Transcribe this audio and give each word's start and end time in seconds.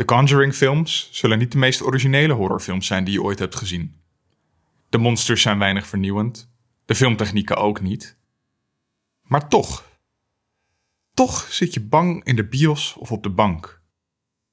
De 0.00 0.06
Conjuring 0.06 0.54
films 0.54 1.08
zullen 1.12 1.38
niet 1.38 1.52
de 1.52 1.58
meest 1.58 1.82
originele 1.82 2.32
horrorfilms 2.32 2.86
zijn 2.86 3.04
die 3.04 3.12
je 3.12 3.22
ooit 3.22 3.38
hebt 3.38 3.56
gezien. 3.56 4.00
De 4.88 4.98
monsters 4.98 5.42
zijn 5.42 5.58
weinig 5.58 5.86
vernieuwend, 5.86 6.50
de 6.84 6.94
filmtechnieken 6.94 7.56
ook 7.56 7.80
niet. 7.80 8.16
Maar 9.22 9.48
toch, 9.48 9.84
toch 11.14 11.46
zit 11.50 11.74
je 11.74 11.80
bang 11.80 12.24
in 12.24 12.36
de 12.36 12.48
bios 12.48 12.94
of 12.94 13.12
op 13.12 13.22
de 13.22 13.30
bank. 13.30 13.82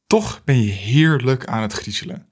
Toch 0.08 0.44
ben 0.44 0.62
je 0.62 0.72
heerlijk 0.72 1.46
aan 1.46 1.62
het 1.62 1.74
griezelen. 1.74 2.30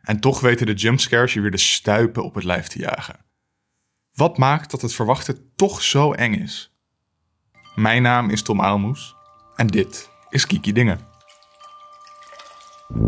En 0.00 0.20
toch 0.20 0.40
weten 0.40 0.66
de 0.66 0.74
jumpscares 0.74 1.32
je 1.32 1.40
weer 1.40 1.50
de 1.50 1.56
stuipen 1.56 2.24
op 2.24 2.34
het 2.34 2.44
lijf 2.44 2.66
te 2.66 2.78
jagen. 2.78 3.24
Wat 4.12 4.38
maakt 4.38 4.70
dat 4.70 4.82
het 4.82 4.94
verwachten 4.94 5.52
toch 5.56 5.82
zo 5.82 6.12
eng 6.12 6.34
is? 6.34 6.74
Mijn 7.74 8.02
naam 8.02 8.30
is 8.30 8.42
Tom 8.42 8.60
Aalmoes 8.60 9.14
en 9.56 9.66
dit 9.66 10.10
is 10.28 10.46
Kiki 10.46 10.72
Dingen. 10.72 11.07
Mijn 12.88 13.00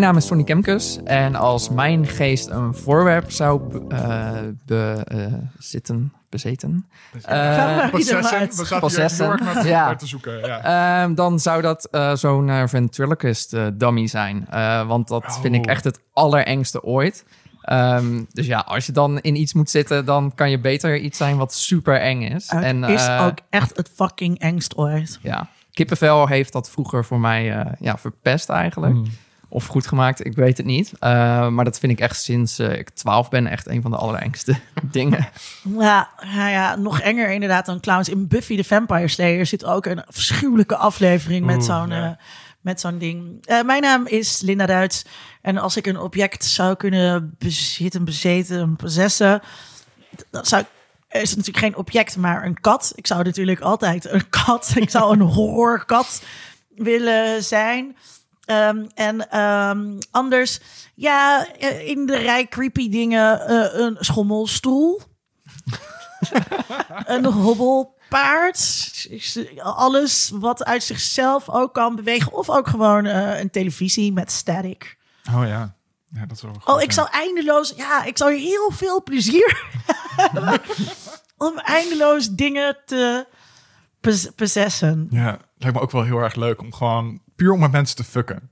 naam 0.00 0.16
is 0.16 0.26
Tony 0.26 0.44
Kemkes 0.44 1.02
en 1.04 1.34
als 1.34 1.70
mijn 1.70 2.06
geest 2.06 2.48
een 2.48 2.74
voorwerp 2.74 3.30
zou 3.30 3.60
uh, 3.88 4.38
bezitten, 4.64 6.12
bezeten, 6.28 6.88
uh, 7.30 7.88
Possessen, 7.90 8.48
we 8.66 8.78
Possessen. 8.80 9.40
Ja. 9.64 9.94
te 9.94 10.06
zoeken. 10.06 10.38
Ja. 10.46 11.02
Ehm, 11.02 11.14
dan 11.14 11.38
zou 11.40 11.62
dat 11.62 11.84
eh, 11.90 12.14
zo'n 12.14 12.48
uh, 12.48 12.62
ventriloquist 12.66 13.52
eh, 13.52 13.66
dummy 13.74 14.06
zijn. 14.06 14.46
Eh, 14.50 14.86
want 14.86 15.08
dat 15.08 15.38
vind 15.40 15.54
ik 15.54 15.64
Oh. 15.64 15.70
echt 15.70 15.84
het 15.84 16.00
allerengste 16.12 16.82
ooit. 16.82 17.24
Ehm, 17.62 18.22
dus 18.32 18.46
ja, 18.46 18.58
als 18.58 18.86
je 18.86 18.92
dan 18.92 19.18
in 19.20 19.36
iets 19.36 19.52
moet 19.54 19.70
zitten, 19.70 20.04
dan 20.04 20.32
kan 20.34 20.50
je 20.50 20.58
beter 20.60 20.96
iets 20.98 21.18
zijn 21.18 21.36
wat 21.36 21.54
super 21.54 22.00
eng 22.00 22.22
is. 22.22 22.50
Het 22.50 22.62
en, 22.62 22.84
is 22.84 23.06
eh, 23.06 23.24
ook 23.26 23.38
echt 23.50 23.76
het 23.76 23.90
fucking 23.94 24.38
engst 24.38 24.76
ooit. 24.76 25.18
Ja, 25.22 25.48
kippenvel 25.72 26.26
heeft 26.26 26.52
dat 26.52 26.70
vroeger 26.70 27.04
voor 27.04 27.20
mij 27.20 27.52
eh, 27.56 27.72
ja, 27.80 27.98
verpest 27.98 28.48
eigenlijk. 28.48 28.92
Hmm. 28.92 29.06
Of 29.48 29.66
goed 29.66 29.86
gemaakt, 29.86 30.24
ik 30.24 30.34
weet 30.34 30.56
het 30.56 30.66
niet. 30.66 30.92
Eh, 30.98 31.48
maar 31.48 31.64
dat 31.64 31.78
vind 31.78 31.92
ik 31.92 32.00
echt 32.00 32.22
sinds 32.22 32.58
eh, 32.58 32.78
ik 32.78 32.90
12 32.90 33.28
ben 33.28 33.46
echt 33.46 33.66
een 33.66 33.82
van 33.82 33.90
de 33.90 33.96
allerengste 33.96 34.56
dingen. 34.82 35.28
Ja, 35.78 36.10
ja, 36.34 36.48
ja, 36.48 36.76
nog 36.76 37.00
enger 37.00 37.30
inderdaad 37.30 37.66
dan 37.66 37.80
clowns. 37.80 38.08
In 38.08 38.28
Buffy 38.28 38.56
the 38.56 38.64
Vampire 38.64 39.08
Slayer 39.08 39.46
zit 39.46 39.64
ook 39.64 39.86
een 39.86 40.04
afschuwelijke 40.04 40.76
aflevering 40.76 41.46
met 41.46 41.64
zo'n 41.64 41.88
ja. 41.88 42.04
eh, 42.04 42.24
met 42.60 42.80
zo'n 42.80 42.98
ding. 42.98 43.46
Eh, 43.46 43.62
mijn 43.62 43.82
naam 43.82 44.06
is 44.06 44.40
Linda 44.40 44.66
Duits. 44.66 45.04
En 45.42 45.58
als 45.58 45.76
ik 45.76 45.86
een 45.86 46.00
object 46.00 46.44
zou 46.44 46.74
kunnen 46.76 47.34
bezitten, 47.38 48.04
bezeten, 48.04 48.76
possessen... 48.76 49.42
dan 50.30 50.46
zou 50.46 50.62
ik... 50.62 50.68
Er 51.08 51.20
is 51.20 51.36
natuurlijk 51.36 51.64
geen 51.64 51.76
object, 51.76 52.16
maar 52.16 52.44
een 52.44 52.60
kat. 52.60 52.92
Ik 52.94 53.06
zou 53.06 53.24
natuurlijk 53.24 53.60
altijd 53.60 54.10
een 54.10 54.28
kat... 54.28 54.72
Ik 54.74 54.90
zou 54.90 55.12
een 55.12 55.20
horrorkat 55.36 56.22
willen 56.74 57.44
zijn... 57.44 57.96
Ehm, 58.48 58.86
en 58.94 59.30
ehm, 59.30 59.98
anders, 60.10 60.60
ja, 60.94 61.46
eh, 61.58 61.88
in 61.88 62.06
de 62.06 62.16
rij 62.16 62.46
creepy 62.46 62.88
dingen, 62.88 63.46
eh, 63.46 63.80
een 63.80 63.96
schommelstoel. 64.00 65.00
een 67.06 67.24
hobbelpaard. 67.24 69.08
Alles 69.58 70.30
wat 70.34 70.64
uit 70.64 70.82
zichzelf 70.82 71.48
ook 71.48 71.74
kan 71.74 71.96
bewegen. 71.96 72.32
Of 72.32 72.50
ook 72.50 72.68
gewoon 72.68 73.06
eh, 73.06 73.38
een 73.38 73.50
televisie 73.50 74.12
met 74.12 74.32
static. 74.32 74.98
Oh 75.34 75.46
ja. 75.46 75.76
ja, 76.08 76.26
dat 76.26 76.36
is 76.36 76.42
wel 76.42 76.52
goed. 76.52 76.74
Oh, 76.74 76.80
ik 76.80 76.88
ja. 76.88 76.94
zou 76.94 77.08
eindeloos... 77.10 77.72
Ja, 77.76 78.04
ik 78.04 78.16
zou 78.16 78.34
heel 78.34 78.70
veel 78.72 79.02
plezier 79.02 79.70
hebben 80.16 80.60
om 81.48 81.58
eindeloos 81.58 82.30
dingen 82.30 82.76
te 82.86 83.26
pos- 84.00 84.30
possessen. 84.36 85.06
Ja, 85.10 85.38
lijkt 85.56 85.76
me 85.76 85.82
ook 85.82 85.90
wel 85.90 86.04
heel 86.04 86.18
erg 86.18 86.34
leuk 86.34 86.60
om 86.60 86.72
gewoon 86.72 87.20
puur 87.38 87.52
om 87.52 87.60
met 87.60 87.72
mensen 87.72 87.96
te 87.96 88.04
fucken. 88.04 88.50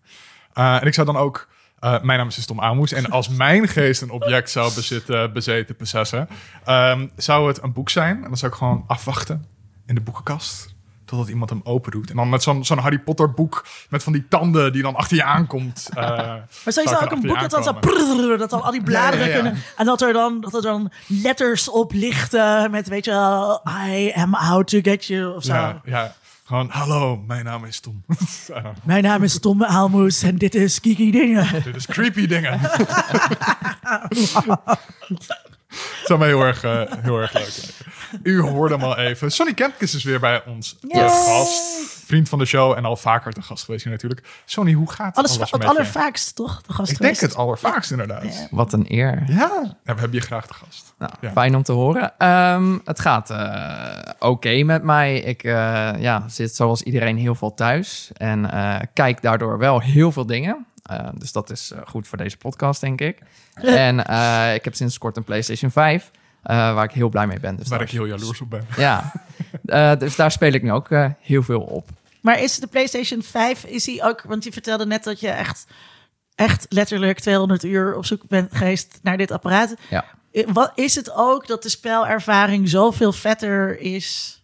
Eh, 0.53 0.81
en 0.81 0.87
ik 0.87 0.95
zou 0.95 1.07
dan 1.07 1.17
ook, 1.17 1.49
eh, 1.79 2.03
mijn 2.03 2.19
naam 2.19 2.29
is 2.29 2.35
dus 2.35 2.47
Tom 2.47 2.61
Amoes. 2.61 2.93
En 2.93 3.11
als 3.11 3.29
mijn 3.29 3.69
geest 3.69 4.03
een 4.03 4.11
object 4.11 4.51
zou 4.51 4.75
bezitten, 4.75 5.33
bezeten, 5.33 5.77
possessen, 5.77 6.29
ehm, 6.65 7.07
zou 7.17 7.49
het 7.49 7.63
een 7.63 7.73
boek 7.73 7.91
zijn. 7.91 8.17
En 8.17 8.29
dan 8.29 8.37
zou 8.37 8.53
ik 8.53 8.59
gewoon 8.59 8.85
afwachten 8.87 9.45
in 9.87 9.95
de 9.95 10.01
boekenkast. 10.01 10.75
Totdat 11.05 11.29
iemand 11.29 11.51
hem 11.51 11.61
open 11.65 11.91
doet. 11.91 12.11
En 12.11 12.17
dan 12.17 12.29
met 12.29 12.43
zo'n 12.43 12.65
zo'n 12.65 12.79
Harry 12.79 12.99
Potter 12.99 13.31
boek 13.31 13.67
met 13.89 14.03
van 14.03 14.13
die 14.13 14.27
tanden 14.29 14.73
die 14.73 14.83
dan 14.83 14.95
achter 14.95 15.17
je 15.17 15.23
aankomt. 15.25 15.89
eh, 15.95 15.97
Maar 16.07 16.43
zou 16.65 16.73
sowieso 16.73 16.97
ik 16.97 17.03
ook 17.03 17.11
een 17.11 17.21
je 17.21 17.27
boek 17.27 17.41
dat 17.41 17.51
dan 17.51 17.63
zo... 17.63 18.37
dat 18.37 18.51
dan 18.51 18.63
al 18.63 18.71
die 18.71 18.83
bladeren 18.83 19.27
Ja, 19.27 19.33
ja, 19.33 19.37
ja. 19.37 19.43
kunnen... 19.43 19.63
En 19.77 19.87
dat 19.87 20.03
er, 20.03 20.13
dan, 20.13 20.41
dat 20.41 20.55
er 20.55 20.63
dan 20.63 20.93
letters 21.07 21.69
op 21.71 21.93
lichten 21.93 22.71
met, 22.71 22.89
weet 22.89 23.05
je 23.05 23.11
wel... 23.11 23.63
I 23.89 24.13
am 24.15 24.35
out 24.35 24.67
to 24.69 24.79
get 24.83 25.07
you, 25.07 25.35
of 25.35 25.45
zo. 25.45 25.53
Ja, 25.53 25.81
ja, 25.85 26.15
gewoon 26.47 26.69
hallo, 26.71 27.17
mijn 27.27 27.45
naam 27.45 27.65
is 27.65 27.81
Tom. 27.81 28.05
Mijn 28.85 29.03
naam 29.03 29.23
is 29.23 29.39
Tom 29.39 29.65
Aalmoes 29.65 30.23
en 30.23 30.37
dit 30.37 30.55
is 30.55 30.81
Kiki 30.81 31.11
Dingen. 31.11 31.47
Dit 31.65 31.77
is 31.77 31.87
creepy 31.87 32.27
dingen. 32.27 32.61
zou 36.05 36.19
mij 36.19 36.29
heel 36.29 36.43
erg, 36.43 36.65
eh, 36.65 36.83
heel 37.01 37.19
erg 37.21 37.33
leuk 37.33 37.43
lijken. 37.43 37.75
U 38.23 38.41
hoorde 38.41 38.75
hem 38.75 38.85
al 38.85 38.97
even. 38.97 39.33
Sonny 39.33 39.55
Kempkes 39.55 39.95
is 39.95 40.05
weer 40.05 40.21
bij 40.21 40.45
ons 40.45 40.77
te 40.81 40.87
Yay! 40.89 41.09
gast. 41.09 41.96
Vriend 42.07 42.29
van 42.29 42.39
de 42.39 42.45
show 42.45 42.77
en 42.77 42.85
al 42.85 42.97
vaker 42.97 43.33
te 43.33 43.43
gast 43.43 43.65
geweest 43.65 43.85
hier 43.85 43.93
natuurlijk. 43.93 44.27
Sonny, 44.45 44.73
hoe 44.73 44.91
gaat 44.91 45.17
Alles, 45.17 45.37
alles 45.37 45.51
het 45.51 45.65
allervaakst, 45.65 46.35
toch? 46.35 46.63
De 46.63 46.73
gast 46.73 46.91
Ik 46.91 46.99
denk 46.99 47.19
het 47.19 47.37
allervaakst 47.37 47.91
inderdaad. 47.91 48.49
Wat 48.51 48.73
een 48.73 48.85
eer. 48.89 49.25
Ja. 49.27 49.75
ja, 49.85 49.95
we 49.95 50.01
hebben 50.01 50.13
je 50.13 50.21
graag 50.21 50.47
te 50.47 50.55
gast. 50.55 50.95
Nou, 50.99 51.13
Ja. 51.21 51.31
Fijn 51.31 51.57
om 51.57 51.63
te 51.63 51.73
horen. 51.73 52.13
Ehm, 52.19 52.79
het 52.85 53.01
gaat 53.01 53.31
eh, 53.31 54.13
oké 54.19 54.63
met 54.63 54.83
mij. 54.83 55.19
Ik 55.19 55.45
eh, 55.45 55.53
ja, 55.99 56.29
zit 56.29 56.55
zoals 56.55 56.83
iedereen 56.83 57.17
heel 57.17 57.35
veel 57.35 57.55
thuis 57.55 58.11
en 58.17 58.51
eh, 58.51 58.77
kijk 58.93 59.23
daardoor 59.23 59.59
wel 59.59 59.81
heel 59.81 60.13
veel 60.13 60.27
dingen. 60.27 60.67
Dus 61.15 61.33
dat 61.33 61.51
is 61.51 61.73
goed 61.85 62.09
voor 62.09 62.19
deze 62.19 62.37
podcast, 62.37 62.81
denk 62.81 63.01
ik. 63.01 63.19
en 63.87 64.07
eh, 64.07 64.55
ik 64.55 64.65
heb 64.65 64.75
sinds 64.75 64.99
kort 64.99 65.17
een 65.17 65.25
PlayStation 65.25 65.71
5, 65.71 66.11
eh, 66.13 66.21
waar 66.47 66.85
ik 66.85 66.91
heel 66.91 67.09
blij 67.09 67.27
mee 67.27 67.41
ben. 67.41 67.57
Dus 67.57 67.69
Waar 67.69 67.81
ik 67.81 67.91
heel 67.91 68.07
jaloers 68.07 68.41
op 68.41 68.51
ben. 68.51 68.67
Ja, 68.77 69.13
Eh, 69.67 69.97
dus 69.99 70.17
daar 70.17 70.31
speel 70.31 70.53
ik 70.53 70.63
nu 70.63 70.73
ook 70.73 70.91
eh, 70.91 71.11
heel 71.21 71.43
veel 71.43 71.61
op. 71.61 71.89
Maar 72.21 72.43
is 72.43 72.59
de 72.59 72.67
PlayStation 72.67 73.23
5, 73.23 73.65
is 73.65 73.85
die 73.85 74.03
ook... 74.03 74.23
Want 74.23 74.45
je 74.45 74.53
vertelde 74.53 74.87
net 74.87 75.05
dat 75.05 75.21
je 75.21 75.29
echt, 75.29 75.67
echt 76.35 76.67
letterlijk 76.69 77.21
200 77.21 77.65
uur 77.65 77.97
op 77.97 78.05
zoek 78.05 78.23
bent 78.29 78.57
geweest 78.57 78.99
naar 79.03 79.17
dit 79.17 79.31
apparaat. 79.31 79.75
Ja. 79.91 80.05
Wat, 80.47 80.73
is 80.75 80.95
het 80.95 81.13
ook 81.15 81.47
dat 81.47 81.63
de 81.63 81.69
spelervaring 81.69 82.69
zoveel 82.69 83.13
vetter 83.13 83.81
is? 83.81 84.41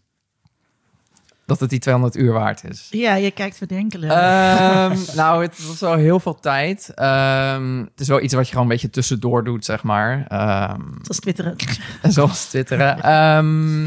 Dat 1.52 1.60
het 1.60 1.70
die 1.70 1.78
200 1.78 2.16
uur 2.16 2.32
waard 2.32 2.64
is. 2.64 2.86
Ja, 2.90 3.14
je 3.14 3.30
kijkt 3.30 3.56
verdenkelijk. 3.56 4.12
Ehm, 4.12 4.96
nou, 5.20 5.42
het 5.42 5.66
was 5.66 5.80
wel 5.80 5.94
heel 5.94 6.20
veel 6.20 6.40
tijd. 6.40 6.92
Ehm, 6.94 7.78
het 7.78 8.00
is 8.00 8.08
wel 8.08 8.20
iets 8.20 8.34
wat 8.34 8.44
je 8.44 8.48
gewoon 8.52 8.66
een 8.66 8.72
beetje 8.72 8.90
tussendoor 8.90 9.44
doet, 9.44 9.64
zeg 9.64 9.82
maar. 9.82 10.26
Ehm, 10.28 10.80
Zoals 11.02 11.18
twitteren. 11.20 11.56
zoals 12.02 12.44
twitteren. 12.44 13.02
Ehm, 13.02 13.86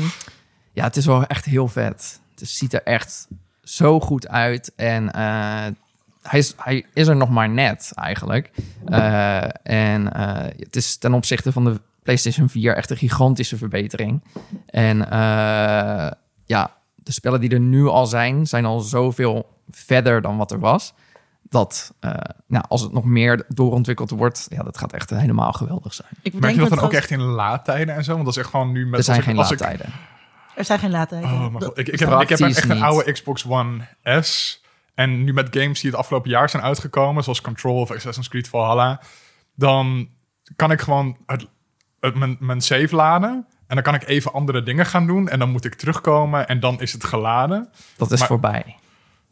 ja, 0.72 0.84
het 0.84 0.96
is 0.96 1.06
wel 1.06 1.26
echt 1.26 1.46
heel 1.46 1.68
vet. 1.68 2.20
Het 2.36 2.50
ziet 2.50 2.74
er 2.74 2.84
echt 2.84 3.28
zo 3.64 4.00
goed 4.00 4.28
uit. 4.28 4.72
En 4.76 5.12
eh, 5.12 5.66
hij, 6.22 6.40
is, 6.40 6.54
hij 6.58 6.86
is 6.94 7.08
er 7.08 7.16
nog 7.16 7.30
maar 7.30 7.50
net, 7.50 7.92
eigenlijk. 7.96 8.52
Eh, 8.86 9.44
en 9.64 10.14
eh, 10.14 10.44
het 10.58 10.76
is 10.76 10.98
ten 10.98 11.14
opzichte 11.14 11.52
van 11.52 11.66
de 11.66 11.82
PlayStation 12.04 12.50
4 12.50 12.76
echt 12.76 12.90
een 12.90 12.98
gigantische 12.98 13.58
verbetering. 13.58 14.24
En 14.66 14.98
ja, 16.46 16.76
de 17.06 17.12
spellen 17.12 17.40
die 17.40 17.50
er 17.50 17.60
nu 17.60 17.88
al 17.88 18.06
zijn, 18.06 18.48
zijn 18.48 18.66
al 18.66 18.80
zoveel 18.80 19.50
verder 19.70 20.22
dan 20.22 20.38
wat 20.38 20.52
er 20.52 20.60
was. 20.60 20.94
Dat 21.42 21.94
eh, 22.00 22.12
nou, 22.48 22.66
als 22.68 22.82
het 22.82 22.92
nog 22.92 23.06
meer 23.06 23.46
doorontwikkeld 23.48 24.10
wordt, 24.10 24.48
ja, 24.50 24.64
dat 24.64 24.78
gaat 24.78 24.94
echt 24.94 25.10
helemaal 25.10 25.52
geweldig 25.52 25.94
zijn. 25.94 26.10
Ik 26.22 26.34
Merk 26.34 26.54
je 26.54 26.60
dat 26.60 26.70
dan 26.70 26.80
ook 26.80 26.94
echt 26.94 27.10
in 27.10 27.22
laadtijden 27.22 27.96
en 27.96 28.04
zo? 28.04 28.12
Want 28.14 28.26
dat 28.26 28.34
is 28.36 28.42
echt 28.42 28.50
gewoon 28.50 28.72
nu 28.72 28.86
met... 28.88 28.98
Er 29.00 29.04
zijn 29.06 29.18
als 29.18 29.26
ik- 29.26 29.32
geen 29.32 29.40
als 29.42 29.52
ik- 29.52 29.60
laadtijden. 29.60 29.94
Er 30.56 30.66
zijn 30.66 30.80
geen 30.80 30.92
laadtijden. 30.92 31.30
Oh, 31.32 31.48
maar. 31.50 31.62
Ik, 31.62 31.88
ik, 31.88 32.00
heb, 32.00 32.22
ik 32.22 32.30
heb 32.30 32.40
echt 32.40 32.70
een 32.70 32.82
oude 32.84 33.12
Xbox 33.12 33.46
One 33.48 33.88
S. 34.22 34.64
En 34.94 35.24
nu 35.24 35.34
met 35.34 35.48
games 35.58 35.82
die 35.82 35.90
het 35.90 36.00
afgelopen 36.00 36.30
jaar 36.30 36.50
zijn 36.50 36.64
uitgekomen, 36.64 37.24
zoals 37.24 37.42
Control 37.42 37.80
of 37.80 37.92
Assassin's 37.92 38.28
Creed 38.28 38.48
Valhalla, 38.48 39.02
dan 39.56 40.10
kan 40.56 40.72
ik 40.72 40.82
gewoon 40.82 41.18
het, 41.26 41.48
het, 42.00 42.16
mijn, 42.16 42.38
mijn 42.40 42.62
save 42.62 42.96
laden. 42.96 43.48
En 43.68 43.76
dan 43.76 43.84
kan 43.84 43.94
ik 43.96 44.08
even 44.08 44.34
andere 44.34 44.64
dingen 44.64 44.86
gaan 44.86 45.08
doen. 45.08 45.30
En 45.30 45.40
dan 45.40 45.50
moet 45.50 45.66
ik 45.66 45.74
terugkomen 45.76 46.48
en 46.48 46.60
dan 46.60 46.82
is 46.82 46.94
het 46.94 47.04
geladen. 47.04 47.70
Dat 47.98 48.12
is 48.12 48.20
Maar- 48.20 48.28
voorbij. 48.28 48.76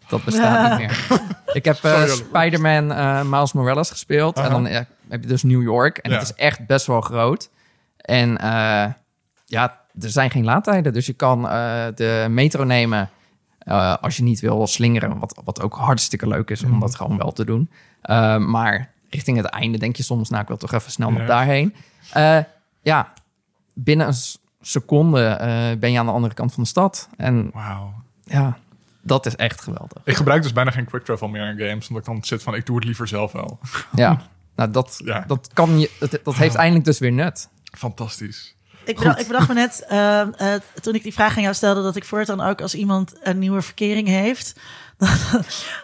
Dat 0.08 0.24
bestaat 0.24 0.70
niet 0.70 0.88
meer. 0.88 1.22
Ik 1.54 1.66
heb 1.66 1.78
Jolien. 1.82 2.08
Spider-Man 2.10 2.92
eh, 2.92 3.22
Miles 3.24 3.54
Morales 3.54 3.90
gespeeld. 3.90 4.38
En 4.38 4.50
dan 4.50 4.66
ja, 4.66 4.86
heb 5.10 5.22
je 5.22 5.28
dus 5.28 5.44
New 5.44 5.62
York. 5.62 5.98
En 5.98 6.12
Ja. 6.12 6.18
het 6.18 6.26
is 6.30 6.34
echt 6.36 6.66
best 6.68 6.86
wel 6.86 7.02
groot. 7.02 7.50
En 7.98 8.38
eh, 8.38 8.86
ja, 9.46 9.80
er 10.02 10.10
zijn 10.10 10.32
geen 10.32 10.44
laadtijden. 10.44 10.94
Dus 10.94 11.06
je 11.06 11.14
kan 11.14 11.42
de 11.96 12.26
metro 12.30 12.64
nemen 12.64 13.10
als 14.02 14.18
je 14.18 14.24
niet 14.24 14.40
wil 14.40 14.68
slingeren. 14.68 15.20
Wat, 15.20 15.42
wat 15.46 15.62
ook 15.62 15.76
hartstikke 15.76 16.28
leuk 16.28 16.50
is 16.50 16.64
om 16.64 16.70
Mhm. 16.72 16.80
dat 16.80 16.96
gewoon 16.96 17.18
wel 17.18 17.32
te 17.32 17.46
doen. 17.46 17.70
Maar 18.50 18.92
richting 19.10 19.38
het 19.38 19.46
einde 19.46 19.78
denk 19.78 19.96
je 19.96 20.04
soms, 20.04 20.30
nou, 20.30 20.42
ik 20.42 20.48
wil 20.48 20.58
toch 20.58 20.74
even 20.74 20.92
snel 20.92 21.12
nog 21.12 21.20
Ja. 21.22 21.26
daarheen. 21.28 21.76
Ja, 22.82 23.14
binnen 23.74 24.08
een 24.08 24.16
seconde 24.62 25.26
eh, 25.26 25.80
ben 25.80 25.92
je 25.92 26.00
aan 26.00 26.06
de 26.06 26.12
andere 26.12 26.34
kant 26.34 26.54
van 26.54 26.64
de 26.64 26.70
stad. 26.70 27.10
En 27.18 27.50
Wauw. 27.54 27.94
ja, 28.24 28.58
dat 29.02 29.26
is 29.26 29.36
echt 29.36 29.62
geweldig. 29.62 30.02
Ik 30.04 30.16
gebruik 30.16 30.42
dus 30.44 30.54
bijna 30.54 30.72
geen 30.72 30.86
quick 30.86 31.06
travel 31.06 31.28
meer 31.28 31.50
in 31.50 31.68
games, 31.68 31.88
omdat 31.88 32.08
ik 32.08 32.14
dan 32.14 32.24
zit 32.24 32.44
van, 32.44 32.56
ik 32.56 32.66
doe 32.66 32.76
het 32.76 32.86
liever 32.86 33.08
zelf 33.08 33.32
wel. 33.32 33.60
Ja, 33.96 34.22
nou, 34.56 34.72
dat, 34.72 35.00
Ja. 35.06 35.24
dat 35.28 35.50
kan 35.54 35.80
je, 35.80 35.90
dat, 36.00 36.20
dat 36.24 36.36
heeft 36.36 36.56
eindelijk 36.56 36.86
dus 36.86 37.00
weer 37.00 37.12
nut. 37.12 37.50
Fantastisch. 37.78 38.56
Ik 38.86 38.98
bedacht, 38.98 39.20
ik 39.20 39.28
bedacht 39.28 39.48
me 39.48 39.54
net, 39.54 39.86
eh, 39.90 40.22
eh, 40.54 40.62
toen 40.82 40.96
ik 40.96 41.04
die 41.04 41.14
vraag 41.14 41.36
aan 41.36 41.42
jou 41.42 41.56
stelde, 41.56 41.82
dat 41.82 41.96
ik 41.96 42.06
voortaan 42.06 42.42
ook 42.42 42.62
als 42.62 42.76
iemand 42.76 43.14
een 43.22 43.40
nieuwe 43.40 43.62
verkering 43.62 44.08
heeft, 44.08 44.60
dan, 44.98 45.10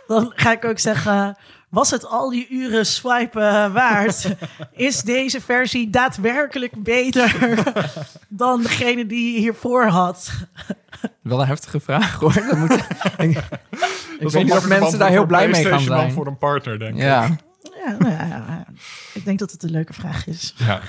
dan 0.07 0.31
ga 0.35 0.51
ik 0.51 0.65
ook 0.65 0.80
zeggen, 0.80 1.38
was 1.69 1.92
het 1.92 2.06
al 2.06 2.30
die 2.30 2.48
uren 2.50 2.86
swipen 2.86 3.74
waard? 3.74 4.36
Is 4.71 5.01
deze 5.01 5.42
versie 5.42 5.89
daadwerkelijk 5.89 6.83
beter 6.83 7.63
dan 8.27 8.62
degene 8.62 9.06
die 9.06 9.33
je 9.33 9.39
hiervoor 9.39 9.86
had? 9.86 10.31
Wel 11.21 11.42
een 11.42 11.48
heftige 11.48 11.80
vraag 11.80 12.19
hoor. 12.19 12.33
Dat 12.33 12.57
moet, 12.57 12.71
ik 13.18 13.44
ik 14.19 14.30
weet 14.30 14.44
niet 14.44 14.54
of 14.54 14.68
mensen 14.68 15.00
daar 15.00 15.10
heel 15.10 15.25
blij 15.25 15.48
mee 15.48 15.66
gaan 15.66 15.80
zijn. 15.80 16.12
voor 16.12 16.27
een 16.27 16.38
partner, 16.38 16.80
denk 16.80 16.95
ik. 16.95 17.01
Ja, 17.01 17.38
nou 18.00 18.12
ja, 18.12 18.25
ja, 18.25 18.66
ik 19.13 19.25
denk 19.25 19.39
dat 19.39 19.51
het 19.51 19.63
een 19.63 19.71
leuke 19.71 19.94
vraag 19.94 20.27
is. 20.27 20.54
Ja. 20.57 20.81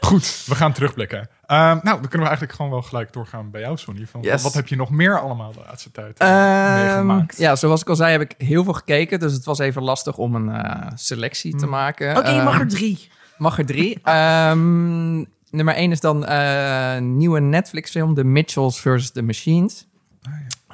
Goed, 0.00 0.42
we 0.46 0.54
gaan 0.54 0.72
terugblikken. 0.72 1.28
Ehm, 1.46 1.60
nou, 1.66 1.82
dan 1.82 2.00
kunnen 2.00 2.18
we 2.20 2.24
eigenlijk 2.26 2.52
gewoon 2.52 2.70
wel 2.70 2.82
gelijk 2.82 3.12
doorgaan 3.12 3.50
bij 3.50 3.60
jou, 3.60 3.76
Sonny. 3.76 4.06
Van, 4.06 4.20
Yes. 4.22 4.42
Wat 4.42 4.54
heb 4.54 4.68
je 4.68 4.76
nog 4.76 4.90
meer 4.90 5.20
allemaal 5.20 5.52
de 5.52 5.60
laatste 5.66 5.90
tijd 5.90 6.18
eh, 6.18 6.28
Ehm, 6.28 6.84
meegemaakt? 6.84 7.38
ja, 7.38 7.56
zoals 7.56 7.80
ik 7.80 7.88
al 7.88 7.96
zei, 7.96 8.12
heb 8.12 8.20
ik 8.20 8.34
heel 8.38 8.64
veel 8.64 8.72
gekeken. 8.72 9.18
Dus 9.18 9.32
het 9.32 9.44
was 9.44 9.58
even 9.58 9.82
lastig 9.82 10.18
om 10.18 10.34
een 10.34 10.48
eh, 10.50 10.86
selectie 10.94 11.56
te 11.56 11.66
maken. 11.66 12.16
Oké, 12.16 12.30
je 12.30 12.42
mag 12.42 12.52
Ehm, 12.52 12.60
er 12.62 12.68
drie. 12.68 13.08
mag 13.38 13.58
er 13.58 13.66
drie. 13.66 13.98
Ehm, 14.02 15.14
nummer 15.50 15.74
één 15.74 15.90
is 15.90 16.00
dan 16.00 16.24
eh, 16.26 16.94
een 16.94 17.16
nieuwe 17.16 17.40
Netflix-film, 17.40 18.14
The 18.14 18.24
Mitchells 18.24 18.80
vs. 18.80 19.10
The 19.10 19.22
Machines. 19.22 19.86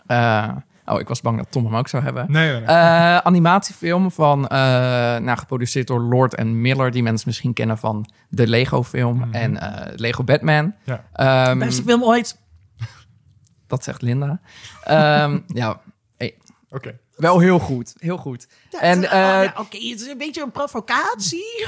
Eh, 0.07 0.49
oh, 0.93 1.01
ik 1.01 1.09
was 1.09 1.21
bang 1.21 1.37
dat 1.37 1.47
Tom 1.51 1.65
hem 1.65 1.77
ook 1.77 1.89
zou 1.89 2.03
hebben. 2.03 2.27
Nee, 2.29 2.51
nee, 2.51 2.61
nee. 2.61 2.67
Eh, 2.67 3.17
animatiefilm 3.17 4.11
van, 4.11 4.49
eh, 4.49 4.59
nou, 5.17 5.39
geproduceerd 5.39 5.87
door 5.87 6.01
Lord 6.01 6.35
en 6.35 6.61
Miller, 6.61 6.91
die 6.91 7.03
mensen 7.03 7.29
misschien 7.29 7.53
kennen 7.53 7.79
van 7.79 8.11
de 8.29 8.47
Lego-film 8.47 9.33
en 9.33 9.57
eh, 9.57 9.93
Lego 9.97 10.25
Batman. 10.25 10.75
Ja. 10.85 11.05
Ehm, 11.13 11.59
Beste 11.59 11.83
film 11.83 12.05
ooit. 12.05 12.39
dat 13.67 13.85
zegt 13.85 14.03
Linda. 14.03 14.41
Ehm, 14.85 15.39
ja, 15.63 15.81
Oké. 16.71 16.99
wel 17.17 17.39
heel 17.39 17.59
goed, 17.59 17.95
heel 17.99 18.17
goed. 18.17 18.49
en 18.81 18.99
Oh, 18.99 19.05
eh, 19.05 19.11
ja, 19.45 19.55
Oké, 19.59 19.77
het 19.77 20.01
is 20.01 20.07
een 20.07 20.19
beetje 20.19 20.43
een 20.43 20.51
provocatie. 20.51 21.67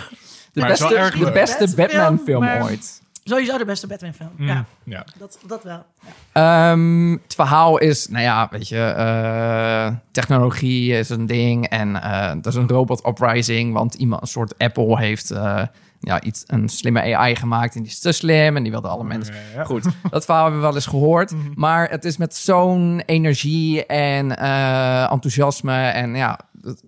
de 0.53 0.61
Maar 0.61 0.69
beste, 0.69 0.89
de 0.89 1.31
beste 1.31 1.31
Beste 1.33 1.69
film, 1.69 1.77
Batman-film 1.77 2.49
ooit. 2.63 3.03
Sowieso 3.25 3.59
de 3.59 3.65
beste 3.65 3.87
Batman 3.87 4.13
film. 4.13 4.31
Mm, 4.37 4.47
Ja, 4.47 4.65
ja. 4.85 5.05
dat, 5.19 5.39
dat 5.47 5.63
wel. 5.63 5.85
Ja. 6.33 6.71
Ehm, 6.73 7.11
het 7.13 7.35
verhaal 7.35 7.79
is, 7.79 8.09
nou 8.09 8.23
ja, 8.23 8.49
weet 8.51 8.69
je, 8.69 8.81
eh, 8.81 9.93
technologie 10.11 10.93
is 10.93 11.09
een 11.09 11.27
ding 11.27 11.67
en 11.69 12.03
eh 12.03 12.31
er 12.31 12.47
is 12.47 12.55
een 12.55 12.69
robot 12.69 13.07
uprising, 13.07 13.73
want 13.73 13.95
iemand, 13.95 14.23
een 14.23 14.29
soort 14.29 14.59
Apple 14.59 14.99
heeft 14.99 15.31
eh, 15.31 15.63
ja, 16.01 16.23
iets, 16.23 16.45
een 16.47 16.69
slimme 16.69 17.15
AI 17.17 17.37
gemaakt 17.37 17.75
en 17.75 17.83
die 17.83 17.91
is 17.91 18.01
te 18.01 18.13
slim 18.13 18.57
en 18.57 18.63
die 18.63 18.73
wilde 18.73 18.89
alle 18.89 19.05
mensen. 19.05 19.35
Ja, 19.35 19.41
ja. 19.55 19.65
Goed, 19.65 19.85
dat 20.11 20.25
verhaal 20.25 20.43
hebben 20.43 20.61
we 20.61 20.67
wel 20.67 20.75
eens 20.77 20.87
gehoord, 20.87 21.33
maar 21.55 21.91
het 21.91 22.05
is 22.05 22.17
met 22.17 22.35
zo'n 22.35 23.03
energie 23.07 23.87
en 23.87 24.37
eh, 24.39 25.13
enthousiasme 25.13 25.87
en 25.89 26.15
ja, 26.15 26.39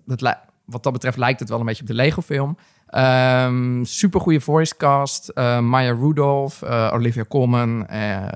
dat, 0.05 0.37
wat 0.65 0.83
dat 0.83 0.93
betreft 0.93 1.17
lijkt 1.17 1.39
het 1.39 1.49
wel 1.49 1.59
een 1.59 1.65
beetje 1.65 1.81
op 1.81 1.87
de 1.87 1.93
Lego-film. 1.93 2.57
Ehm 2.87 3.83
super 3.83 4.19
goede 4.21 4.41
voicecast. 4.41 5.29
eh 5.29 5.59
Maya 5.59 5.93
Rudolph, 5.93 6.61
eh, 6.61 6.89
Olivia 6.93 7.23
Colman, 7.29 7.87
eh, 7.87 8.27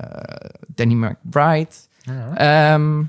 Danny 0.67 0.93
McBride. 0.93 1.69
Ja. 2.01 2.35
Ehm, 2.73 3.03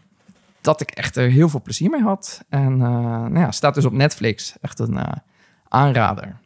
dat 0.60 0.80
ik 0.80 0.90
echt 0.90 1.16
er 1.16 1.28
heel 1.30 1.48
veel 1.48 1.62
plezier 1.62 1.90
mee 1.90 2.02
had. 2.02 2.42
En 2.48 2.72
eh, 2.72 2.88
nou 2.88 3.38
ja, 3.38 3.50
staat 3.50 3.74
dus 3.74 3.84
op 3.84 3.92
Netflix. 3.92 4.54
Echt 4.60 4.78
een 4.78 4.96
eh, 4.98 5.12
aanrader. 5.68 6.36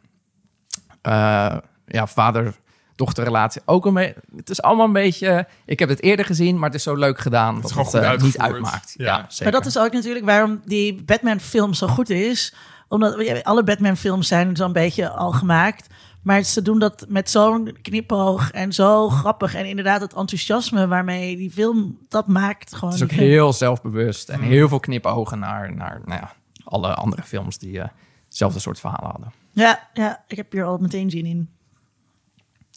Eh, 1.01 1.57
ja, 1.85 2.07
vader-dochterrelatie 2.07 3.61
ook 3.65 3.85
een 3.85 3.93
beetje. 3.93 4.15
Het 4.35 4.49
is 4.49 4.61
allemaal 4.61 4.85
een 4.85 4.93
beetje. 4.93 5.47
Ik 5.65 5.79
heb 5.79 5.89
het 5.89 6.01
eerder 6.01 6.25
gezien, 6.25 6.55
maar 6.55 6.65
het 6.69 6.77
is 6.77 6.83
zo 6.83 6.95
leuk 6.95 7.19
gedaan 7.19 7.55
dat 7.55 7.63
is 7.69 7.75
het, 7.75 7.87
gewoon 7.87 8.09
goed 8.09 8.19
eh, 8.19 8.23
niet 8.25 8.37
uitmaakt. 8.37 8.93
Ja. 8.97 9.05
Ja, 9.05 9.25
zeker. 9.29 9.43
Maar 9.43 9.61
dat 9.61 9.65
is 9.65 9.77
ook 9.79 9.91
natuurlijk 9.93 10.25
waarom 10.25 10.61
die 10.65 11.03
Batman-film 11.03 11.73
zo 11.73 11.87
goed 11.87 12.09
is. 12.09 12.53
Omdat 12.87 13.25
ja, 13.25 13.39
alle 13.39 13.63
Batman-films 13.63 14.27
zijn 14.27 14.55
zo'n 14.55 14.73
beetje 14.73 15.09
al 15.09 15.31
gemaakt. 15.31 15.87
Maar 16.21 16.43
ze 16.43 16.61
doen 16.61 16.79
dat 16.79 17.05
met 17.07 17.29
zo'n 17.29 17.77
knipoog 17.81 18.51
en 18.51 18.73
zo 18.73 19.09
grappig. 19.09 19.55
En 19.55 19.65
inderdaad, 19.65 20.01
het 20.01 20.13
enthousiasme 20.13 20.87
waarmee 20.87 21.37
die 21.37 21.51
film 21.51 21.97
dat 22.09 22.27
maakt. 22.27 22.75
Gewoon 22.75 22.93
Het 22.93 23.01
is 23.01 23.07
ook 23.11 23.19
heel 23.19 23.53
zelfbewust 23.53 24.29
en 24.29 24.41
heel 24.41 24.67
veel 24.67 24.79
knipogen 24.79 25.39
naar, 25.39 25.75
naar 25.75 26.01
nou 26.05 26.21
ja, 26.21 26.33
alle 26.63 26.93
andere 26.93 27.23
films 27.23 27.57
die 27.57 27.79
eh, 27.79 27.87
hetzelfde 28.25 28.59
soort 28.59 28.79
verhalen 28.79 29.11
hadden. 29.11 29.31
Ja, 29.51 29.89
ja, 29.93 30.23
ik 30.27 30.37
heb 30.37 30.51
hier 30.51 30.63
al 30.63 30.77
meteen 30.77 31.09
zin 31.09 31.25
in. 31.25 31.49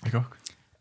Ik 0.03 0.15
ook. 0.15 0.37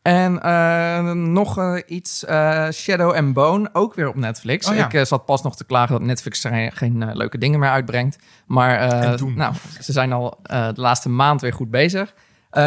En 0.09 0.41
eh, 0.41 1.11
nog 1.11 1.57
eh, 1.57 1.75
iets, 1.87 2.25
eh, 2.25 2.69
Shadow 2.69 3.13
and 3.15 3.33
Bone, 3.33 3.69
ook 3.73 3.93
weer 3.93 4.07
op 4.07 4.15
Netflix. 4.15 4.69
Oh 4.69 4.75
ja. 4.75 4.91
Ik 4.91 5.05
zat 5.05 5.25
pas 5.25 5.41
nog 5.41 5.55
te 5.55 5.63
klagen 5.65 5.91
dat 5.91 6.01
Netflix 6.07 6.43
er 6.43 6.71
geen 6.71 7.11
leuke 7.13 7.37
dingen 7.37 7.59
meer 7.59 7.69
uitbrengt. 7.69 8.17
Maar 8.45 8.79
eh, 8.79 9.21
nou, 9.21 9.53
ze 9.81 9.91
zijn 9.91 10.11
al 10.13 10.39
eh, 10.43 10.67
de 10.73 10.81
laatste 10.81 11.09
maand 11.09 11.41
weer 11.41 11.53
goed 11.53 11.69
bezig. 11.71 12.13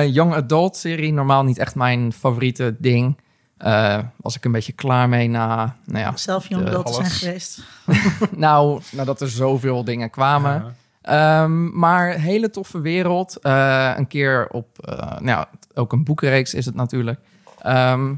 Young 0.06 0.35
Adult 0.35 0.77
serie, 0.77 1.12
normaal 1.12 1.44
niet 1.44 1.59
echt 1.59 1.75
mijn 1.75 2.12
favoriete 2.12 2.77
ding. 2.79 3.17
Eh, 3.56 3.99
was 4.17 4.37
ik 4.37 4.44
een 4.44 4.53
beetje 4.53 4.73
klaar 4.73 5.09
mee 5.09 5.29
na, 5.29 5.77
nou 5.85 5.99
ja, 5.99 6.17
Zelf 6.17 6.47
de- 6.47 6.56
adult 6.56 6.94
zijn 6.94 7.11
geweest. 7.11 7.62
nou, 8.37 8.81
nadat 8.93 9.21
er 9.21 9.29
zoveel 9.29 9.85
dingen 9.85 10.11
kwamen. 10.11 10.53
Ja. 10.53 10.73
Ehm, 11.03 11.79
maar 11.79 12.11
hele 12.11 12.50
toffe 12.50 12.81
wereld. 12.81 13.37
Eh, 13.37 13.93
een 13.97 14.06
keer 14.06 14.49
op, 14.50 14.79
eh, 14.79 14.99
nou, 14.99 15.25
ja, 15.25 15.49
ook 15.75 15.93
een 15.93 16.05
boekenreeks 16.05 16.55
is 16.55 16.67
het 16.67 16.75
natuurlijk. 16.75 17.21
Ehm, 17.62 18.14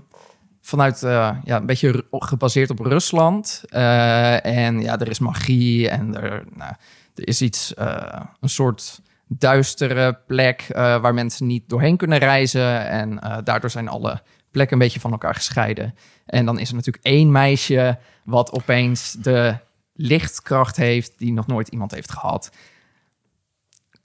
vanuit, 0.60 1.02
eh, 1.02 1.36
ja, 1.44 1.56
een 1.56 1.66
beetje 1.66 2.04
gebaseerd 2.10 2.70
op 2.70 2.78
Rusland. 2.78 3.62
Eh, 3.68 4.46
en 4.46 4.80
ja, 4.80 4.98
er 4.98 5.08
is 5.08 5.18
magie 5.18 5.88
en 5.88 6.22
er, 6.22 6.44
nou, 6.54 6.72
er 7.14 7.28
is 7.28 7.42
iets, 7.42 7.74
eh, 7.74 8.20
een 8.40 8.48
soort 8.48 9.00
duistere 9.26 10.18
plek 10.26 10.66
waar 10.74 11.14
mensen 11.14 11.46
niet 11.46 11.68
doorheen 11.68 11.96
kunnen 11.96 12.18
reizen. 12.18 12.88
En 12.88 13.18
daardoor 13.44 13.70
zijn 13.70 13.88
alle 13.88 14.22
plekken 14.50 14.76
een 14.76 14.82
beetje 14.82 15.00
van 15.00 15.12
elkaar 15.12 15.34
gescheiden. 15.34 15.94
En 16.26 16.46
dan 16.46 16.58
is 16.58 16.68
er 16.68 16.74
natuurlijk 16.74 17.04
één 17.04 17.32
meisje 17.32 17.98
wat 18.24 18.52
opeens 18.52 19.12
de 19.12 19.56
lichtkracht 19.94 20.76
heeft 20.76 21.18
die 21.18 21.32
nog 21.32 21.46
nooit 21.46 21.68
iemand 21.68 21.90
heeft 21.90 22.12
gehad. 22.12 22.50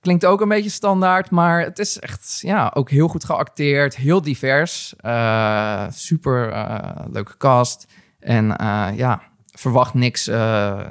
Klinkt 0.01 0.25
ook 0.25 0.41
een 0.41 0.47
beetje 0.47 0.69
standaard, 0.69 1.29
maar 1.29 1.61
het 1.61 1.79
is 1.79 1.99
echt 1.99 2.39
ja, 2.41 2.71
ook 2.73 2.89
heel 2.89 3.07
goed 3.07 3.23
geacteerd, 3.25 3.95
heel 3.95 4.21
divers. 4.21 4.93
Eh, 4.97 5.85
super 5.89 6.51
eh, 6.51 7.05
leuke 7.11 7.37
cast. 7.37 7.87
En 8.19 8.57
eh, 8.57 8.87
ja, 8.95 9.21
verwacht 9.51 9.93
niks 9.93 10.27
eh, 10.27 10.37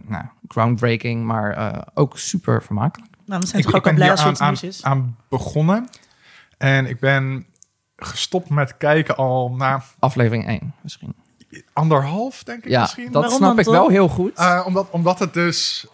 nou, 0.06 0.24
groundbreaking, 0.48 1.24
maar 1.24 1.52
eh, 1.56 1.82
ook 1.94 2.18
super 2.18 2.62
vermakelijk. 2.62 3.12
Nou, 3.26 3.40
dan 3.40 3.48
zijn 3.48 3.62
Ik, 3.62 3.68
ik 3.68 3.74
ook 3.74 3.94
blij 3.94 4.10
als 4.10 4.20
aan, 4.20 4.40
aan, 4.40 4.46
nieuws 4.46 4.62
is. 4.62 4.84
aan 4.84 5.16
begonnen. 5.28 5.88
En 6.58 6.86
ik 6.86 7.00
ben 7.00 7.46
gestopt 7.96 8.48
met 8.48 8.76
kijken 8.76 9.16
al 9.16 9.54
na 9.56 9.82
Aflevering 9.98 10.46
1 10.46 10.74
misschien. 10.80 11.14
anderhalf, 11.72 12.42
denk 12.42 12.64
ik 12.64 12.70
Ja, 12.70 12.80
misschien. 12.80 13.12
dat 13.12 13.22
Waarom 13.22 13.38
snap 13.38 13.58
ik 13.58 13.64
wel 13.64 13.88
heel 13.88 14.08
goed. 14.08 14.34
Eh, 14.36 14.62
omdat, 14.66 14.86
omdat 14.90 15.18
het 15.18 15.34
dus... 15.34 15.86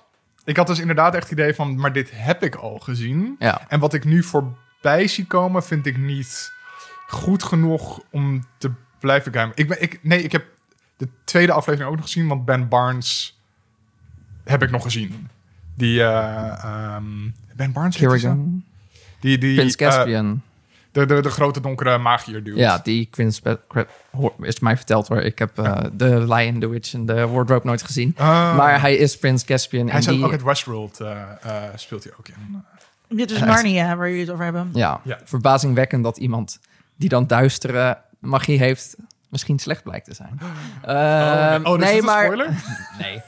Ik 0.44 0.56
had 0.56 0.66
dus 0.66 0.78
inderdaad 0.78 1.14
echt 1.14 1.30
het 1.30 1.38
idee 1.38 1.54
van... 1.54 1.76
Maar 1.76 1.92
dit 1.92 2.10
heb 2.14 2.42
ik 2.42 2.54
al 2.54 2.78
gezien. 2.78 3.36
ja. 3.38 3.68
En 3.68 3.80
wat 3.80 3.94
ik 3.94 4.04
nu 4.04 4.22
voorbij 4.22 5.06
zie 5.06 5.26
komen... 5.26 5.64
vind 5.64 5.86
ik 5.86 5.96
niet 5.98 6.52
goed 7.06 7.42
genoeg 7.42 8.00
om 8.10 8.44
te 8.58 8.70
blijven 9.00 9.32
kijken. 9.32 9.52
Ik 9.54 9.68
ben, 9.68 9.82
ik, 9.82 9.98
nee, 10.02 10.22
ik 10.22 10.32
heb 10.32 10.44
de 10.96 11.08
tweede 11.24 11.52
aflevering 11.52 11.90
ook 11.90 11.96
nog 11.96 12.04
gezien. 12.04 12.28
Want 12.28 12.44
Ben 12.44 12.68
Barnes 12.68 13.40
heb 14.44 14.62
ik 14.62 14.70
nog 14.70 14.82
gezien. 14.82 15.28
Die... 15.74 16.02
eh, 16.02 16.64
ehm, 16.64 17.04
ben 17.54 17.72
Barnes 17.72 17.96
die 17.96 18.08
Die, 19.20 19.38
die, 19.38 19.54
Prince 19.54 19.76
Caspian. 19.76 20.42
De, 20.94 21.06
de, 21.06 21.20
de 21.22 21.30
grote 21.30 21.60
donkere 21.60 21.98
magier 21.98 22.44
dude. 22.44 22.58
Ja, 22.60 22.78
die 22.82 23.10
hoor- 24.10 24.34
is 24.40 24.60
mij 24.60 24.76
verteld 24.76 25.08
hoor. 25.08 25.20
Ik 25.20 25.38
heb 25.38 25.58
eh, 25.58 25.80
de 25.92 26.34
Lion, 26.34 26.60
the 26.60 26.68
Witch 26.68 26.94
en 26.94 27.06
de 27.06 27.26
Wardrobe 27.26 27.66
nooit 27.66 27.82
gezien. 27.82 28.14
Ah. 28.18 28.56
Maar 28.56 28.80
hij 28.80 28.96
is 28.96 29.18
Prince 29.18 29.44
Caspian. 29.44 29.84
Hij 29.86 29.94
en 29.94 30.00
is 30.00 30.08
ook 30.08 30.14
die, 30.14 30.24
ook 30.24 30.30
uit 30.30 30.42
Westworld 30.42 31.00
eh, 31.00 31.10
eh, 31.42 31.62
speelt 31.74 32.04
hij 32.04 32.12
ook 32.18 32.28
in. 32.28 32.62
Dit 33.16 33.30
is 33.30 33.36
Echt. 33.36 33.46
Narnia, 33.46 33.96
waar 33.96 34.06
jullie 34.08 34.22
het 34.22 34.30
over 34.32 34.44
hebben. 34.44 34.70
ja, 34.72 35.00
Ja. 35.04 35.18
verbazingwekkend 35.24 36.04
dat 36.04 36.16
iemand 36.16 36.58
die 36.96 37.08
dan 37.08 37.26
duistere 37.26 37.98
magie 38.18 38.58
heeft, 38.58 38.96
misschien 39.28 39.58
slecht 39.58 39.82
blijkt 39.82 40.04
te 40.04 40.14
zijn. 40.14 40.40
Ehm, 40.82 41.64
oh, 41.66 41.78
dus 41.78 41.84
nee, 41.88 41.88
is 41.88 41.90
het 41.90 41.98
een 41.98 42.04
maar 42.04 42.24
spoiler? 42.24 42.54
nee. 43.00 43.22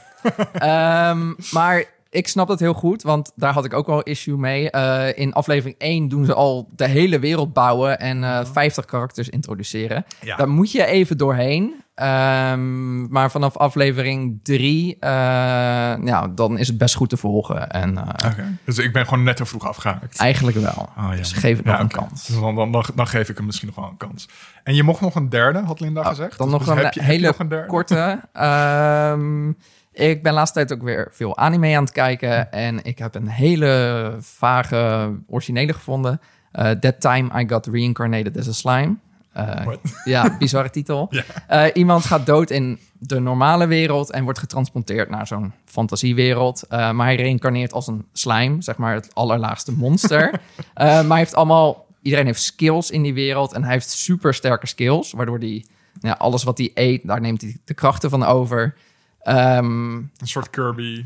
Ehm, 0.53 1.33
maar 1.51 1.83
ik 2.17 2.27
snap 2.27 2.47
dat 2.47 2.59
heel 2.59 2.73
goed, 2.73 3.01
want 3.03 3.31
daar 3.35 3.53
had 3.53 3.65
ik 3.65 3.73
ook 3.73 3.87
wel 3.87 4.01
issue 4.03 4.37
mee. 4.37 4.69
Eh, 4.71 5.17
in 5.23 5.33
aflevering 5.33 5.75
1 5.79 6.07
doen 6.07 6.25
ze 6.25 6.33
al 6.33 6.69
de 6.75 6.87
hele 6.87 7.19
wereld 7.19 7.53
bouwen 7.53 7.99
en 7.99 8.23
eh 8.23 8.45
50 8.51 8.85
karakters 8.85 9.29
introduceren. 9.29 10.05
Ja. 10.21 10.35
Daar 10.35 10.49
moet 10.49 10.71
je 10.71 10.85
even 10.85 11.17
doorheen. 11.17 11.73
Ehm, 11.95 13.07
maar 13.07 13.31
vanaf 13.31 13.57
aflevering 13.57 14.39
3, 14.43 14.97
ja, 14.99 16.27
dan 16.27 16.57
is 16.57 16.67
het 16.67 16.77
best 16.77 16.95
goed 16.95 17.09
te 17.09 17.17
volgen. 17.17 17.69
En 17.69 17.97
eh. 17.97 18.29
Dus 18.65 18.77
ik 18.77 18.93
ben 18.93 19.03
gewoon 19.07 19.23
net 19.23 19.35
te 19.35 19.45
vroeg 19.45 19.67
afgehaakt. 19.67 20.17
eigenlijk 20.19 20.57
wel. 20.57 20.89
Oh, 20.97 21.07
ja. 21.11 21.15
Dus 21.15 21.31
geef 21.31 21.57
het 21.57 21.65
nog 21.65 21.75
Ja, 21.75 21.81
een 21.81 21.87
kans. 21.87 22.25
Dus 22.27 22.39
dan, 22.39 22.55
dan, 22.55 22.83
dan, 22.95 23.07
geef 23.07 23.29
ik 23.29 23.37
hem 23.37 23.45
misschien 23.45 23.67
nog 23.67 23.75
wel 23.75 23.85
een 23.89 23.97
kans. 23.97 24.29
En 24.63 24.75
je 24.75 24.83
mocht 24.83 25.01
nog 25.01 25.15
een 25.15 25.29
derde, 25.29 25.59
had 25.59 25.79
Linda 25.79 26.01
Oh, 26.01 26.07
gezegd. 26.07 26.37
Dan 26.37 26.49
Dus 26.49 26.57
nog 26.57 26.67
een 26.67 26.83
heb 26.83 26.93
je- 26.93 26.99
heb 26.99 27.09
je 27.09 27.15
hele 27.15 27.27
nog 27.27 27.39
een 27.39 27.65
korte. 27.67 28.19
Ehm, 28.33 29.51
ik 29.97 30.23
ben 30.23 30.33
laatst 30.33 30.53
tijd 30.53 30.73
ook 30.73 30.81
weer 30.81 31.07
veel 31.11 31.37
anime 31.37 31.75
aan 31.75 31.83
het 31.83 31.91
kijken. 31.91 32.51
En 32.51 32.83
ik 32.83 32.97
heb 32.97 33.15
een 33.15 33.27
hele 33.27 34.15
vage 34.19 35.11
originele 35.27 35.73
gevonden. 35.73 36.21
Eh, 36.51 36.71
That 36.71 37.01
Time 37.01 37.41
I 37.41 37.47
Got 37.49 37.65
Reincarnated 37.65 38.37
as 38.37 38.47
a 38.47 38.51
Slime. 38.51 38.95
Eh, 39.31 39.67
ja, 40.03 40.37
bizarre 40.37 40.69
titel. 40.69 41.09
Eh, 41.47 41.65
iemand 41.73 42.05
gaat 42.05 42.25
dood 42.25 42.49
in 42.49 42.79
de 42.99 43.19
normale 43.19 43.67
wereld 43.67 44.11
en 44.11 44.23
wordt 44.23 44.39
getransporteerd 44.39 45.09
naar 45.09 45.27
zo'n 45.27 45.53
fantasiewereld. 45.65 46.65
Maar 46.69 47.05
hij 47.05 47.15
reïncarneert 47.15 47.73
als 47.73 47.87
een 47.87 48.05
slime, 48.13 48.61
zeg 48.61 48.77
maar 48.77 48.93
het 48.93 49.15
allerlaagste 49.15 49.71
monster. 49.71 50.31
Maar 50.75 51.07
hij 51.07 51.17
heeft 51.17 51.35
allemaal, 51.35 51.85
iedereen 52.01 52.25
heeft 52.25 52.41
skills 52.41 52.91
in 52.91 53.01
die 53.01 53.13
wereld 53.13 53.53
en 53.53 53.63
hij 53.63 53.71
heeft 53.71 53.89
super 53.89 54.33
sterke 54.33 54.67
skills, 54.67 55.11
waardoor 55.11 55.39
hij 55.39 55.65
ja, 56.01 56.11
alles 56.11 56.43
wat 56.43 56.57
hij 56.57 56.71
eet, 56.73 57.07
daar 57.07 57.21
neemt 57.21 57.41
hij 57.41 57.57
de 57.65 57.73
krachten 57.73 58.09
van 58.09 58.23
over. 58.23 58.75
Ehm, 59.21 59.95
Een 59.95 60.09
soort 60.23 60.49
Kirby. 60.49 61.05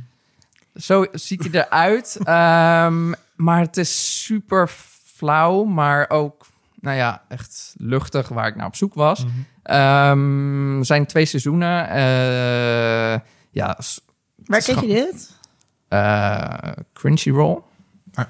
zo 0.75 1.06
ziet 1.12 1.51
hij 1.51 1.65
eruit. 1.65 2.18
Ehm, 2.24 3.13
maar 3.36 3.60
het 3.60 3.77
is 3.77 4.24
super 4.25 4.68
flauw, 5.15 5.63
maar 5.63 6.10
ook, 6.10 6.46
nou 6.80 6.98
ja, 6.98 7.22
echt 7.27 7.74
luchtig 7.77 8.27
waar 8.27 8.48
ik 8.48 8.56
naar 8.56 8.65
op 8.68 8.75
zoek 8.75 8.94
was. 8.94 9.25
Er 9.63 10.86
zijn 10.86 11.06
twee 11.06 11.25
seizoenen. 11.25 11.89
Eh, 11.89 13.20
ja, 13.51 13.77
Waar 14.46 14.62
kijk 14.62 14.80
je 14.80 14.88
dit? 14.88 15.36
eh, 15.88 16.53
Crunchyroll. 16.94 17.60
Ah. 18.13 18.25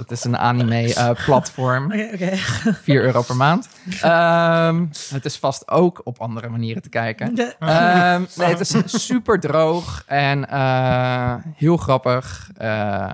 Dat 0.00 0.10
is 0.10 0.24
een 0.24 0.36
anime-platform. 0.38 1.84
Oké, 1.84 2.08
oké. 2.14 2.36
4 2.82 3.02
euro 3.04 3.22
per 3.22 3.36
maand. 3.36 3.68
Ehm, 4.00 4.84
het 5.14 5.24
is 5.24 5.36
vast 5.38 5.68
ook 5.70 6.00
op 6.04 6.18
andere 6.20 6.48
manieren 6.48 6.82
te 6.82 6.88
kijken. 6.88 7.36
Ehm, 7.58 8.22
nee, 8.36 8.48
het 8.48 8.60
is 8.60 9.04
super 9.06 9.40
droog 9.40 10.02
en 10.06 10.48
eh, 10.48 11.34
heel 11.54 11.76
grappig. 11.76 12.50
Eh, 12.56 13.12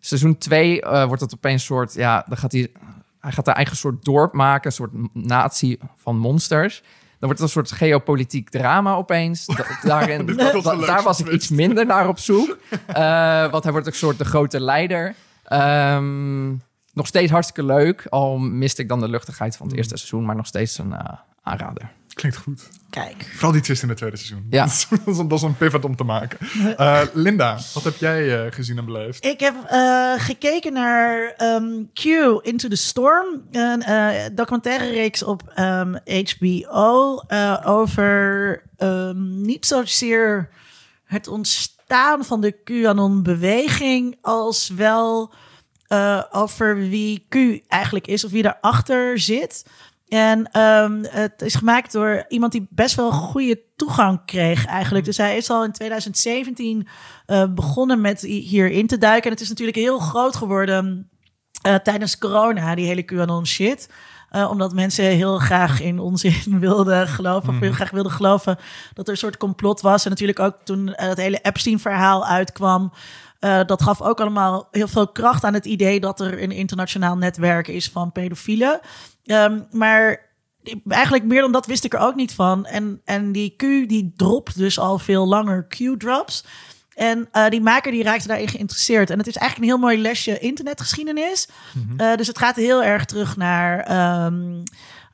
seizoen 0.00 0.38
2 0.38 0.80
wordt 1.06 1.20
het 1.20 1.34
opeens 1.34 1.60
een 1.60 1.66
soort... 1.66 1.94
Ja, 1.94 2.24
dan 2.28 2.36
gaat 2.36 2.52
hij... 2.52 2.72
Hij 3.20 3.32
gaat 3.32 3.48
een 3.48 3.54
eigen 3.54 3.76
soort 3.76 4.04
dorp 4.04 4.32
maken, 4.32 4.66
een 4.66 4.72
soort 4.72 4.92
natie 5.12 5.78
van 5.96 6.18
monsters. 6.18 6.80
Dan 6.80 7.32
wordt 7.32 7.38
het 7.38 7.40
een 7.40 7.48
soort 7.48 7.72
geopolitiek 7.72 8.48
drama 8.50 8.94
opeens. 8.94 9.46
Da- 9.46 9.64
daarin, 9.88 10.26
da- 10.26 10.76
daar 10.86 11.02
was 11.02 11.20
ik 11.20 11.28
iets 11.28 11.48
minder 11.48 11.86
naar 11.86 12.08
op 12.08 12.18
zoek. 12.18 12.58
Eh, 12.86 13.50
want 13.50 13.62
hij 13.62 13.72
wordt 13.72 13.86
ook 13.86 13.92
een 13.92 13.98
soort 13.98 14.18
de 14.18 14.24
grote 14.24 14.60
leider. 14.60 15.14
Ehm, 15.44 16.48
nog 16.92 17.06
steeds 17.06 17.30
hartstikke 17.32 17.64
leuk. 17.72 18.06
Al 18.10 18.38
miste 18.38 18.82
ik 18.82 18.88
dan 18.88 19.00
de 19.00 19.08
luchtigheid 19.08 19.56
van 19.56 19.66
het 19.66 19.76
eerste 19.76 19.96
seizoen. 19.96 20.24
Maar 20.24 20.36
nog 20.36 20.46
steeds 20.46 20.78
een 20.78 20.92
eh, 20.92 21.18
aanrader. 21.42 21.90
Klinkt 22.14 22.36
goed. 22.38 22.68
Kijk. 22.90 23.30
Vooral 23.32 23.52
die 23.52 23.60
twist 23.60 23.82
in 23.82 23.88
het 23.88 23.96
tweede 23.98 24.16
seizoen. 24.16 24.46
Ja. 24.50 24.62
dat, 24.64 24.70
is, 25.06 25.16
dat 25.16 25.32
is 25.32 25.42
een- 25.42 25.56
pivot 25.56 25.84
om 25.84 25.96
te 25.96 26.04
maken. 26.04 26.38
Eh, 26.76 27.00
Linda, 27.12 27.58
wat 27.74 27.84
heb 27.84 27.96
jij 27.96 28.44
eh, 28.46 28.52
gezien 28.52 28.78
en 28.78 28.84
beleefd? 28.84 29.24
Ik 29.24 29.40
heb 29.40 29.54
eh, 29.68 30.12
gekeken 30.16 30.72
naar 30.72 31.34
ehm, 31.36 31.82
Q 31.92 32.04
Into 32.42 32.68
the 32.68 32.76
Storm, 32.76 33.42
een 33.50 33.82
eh, 33.82 34.24
documentaire 34.32 34.90
reeks 34.90 35.22
op 35.22 35.42
ehm, 35.54 35.94
HBO 36.38 37.22
eh, 37.26 37.60
over 37.64 38.62
ehm, 38.76 39.40
niet 39.40 39.66
zozeer 39.66 40.48
het 41.04 41.28
ontstaan 41.28 41.72
van 42.20 42.40
de 42.40 42.62
QAnon-beweging, 42.64 44.18
als 44.20 44.68
wel 44.68 45.32
eh, 45.86 46.22
over 46.30 46.76
wie 46.76 47.26
Q 47.28 47.34
eigenlijk 47.68 48.06
is 48.06 48.24
of 48.24 48.30
wie 48.30 48.42
daarachter 48.42 49.18
zit. 49.18 49.66
En 50.08 50.50
ehm, 50.52 51.04
het 51.08 51.42
is 51.42 51.54
gemaakt 51.54 51.92
door 51.92 52.24
iemand 52.28 52.52
die 52.52 52.66
best 52.70 52.94
wel 52.94 53.10
goede 53.12 53.62
toegang 53.76 54.24
kreeg 54.24 54.66
eigenlijk. 54.66 55.04
Dus 55.04 55.16
hij 55.16 55.36
is 55.36 55.50
al 55.50 55.64
in 55.64 55.72
2017 55.72 56.86
eh, 57.26 57.44
begonnen 57.54 58.00
met 58.00 58.20
hi- 58.20 58.40
hierin 58.40 58.86
te 58.86 58.98
duiken. 58.98 59.24
En 59.24 59.30
het 59.32 59.40
is 59.40 59.48
natuurlijk 59.48 59.76
heel 59.76 59.98
groot 59.98 60.36
geworden 60.36 61.08
eh, 61.62 61.74
tijdens 61.74 62.18
corona, 62.18 62.74
die 62.74 62.86
hele 62.86 63.02
QAnon 63.04 63.46
shit. 63.46 63.88
Eh, 64.34 64.50
omdat 64.50 64.72
mensen 64.72 65.04
heel 65.04 65.38
graag 65.38 65.80
in 65.80 65.98
onzin 65.98 66.58
wilden 66.60 67.08
geloven. 67.08 67.48
Of 67.48 67.60
heel 67.60 67.72
graag 67.72 67.90
wilden 67.90 68.12
geloven 68.12 68.58
dat 68.94 69.06
er 69.06 69.12
een 69.12 69.18
soort 69.18 69.36
complot 69.36 69.80
was. 69.80 70.04
En 70.04 70.10
natuurlijk 70.10 70.38
ook 70.38 70.56
toen 70.64 70.94
eh, 70.94 71.08
het 71.08 71.18
hele 71.18 71.38
Epstein-verhaal 71.42 72.26
uitkwam. 72.26 72.92
eh, 73.38 73.60
dat 73.66 73.82
gaf 73.82 74.02
ook 74.02 74.20
allemaal 74.20 74.68
heel 74.70 74.88
veel 74.88 75.08
kracht 75.08 75.44
aan 75.44 75.54
het 75.54 75.64
idee 75.64 76.00
dat 76.00 76.20
er 76.20 76.42
een 76.42 76.50
internationaal 76.50 77.16
netwerk 77.16 77.68
is 77.68 77.88
van 77.88 78.12
pedofielen. 78.12 78.80
Ehm, 79.24 79.60
maar 79.70 80.30
eigenlijk 80.88 81.24
meer 81.24 81.40
dan 81.40 81.52
dat 81.52 81.66
wist 81.66 81.84
ik 81.84 81.94
er 81.94 82.00
ook 82.00 82.14
niet 82.14 82.34
van. 82.34 82.66
En, 82.66 83.00
en 83.04 83.32
die 83.32 83.54
Q 83.56 83.60
die 83.88 84.12
dropt 84.16 84.58
dus 84.58 84.78
al 84.78 84.98
veel 84.98 85.26
langer 85.26 85.66
Q-drops. 85.66 86.44
En 86.94 87.28
eh, 87.32 87.48
die 87.48 87.60
maker 87.60 87.92
die 87.92 88.02
raakte 88.02 88.28
daarin 88.28 88.48
geïnteresseerd. 88.48 89.10
En 89.10 89.18
het 89.18 89.26
is 89.26 89.36
eigenlijk 89.36 89.70
een 89.70 89.78
heel 89.78 89.88
mooi 89.88 90.02
lesje 90.02 90.38
internetgeschiedenis. 90.38 91.48
Eh, 91.96 92.14
dus 92.14 92.26
het 92.26 92.38
gaat 92.38 92.56
heel 92.56 92.82
erg 92.82 93.04
terug 93.04 93.36
naar 93.36 93.80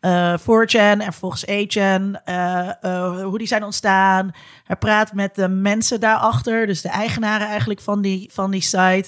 eh 0.00 0.38
4chan 0.38 1.00
en 1.00 1.02
vervolgens 1.02 1.44
8chan. 1.44 2.22
eh, 2.24 2.68
eh, 2.84 3.22
hoe 3.22 3.38
die 3.38 3.46
zijn 3.46 3.64
ontstaan. 3.64 4.30
Hij 4.64 4.76
praat 4.76 5.12
met 5.12 5.34
de 5.34 5.48
mensen 5.48 6.00
daarachter. 6.00 6.66
Dus 6.66 6.80
de 6.80 6.88
eigenaren 6.88 7.46
eigenlijk 7.46 7.80
van 7.80 8.02
die, 8.02 8.30
van 8.32 8.50
die 8.50 8.60
site. 8.62 9.04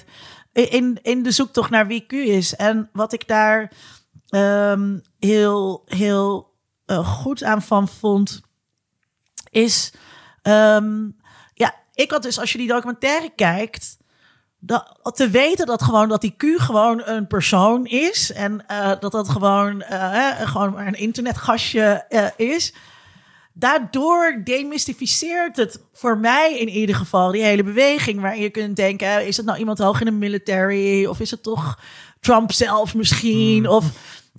In, 0.53 0.99
in 1.03 1.23
de 1.23 1.31
zoektocht 1.31 1.71
naar 1.71 1.87
wie 1.87 2.07
Q 2.07 2.13
is. 2.13 2.57
En 2.57 2.89
wat 2.93 3.13
ik 3.13 3.29
daar 3.29 3.73
ehm, 4.29 4.99
heel, 5.19 5.83
heel 5.87 6.55
goed 7.05 7.45
aan 7.45 7.63
van 7.63 7.89
vond... 7.89 8.41
is... 9.51 9.93
ehm, 10.43 11.09
ik 11.95 12.11
had 12.11 12.23
dus, 12.23 12.39
als 12.39 12.53
je 12.53 12.59
die 12.59 12.69
documentaire 12.69 13.31
kijkt, 13.37 13.97
dat, 14.59 14.99
te 15.15 15.29
weten 15.31 15.67
dat 15.67 15.83
gewoon 15.83 16.09
dat 16.09 16.21
die 16.21 16.35
Q 16.37 16.45
gewoon 16.57 17.03
een 17.05 17.27
persoon 17.27 17.87
is 17.87 18.33
en 18.33 18.67
eh, 18.67 18.91
dat 19.01 19.13
dat 19.13 19.29
gewoon, 19.29 19.83
eh, 19.83 20.41
gewoon 20.41 20.73
maar 20.73 20.87
een 20.87 20.99
internetgastje 20.99 22.05
eh, 22.09 22.27
is. 22.37 22.75
Daardoor 23.55 24.41
demystificeert 24.45 25.57
het 25.57 25.81
voor 25.93 26.19
mij 26.19 26.59
in 26.59 26.69
ieder 26.69 26.95
geval 26.97 27.31
die 27.31 27.43
hele 27.43 27.63
beweging. 27.63 28.21
Waarin 28.21 28.43
je 28.43 28.51
kunt 28.51 28.77
denken: 28.77 29.27
is 29.27 29.37
het 29.37 29.47
nou 29.47 29.59
iemand 29.59 29.79
hoog 29.79 29.99
in 30.01 30.07
de 30.07 30.13
military? 30.13 31.07
Of 31.07 31.21
is 31.21 31.31
het 31.31 31.43
toch 31.43 31.79
Trump 32.21 32.53
zelf 32.53 32.95
misschien? 32.95 33.69
Of 33.69 33.85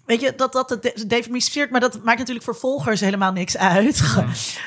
weet 0.05 0.21
je, 0.21 0.33
dat 0.35 0.53
dat 0.53 0.69
het 0.69 0.81
de- 0.83 1.05
demystificeert. 1.07 1.71
Maar 1.71 1.79
dat 1.79 2.03
maakt 2.03 2.17
natuurlijk 2.19 2.45
voor 2.45 2.55
volgers 2.55 2.99
helemaal 2.99 3.31
niks 3.31 3.57
uit. 3.57 4.01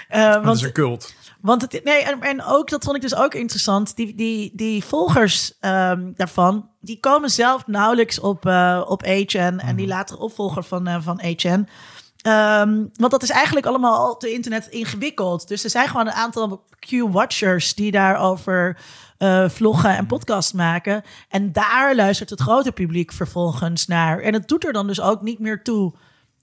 Eh, 0.09 0.33
Dat 0.33 0.45
want 0.45 0.57
is 0.57 0.62
een 0.62 0.73
cult. 0.73 1.14
Want 1.47 1.62
het, 1.62 1.85
nee, 1.85 2.03
en, 2.03 2.21
en 2.21 2.45
ook, 2.45 2.71
dat 2.71 2.85
vond 2.85 2.97
ik 2.97 3.03
dus 3.03 3.15
ook 3.15 3.35
interessant. 3.35 3.97
Die, 3.97 4.15
die, 4.15 4.53
die 4.55 4.85
volgers 4.85 5.59
ehm, 5.61 6.12
daarvan, 6.15 6.71
die 6.81 7.00
komen 7.00 7.31
zelf 7.31 7.67
nauwelijks 7.67 8.21
op, 8.21 8.47
eh 8.47 8.83
op 8.87 9.05
HN 9.05 9.59
en 9.59 9.76
die 9.76 9.87
latere 9.87 10.19
opvolger 10.19 10.62
van, 10.62 10.87
eh 10.87 10.97
van 11.00 11.21
HN. 11.21 11.69
Ehm, 12.17 12.85
want 12.93 13.11
dat 13.11 13.23
is 13.23 13.31
eigenlijk 13.31 13.67
allemaal 13.67 14.11
op 14.11 14.21
de 14.21 14.33
internet 14.33 14.67
ingewikkeld. 14.67 15.49
Dus 15.49 15.65
er 15.65 15.71
zijn 15.71 15.88
gewoon 15.88 16.07
een 16.07 16.12
aantal 16.12 16.65
Q-watchers 16.79 17.75
die 17.75 17.91
daarover 17.91 18.79
eh 19.19 19.49
vloggen 19.49 19.97
en 19.97 20.07
podcast 20.07 20.55
maken. 20.55 21.03
En 21.29 21.53
daar 21.53 21.95
luistert 21.95 22.31
het 22.31 22.41
grote 22.41 22.73
publiek 22.73 23.12
vervolgens 23.12 23.87
naar. 23.87 24.21
En 24.21 24.33
het 24.33 24.49
doet 24.49 24.67
er 24.67 24.73
dan 24.73 24.87
dus 24.87 25.00
ook 25.00 25.23
niet 25.23 25.38
meer 25.38 25.62
toe 25.62 25.95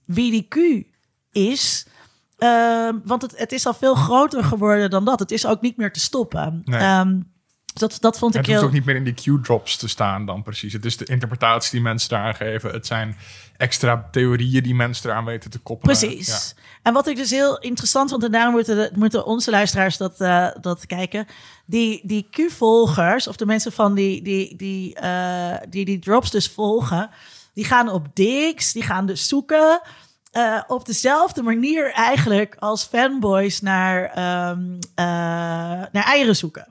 wie 0.04 0.30
die 0.30 0.48
Q 0.48 0.86
is. 1.32 1.86
Ehm, 2.44 2.98
want 3.04 3.22
het, 3.22 3.38
het 3.38 3.52
is 3.52 3.66
al 3.66 3.74
veel 3.74 3.94
groter 3.94 4.44
geworden 4.44 4.90
dan 4.90 5.04
dat. 5.04 5.18
Het 5.18 5.30
is 5.30 5.46
ook 5.46 5.60
niet 5.60 5.76
meer 5.76 5.92
te 5.92 6.00
stoppen. 6.00 6.62
Nee. 6.64 6.80
Ehm, 6.80 7.18
dat, 7.74 7.96
dat 8.00 8.18
vond 8.18 8.34
ik 8.34 8.40
Het 8.40 8.46
hoeft 8.46 8.58
heel... 8.58 8.68
ook 8.68 8.74
niet 8.74 8.84
meer 8.84 8.96
in 8.96 9.04
die 9.04 9.14
Q-drops 9.14 9.76
te 9.76 9.88
staan 9.88 10.26
dan 10.26 10.42
precies. 10.42 10.72
Het 10.72 10.84
is 10.84 10.96
de 10.96 11.04
interpretatie 11.04 11.70
die 11.70 11.80
mensen 11.80 12.08
daaraan 12.08 12.34
geven. 12.34 12.70
Het 12.70 12.86
zijn 12.86 13.16
extra 13.56 14.08
theorieën 14.10 14.62
die 14.62 14.74
mensen 14.74 15.10
eraan 15.10 15.24
weten 15.24 15.50
te 15.50 15.58
koppelen. 15.58 15.98
Precies. 15.98 16.54
En 16.82 16.92
wat 16.92 17.06
ik 17.06 17.16
dus 17.16 17.30
heel 17.30 17.58
interessant 17.58 18.10
vond, 18.10 18.24
en 18.24 18.32
daarom 18.32 18.54
moeten, 18.54 18.90
moeten 18.94 19.26
onze 19.26 19.50
luisteraars 19.50 19.96
dat, 19.96 20.20
eh, 20.20 20.48
dat 20.60 20.86
kijken. 20.86 21.26
Die, 21.66 22.00
die 22.04 22.28
Q-volgers, 22.30 23.28
of 23.28 23.36
de 23.36 23.46
mensen 23.46 23.72
van 23.72 23.94
die, 23.94 24.22
die, 24.22 24.56
die, 24.56 24.94
eh, 24.94 25.56
die 25.68 25.84
die 25.84 25.98
drops 25.98 26.30
dus 26.30 26.48
volgen, 26.48 27.10
die 27.54 27.64
gaan 27.64 27.88
op 27.88 28.06
Dix, 28.14 28.72
die 28.72 28.82
gaan 28.82 29.06
dus 29.06 29.28
zoeken. 29.28 29.80
Eh, 30.34 30.60
op 30.66 30.86
dezelfde 30.86 31.42
manier 31.42 31.92
eigenlijk 31.92 32.56
als 32.58 32.84
fanboys 32.84 33.60
naar, 33.60 34.04
ehm, 34.04 34.60
eh, 34.94 35.04
naar 35.92 36.04
eieren 36.04 36.36
zoeken. 36.36 36.66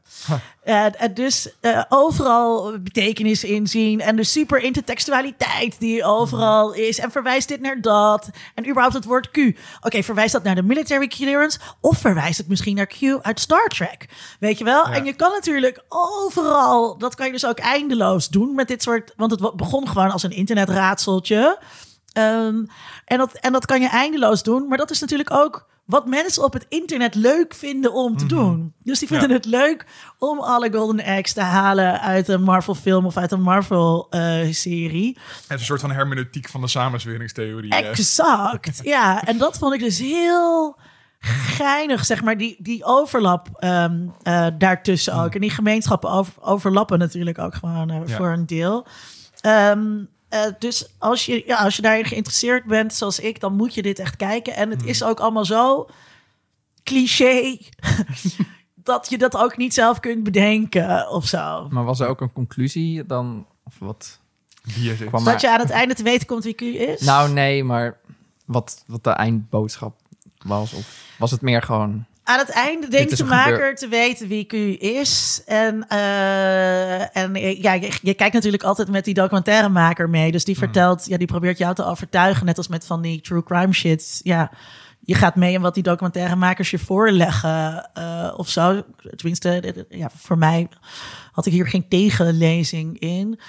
Eh, 0.63 0.86
dus 1.13 1.50
overal 1.89 2.79
betekenis 2.79 3.43
inzien 3.43 4.01
en 4.01 4.15
de 4.15 4.24
super 4.24 4.60
intertextualiteit 4.60 5.79
die 5.79 6.03
overal 6.03 6.74
is. 6.74 7.00
En 7.00 7.12
verwijst 7.12 7.48
dit 7.48 7.62
naar 7.62 7.82
dat. 7.82 8.29
En 8.55 8.70
überhaupt 8.70 8.96
het 8.96 9.05
woord 9.05 9.32
Q. 9.32 9.38
Oké, 9.82 10.03
verwijst 10.03 10.34
dat 10.34 10.43
naar 10.43 10.55
de 10.55 10.63
military 10.63 11.08
clearance? 11.08 11.60
Of 11.82 11.98
verwijst 11.98 12.38
het 12.38 12.48
misschien 12.48 12.75
naar 12.75 12.88
Q 12.88 13.01
uit 13.22 13.39
Star 13.39 13.67
Trek? 13.67 14.08
Weet 14.39 14.58
je 14.58 14.63
wel? 14.63 14.89
Ja. 14.89 14.96
En 14.96 15.05
je 15.05 15.13
kan 15.13 15.32
natuurlijk 15.32 15.84
overal, 15.89 16.98
dat 16.98 17.15
kan 17.15 17.25
je 17.25 17.32
dus 17.32 17.46
ook 17.46 17.60
eindeloos 17.60 18.29
doen 18.29 18.55
met 18.55 18.67
dit 18.67 18.84
soort. 18.84 19.13
Want 19.15 19.32
het 19.32 19.55
begon 19.55 19.88
gewoon 19.88 20.12
als 20.12 20.24
een 20.24 20.32
internetraadseltje. 20.32 21.60
Ehm, 22.13 22.63
en, 23.05 23.17
dat, 23.17 23.34
en 23.34 23.51
dat 23.51 23.65
kan 23.65 23.82
je 23.82 23.89
eindeloos 23.89 24.43
doen. 24.43 24.67
Maar 24.67 24.77
dat 24.77 24.91
is 24.91 25.00
natuurlijk 25.00 25.32
ook 25.34 25.72
wat 25.86 26.05
mensen 26.08 26.43
op 26.43 26.53
het 26.53 26.65
internet 26.70 27.15
leuk 27.15 27.53
vinden 27.53 27.93
om 27.93 28.17
te 28.17 28.25
doen. 28.25 28.74
Dus 28.84 29.00
die 29.00 29.08
vinden 29.08 29.29
Ja. 29.29 29.36
het 29.36 29.46
leuk 29.46 29.86
om 30.17 30.39
alle 30.39 30.72
golden 30.74 31.05
eggs 31.05 31.34
te 31.34 31.41
halen 31.41 32.01
uit 32.01 32.27
een 32.27 32.43
Marvel 32.43 32.75
film 32.75 33.05
of 33.05 33.17
uit 33.17 33.32
een 33.32 33.41
Marvel 33.41 34.08
eh, 34.10 34.51
serie. 34.51 35.17
Het 35.17 35.43
is 35.48 35.60
een 35.60 35.60
soort 35.65 35.82
van 35.82 35.91
hermeneutiek 35.91 36.50
van 36.50 36.62
de 36.62 36.67
samenzweringstheorie. 36.67 37.72
eh. 37.72 37.89
Exact. 37.89 38.79
Ja, 38.96 39.24
en 39.24 39.38
dat 39.38 39.58
vond 39.58 39.74
ik 39.74 39.79
dus 39.79 40.00
heel 40.00 40.77
geinig, 41.29 42.05
zeg 42.05 42.24
maar, 42.24 42.38
die, 42.38 42.55
die 42.60 42.84
overlap 42.84 43.48
ehm, 43.60 44.08
eh, 44.24 44.48
daartussen 44.58 45.13
ook. 45.13 45.34
En 45.36 45.41
die 45.41 45.50
gemeenschappen 45.50 46.10
over, 46.10 46.34
overlappen 46.41 47.00
natuurlijk 47.00 47.39
ook 47.39 47.55
gewoon 47.55 48.03
Ja. 48.08 48.15
voor 48.15 48.27
een 48.29 48.46
deel. 48.46 48.86
Ehm, 49.41 50.03
eh, 50.34 50.52
dus 50.60 50.86
als 50.98 51.25
je, 51.25 51.44
ja, 51.46 51.58
als 51.58 51.75
je 51.75 51.82
daarin 51.82 52.06
geïnteresseerd 52.06 52.66
bent, 52.66 52.94
zoals 52.94 53.20
ik, 53.20 53.40
dan 53.40 53.56
moet 53.56 53.74
je 53.74 53.82
dit 53.82 54.00
echt 54.00 54.16
kijken. 54.16 54.56
En 54.56 54.70
het 54.70 54.86
is 54.86 55.04
ook 55.04 55.20
allemaal 55.20 55.46
zo 55.46 55.90
cliché 56.84 57.58
dat 58.90 59.10
je 59.10 59.18
dat 59.18 59.38
ook 59.38 59.58
niet 59.58 59.74
zelf 59.74 60.00
kunt 60.00 60.24
bedenken 60.24 61.10
of 61.10 61.25
zo. 61.25 61.68
Maar 61.70 61.84
was 61.84 62.00
er 62.00 62.08
ook 62.08 62.22
een 62.22 62.34
conclusie 62.34 63.06
dan? 63.06 63.46
Of 63.63 63.80
wat? 63.80 64.20
Dat 65.12 65.22
maar- 65.22 65.42
je 65.42 65.50
aan 65.50 65.60
het 65.60 65.70
einde 65.70 65.94
te 65.94 66.04
weten 66.04 66.28
komt 66.28 66.44
wie 66.44 66.54
Q 66.54 66.62
is. 66.62 67.02
Nou, 67.02 67.32
nee, 67.32 67.63
maar 67.63 67.98
wat, 68.46 68.84
wat 68.88 69.04
de 69.04 69.10
eindboodschap 69.10 69.96
was? 70.38 70.74
Of 70.74 71.16
was 71.18 71.32
het 71.32 71.42
meer 71.42 71.62
gewoon... 71.62 72.06
Aan 72.24 72.39
het 72.39 72.50
einde 72.50 72.88
denkt 72.88 73.18
de 73.18 73.24
er 73.24 73.30
maker 73.30 73.75
te 73.75 73.88
weten 73.88 74.27
wie 74.27 74.46
Q 74.46 74.53
is. 74.82 75.42
En, 75.46 75.88
eh, 75.88 77.18
en 77.18 77.36
eh, 77.36 77.62
ja, 77.62 77.74
je, 77.74 77.92
je 78.01 78.13
kijkt 78.13 78.34
natuurlijk 78.34 78.63
altijd 78.63 78.88
met 78.89 79.06
die 79.06 79.13
documentairemaker 79.13 80.10
mee. 80.10 80.32
Dus 80.32 80.46
die 80.46 80.58
vertelt, 80.58 81.06
ja, 81.06 81.18
die 81.18 81.27
probeert 81.27 81.58
jou 81.58 81.75
te 81.75 81.86
overtuigen. 81.86 82.46
Net 82.46 82.58
als 82.58 82.68
met 82.68 82.86
van 82.86 83.01
die 83.01 83.22
true 83.22 83.44
crime 83.44 83.74
shit. 83.74 84.20
Ja, 84.24 84.51
je 85.00 85.15
gaat 85.15 85.36
mee 85.36 85.53
in 85.53 85.62
wat 85.62 85.74
die 85.74 85.84
documentairemakers 85.84 86.72
je 86.72 86.80
voorleggen 86.80 87.89
eh, 87.94 88.34
of 88.36 88.50
zo. 88.50 88.84
Tenminste, 89.15 89.86
ja, 89.89 90.10
voor 90.18 90.38
mij 90.38 90.68
had 91.32 91.46
ik 91.46 91.51
hier 91.53 91.68
geen 91.68 91.88
tegenlezing 91.88 93.00
in. 93.00 93.39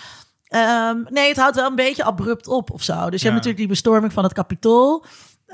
Ehm, 0.48 0.96
nee, 1.08 1.28
het 1.28 1.36
houdt 1.36 1.56
wel 1.56 1.66
een 1.68 1.74
beetje 1.74 2.04
abrupt 2.04 2.48
op 2.48 2.70
of 2.70 2.82
zo. 2.82 2.94
Dus 2.94 3.02
je 3.02 3.08
Ja. 3.10 3.32
hebt 3.32 3.34
natuurlijk 3.34 3.56
die 3.56 3.66
bestorming 3.66 4.12
van 4.12 4.24
het 4.24 4.32
kapitool. 4.32 5.04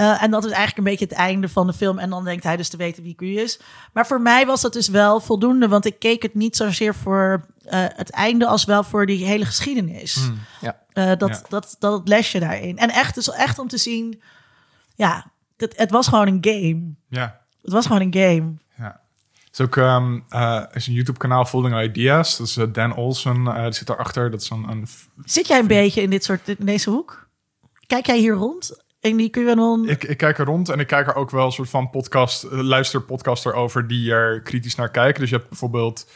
Eh, 0.01 0.23
en 0.23 0.31
dat 0.31 0.45
is 0.45 0.51
eigenlijk 0.51 0.79
een 0.79 0.93
beetje 0.93 1.05
het 1.05 1.15
einde 1.15 1.49
van 1.49 1.67
de 1.67 1.73
film. 1.73 1.99
En 1.99 2.11
dan 2.11 2.25
denkt 2.25 2.45
hij 2.45 2.57
dus 2.57 2.69
te 2.69 2.77
weten 2.77 3.03
wie 3.03 3.15
Q 3.15 3.23
is. 3.23 3.61
Maar 3.93 4.07
voor 4.07 4.21
mij 4.21 4.47
was 4.47 4.61
dat 4.61 4.73
dus 4.73 4.89
wel 4.89 5.21
voldoende. 5.21 5.69
Want 5.69 5.85
ik 5.85 5.99
keek 5.99 6.23
het 6.23 6.35
niet 6.35 6.57
zozeer 6.57 6.95
voor 6.95 7.47
eh, 7.65 7.85
het 7.89 8.11
einde... 8.11 8.47
als 8.47 8.65
wel 8.65 8.83
voor 8.85 9.07
die 9.07 9.25
hele 9.25 9.45
geschiedenis. 9.45 10.17
Mm. 10.17 10.39
Ja. 10.61 10.79
Eh, 10.93 11.19
dat, 11.19 11.29
Ja. 11.29 11.43
dat, 11.49 11.77
dat 11.79 12.09
lesje 12.09 12.39
daarin. 12.39 12.79
En 12.79 12.91
echt, 12.91 13.15
dus 13.15 13.31
echt 13.31 13.59
om 13.59 13.69
te 13.69 13.77
zien... 13.77 14.23
Ja, 14.95 15.31
het, 15.57 15.77
het 15.77 15.91
was 15.91 16.09
gewoon 16.09 16.27
een 16.27 16.39
game. 16.41 16.95
Ja. 17.09 17.41
Het 17.63 17.73
was 17.73 17.87
gewoon 17.87 18.01
een 18.01 18.15
game. 18.15 18.55
Ja. 18.77 19.01
Het 19.45 19.59
is 19.59 19.61
ook 19.61 19.77
ehm, 19.77 20.21
eh, 20.29 20.63
is 20.73 20.87
een 20.87 20.95
YouTube-kanaal 20.95 21.45
Folding 21.45 21.83
Ideas. 21.83 22.37
Dat 22.37 22.47
is 22.47 22.59
Dan 22.73 22.97
Olsen, 22.97 23.47
eh, 23.47 23.63
die 23.63 23.73
zit 23.73 23.87
daarachter. 23.87 24.31
Dat 24.31 24.41
is 24.41 24.51
een, 24.51 24.69
een 24.69 24.87
Zit 25.25 25.47
jij 25.47 25.59
een 25.59 25.67
beetje 25.67 26.03
in 26.03 26.11
dit 26.11 26.25
soort 26.25 26.49
in 26.49 26.67
deze 26.67 26.91
hoek? 26.91 27.29
Kijk 27.87 28.07
jij 28.07 28.19
hier 28.19 28.35
rond? 28.35 28.89
Ik, 29.89 30.05
ik 30.05 30.17
kijk 30.17 30.39
er 30.39 30.45
rond 30.45 30.69
en 30.69 30.81
ik 30.81 30.87
kijk 30.87 31.07
er 31.07 31.15
ook 31.15 31.31
wel 31.31 31.45
een 31.47 31.53
soort 31.53 31.71
van 31.71 31.91
podcast, 31.91 32.43
eh, 32.43 32.59
luisterpodcaster 32.59 33.55
over 33.55 33.87
die 33.87 34.13
er 34.13 34.41
kritisch 34.43 34.75
naar 34.75 34.91
kijken. 34.91 35.21
Dus 35.21 35.31
je 35.31 35.37
hebt 35.37 35.49
bijvoorbeeld 35.49 36.11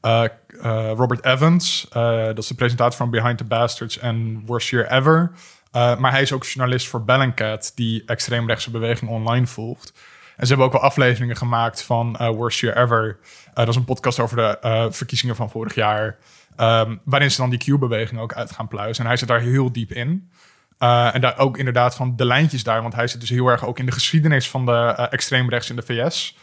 eh, 0.00 0.24
eh, 0.24 0.30
Robert 0.96 1.24
Evans, 1.24 1.86
dat 1.90 2.38
is 2.38 2.46
de 2.46 2.54
presentator 2.54 2.96
van 2.96 3.10
Behind 3.10 3.38
the 3.38 3.44
Bastards 3.44 3.98
en 3.98 4.42
Worst 4.46 4.68
Year 4.68 4.92
Ever. 4.92 5.30
Maar 5.72 6.10
hij 6.10 6.22
is 6.22 6.32
ook 6.32 6.44
journalist 6.44 6.88
voor 6.88 7.04
Bellingcat, 7.04 7.72
die 7.74 8.02
extreemrechtse 8.06 8.70
beweging 8.70 9.10
online 9.10 9.46
volgt. 9.46 9.92
En 10.36 10.46
ze 10.46 10.48
hebben 10.48 10.66
ook 10.66 10.72
wel 10.72 10.82
afleveringen 10.82 11.36
gemaakt 11.36 11.82
van 11.82 12.16
Worst 12.16 12.60
Year 12.60 12.76
Ever. 12.76 13.18
Dat 13.54 13.68
is 13.68 13.76
een 13.76 13.84
podcast 13.84 14.20
over 14.20 14.36
de 14.36 14.88
verkiezingen 14.90 15.36
van 15.36 15.50
vorig 15.50 15.74
jaar. 15.74 16.18
ehm, 16.56 16.96
waarin 17.04 17.30
ze 17.30 17.36
dan 17.40 17.50
die 17.50 17.58
Q-beweging 17.58 18.20
ook 18.20 18.34
uit 18.34 18.50
gaan 18.50 18.68
pluizen. 18.68 19.02
En 19.02 19.08
hij 19.08 19.18
zit 19.18 19.28
daar 19.28 19.40
heel 19.40 19.72
diep 19.72 19.92
in. 19.92 20.30
Uh, 20.78 21.14
en 21.14 21.20
daar 21.20 21.38
ook 21.38 21.58
inderdaad 21.58 21.94
van 21.94 22.16
de 22.16 22.24
lijntjes 22.24 22.62
daar, 22.62 22.82
want 22.82 22.94
hij 22.94 23.06
zit 23.06 23.20
dus 23.20 23.30
heel 23.30 23.46
erg 23.46 23.66
ook 23.66 23.78
in 23.78 23.86
de 23.86 23.92
geschiedenis 23.92 24.50
van 24.50 24.66
de 24.66 24.94
uh, 24.98 25.06
extreemrechts 25.10 25.70
in 25.70 25.76
de 25.76 25.82
VS. 25.82 26.36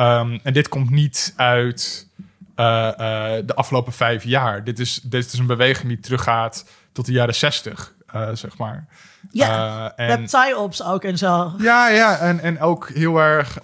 Um, 0.00 0.40
en 0.42 0.52
dit 0.52 0.68
komt 0.68 0.90
niet 0.90 1.32
uit 1.36 2.08
uh, 2.56 2.56
de 3.44 3.52
afgelopen 3.54 3.92
vijf 3.92 4.24
jaar. 4.24 4.64
Dit 4.64 4.78
is, 4.78 5.00
dit 5.02 5.32
is 5.32 5.38
een 5.38 5.46
beweging 5.46 5.88
die 5.88 6.00
teruggaat 6.00 6.70
tot 6.92 7.06
de 7.06 7.12
jaren 7.12 7.34
zestig, 7.34 7.94
zeg 8.32 8.58
maar. 8.58 8.86
Ja, 9.30 9.92
en, 9.96 10.06
met 10.06 10.22
psyops 10.24 10.84
ook 10.84 11.04
en 11.04 11.18
zo. 11.18 11.54
Ja, 11.58 11.88
ja 11.88 12.18
en, 12.18 12.40
en 12.40 12.60
ook 12.60 12.88
heel 12.88 13.18
erg 13.18 13.54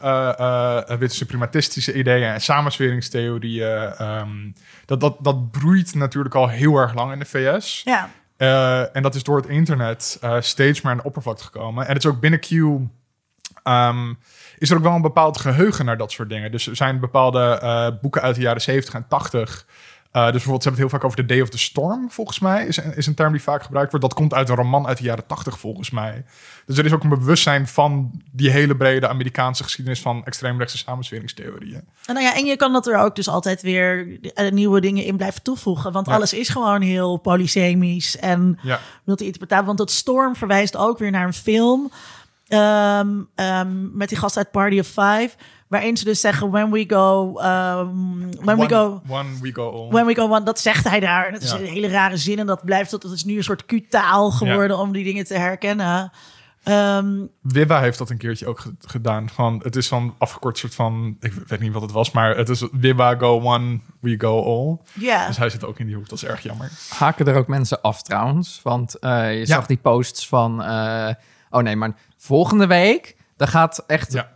witte 0.99 1.17
suprematistische 1.17 1.95
ideeën 1.95 2.33
en 2.33 2.41
samensweringstheorieën. 2.41 4.03
Um, 4.03 4.55
dat, 4.87 5.01
dat, 5.01 5.17
dat 5.21 5.51
broeit 5.51 5.95
natuurlijk 5.95 6.35
al 6.35 6.49
heel 6.49 6.77
erg 6.77 6.95
lang 6.95 7.13
in 7.13 7.19
de 7.19 7.25
VS. 7.25 7.83
Ja. 7.85 8.09
Uh, 8.43 8.97
en 8.97 9.03
dat 9.03 9.15
is 9.15 9.23
door 9.23 9.37
het 9.37 9.47
internet 9.47 10.19
uh, 10.25 10.37
steeds 10.41 10.81
meer 10.81 10.93
aan 10.93 10.99
de 10.99 11.05
oppervlakte 11.05 11.45
gekomen. 11.45 11.87
En 11.87 11.95
het 11.95 12.05
is 12.05 12.11
ook 12.11 12.21
binnen 12.21 12.41
Q. 12.41 12.51
Um, 12.51 14.19
is 14.59 14.71
er 14.71 14.77
ook 14.77 14.83
wel 14.83 14.95
een 14.95 15.03
bepaald 15.03 15.39
geheugen 15.39 15.85
naar 15.85 15.97
dat 15.97 16.13
soort 16.13 16.29
dingen. 16.29 16.51
Dus 16.51 16.67
er 16.67 16.77
zijn 16.77 17.01
bepaalde 17.01 17.61
uh, 17.63 18.01
boeken 18.01 18.23
uit 18.23 18.35
de 18.35 18.41
jaren 18.41 18.61
70 18.61 18.95
en 18.95 19.09
80. 19.09 19.67
Dus 20.13 20.31
bijvoorbeeld, 20.31 20.63
ze 20.63 20.69
hebben 20.69 20.71
het 20.71 20.79
heel 20.79 20.89
vaak 20.89 21.05
over 21.05 21.17
The 21.17 21.27
Day 21.27 21.41
of 21.41 21.49
the 21.49 21.59
Storm, 21.59 22.11
volgens 22.11 22.39
mij. 22.39 22.67
Is, 22.67 22.79
is 22.79 23.07
een 23.07 23.15
term 23.15 23.33
die 23.33 23.43
vaak 23.43 23.63
gebruikt 23.63 23.91
wordt. 23.91 24.07
Dat 24.07 24.15
komt 24.15 24.35
uit 24.35 24.49
een 24.49 24.55
roman 24.55 24.87
uit 24.87 24.99
de 24.99 25.05
jaren 25.05 25.27
80, 25.27 25.59
volgens 25.59 25.91
mij. 25.91 26.25
Dus 26.67 26.79
er 26.79 26.85
is 26.85 26.93
ook 26.93 27.03
een 27.03 27.09
bewustzijn 27.09 27.67
van 27.67 28.23
die 28.33 28.51
hele 28.51 28.77
brede 28.77 29.09
Amerikaanse 29.09 29.63
geschiedenis 29.63 30.01
van 30.01 30.25
extreemrechtse 30.25 30.79
samensweringstheorieën. 30.79 31.85
En, 32.07 32.15
nou 32.15 32.27
ja, 32.27 32.35
en 32.35 32.45
je 32.45 32.57
kan 32.57 32.73
dat 32.73 32.87
er 32.87 32.99
ook 32.99 33.17
dus 33.17 33.29
altijd 33.29 33.63
weer 33.63 34.19
nieuwe 34.51 34.81
dingen 34.81 35.05
in 35.05 35.17
blijven 35.17 35.43
toevoegen. 35.43 35.93
Want 35.93 36.07
ja. 36.07 36.15
alles 36.15 36.33
is 36.33 36.49
gewoon 36.49 36.81
heel 36.81 37.17
polysemisch 37.17 38.17
en 38.17 38.59
ja. 38.63 38.81
multi-interpretabel. 39.05 39.67
Want 39.67 39.79
het 39.79 39.91
Storm 39.91 40.37
verwijst 40.37 40.77
ook 40.77 40.99
weer 40.99 41.11
naar 41.11 41.27
een 41.27 41.33
film. 41.33 41.91
Um, 42.49 43.29
um, 43.35 43.91
met 43.95 44.09
die 44.09 44.19
gast 44.19 44.37
uit 44.37 44.51
Party 44.51 44.79
of 44.79 44.87
Five. 44.87 45.31
Waarin 45.73 45.97
ze 45.97 46.05
dus 46.05 46.21
zeggen, 46.21 46.51
when 46.51 46.71
we 46.71 46.85
go... 46.89 47.27
Um, 47.29 48.31
when 48.45 48.59
one, 48.59 48.67
we 48.67 48.75
go... 48.75 49.03
One 49.09 49.29
we 49.41 49.53
go 49.53 49.69
on. 49.69 49.91
When 49.93 50.07
we 50.07 50.15
go 50.15 50.29
on, 50.29 50.45
dat 50.45 50.61
zegt 50.61 50.89
hij 50.89 51.01
daar. 51.01 51.27
En 51.27 51.33
dat 51.33 51.43
is 51.43 51.51
Ja. 51.51 51.59
een 51.59 51.65
hele 51.65 51.89
rare 51.89 52.17
zin. 52.17 52.39
En 52.39 52.47
dat 52.47 52.65
blijft, 52.65 52.91
dat 52.91 53.05
is 53.05 53.25
nu 53.25 53.37
een 53.37 53.45
soort 53.45 53.65
Q-taal 53.67 54.31
geworden 54.31 54.79
om 54.79 54.93
die 54.93 55.05
dingen 55.05 55.25
te 55.25 55.35
herkennen. 55.35 56.11
Um, 56.65 57.29
Wibba 57.41 57.81
heeft 57.81 57.99
dat 57.99 58.11
een 58.11 58.17
keertje 58.19 58.47
ook 58.47 58.61
ge- 58.61 58.75
gedaan. 58.81 59.29
Van, 59.29 59.61
het 59.63 59.77
is 59.77 59.89
van 59.89 60.15
afgekort 60.19 60.59
soort 60.59 60.75
van, 60.75 61.17
ik 61.21 61.33
weet 61.47 61.61
niet 61.61 61.73
wat 61.73 61.83
het 61.83 61.91
was, 61.93 62.11
maar 62.11 62.37
het 62.37 62.49
is 62.49 62.65
Wibba 62.73 63.15
go 63.15 63.41
one, 63.41 63.81
we 64.01 64.15
go 64.19 64.43
all. 64.45 64.79
Ja. 65.05 65.27
Dus 65.27 65.37
hij 65.37 65.51
zit 65.51 65.65
ook 65.65 65.79
in 65.79 65.87
die 65.87 65.95
hoek, 65.95 66.09
dat 66.09 66.23
is 66.23 66.25
erg 66.25 66.43
jammer. 66.43 66.71
Haken 66.89 67.27
er 67.27 67.37
ook 67.37 67.47
mensen 67.49 67.81
af 67.81 68.03
trouwens? 68.03 68.61
Want 68.63 68.97
uh, 69.01 69.39
je 69.39 69.47
zag 69.47 69.67
die 69.67 69.77
posts 69.77 70.29
van, 70.29 70.61
uh, 70.63 71.09
oh 71.51 71.63
nee, 71.63 71.77
maar 71.77 71.95
volgende 72.17 72.67
week... 72.67 73.17
Dan 73.43 73.51
gaat 73.51 73.85
echt 73.87 74.13
Ja. 74.13 74.29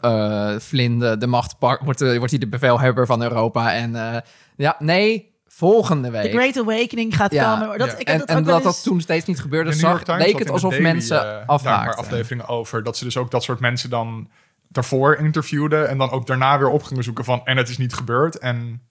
uh, 0.54 0.58
Vlinde 0.60 1.18
de 1.18 1.26
macht 1.26 1.54
wordt, 1.58 2.02
uh, 2.02 2.16
wordt 2.16 2.30
hij 2.30 2.40
de 2.40 2.48
bevelhebber 2.48 3.06
van 3.06 3.22
Europa. 3.22 3.74
En 3.74 3.90
uh, 3.90 4.16
ja, 4.56 4.76
nee, 4.78 5.34
volgende 5.46 6.10
week. 6.10 6.30
The 6.30 6.36
Great 6.38 6.58
Awakening 6.58 7.16
gaat 7.16 7.32
Ja. 7.32 7.58
komen. 7.58 7.78
Dat, 7.78 7.88
Ja. 7.90 7.96
ik 7.96 8.06
heb 8.08 8.08
En, 8.08 8.18
dat 8.18 8.28
en 8.36 8.44
dat 8.44 8.62
dat 8.62 8.82
toen 8.82 9.00
steeds 9.00 9.26
niet 9.26 9.40
gebeurde, 9.40 9.70
De 9.70 9.76
zag, 9.76 10.06
leek 10.06 10.38
het 10.38 10.50
alsof 10.50 10.70
de 10.70 10.76
Daily, 10.76 10.92
mensen 10.92 11.16
eh, 11.18 11.22
daar 11.24 11.40
een 11.40 11.46
afhaakten. 11.46 11.94
paar 11.94 12.04
afleveringen 12.04 12.48
over. 12.48 12.82
Dat 12.82 12.96
ze 12.96 13.04
dus 13.04 13.16
ook 13.16 13.30
dat 13.30 13.42
soort 13.42 13.60
mensen 13.60 13.90
dan 13.90 14.28
daarvoor 14.68 15.16
interviewden. 15.16 15.88
En 15.88 15.98
dan 15.98 16.10
ook 16.10 16.26
daarna 16.26 16.58
weer 16.58 16.68
op 16.70 16.82
gingen 16.82 17.04
zoeken 17.04 17.24
van, 17.24 17.40
en 17.44 17.56
het 17.56 17.68
is 17.68 17.78
niet 17.78 17.94
gebeurd. 17.94 18.38
En 18.38 18.82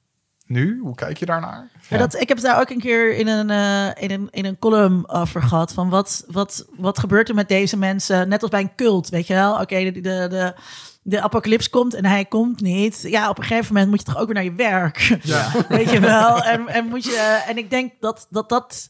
nu, 0.48 0.80
hoe 0.80 0.96
kijk 0.96 1.18
je 1.18 1.26
daarnaar? 1.26 1.68
Ja, 1.90 1.98
dat, 1.98 2.14
ik 2.14 2.28
heb 2.28 2.38
het 2.38 2.46
daar 2.46 2.60
ook 2.60 2.70
een 2.70 2.80
keer 2.80 3.16
in 3.16 3.28
een, 3.28 3.50
eh, 3.50 4.04
in 4.04 4.12
een, 4.12 4.28
in 4.32 4.46
een 4.46 4.60
column 4.60 5.10
over 5.10 5.42
gehad. 5.42 5.74
Van 5.74 5.90
wat, 5.90 6.26
wat, 6.28 6.66
wat 6.78 7.00
gebeurt 7.00 7.30
er 7.30 7.36
met 7.36 7.48
deze 7.48 7.78
mensen? 7.78 8.30
Net 8.30 8.42
als 8.42 8.52
bij 8.52 8.62
een 8.62 8.76
cult, 8.76 9.10
weet 9.10 9.28
je 9.28 9.34
wel? 9.34 9.60
Oké, 9.62 9.84
de, 9.84 9.92
de, 9.92 10.28
de, 10.30 10.54
de 11.02 11.22
apocalyps 11.22 11.70
komt 11.70 11.94
en 11.94 12.06
hij 12.06 12.26
komt 12.26 12.62
niet. 12.62 13.02
Ja, 13.02 13.30
op 13.30 13.38
een 13.38 13.44
gegeven 13.44 13.74
moment 13.74 13.90
moet 13.90 14.00
je 14.00 14.06
toch 14.06 14.18
ook 14.18 14.26
weer 14.26 14.36
naar 14.36 14.44
je 14.44 14.54
werk. 14.54 15.18
Ja. 15.22 15.52
Weet 15.70 15.90
je 15.90 16.00
wel? 16.00 16.44
En, 16.44 16.68
en, 16.68 16.86
moet 16.86 17.04
je, 17.04 17.44
en 17.48 17.58
ik 17.58 17.70
denk 17.70 17.92
dat 18.00 18.28
dat... 18.30 18.50
dat 18.50 18.90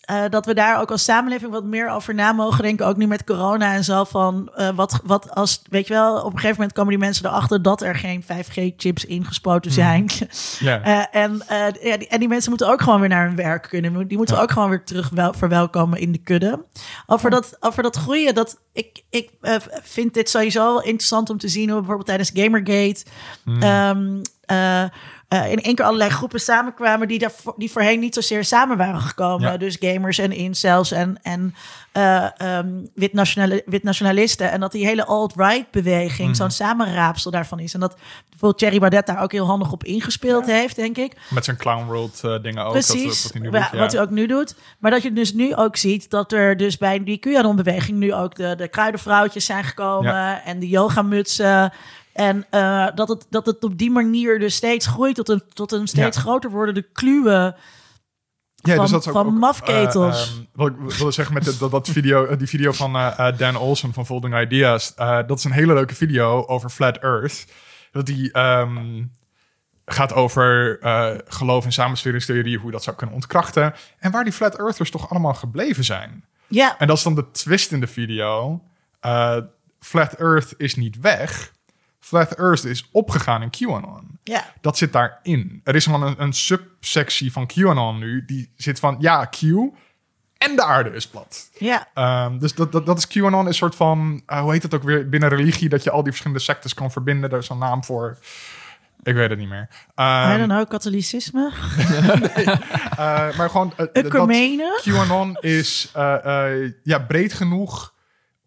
eh, 0.00 0.22
dat 0.30 0.46
we 0.46 0.54
daar 0.54 0.80
ook 0.80 0.90
als 0.90 1.04
samenleving 1.04 1.50
wat 1.52 1.64
meer 1.64 1.90
over 1.90 2.14
na 2.14 2.32
mogen 2.32 2.62
denken. 2.62 2.86
Ook 2.86 2.96
nu 2.96 3.06
met 3.06 3.24
corona 3.24 3.74
en 3.74 3.84
zo. 3.84 4.04
Van 4.04 4.50
eh, 4.54 4.68
wat, 4.74 5.00
wat 5.04 5.34
als, 5.34 5.62
weet 5.70 5.86
je 5.86 5.92
wel, 5.94 6.16
op 6.16 6.24
een 6.24 6.38
gegeven 6.38 6.54
moment 6.56 6.72
komen 6.72 6.90
die 6.90 6.98
mensen 6.98 7.26
erachter 7.26 7.62
dat 7.62 7.82
er 7.82 7.94
geen 7.94 8.22
5G-chips 8.22 9.04
ingespoten 9.04 9.70
zijn. 9.72 10.06
Ja. 10.58 10.80
Eh, 10.90 11.22
en, 11.22 11.42
ja, 11.82 11.96
die, 11.96 12.08
en 12.08 12.18
die 12.18 12.28
mensen 12.28 12.50
moeten 12.50 12.68
ook 12.68 12.82
gewoon 12.82 13.00
weer 13.00 13.08
naar 13.08 13.26
hun 13.26 13.36
werk 13.36 13.62
kunnen. 13.62 14.08
Die 14.08 14.16
moeten 14.16 14.36
Ja. 14.36 14.42
ook 14.42 14.50
gewoon 14.50 14.68
weer 14.68 14.84
terug 14.84 15.08
wel, 15.08 15.32
verwelkomen 15.32 15.98
in 15.98 16.12
de 16.12 16.18
kudde. 16.18 16.64
Over 17.06 17.30
dat, 17.30 17.56
over 17.60 17.82
dat 17.82 17.96
groeien, 17.96 18.34
dat, 18.34 18.60
ik, 18.72 19.02
ik 19.10 19.30
vind 19.82 20.14
dit 20.14 20.30
sowieso 20.30 20.64
wel 20.64 20.82
interessant 20.82 21.30
om 21.30 21.38
te 21.38 21.48
zien. 21.48 21.68
Hoe 21.68 21.78
bijvoorbeeld 21.78 22.06
tijdens 22.06 22.30
Gamergate... 22.34 23.04
ehm, 23.60 24.20
eh, 24.40 24.84
eh, 25.30 25.50
in 25.50 25.62
één 25.62 25.74
keer 25.74 25.84
allerlei 25.84 26.10
groepen 26.10 26.40
samenkwamen 26.40 27.08
die, 27.08 27.18
daar, 27.18 27.32
die 27.56 27.70
voorheen 27.70 28.00
niet 28.00 28.14
zozeer 28.14 28.44
samen 28.44 28.76
waren 28.76 29.00
gekomen. 29.00 29.50
Ja. 29.50 29.56
Dus 29.56 29.76
gamers 29.80 30.18
en 30.18 30.32
incels 30.32 30.90
en, 30.90 31.18
en 31.22 31.54
eh, 31.92 32.40
ehm, 32.40 32.68
wit, 32.94 33.12
nationali- 33.12 33.62
wit 33.66 33.82
nationalisten. 33.82 34.50
En 34.50 34.60
dat 34.60 34.72
die 34.72 34.86
hele 34.86 35.04
alt-right 35.04 35.70
beweging 35.70 36.36
zo'n 36.36 36.50
samenraapsel 36.50 37.30
daarvan 37.30 37.58
is. 37.58 37.74
En 37.74 37.80
dat 37.80 37.96
bijvoorbeeld 38.28 38.58
Thierry 38.58 38.78
Baudet 38.78 39.06
daar 39.06 39.22
ook 39.22 39.32
heel 39.32 39.46
handig 39.46 39.72
op 39.72 39.84
ingespeeld 39.84 40.46
heeft, 40.46 40.76
denk 40.76 40.96
ik. 40.96 41.16
Met 41.28 41.44
zijn 41.44 41.56
Clown 41.56 41.84
World 41.84 42.20
eh, 42.24 42.42
dingen 42.42 42.64
ook. 42.64 42.74
Dat, 42.74 42.86
Precies, 42.86 43.22
wat 43.22 43.32
hij 43.32 43.40
nu 43.40 43.50
doet, 43.50 43.68
ja. 43.72 43.78
wat 43.78 43.92
hij 43.92 44.02
ook 44.02 44.10
nu 44.10 44.26
doet. 44.26 44.54
Maar 44.78 44.90
dat 44.90 45.02
je 45.02 45.12
dus 45.12 45.32
nu 45.32 45.54
ook 45.54 45.76
ziet 45.76 46.10
dat 46.10 46.32
er 46.32 46.56
dus 46.56 46.76
bij 46.78 47.04
die 47.04 47.18
QAnon-beweging 47.18 47.98
nu 47.98 48.14
ook 48.14 48.34
de, 48.34 48.54
de 48.56 48.68
kruidenvrouwtjes 48.68 49.44
zijn 49.44 49.64
gekomen 49.64 50.44
en 50.44 50.58
de 50.58 50.68
yogamutsen. 50.68 51.72
En 52.12 52.46
eh, 52.50 52.88
dat, 52.94 53.08
het, 53.08 53.26
dat 53.30 53.46
het 53.46 53.64
op 53.64 53.78
die 53.78 53.90
manier 53.90 54.38
dus 54.38 54.54
steeds 54.54 54.86
groeit 54.86 55.14
tot 55.14 55.28
een, 55.28 55.42
tot 55.52 55.72
een 55.72 55.86
steeds 55.88 56.16
Ja. 56.16 56.22
groter 56.22 56.50
wordende 56.50 56.82
kluwe 56.92 57.56
Ja, 58.62 58.74
van- 58.74 58.82
dus 58.82 58.90
dat 58.90 59.00
is 59.00 59.06
ook, 59.08 59.12
van 59.14 59.26
ook, 59.26 59.32
mafketels. 59.38 60.42
wat 60.52 60.68
ik 60.68 60.74
wilde 60.96 61.12
zeggen 61.12 61.34
met 61.34 61.44
de- 61.44 61.56
dat, 61.58 61.70
dat 61.70 61.88
video, 61.88 62.24
eh, 62.24 62.38
die 62.38 62.48
video 62.48 62.72
van 62.72 62.96
eh, 62.96 63.36
Dan 63.38 63.56
Olsen 63.56 63.92
van 63.92 64.06
Folding 64.06 64.40
Ideas. 64.40 64.94
dat 64.96 65.38
is 65.38 65.44
een 65.44 65.52
hele 65.52 65.74
leuke 65.74 65.94
video 65.94 66.46
over 66.46 66.70
Flat 66.70 66.96
Earth. 66.98 67.46
Dat 67.92 68.06
die 68.06 68.32
ehm, 68.32 69.04
gaat 69.84 70.12
over 70.12 70.78
geloof 71.28 71.64
in 71.64 71.72
samensweringstheorie, 71.72 72.58
hoe 72.58 72.70
dat 72.70 72.82
zou 72.82 72.96
kunnen 72.96 73.14
ontkrachten. 73.14 73.74
En 73.98 74.10
waar 74.10 74.24
die 74.24 74.32
Flat 74.32 74.58
Earthers 74.58 74.90
toch 74.90 75.10
allemaal 75.10 75.34
gebleven 75.34 75.84
zijn. 75.84 76.24
Ja, 76.46 76.78
En 76.78 76.86
dat 76.86 76.96
is 76.96 77.02
dan 77.02 77.14
de 77.14 77.30
twist 77.30 77.72
in 77.72 77.80
de 77.80 77.86
video. 77.86 78.60
Flat 79.80 80.12
Earth 80.12 80.54
is 80.56 80.74
niet 80.76 81.00
weg. 81.00 81.52
Flat 82.00 82.32
Earth 82.32 82.64
is 82.64 82.88
opgegaan 82.92 83.42
in 83.42 83.50
QAnon 83.50 84.10
ja. 84.24 84.52
dat 84.60 84.78
zit 84.78 84.92
daarin. 84.92 85.60
Er 85.64 85.74
is 85.74 85.84
gewoon 85.84 86.02
een, 86.02 86.14
een 86.18 86.32
subsectie 86.32 87.32
van 87.32 87.46
QAnon 87.46 87.98
nu, 87.98 88.24
die 88.24 88.52
zit 88.56 88.78
van, 88.78 88.96
ja, 88.98 89.24
Q 89.24 89.42
en 90.38 90.56
de 90.56 90.64
aarde 90.64 90.90
is 90.90 91.06
plat. 91.06 91.50
ja. 91.58 91.88
Ehm, 91.94 92.38
dus 92.38 92.54
dat, 92.54 92.72
dat, 92.72 92.86
dat 92.86 92.98
is 92.98 93.06
QAnon, 93.06 93.46
een 93.46 93.54
soort 93.54 93.74
van, 93.74 94.22
eh, 94.26 94.40
hoe 94.40 94.52
heet 94.52 94.62
het 94.62 94.74
ook 94.74 94.82
weer, 94.82 95.08
binnen 95.08 95.28
religie, 95.28 95.68
dat 95.68 95.84
je 95.84 95.90
al 95.90 96.02
die 96.02 96.10
verschillende 96.10 96.42
sectes 96.42 96.74
kan 96.74 96.90
verbinden. 96.90 97.30
Daar 97.30 97.38
is 97.38 97.48
een 97.48 97.58
naam 97.58 97.84
voor. 97.84 98.18
Ik 99.02 99.14
weet 99.14 99.30
het 99.30 99.38
niet 99.38 99.48
meer. 99.48 99.68
I 100.00 100.36
don't 100.36 100.48
know, 100.48 100.68
katholicisme, 100.68 101.52
eh, 102.90 103.36
maar 103.36 103.50
gewoon, 103.50 103.72
eh, 103.76 103.86
dat. 103.92 104.82
QAnon 104.82 105.36
is 105.40 105.90
ja, 106.82 106.98
breed 106.98 107.32
genoeg 107.32 107.94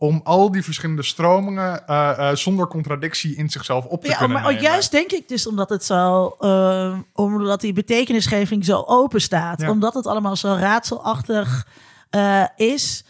om 0.03 0.21
al 0.23 0.51
die 0.51 0.63
verschillende 0.63 1.03
stromingen 1.03 1.87
eh, 1.87 2.29
eh, 2.29 2.35
zonder 2.35 2.67
contradictie 2.67 3.35
in 3.35 3.49
zichzelf 3.49 3.85
op 3.85 4.01
te 4.03 4.09
Ja, 4.09 4.17
kunnen 4.17 4.41
maar 4.41 4.51
nemen. 4.51 4.61
juist 4.63 4.91
denk 4.91 5.11
ik 5.11 5.27
dus 5.27 5.47
omdat 5.47 5.69
het 5.69 5.83
zo, 5.83 6.35
eh, 6.39 6.97
omdat 7.13 7.61
die 7.61 7.73
betekenisgeving 7.73 8.65
zo 8.65 8.83
open 8.87 9.21
staat, 9.21 9.61
Ja. 9.61 9.69
omdat 9.69 9.93
het 9.93 10.07
allemaal 10.07 10.35
zo 10.35 10.53
raadselachtig 10.59 11.67
is. 12.55 13.03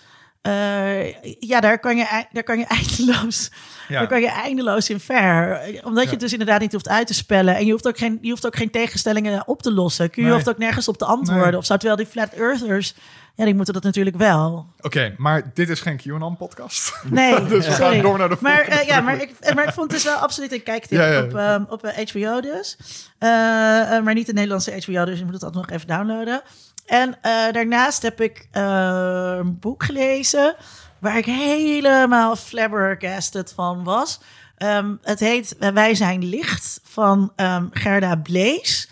ja, 1.40 1.60
daar 1.60 1.80
kan 1.80 1.98
je, 1.98 2.26
daar 2.32 2.44
kan 2.44 2.58
je 2.60 2.66
eindeloos, 2.80 3.52
Ja. 3.94 4.00
daar 4.00 4.08
kan 4.08 4.22
je 4.22 4.30
eindeloos 4.30 4.90
in 4.90 5.00
ver. 5.00 5.62
Omdat 5.84 6.04
je 6.04 6.10
het 6.10 6.20
dus 6.20 6.32
inderdaad 6.32 6.60
niet 6.60 6.72
hoeft 6.72 6.90
uit 6.90 7.08
te 7.08 7.14
spellen. 7.14 7.56
En 7.56 7.66
je 7.66 7.72
hoeft 7.72 7.88
ook 7.88 7.98
geen, 7.98 8.18
je 8.22 8.30
hoeft 8.30 8.46
ook 8.46 8.56
geen 8.56 8.72
tegenstellingen 8.72 9.48
op 9.48 9.62
te 9.62 9.74
lossen. 9.74 10.10
Je 10.14 10.22
Nee. 10.22 10.32
hoeft 10.32 10.50
ook 10.50 10.58
nergens 10.58 10.88
op 10.88 10.98
te 10.98 11.06
antwoorden. 11.06 11.48
Nee. 11.50 11.58
Of 11.58 11.66
zo, 11.66 11.74
terwijl 11.78 11.96
die 11.96 12.06
flat 12.06 12.30
earthers, 12.34 12.96
ja, 13.36 13.46
die 13.46 13.56
moeten 13.56 13.74
dat 13.74 13.84
natuurlijk 13.84 14.16
wel. 14.16 14.66
Oké, 14.82 15.14
maar 15.18 15.52
dit 15.54 15.70
is 15.70 15.80
geen 15.80 15.98
QAnon-podcast. 15.98 16.94
Nee, 17.10 17.44
Dus 17.48 17.66
we 17.68 17.72
gaan 17.74 18.02
door 18.02 18.18
naar 18.18 18.30
de 18.30 18.38
maar, 18.40 18.62
eh, 18.68 18.88
ja, 18.88 19.02
maar, 19.02 19.22
ik, 19.22 19.54
maar 19.56 19.68
ik 19.68 19.74
vond 19.74 19.92
het 19.92 20.02
dus 20.02 20.12
wel 20.12 20.22
absoluut 20.22 20.52
een 20.54 20.64
kijktip 20.64 21.00
Ja, 21.00 21.06
ja. 21.12 21.24
op, 21.24 21.36
ehm, 21.36 21.64
op 21.70 21.84
eh, 21.84 22.08
HBO 22.08 22.42
dus. 22.42 22.78
Eh, 23.20 23.96
eh, 23.98 24.04
maar 24.04 24.14
niet 24.14 24.26
de 24.26 24.34
Nederlandse 24.34 24.72
HBO, 24.86 25.06
dus 25.06 25.18
je 25.20 25.26
moet 25.26 25.34
het 25.34 25.44
altijd 25.44 25.66
nog 25.68 25.76
even 25.76 25.88
downloaden. 25.88 26.42
En 26.86 27.18
eh, 27.22 27.32
daarnaast 27.52 28.02
heb 28.02 28.22
ik 28.22 28.48
eh, 28.52 29.34
een 29.38 29.60
boek 29.60 29.84
gelezen 29.84 30.56
waar 31.04 31.18
ik 31.18 31.26
helemaal 31.26 32.36
flabbergasted 32.36 33.54
van 33.56 33.84
was. 33.84 34.20
Ehm, 34.58 34.96
het 35.02 35.20
heet 35.20 35.56
Wij 35.74 35.96
zijn 35.96 36.26
licht 36.26 36.80
van 36.84 37.32
ehm, 37.36 37.68
Gerda 37.72 38.16
Blees. 38.16 38.90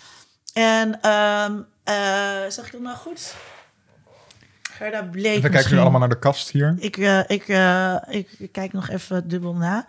En 0.54 1.02
eh, 1.02 1.94
zeg 2.48 2.66
ik 2.66 2.72
dat 2.72 2.82
nou 2.82 2.98
goed? 2.98 3.36
Gerda 4.72 5.04
Blees 5.04 5.42
We 5.42 5.50
kijken 5.50 5.74
nu 5.74 5.80
allemaal 5.80 6.00
naar 6.00 6.10
de 6.10 6.20
kast 6.20 6.50
hier. 6.50 6.76
Ik, 6.80 6.98
eh, 6.98 7.20
ik, 7.28 7.48
eh, 7.48 7.96
ik 8.08 8.50
kijk 8.52 8.74
nog 8.74 8.90
even 8.90 9.28
dubbel 9.28 9.56
na. 9.56 9.86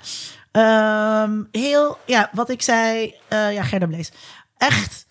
Heel, 1.51 1.99
ja, 2.07 2.31
wat 2.33 2.51
ik 2.51 2.63
zei, 2.63 3.15
eh, 3.29 3.53
ja, 3.53 3.63
Gerda 3.63 3.87
Blees. 3.87 4.13
Echt, 4.57 5.07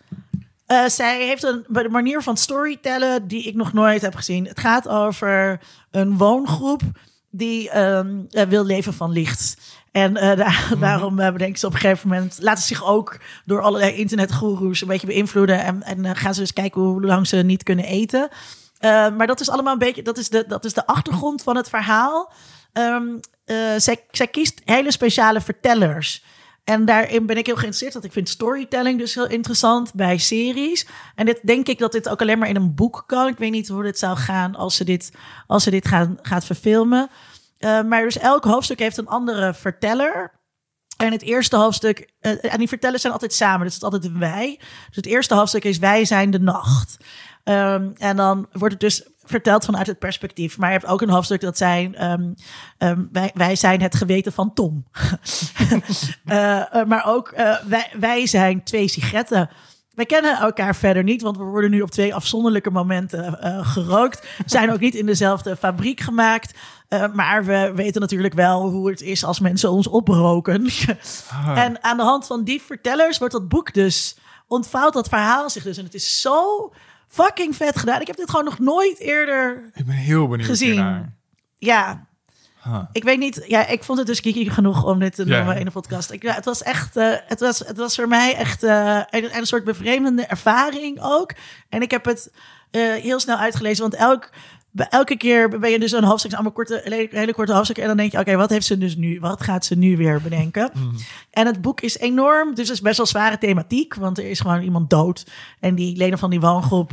eh, 0.71 0.85
zij 0.85 1.25
heeft 1.25 1.43
een 1.43 1.65
manier 1.89 2.21
van 2.21 2.37
storytellen 2.37 3.27
die 3.27 3.43
ik 3.43 3.55
nog 3.55 3.73
nooit 3.73 4.01
heb 4.01 4.15
gezien. 4.15 4.45
Het 4.45 4.59
gaat 4.59 4.87
over 4.87 5.59
een 5.91 6.17
woongroep 6.17 6.81
die 7.29 7.69
ehm, 7.69 8.19
eh, 8.29 8.47
wil 8.47 8.65
leven 8.65 8.93
van 8.93 9.11
licht. 9.11 9.57
En 9.91 10.17
eh, 10.17 10.37
daar, 10.37 10.71
daarom 10.79 11.19
uh, 11.19 11.31
bedenken 11.31 11.59
ze 11.59 11.65
op 11.65 11.73
een 11.73 11.79
gegeven 11.79 12.09
moment... 12.09 12.37
laten 12.41 12.61
ze 12.61 12.67
zich 12.67 12.85
ook 12.85 13.19
door 13.45 13.61
allerlei 13.61 13.93
internetgoeroes 13.93 14.81
een 14.81 14.87
beetje 14.87 15.07
beïnvloeden. 15.07 15.63
En, 15.63 15.83
en 15.83 16.15
gaan 16.15 16.33
ze 16.33 16.39
dus 16.39 16.53
kijken 16.53 16.81
hoe 16.81 17.05
lang 17.05 17.27
ze 17.27 17.37
niet 17.37 17.63
kunnen 17.63 17.85
eten. 17.85 18.29
Maar 19.17 19.27
dat 19.27 19.39
is 19.39 19.49
allemaal 19.49 19.73
een 19.73 19.79
beetje... 19.79 20.03
dat 20.03 20.17
is 20.17 20.29
de, 20.29 20.45
dat 20.47 20.65
is 20.65 20.73
de 20.73 20.85
achtergrond 20.85 21.43
van 21.43 21.55
het 21.55 21.69
verhaal. 21.69 22.33
Um, 22.73 23.19
zij, 23.77 24.03
zij 24.11 24.27
kiest 24.27 24.61
hele 24.65 24.91
speciale 24.91 25.41
vertellers... 25.41 26.23
En 26.63 26.85
daarin 26.85 27.25
ben 27.25 27.37
ik 27.37 27.45
heel 27.45 27.55
geïnteresseerd. 27.55 27.93
Want 27.93 28.05
ik 28.05 28.11
vind 28.11 28.29
storytelling 28.29 28.99
dus 28.99 29.15
heel 29.15 29.27
interessant 29.27 29.93
bij 29.93 30.17
series. 30.17 30.87
En 31.15 31.25
dit 31.25 31.39
denk 31.43 31.67
ik 31.67 31.79
dat 31.79 31.91
dit 31.91 32.09
ook 32.09 32.21
alleen 32.21 32.39
maar 32.39 32.49
in 32.49 32.55
een 32.55 32.75
boek 32.75 33.03
kan. 33.05 33.27
Ik 33.27 33.37
weet 33.37 33.51
niet 33.51 33.67
hoe 33.67 33.83
dit 33.83 33.99
zou 33.99 34.17
gaan 34.17 34.55
als 34.55 34.75
ze 34.75 34.83
dit, 34.83 35.11
als 35.47 35.63
ze 35.63 35.69
dit 35.69 35.87
gaan, 35.87 36.17
gaat 36.21 36.45
verfilmen. 36.45 37.09
Uh, 37.59 37.81
maar 37.81 38.03
dus 38.03 38.17
elk 38.17 38.43
hoofdstuk 38.43 38.79
heeft 38.79 38.97
een 38.97 39.07
andere 39.07 39.53
verteller. 39.53 40.39
En 40.97 41.11
het 41.11 41.21
eerste 41.21 41.55
hoofdstuk, 41.55 42.13
uh, 42.21 42.53
en 42.53 42.57
die 42.57 42.67
vertellers 42.67 43.01
zijn 43.01 43.13
altijd 43.13 43.33
samen, 43.33 43.65
dus 43.65 43.73
het 43.73 43.83
is 43.83 43.89
altijd 43.89 44.17
wij. 44.17 44.55
Dus 44.59 44.95
het 44.95 45.05
eerste 45.05 45.35
hoofdstuk 45.35 45.63
is 45.63 45.77
wij 45.77 46.05
zijn 46.05 46.31
de 46.31 46.39
nacht. 46.39 46.97
Um, 47.43 47.93
en 47.97 48.15
dan 48.15 48.47
wordt 48.51 48.73
het 48.73 48.79
dus 48.79 49.10
verteld 49.25 49.65
vanuit 49.65 49.87
het 49.87 49.99
perspectief. 49.99 50.57
Maar 50.57 50.71
je 50.71 50.77
hebt 50.77 50.91
ook 50.91 51.01
een 51.01 51.09
hoofdstuk 51.09 51.41
dat 51.41 51.57
zijn, 51.57 52.11
um, 52.11 52.35
um, 52.77 53.09
wij, 53.11 53.31
wij 53.33 53.55
zijn 53.55 53.81
het 53.81 53.95
geweten 53.95 54.33
van 54.33 54.53
Tom. 54.53 54.85
uh, 56.25 56.83
maar 56.91 57.03
ook 57.05 57.33
wij, 57.67 57.91
wij 57.99 58.27
zijn 58.27 58.63
twee 58.63 58.87
sigaretten. 58.87 59.49
Wij 59.91 60.05
kennen 60.05 60.37
elkaar 60.37 60.75
verder 60.75 61.03
niet, 61.03 61.21
want 61.21 61.37
we 61.37 61.43
worden 61.43 61.69
nu 61.71 61.81
op 61.81 61.91
twee 61.91 62.15
afzonderlijke 62.15 62.71
momenten 62.71 63.39
uh, 63.43 63.67
gerookt. 63.67 64.27
Zijn 64.45 64.71
ook 64.71 64.79
niet 64.79 64.95
in 64.95 65.05
dezelfde 65.05 65.55
fabriek 65.55 65.99
gemaakt. 65.99 66.57
Uh, 66.89 67.13
maar 67.13 67.45
we 67.45 67.71
weten 67.75 68.01
natuurlijk 68.01 68.33
wel 68.33 68.69
hoe 68.69 68.89
het 68.89 69.01
is 69.01 69.23
als 69.23 69.39
mensen 69.39 69.71
ons 69.71 69.87
oproken. 69.87 70.69
Ah. 71.29 71.57
En 71.57 71.83
aan 71.83 71.97
de 71.97 72.03
hand 72.03 72.27
van 72.27 72.43
die 72.43 72.61
vertellers 72.61 73.17
wordt 73.17 73.33
dat 73.33 73.47
boek 73.47 73.73
dus 73.73 74.17
ontvouwt 74.47 74.93
dat 74.93 75.09
verhaal 75.09 75.49
zich 75.49 75.63
dus. 75.63 75.77
En 75.77 75.83
het 75.83 75.93
is 75.93 76.21
zo 76.21 76.71
fucking 77.11 77.55
vet 77.55 77.77
gedaan. 77.77 78.01
Ik 78.01 78.07
heb 78.07 78.15
dit 78.15 78.29
gewoon 78.29 78.45
nog 78.45 78.59
nooit 78.59 78.99
eerder 78.99 79.71
Ik 79.73 79.85
ben 79.85 79.95
heel 79.95 80.27
benieuwd 80.27 80.49
gezien. 80.49 80.71
hiernaar. 80.71 81.13
Ja. 81.57 82.09
Huh. 82.63 82.83
Ik 82.91 83.03
weet 83.03 83.19
niet, 83.19 83.43
ja, 83.47 83.67
ik 83.67 83.83
vond 83.83 83.97
het 83.97 84.07
dus 84.07 84.19
geeky 84.19 84.49
genoeg 84.49 84.83
om 84.83 84.99
dit 84.99 85.15
te 85.15 85.25
noemen 85.25 85.45
yeah. 85.45 85.59
in 85.59 85.65
de 85.65 85.71
podcast. 85.71 86.11
Ik, 86.11 86.23
ja, 86.23 86.33
het 86.33 86.45
was 86.45 86.63
echt, 86.63 86.97
uh, 86.97 87.13
het, 87.25 87.39
was, 87.39 87.59
het 87.59 87.77
was 87.77 87.95
voor 87.95 88.07
mij 88.07 88.35
echt 88.35 88.63
uh, 88.63 89.01
een, 89.09 89.37
een, 89.37 89.45
soort 89.45 89.63
bevreemdende 89.63 90.25
ervaring 90.25 90.99
ook. 91.01 91.33
En 91.69 91.81
ik 91.81 91.91
heb 91.91 92.05
het 92.05 92.31
uh, 92.71 92.93
heel 92.93 93.19
snel 93.19 93.37
uitgelezen, 93.37 93.81
want 93.81 93.95
elk, 93.95 94.29
elke 94.73 95.17
keer 95.17 95.59
ben 95.59 95.71
je 95.71 95.79
dus 95.79 95.91
een 95.91 96.03
hoofdstuk, 96.03 96.33
allemaal 96.33 96.51
korte, 96.51 97.07
hele, 97.11 97.33
korte 97.33 97.53
hoofdstuk. 97.53 97.77
En 97.77 97.87
dan 97.87 97.97
denk 97.97 98.11
je, 98.11 98.17
oké, 98.17 98.27
okay, 98.27 98.41
wat 98.41 98.49
heeft 98.49 98.65
ze 98.65 98.77
dus 98.77 98.95
nu? 98.95 99.19
Wat 99.19 99.43
gaat 99.43 99.65
ze 99.65 99.75
nu 99.75 99.97
weer 99.97 100.21
bedenken? 100.21 100.71
Mm. 100.73 100.95
En 101.31 101.45
het 101.45 101.61
boek 101.61 101.81
is 101.81 101.97
enorm, 101.97 102.55
dus 102.55 102.67
het 102.67 102.75
is 102.75 102.81
best 102.81 102.97
wel 102.97 103.05
zware 103.05 103.37
thematiek, 103.37 103.95
want 103.95 104.17
er 104.17 104.29
is 104.29 104.39
gewoon 104.39 104.61
iemand 104.61 104.89
dood. 104.89 105.25
En 105.59 105.75
die 105.75 105.97
leden 105.97 106.19
van 106.19 106.29
die 106.29 106.39
woongroep, 106.39 106.91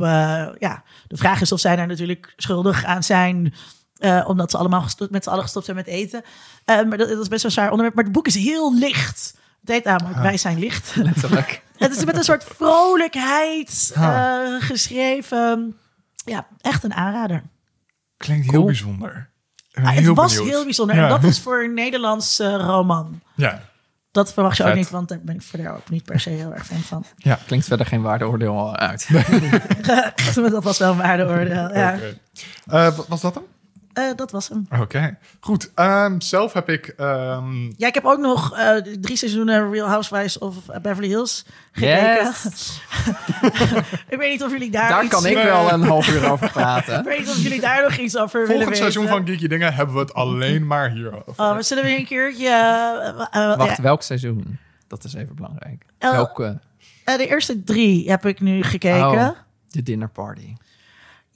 ja, 0.58 0.82
de 1.06 1.16
vraag 1.16 1.40
is 1.40 1.52
of 1.52 1.60
zij 1.60 1.76
daar 1.76 1.86
natuurlijk 1.86 2.32
schuldig 2.36 2.84
aan 2.84 3.02
zijn. 3.02 3.54
Uh, 3.98 4.24
omdat 4.28 4.50
ze 4.50 4.58
allemaal 4.58 4.82
gestopt, 4.82 5.10
met 5.10 5.24
z'n 5.24 5.30
allen 5.30 5.42
gestopt 5.42 5.64
zijn 5.64 5.76
met 5.76 5.86
eten. 5.86 6.22
Uh, 6.22 6.82
maar 6.82 6.98
dat, 6.98 7.08
dat, 7.08 7.20
is 7.20 7.28
best 7.28 7.42
wel 7.42 7.44
een 7.44 7.50
zwaar 7.50 7.70
onderwerp. 7.70 7.94
Maar 7.94 8.04
het 8.04 8.12
boek 8.12 8.26
is 8.26 8.34
heel 8.34 8.74
licht. 8.74 9.36
Het 9.60 9.70
heet 9.70 9.84
namelijk 9.84 10.16
ah. 10.16 10.22
Wij 10.22 10.36
zijn 10.36 10.58
licht. 10.58 10.96
Letterlijk. 11.10 11.62
het 11.76 11.96
is 11.96 12.04
met 12.04 12.16
een 12.16 12.24
soort 12.24 12.44
vrolijkheid 12.44 13.92
uh, 13.96 14.40
geschreven. 14.58 15.76
Ja, 16.24 16.46
echt 16.60 16.84
een 16.84 16.94
aanrader. 16.94 17.42
Klinkt 18.18 18.44
heel 18.44 18.52
Cool. 18.54 18.64
bijzonder. 18.64 19.30
Ah, 19.72 19.88
heel 19.88 20.06
het 20.08 20.16
was 20.16 20.34
benieuwd. 20.34 20.52
heel 20.54 20.64
bijzonder. 20.64 20.96
Ja. 20.96 21.02
En 21.02 21.08
dat 21.08 21.24
is 21.24 21.40
voor 21.40 21.62
een 21.62 21.74
Nederlands 21.74 22.38
eh, 22.40 22.54
roman. 22.54 23.20
Ja, 23.34 23.60
Dat 24.10 24.32
verwacht 24.32 24.56
je 24.56 24.64
ook 24.64 24.74
niet, 24.74 24.90
want 24.90 25.08
daar 25.08 25.20
ben 25.22 25.34
ik 25.34 25.42
verder 25.42 25.70
ook 25.72 25.90
niet 25.90 26.04
per 26.04 26.20
se 26.20 26.30
heel 26.30 26.54
erg 26.54 26.66
fan 26.66 26.78
van. 26.80 27.04
Klinkt 27.46 27.66
verder 27.66 27.86
geen 27.86 28.02
waardeoordeel 28.02 28.76
uit. 28.76 29.08
dat 30.50 30.64
was 30.64 30.78
wel 30.78 30.90
een 30.92 30.96
waardeoordeel. 30.98 31.74
Ja, 31.76 31.94
oké. 31.94 32.18
Eh, 32.66 32.96
wat 32.96 33.08
was 33.08 33.20
dat 33.20 33.34
dan? 33.34 33.42
Eh, 33.98 34.04
dat 34.16 34.30
was 34.30 34.48
hem. 34.48 34.66
Oké, 34.80 35.18
goed. 35.40 35.70
Ehm, 35.74 36.20
zelf 36.20 36.52
heb 36.52 36.68
ik... 36.68 36.86
ehm, 36.86 37.72
Ja, 37.76 37.86
ik 37.86 37.94
heb 37.94 38.04
ook 38.04 38.18
nog 38.18 38.56
eh, 38.56 38.74
drie 39.00 39.16
seizoenen 39.16 39.70
Real 39.70 39.88
Housewives 39.88 40.38
of 40.38 40.54
Beverly 40.82 41.08
Hills 41.08 41.44
gekeken. 41.72 42.24
Yes. 42.24 42.80
ik 44.08 44.18
weet 44.18 44.30
niet 44.30 44.42
of 44.42 44.50
jullie 44.50 44.70
daar, 44.70 44.88
Daar 44.88 45.04
iets... 45.04 45.14
kan 45.14 45.26
ik 45.26 45.34
Nee. 45.34 45.44
wel 45.44 45.72
een 45.72 45.82
half 45.82 46.08
uur 46.08 46.30
over 46.30 46.50
praten. 46.50 46.98
Ik 46.98 47.04
weet 47.04 47.18
niet 47.18 47.28
of 47.28 47.36
jullie 47.42 47.60
daar 47.60 47.82
nog 47.82 47.96
iets 47.96 48.16
over 48.16 48.32
willen 48.40 48.46
volgend 48.56 48.68
weten. 48.78 48.92
seizoen 48.92 49.06
van 49.16 49.26
Geeky 49.26 49.46
Dingen 49.46 49.74
hebben 49.74 49.94
we 49.94 50.00
het 50.00 50.14
alleen 50.14 50.66
maar 50.66 50.90
hierover. 50.90 51.32
Oh, 51.36 51.56
we 51.56 51.62
zullen 51.62 51.84
weer 51.84 51.98
een 51.98 52.04
keertje... 52.06 52.48
eh, 53.30 53.56
Wacht, 53.56 53.76
ja, 53.76 53.82
welk 53.82 54.02
seizoen? 54.02 54.58
Dat 54.86 55.04
is 55.04 55.14
even 55.14 55.34
belangrijk. 55.34 55.84
Welke? 55.98 56.60
eh, 57.04 57.16
de 57.16 57.26
eerste 57.26 57.64
drie 57.64 58.10
heb 58.10 58.26
ik 58.26 58.40
nu 58.40 58.62
gekeken. 58.62 59.00
Oh, 59.28 59.28
de 59.70 59.82
dinner 59.82 60.08
party. 60.08 60.54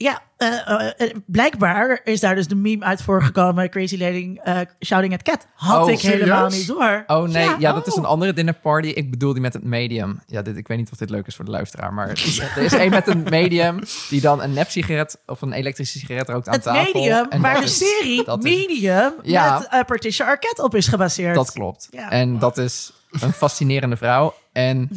Ja, 0.03 0.21
eh, 0.37 0.69
eh, 0.69 0.93
eh, 0.97 1.15
blijkbaar 1.27 2.01
is 2.05 2.21
daar 2.21 2.35
dus 2.35 2.47
de 2.49 2.55
meme 2.55 2.85
uit 2.85 3.03
voorgekomen. 3.03 3.71
Crazy 3.71 3.97
Lady 3.99 4.37
Shouting 4.85 5.13
at 5.15 5.23
Cat. 5.23 5.47
Had 5.55 5.83
Oh, 5.87 5.91
ik 5.91 6.01
helemaal 6.01 6.49
niet 6.49 6.67
door. 6.67 7.05
Oh 7.07 7.29
nee, 7.29 7.51
ja, 7.59 7.73
dat 7.73 7.87
is 7.87 7.93
oh. 7.93 7.99
een 7.99 8.05
andere 8.05 8.33
dinner 8.33 8.55
party. 8.55 8.89
Ik 8.89 9.11
bedoel 9.11 9.33
die 9.33 9.43
met 9.43 9.53
het 9.53 9.65
medium. 9.65 10.21
Ja, 10.27 10.43
dit, 10.43 10.57
ik 10.57 10.69
weet 10.69 10.79
niet 10.79 10.91
of 10.93 10.99
dit 10.99 11.11
leuk 11.11 11.27
is 11.27 11.37
voor 11.37 11.45
de 11.45 11.51
luisteraar, 11.51 11.93
maar 11.95 12.09
er 12.57 12.63
is 12.63 12.73
één 12.73 12.91
met 12.91 13.07
een 13.09 13.23
medium 13.31 13.79
die 14.09 14.21
dan 14.21 14.43
een 14.43 14.53
nep-sigaret 14.53 15.19
of 15.27 15.43
een 15.43 15.53
elektrische 15.53 15.99
sigaret 15.99 16.29
rookt 16.29 16.47
aan 16.49 16.55
Het 16.55 16.63
tafel. 16.63 16.93
medium 16.93 17.27
En 17.31 17.41
waar 17.41 17.59
de 17.59 17.65
is- 17.65 17.79
serie 17.79 18.25
is- 18.27 18.37
Medium 18.43 19.13
Ja. 19.23 19.67
met 19.71 19.87
Patricia 19.87 20.27
Arquette 20.27 20.63
op 20.63 20.75
is 20.75 20.87
gebaseerd. 20.89 21.35
Dat 21.35 21.53
klopt. 21.53 21.89
Ja. 21.91 22.11
En 22.11 22.39
dat 22.39 22.59
is 22.59 22.93
een 23.21 23.33
fascinerende 23.33 23.97
vrouw. 23.97 24.35
En 24.53 24.89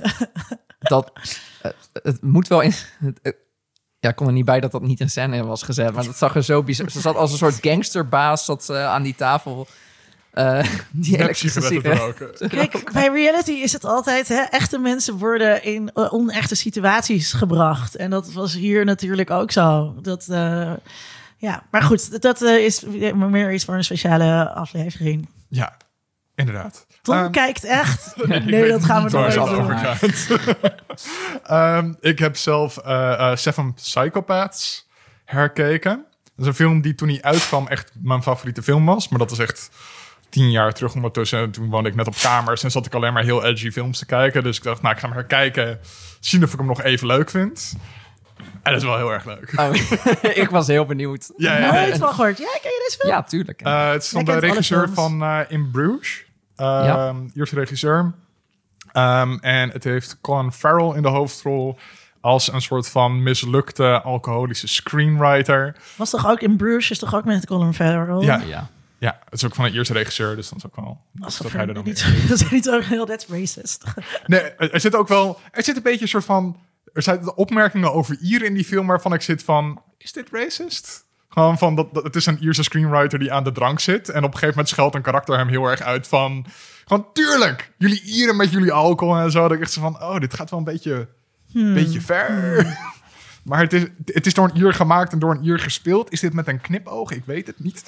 dat 0.78 1.12
eh, 1.62 1.70
het 2.02 2.22
moet 2.22 2.48
wel 2.48 2.60
in. 2.60 2.72
het- 2.98 3.18
het- 3.22 3.36
ja, 4.04 4.10
ik 4.10 4.16
kon 4.16 4.26
er 4.26 4.32
niet 4.32 4.44
bij 4.44 4.60
dat 4.60 4.72
dat 4.72 4.82
niet 4.82 5.00
in 5.00 5.10
scène 5.10 5.44
was 5.44 5.62
gezet. 5.62 5.92
Maar 5.94 6.04
dat 6.04 6.16
zag 6.16 6.34
er 6.34 6.42
zo 6.44 6.62
bizar. 6.62 6.90
Ze 6.90 7.00
zat 7.00 7.16
als 7.16 7.32
een 7.32 7.38
soort 7.38 7.58
gangsterbaas 7.60 8.44
zat 8.44 8.64
ze 8.64 8.76
aan 8.76 9.02
die 9.02 9.14
tafel. 9.14 9.66
eh, 10.30 10.64
die 10.90 11.82
roken. 11.82 12.30
Kijk, 12.48 12.92
bij 12.92 13.08
reality 13.08 13.50
is 13.50 13.72
het 13.72 13.84
altijd, 13.84 14.28
hè, 14.28 14.40
echte 14.40 14.78
mensen 14.78 15.18
worden 15.18 15.64
in 15.64 15.90
eh, 15.94 16.12
onechte 16.12 16.54
situaties 16.54 17.32
gebracht. 17.32 17.96
En 17.96 18.10
dat 18.10 18.32
was 18.32 18.54
hier 18.54 18.84
natuurlijk 18.84 19.30
ook 19.30 19.50
zo. 19.50 19.94
Dat, 20.02 20.26
eh, 20.28 20.72
ja, 21.36 21.62
maar 21.70 21.82
goed, 21.82 22.22
dat 22.22 22.42
eh, 22.42 22.64
is 22.64 22.84
meer 23.14 23.52
iets 23.52 23.64
voor 23.64 23.74
een 23.74 23.84
speciale 23.84 24.50
aflevering. 24.50 25.28
Ja, 25.48 25.76
inderdaad. 26.34 26.86
Tom 27.02 27.14
Ehm, 27.14 27.30
kijkt 27.30 27.64
echt. 27.64 28.14
Nee, 28.44 28.68
dat 28.68 28.84
gaan 28.84 29.04
we 29.04 29.10
doen. 29.10 29.78
gaat. 29.78 30.02
Ehm, 31.44 31.92
ik 32.00 32.18
heb 32.18 32.36
zelf 32.36 32.76
eh, 32.76 33.12
eh, 33.30 33.36
Seven 33.36 33.74
Psychopaths 33.74 34.88
herkeken. 35.24 36.04
Dat 36.24 36.32
is 36.36 36.46
een 36.46 36.54
film 36.54 36.80
die 36.80 36.94
toen 36.94 37.08
hij 37.08 37.22
uitkwam 37.22 37.66
echt 37.68 37.90
mijn 38.02 38.22
favoriete 38.22 38.62
film 38.62 38.84
was. 38.84 39.08
Maar 39.08 39.18
dat 39.18 39.30
is 39.30 39.38
echt 39.38 39.70
tien 40.28 40.50
jaar 40.50 40.72
terug 40.72 40.94
ondertussen. 40.94 41.50
Toen 41.50 41.70
woonde 41.70 41.88
ik 41.88 41.94
net 41.94 42.06
op 42.06 42.14
kamers 42.22 42.62
en 42.62 42.70
zat 42.70 42.86
ik 42.86 42.94
alleen 42.94 43.12
maar 43.12 43.22
heel 43.22 43.44
edgy 43.44 43.70
films 43.70 43.98
te 43.98 44.06
kijken. 44.06 44.42
Dus 44.42 44.56
ik 44.56 44.62
dacht, 44.62 44.82
nou, 44.82 44.94
ik 44.94 45.00
ga 45.00 45.06
hem 45.06 45.16
herkijken. 45.16 45.78
Zien 46.20 46.44
of 46.44 46.52
ik 46.52 46.58
hem 46.58 46.66
nog 46.66 46.82
even 46.82 47.06
leuk 47.06 47.30
vind. 47.30 47.74
En 48.62 48.72
dat 48.72 48.76
is 48.82 48.82
wel 48.88 48.96
heel 48.96 49.12
erg 49.12 49.24
leuk. 49.24 49.52
Oh, 49.56 49.74
ik 50.42 50.48
was 50.50 50.66
heel 50.66 50.84
benieuwd. 50.86 51.32
Ja, 51.36 51.58
ja, 51.58 51.64
ja. 51.64 51.72
Nooit 51.72 51.98
van 51.98 52.08
gehoord. 52.14 52.38
Ja, 52.38 52.44
ken 52.62 52.70
je 52.70 52.82
deze 52.86 52.98
film? 52.98 53.12
Ja, 53.12 53.22
tuurlijk. 53.22 53.60
Eh, 53.60 53.90
het 53.90 54.02
is 54.02 54.08
van 54.08 54.24
de 54.24 54.38
regisseur 54.38 54.88
van 54.92 55.22
eh, 55.22 55.40
In 55.48 55.70
Bruges. 55.70 56.23
Ja. 56.56 57.14
Eerste 57.34 57.54
regisseur. 57.54 58.14
Ehm, 58.92 59.38
en 59.40 59.70
het 59.70 59.84
heeft 59.84 60.20
Colin 60.20 60.52
Farrell 60.52 60.96
in 60.96 61.02
de 61.02 61.08
hoofdrol 61.08 61.78
als 62.20 62.52
een 62.52 62.62
soort 62.62 62.88
van 62.88 63.22
mislukte 63.22 64.02
alcoholische 64.02 64.68
screenwriter. 64.68 65.76
Was 65.96 66.10
toch 66.10 66.26
ook 66.26 66.40
in 66.40 66.56
Bruges, 66.56 66.90
is 66.90 66.98
toch 66.98 67.14
ook 67.14 67.24
met 67.24 67.46
Colin 67.46 67.74
Farrell? 67.74 68.20
Ja, 68.20 68.42
ja. 68.46 68.70
ja, 68.98 69.18
het 69.24 69.32
is 69.34 69.44
ook 69.44 69.54
van 69.54 69.64
de 69.64 69.72
eerste 69.72 69.92
regisseur, 69.92 70.36
dus 70.36 70.48
dan 70.48 70.58
is 70.58 70.66
ook 70.66 70.76
wel 70.76 71.00
dat 71.12 71.38
dat 71.42 71.52
hij 71.52 71.66
er 71.66 71.74
dan 71.74 71.84
niet, 71.84 72.06
dat 72.28 72.40
is 72.40 72.50
niet 72.50 72.70
ook 72.70 72.82
heel 72.82 73.06
that's 73.06 73.26
racist. 73.26 73.84
Nee, 74.26 74.40
er 74.40 74.72
er 74.72 74.80
zit 74.80 74.94
ook 74.94 75.08
wel, 75.08 75.40
er 75.50 75.64
zit 75.64 75.76
een 75.76 75.82
beetje 75.82 76.02
een 76.02 76.08
soort 76.08 76.24
van, 76.24 76.56
er 76.92 77.02
zijn 77.02 77.36
opmerkingen 77.36 77.92
over 77.92 78.18
Ieren 78.20 78.46
in 78.46 78.54
die 78.54 78.64
film 78.64 78.86
waarvan 78.86 79.12
ik 79.12 79.22
zit 79.22 79.42
van, 79.42 79.82
is 79.98 80.12
dit 80.12 80.28
racist? 80.32 81.04
Gewoon 81.34 81.58
van, 81.58 81.74
dat, 81.74 81.94
dat, 81.94 82.04
het 82.04 82.16
is 82.16 82.26
een 82.26 82.38
Ierse 82.38 82.62
screenwriter 82.62 83.18
die 83.18 83.32
aan 83.32 83.44
de 83.44 83.52
drank 83.52 83.80
zit. 83.80 84.08
En 84.08 84.18
op 84.18 84.24
een 84.24 84.32
gegeven 84.32 84.48
moment 84.48 84.68
scheldt 84.68 84.94
een 84.94 85.02
karakter 85.02 85.36
hem 85.36 85.48
heel 85.48 85.64
erg 85.64 85.80
uit 85.80 86.08
van... 86.08 86.46
Gewoon, 86.84 87.06
tuurlijk, 87.12 87.72
jullie 87.78 88.02
Ieren 88.02 88.36
met 88.36 88.50
jullie 88.50 88.72
alcohol 88.72 89.16
en 89.16 89.30
zo. 89.30 89.42
Dat 89.42 89.52
ik 89.52 89.60
echt 89.60 89.72
zo 89.72 89.80
van, 89.80 90.02
oh, 90.02 90.18
dit 90.18 90.34
gaat 90.34 90.50
wel 90.50 90.58
een 90.58 90.64
beetje, 90.64 91.08
beetje 91.52 92.00
ver. 92.00 92.66
maar 93.44 93.60
het 93.60 93.72
is, 93.72 93.82
het 94.04 94.26
is 94.26 94.34
door 94.34 94.48
een 94.48 94.56
Ier 94.56 94.72
gemaakt 94.72 95.12
en 95.12 95.18
door 95.18 95.30
een 95.34 95.44
Ier 95.44 95.58
gespeeld. 95.58 96.12
Is 96.12 96.20
dit 96.20 96.32
met 96.32 96.48
een 96.48 96.60
knipoog? 96.60 97.10
Ik 97.10 97.24
weet 97.24 97.46
het 97.46 97.58
niet. 97.58 97.84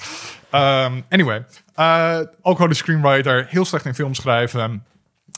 Ehm, 0.49 1.01
anyway, 1.09 1.45
eh 1.75 2.19
ook 2.41 2.55
gewoon 2.55 2.69
de 2.69 2.75
screenwriter. 2.75 3.45
Heel 3.49 3.65
slecht 3.65 3.85
in 3.85 3.95
film 3.95 4.13
schrijven. 4.13 4.85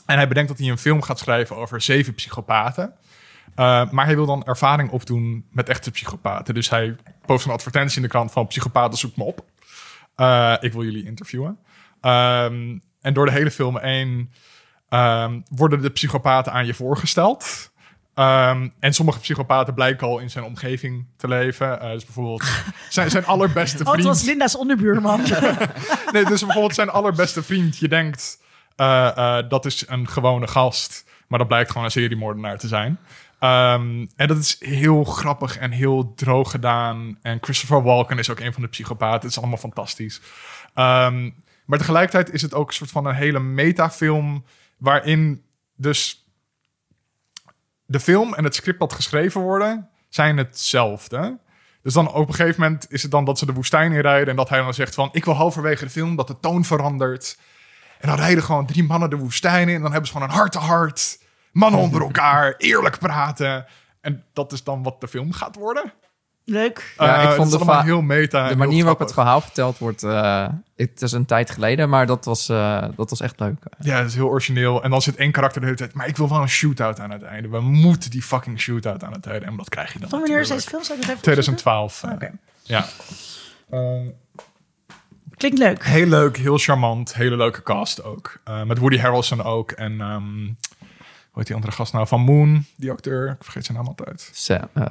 En 0.06 0.16
hij 0.16 0.28
bedenkt 0.28 0.48
dat 0.48 0.58
hij 0.58 0.68
een 0.68 0.78
film 0.78 1.02
gaat 1.02 1.18
schrijven 1.18 1.56
over 1.56 1.80
zeven 1.80 2.14
psychopaten. 2.14 2.94
Uh, 3.56 3.90
maar 3.90 4.04
hij 4.04 4.14
wil 4.14 4.26
dan 4.26 4.44
ervaring 4.44 4.90
opdoen 4.90 5.46
met 5.50 5.68
echte 5.68 5.90
psychopaten. 5.90 6.54
Dus 6.54 6.70
hij 6.70 6.96
post 7.26 7.46
een 7.46 7.52
advertentie 7.52 7.96
in 7.96 8.02
de 8.02 8.08
krant 8.08 8.32
van 8.32 8.46
psychopaten 8.46 8.98
zoek 8.98 9.16
me 9.16 9.24
op. 9.24 9.44
Uh, 10.16 10.54
ik 10.60 10.72
wil 10.72 10.84
jullie 10.84 11.04
interviewen. 11.04 11.58
Um, 12.00 12.82
en 13.00 13.12
door 13.12 13.26
de 13.26 13.32
hele 13.32 13.50
film 13.50 13.78
heen 13.78 14.30
um, 14.90 15.44
worden 15.48 15.82
de 15.82 15.90
psychopaten 15.90 16.52
aan 16.52 16.66
je 16.66 16.74
voorgesteld. 16.74 17.72
Um, 18.14 18.72
en 18.80 18.92
sommige 18.92 19.20
psychopaten 19.20 19.74
blijken 19.74 20.06
al 20.06 20.18
in 20.18 20.30
zijn 20.30 20.44
omgeving 20.44 21.06
te 21.16 21.28
leven. 21.28 21.78
Uh, 21.82 21.90
dus 21.90 22.04
bijvoorbeeld 22.04 22.44
zijn, 22.88 23.10
zijn 23.10 23.26
allerbeste 23.26 23.76
vriend. 23.76 23.88
Oh, 23.88 23.94
het 23.94 24.04
was 24.04 24.22
Linda's 24.22 24.56
onderbuurman. 24.56 25.20
nee, 26.12 26.24
dus 26.24 26.40
bijvoorbeeld 26.40 26.74
zijn 26.74 26.90
allerbeste 26.90 27.42
vriend. 27.42 27.78
Je 27.78 27.88
denkt, 27.88 28.38
uh, 28.76 29.38
dat 29.48 29.66
is 29.66 29.84
een 29.88 30.08
gewone 30.08 30.46
gast. 30.46 31.04
Maar 31.30 31.38
dat 31.38 31.48
blijkt 31.48 31.70
gewoon 31.70 31.84
een 31.84 31.90
seriemoordenaar 31.90 32.58
te 32.58 32.68
zijn. 32.68 32.98
Um, 33.40 34.10
en 34.16 34.28
dat 34.28 34.36
is 34.36 34.56
heel 34.58 35.04
grappig 35.04 35.58
en 35.58 35.70
heel 35.70 36.14
droog 36.14 36.50
gedaan. 36.50 37.18
En 37.22 37.38
Christopher 37.40 37.82
Walken 37.82 38.18
is 38.18 38.30
ook 38.30 38.40
een 38.40 38.52
van 38.52 38.62
de 38.62 38.68
psychopaten. 38.68 39.20
Het 39.20 39.30
is 39.30 39.38
allemaal 39.38 39.56
fantastisch. 39.56 40.20
Um, 40.74 41.34
maar 41.64 41.78
tegelijkertijd 41.78 42.32
is 42.32 42.42
het 42.42 42.54
ook 42.54 42.68
een 42.68 42.74
soort 42.74 42.90
van 42.90 43.06
een 43.06 43.14
hele 43.14 43.40
metafilm... 43.40 44.44
waarin 44.78 45.44
dus 45.76 46.26
de 47.86 48.00
film 48.00 48.34
en 48.34 48.44
het 48.44 48.54
script 48.54 48.80
dat 48.80 48.92
geschreven 48.92 49.40
worden... 49.40 49.88
zijn 50.08 50.36
hetzelfde. 50.36 51.38
Dus 51.82 51.92
dan 51.92 52.12
op 52.12 52.28
een 52.28 52.34
gegeven 52.34 52.60
moment 52.60 52.92
is 52.92 53.02
het 53.02 53.10
dan 53.10 53.24
dat 53.24 53.38
ze 53.38 53.46
de 53.46 53.52
woestijn 53.52 53.92
inrijden... 53.92 54.28
en 54.28 54.36
dat 54.36 54.48
hij 54.48 54.60
dan 54.60 54.74
zegt 54.74 54.94
van... 54.94 55.08
ik 55.12 55.24
wil 55.24 55.34
halverwege 55.34 55.84
de 55.84 55.90
film 55.90 56.16
dat 56.16 56.26
de 56.26 56.40
toon 56.40 56.64
verandert. 56.64 57.38
En 58.00 58.08
dan 58.08 58.18
rijden 58.18 58.44
gewoon 58.44 58.66
drie 58.66 58.84
mannen 58.84 59.10
de 59.10 59.16
woestijn 59.16 59.68
in... 59.68 59.74
en 59.74 59.82
dan 59.82 59.92
hebben 59.92 60.08
ze 60.08 60.12
gewoon 60.12 60.28
een 60.28 60.34
hart-to-hart... 60.34 61.18
Mannen 61.52 61.80
onder 61.80 62.00
elkaar, 62.02 62.54
eerlijk 62.58 62.98
praten. 62.98 63.66
En 64.00 64.24
dat 64.32 64.52
is 64.52 64.64
dan 64.64 64.82
wat 64.82 65.00
de 65.00 65.08
film 65.08 65.32
gaat 65.32 65.56
worden. 65.56 65.92
Leuk. 66.44 66.94
Ja, 66.98 67.22
Uh, 67.22 67.30
ik 67.30 67.36
vond 67.36 67.52
het 67.52 67.82
heel 67.82 68.02
meta. 68.02 68.48
de 68.48 68.56
manier 68.56 68.80
waarop 68.82 68.98
het 69.00 69.12
verhaal 69.12 69.40
verteld 69.40 69.78
wordt... 69.78 70.02
Uh, 70.02 70.48
het 70.76 71.02
is 71.02 71.12
een 71.12 71.26
tijd 71.26 71.50
geleden, 71.50 71.88
maar 71.88 72.06
dat 72.06 72.24
was, 72.24 72.48
uh, 72.48 72.84
dat 72.96 73.10
was 73.10 73.20
echt 73.20 73.40
leuk. 73.40 73.62
Ja, 73.78 73.96
het 73.96 74.06
is 74.06 74.14
heel 74.14 74.28
origineel. 74.28 74.82
En 74.82 74.90
dan 74.90 75.02
zit 75.02 75.16
één 75.16 75.32
karakter 75.32 75.60
de 75.60 75.66
hele 75.66 75.78
tijd... 75.78 75.94
maar 75.94 76.08
ik 76.08 76.16
wil 76.16 76.28
wel 76.28 76.40
een 76.40 76.48
shootout 76.48 77.00
aan 77.00 77.10
het 77.10 77.22
einde. 77.22 77.48
We 77.48 77.60
moeten 77.60 78.10
die 78.10 78.22
fucking 78.22 78.60
shootout 78.60 79.04
aan 79.04 79.12
het 79.12 79.26
einde. 79.26 79.46
En 79.46 79.56
dat 79.56 79.68
krijg 79.68 79.92
je 79.92 79.98
dan 79.98 80.08
Van 80.08 80.20
wanneer 80.20 80.40
is 80.40 80.48
deze 80.48 80.68
film? 80.68 80.82
Zou 80.84 80.98
ik 80.98 81.04
het 81.04 81.10
even 81.10 81.22
2012. 81.22 82.04
Oké. 82.04 82.14
Okay. 82.14 82.32
Ja. 82.62 82.86
Klinkt 85.36 85.58
leuk. 85.58 85.84
Heel 85.84 86.06
leuk, 86.06 86.36
heel 86.36 86.58
charmant. 86.58 87.14
Hele 87.14 87.36
leuke 87.36 87.62
cast 87.62 88.04
ook. 88.04 88.40
Uh, 88.48 88.62
met 88.62 88.78
Woody 88.78 88.98
Harrelson 88.98 89.42
ook. 89.42 89.70
En 89.70 90.00
um, 90.00 90.56
hoe 90.78 90.89
heet 91.34 91.46
die 91.46 91.54
andere 91.54 91.72
gast 91.72 91.92
nou? 91.92 92.06
Van 92.06 92.20
Moon, 92.20 92.64
die 92.76 92.90
acteur. 92.90 93.30
Ik 93.30 93.44
vergeet 93.44 93.64
zijn 93.64 93.78
naam 93.78 93.86
altijd. 93.86 94.30
Sam, 94.32 94.68
uh, 94.74 94.84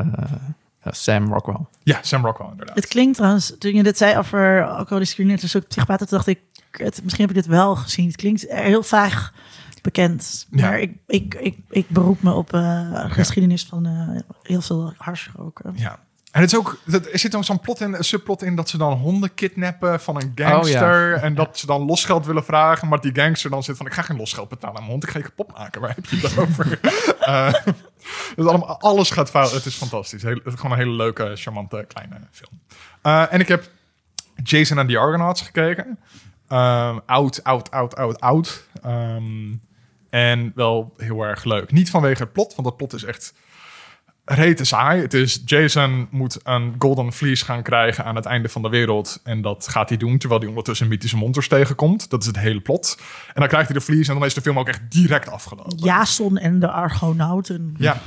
Sam 0.84 1.34
Rockwell. 1.34 1.66
Ja, 1.84 2.00
Sam 2.02 2.26
Rockwell 2.26 2.50
inderdaad. 2.52 2.76
Het 2.76 2.88
klinkt 2.88 3.16
trouwens, 3.16 3.56
toen 3.60 3.74
je 3.74 3.84
dit 3.84 3.98
zei 3.98 4.18
over 4.18 4.68
alcoholische 4.68 5.56
ook 5.56 5.68
psychopaten, 5.68 6.08
toen 6.08 6.18
dacht 6.18 6.30
ik, 6.30 6.40
het, 6.72 7.04
misschien 7.04 7.26
heb 7.26 7.36
ik 7.36 7.42
dit 7.42 7.52
wel 7.52 7.76
gezien. 7.76 8.08
Het 8.08 8.16
klinkt 8.16 8.46
heel 8.48 8.84
vaag 8.84 9.34
bekend. 9.82 10.48
Maar 10.50 10.62
ja. 10.62 10.74
ik, 10.76 10.94
ik, 11.08 11.34
ik, 11.34 11.58
ik 11.70 11.90
beroep 11.90 12.22
me 12.22 12.34
op 12.34 12.54
uh, 12.54 13.06
geschiedenis 13.08 13.66
van 13.66 13.88
uh, 13.88 14.22
heel 14.44 14.62
veel 14.62 14.94
harsroken. 14.98 15.74
Ja. 15.76 16.00
En 16.32 16.42
het 16.42 16.52
is 16.52 16.58
ook, 16.58 16.78
dat- 16.86 17.06
er 17.12 17.20
zit 17.20 17.32
dan 17.32 17.44
zo'n 17.44 17.60
plot 17.60 17.82
in, 17.82 17.94
een 17.94 18.04
subplot 18.04 18.44
in 18.44 18.56
dat 18.56 18.70
ze 18.70 18.78
dan 18.78 18.94
honden 18.94 19.34
kidnappen 19.34 20.00
van 20.00 20.16
een 20.16 20.32
gangster. 20.36 21.14
En 21.14 21.36
dat 21.36 21.58
ze 21.58 21.66
dan 21.66 21.82
losgeld 21.82 22.26
willen 22.26 22.44
vragen. 22.44 22.88
Maar 22.88 23.02
die 23.02 23.16
gangster 23.16 23.50
dan 23.50 23.64
zit 23.64 23.78
van: 23.78 23.86
Ik 23.86 23.94
ga 23.94 24.02
geen 24.02 24.18
losgeld 24.18 24.50
betalen 24.50 24.76
aan 24.76 24.82
mijn 24.82 24.92
hond, 24.92 25.04
ik 25.04 25.10
ga 25.10 25.18
je 25.18 25.24
kapot 25.24 25.58
maken. 25.58 25.82
Waar 25.82 25.96
heb 25.96 26.06
je 26.06 26.16
het 26.18 26.38
over? 26.38 26.80
Eh, 27.20 27.54
dus 28.36 28.46
allemaal, 28.46 28.80
alles 28.80 29.12
gaat 29.12 29.30
fout. 29.30 29.52
Het 29.52 29.66
is 29.66 29.76
fantastisch. 29.76 30.22
Heel, 30.24 30.34
het 30.36 30.46
is 30.46 30.54
gewoon 30.54 30.72
een 30.72 30.78
hele 30.78 30.92
leuke, 30.96 31.32
charmante 31.36 31.86
kleine 31.88 32.16
film. 32.32 32.60
Eh, 33.02 33.34
en 33.34 33.40
ik 33.40 33.48
heb 33.48 33.70
Jason 34.44 34.78
en 34.78 34.88
the 34.88 34.98
Argonauts 34.98 35.42
gekeken. 35.42 36.00
Ehm, 36.48 37.00
oud, 37.06 37.44
oud, 37.44 37.72
oud, 37.72 37.96
oud, 37.96 38.20
oud. 38.20 38.64
Ehm, 38.84 39.54
en 40.10 40.52
wel 40.56 40.94
heel 40.98 41.22
erg 41.24 41.44
leuk. 41.44 41.72
Niet 41.72 41.90
vanwege 41.90 42.24
het 42.24 42.34
plot, 42.34 42.56
want 42.56 42.68
het 42.68 42.78
plot 42.78 42.94
is 42.94 43.04
echt 43.04 43.34
rete 44.32 44.64
saai. 44.64 45.02
Het 45.02 45.14
is 45.14 45.42
Jason 45.46 46.08
moet 46.12 46.40
een 46.44 46.76
golden 46.80 47.12
fleece 47.14 47.46
gaan 47.46 47.62
krijgen 47.64 48.06
aan 48.06 48.16
het 48.16 48.26
einde 48.26 48.50
van 48.50 48.62
de 48.62 48.70
wereld. 48.70 49.20
En 49.24 49.42
dat 49.42 49.68
gaat 49.68 49.90
hij 49.90 49.98
doen 49.98 50.18
terwijl 50.18 50.40
hij 50.42 50.50
ondertussen 50.50 50.88
mythische 50.88 51.18
monsters 51.18 51.48
tegenkomt. 51.48 52.10
Dat 52.10 52.22
is 52.22 52.28
het 52.28 52.40
hele 52.40 52.60
plot. 52.60 52.98
En 53.28 53.40
dan 53.40 53.48
krijgt 53.48 53.68
hij 53.70 53.78
de 53.78 53.84
fleece 53.86 54.12
en 54.12 54.18
dan 54.18 54.28
is 54.28 54.34
de 54.34 54.42
film 54.42 54.60
ook 54.60 54.68
echt 54.68 54.82
direct 54.92 55.30
afgelopen. 55.30 55.78
Jason 55.78 56.38
en 56.38 56.60
de 56.60 56.72
Argonauten. 56.72 57.76
Ja. 57.78 57.98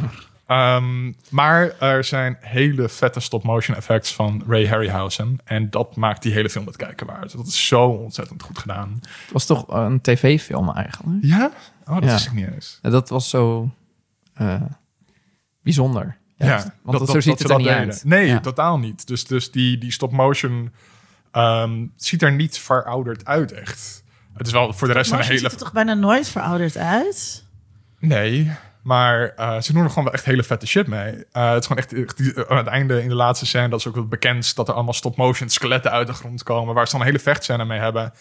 Ehm, 0.47 1.13
maar 1.29 1.73
er 1.79 2.05
zijn 2.05 2.37
hele 2.41 2.89
vette 2.89 3.21
stop-motion 3.21 3.77
effects 3.77 4.15
van 4.15 4.43
Ray 4.49 4.67
Harryhausen. 4.69 5.39
En 5.45 5.71
dat 5.71 5.97
maakt 5.97 6.23
die 6.23 6.33
hele 6.33 6.51
film 6.51 6.67
het 6.67 6.77
kijken 6.77 7.07
waard. 7.07 7.33
Dat 7.37 7.47
is 7.47 7.67
zo 7.67 7.85
ontzettend 7.85 8.43
goed 8.43 8.59
gedaan. 8.59 8.99
Het 9.01 9.33
was 9.33 9.47
toch 9.47 9.65
een 9.69 10.01
tv-film 10.01 10.71
eigenlijk. 10.71 11.19
Ja? 11.25 11.51
Oh, 11.87 11.95
dat 11.95 12.05
Ja. 12.05 12.13
wist 12.13 12.27
ik 12.27 12.33
niet 12.33 12.49
eens. 12.55 12.79
En 12.83 12.91
dat 12.91 13.09
was 13.09 13.29
zo 13.31 13.71
eh, 14.35 14.61
bijzonder. 15.63 16.17
Ja, 16.37 16.75
want 16.83 17.09
zo 17.09 17.21
ziet 17.21 17.23
ze 17.23 17.31
het 17.43 17.51
er 17.51 17.57
niet 17.57 17.67
deden. 17.67 17.81
uit. 17.81 18.05
Nee, 18.05 18.27
Ja. 18.27 18.41
totaal 18.41 18.79
niet. 18.79 19.07
Dus, 19.07 19.25
dus 19.25 19.51
die, 19.51 19.79
die 19.79 19.93
stop-motion 19.93 20.73
ehm, 21.31 21.87
ziet 21.97 22.23
er 22.23 22.33
niet 22.33 22.59
verouderd 22.59 23.25
uit, 23.25 23.53
echt. 23.53 24.05
Het 24.35 24.47
is 24.47 24.53
wel 24.53 24.73
voor 24.73 24.89
de 24.89 24.95
rest 24.95 25.13
een 25.13 25.21
hele... 25.21 25.39
ziet 25.39 25.53
er 25.53 25.59
toch 25.59 25.73
bijna 25.73 25.95
nooit 25.95 26.29
verouderd 26.29 26.77
uit? 26.77 27.45
Nee, 27.99 28.51
maar 28.83 29.29
eh, 29.37 29.61
ze 29.61 29.73
doen 29.73 29.83
er 29.83 29.89
gewoon 29.89 30.05
wel 30.05 30.13
echt 30.13 30.25
hele 30.25 30.43
vette 30.43 30.67
shit 30.67 30.87
mee. 30.87 31.25
Eh, 31.33 31.51
het 31.51 31.61
is 31.61 31.67
gewoon 31.67 31.83
echt, 31.83 31.93
echt 31.93 32.17
die- 32.17 32.49
aan 32.49 32.57
het 32.57 32.67
einde 32.67 33.03
in 33.03 33.09
de 33.09 33.15
laatste 33.15 33.47
scène, 33.47 33.69
dat 33.69 33.79
is 33.79 33.87
ook 33.87 33.95
wel 33.95 34.07
bekend, 34.09 34.55
dat 34.57 34.69
er 34.69 34.75
allemaal 34.75 34.93
stop-motion 34.95 35.49
skeletten 35.49 35.91
uit 35.91 36.07
de 36.07 36.13
grond 36.13 36.43
komen, 36.43 36.75
waar 36.75 36.87
ze 36.87 36.93
dan 36.93 37.01
een 37.01 37.07
hele 37.07 37.19
vechtscène 37.19 37.65
mee 37.65 37.79
hebben. 37.79 38.13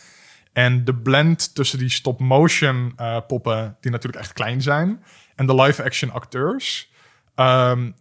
En 0.53 0.83
de 0.85 0.95
blend 0.95 1.55
tussen 1.55 1.79
die 1.79 1.89
stop-motion 1.89 2.93
eh, 2.95 3.17
poppen, 3.27 3.77
die 3.79 3.91
natuurlijk 3.91 4.21
echt 4.23 4.33
klein 4.33 4.61
zijn, 4.61 5.03
en 5.35 5.45
de 5.45 5.55
live-action 5.55 6.11
acteurs, 6.11 6.90
ehm, 7.35 7.91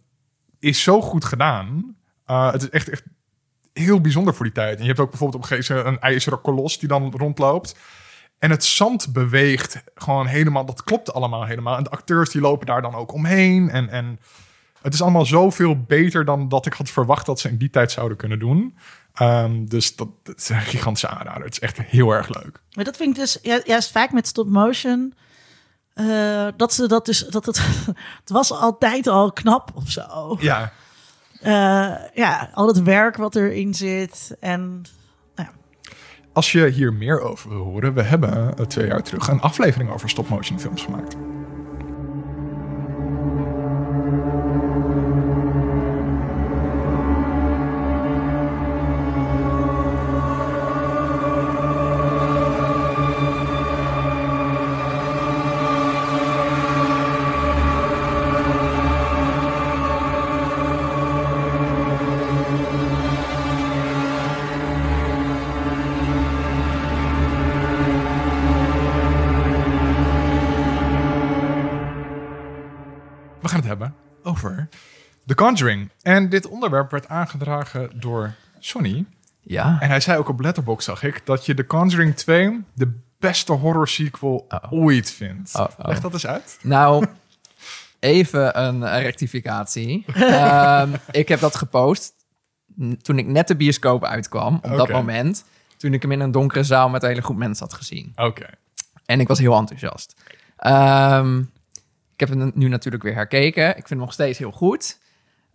is 0.59 0.83
zo 0.83 1.01
goed 1.01 1.25
gedaan. 1.25 1.95
Eh, 2.25 2.51
het 2.51 2.61
is 2.61 2.69
echt, 2.69 2.89
echt 2.89 3.03
heel 3.73 4.01
bijzonder 4.01 4.33
voor 4.35 4.45
die 4.45 4.53
tijd. 4.53 4.75
En 4.75 4.81
je 4.81 4.87
hebt 4.87 4.99
ook 4.99 5.09
bijvoorbeeld 5.09 5.43
op 5.43 5.49
een 5.51 5.55
gegeven 5.57 5.75
moment 5.75 5.95
een 5.95 6.09
ijzeren 6.09 6.41
kolos 6.41 6.79
die 6.79 6.89
dan 6.89 7.13
rondloopt. 7.17 7.75
En 8.39 8.49
het 8.49 8.63
zand 8.65 9.13
beweegt 9.13 9.83
gewoon 9.95 10.25
helemaal. 10.27 10.65
Dat 10.65 10.83
klopt 10.83 11.13
allemaal 11.13 11.45
helemaal. 11.45 11.77
En 11.77 11.83
de 11.83 11.89
acteurs 11.89 12.29
die 12.29 12.41
lopen 12.41 12.65
daar 12.65 12.81
dan 12.81 12.95
ook 12.95 13.13
omheen. 13.13 13.69
En, 13.69 13.89
en 13.89 14.19
het 14.81 14.93
is 14.93 15.01
allemaal 15.01 15.25
zoveel 15.25 15.81
beter 15.83 16.25
dan 16.25 16.49
dat 16.49 16.65
ik 16.65 16.73
had 16.73 16.89
verwacht 16.89 17.25
dat 17.25 17.39
ze 17.39 17.49
in 17.49 17.57
die 17.57 17.69
tijd 17.69 17.91
zouden 17.91 18.17
kunnen 18.17 18.39
doen. 18.39 18.77
Ehm, 19.13 19.65
dus 19.65 19.95
dat, 19.95 20.07
dat 20.23 20.37
is 20.37 20.49
een 20.49 20.61
gigantische 20.61 21.07
aanrader. 21.07 21.43
Het 21.43 21.51
is 21.53 21.59
echt 21.59 21.81
heel 21.81 22.11
erg 22.11 22.29
leuk. 22.43 22.61
Maar 22.73 22.85
dat 22.85 22.97
vind 22.97 23.09
ik 23.09 23.15
dus 23.15 23.39
ju- 23.41 23.61
juist 23.65 23.91
vaak 23.91 24.11
met 24.11 24.27
stop 24.27 24.47
motion. 24.47 25.13
Eh, 25.93 26.47
dat 26.57 26.73
ze 26.73 26.87
dat 26.87 27.05
dus. 27.05 27.19
Dat 27.19 27.45
het, 27.45 27.61
het 28.21 28.29
was 28.29 28.51
altijd 28.51 29.07
al 29.07 29.31
knap 29.31 29.71
of 29.75 29.89
zo. 29.89 30.37
Ja, 30.39 30.71
Eh, 31.41 31.93
ja, 32.13 32.49
al 32.53 32.67
het 32.67 32.81
werk 32.81 33.17
wat 33.17 33.35
erin 33.35 33.73
zit. 33.73 34.35
En 34.39 34.83
als 36.33 36.51
je 36.51 36.67
hier 36.67 36.93
meer 36.93 37.21
over 37.21 37.49
wil 37.49 37.63
horen, 37.63 37.93
we 37.93 38.01
hebben 38.01 38.57
eh, 38.57 38.65
twee 38.65 38.87
jaar 38.87 39.03
terug 39.03 39.27
een 39.27 39.41
aflevering 39.41 39.91
over 39.91 40.09
stop-motion 40.09 40.59
films 40.59 40.81
gemaakt. 40.81 41.15
Conjuring. 75.41 75.89
En 76.01 76.29
dit 76.29 76.47
onderwerp 76.47 76.91
werd 76.91 77.07
aangedragen 77.07 77.89
door 77.93 78.33
Sonny. 78.59 79.05
Ja. 79.39 79.77
En 79.79 79.89
hij 79.89 79.99
zei 79.99 80.17
ook 80.17 80.29
op 80.29 80.39
Letterboxd, 80.39 80.85
zag 80.85 81.03
ik, 81.03 81.21
dat 81.25 81.45
je 81.45 81.53
The 81.53 81.65
Conjuring 81.65 82.15
2 82.15 82.63
de 82.73 82.99
beste 83.19 83.51
horror 83.51 83.87
sequel 83.87 84.47
ooit 84.69 85.11
vindt. 85.11 85.55
Oh, 85.55 85.67
oh. 85.77 85.85
Leg 85.87 85.99
dat 85.99 86.13
eens 86.13 86.27
uit. 86.27 86.59
Nou, 86.61 87.05
even 87.99 88.59
een 88.59 88.99
rectificatie. 89.01 90.05
Ehm, 90.13 90.93
ik 91.11 91.27
heb 91.27 91.39
dat 91.39 91.55
gepost 91.55 92.13
toen 93.01 93.17
ik 93.17 93.27
net 93.27 93.47
de 93.47 93.55
bioscoop 93.55 94.05
uitkwam. 94.05 94.55
Op 94.55 94.77
dat 94.77 94.89
moment. 94.89 95.45
Toen 95.77 95.93
ik 95.93 96.01
hem 96.01 96.11
in 96.11 96.19
een 96.19 96.31
donkere 96.31 96.63
zaal 96.63 96.89
met 96.89 97.03
een 97.03 97.09
hele 97.09 97.21
groep 97.21 97.37
mensen 97.37 97.65
had 97.65 97.73
gezien. 97.73 98.13
Oké. 98.15 98.45
En 99.05 99.19
ik 99.19 99.27
was 99.27 99.39
heel 99.39 99.57
enthousiast. 99.57 100.15
Ehm, 100.57 101.39
ik 102.13 102.19
heb 102.19 102.29
hem 102.29 102.51
nu 102.53 102.67
natuurlijk 102.67 103.03
weer 103.03 103.13
herkeken. 103.13 103.67
Ik 103.67 103.73
vind 103.73 103.89
hem 103.89 103.99
nog 103.99 104.13
steeds 104.13 104.37
heel 104.37 104.51
goed. 104.51 104.99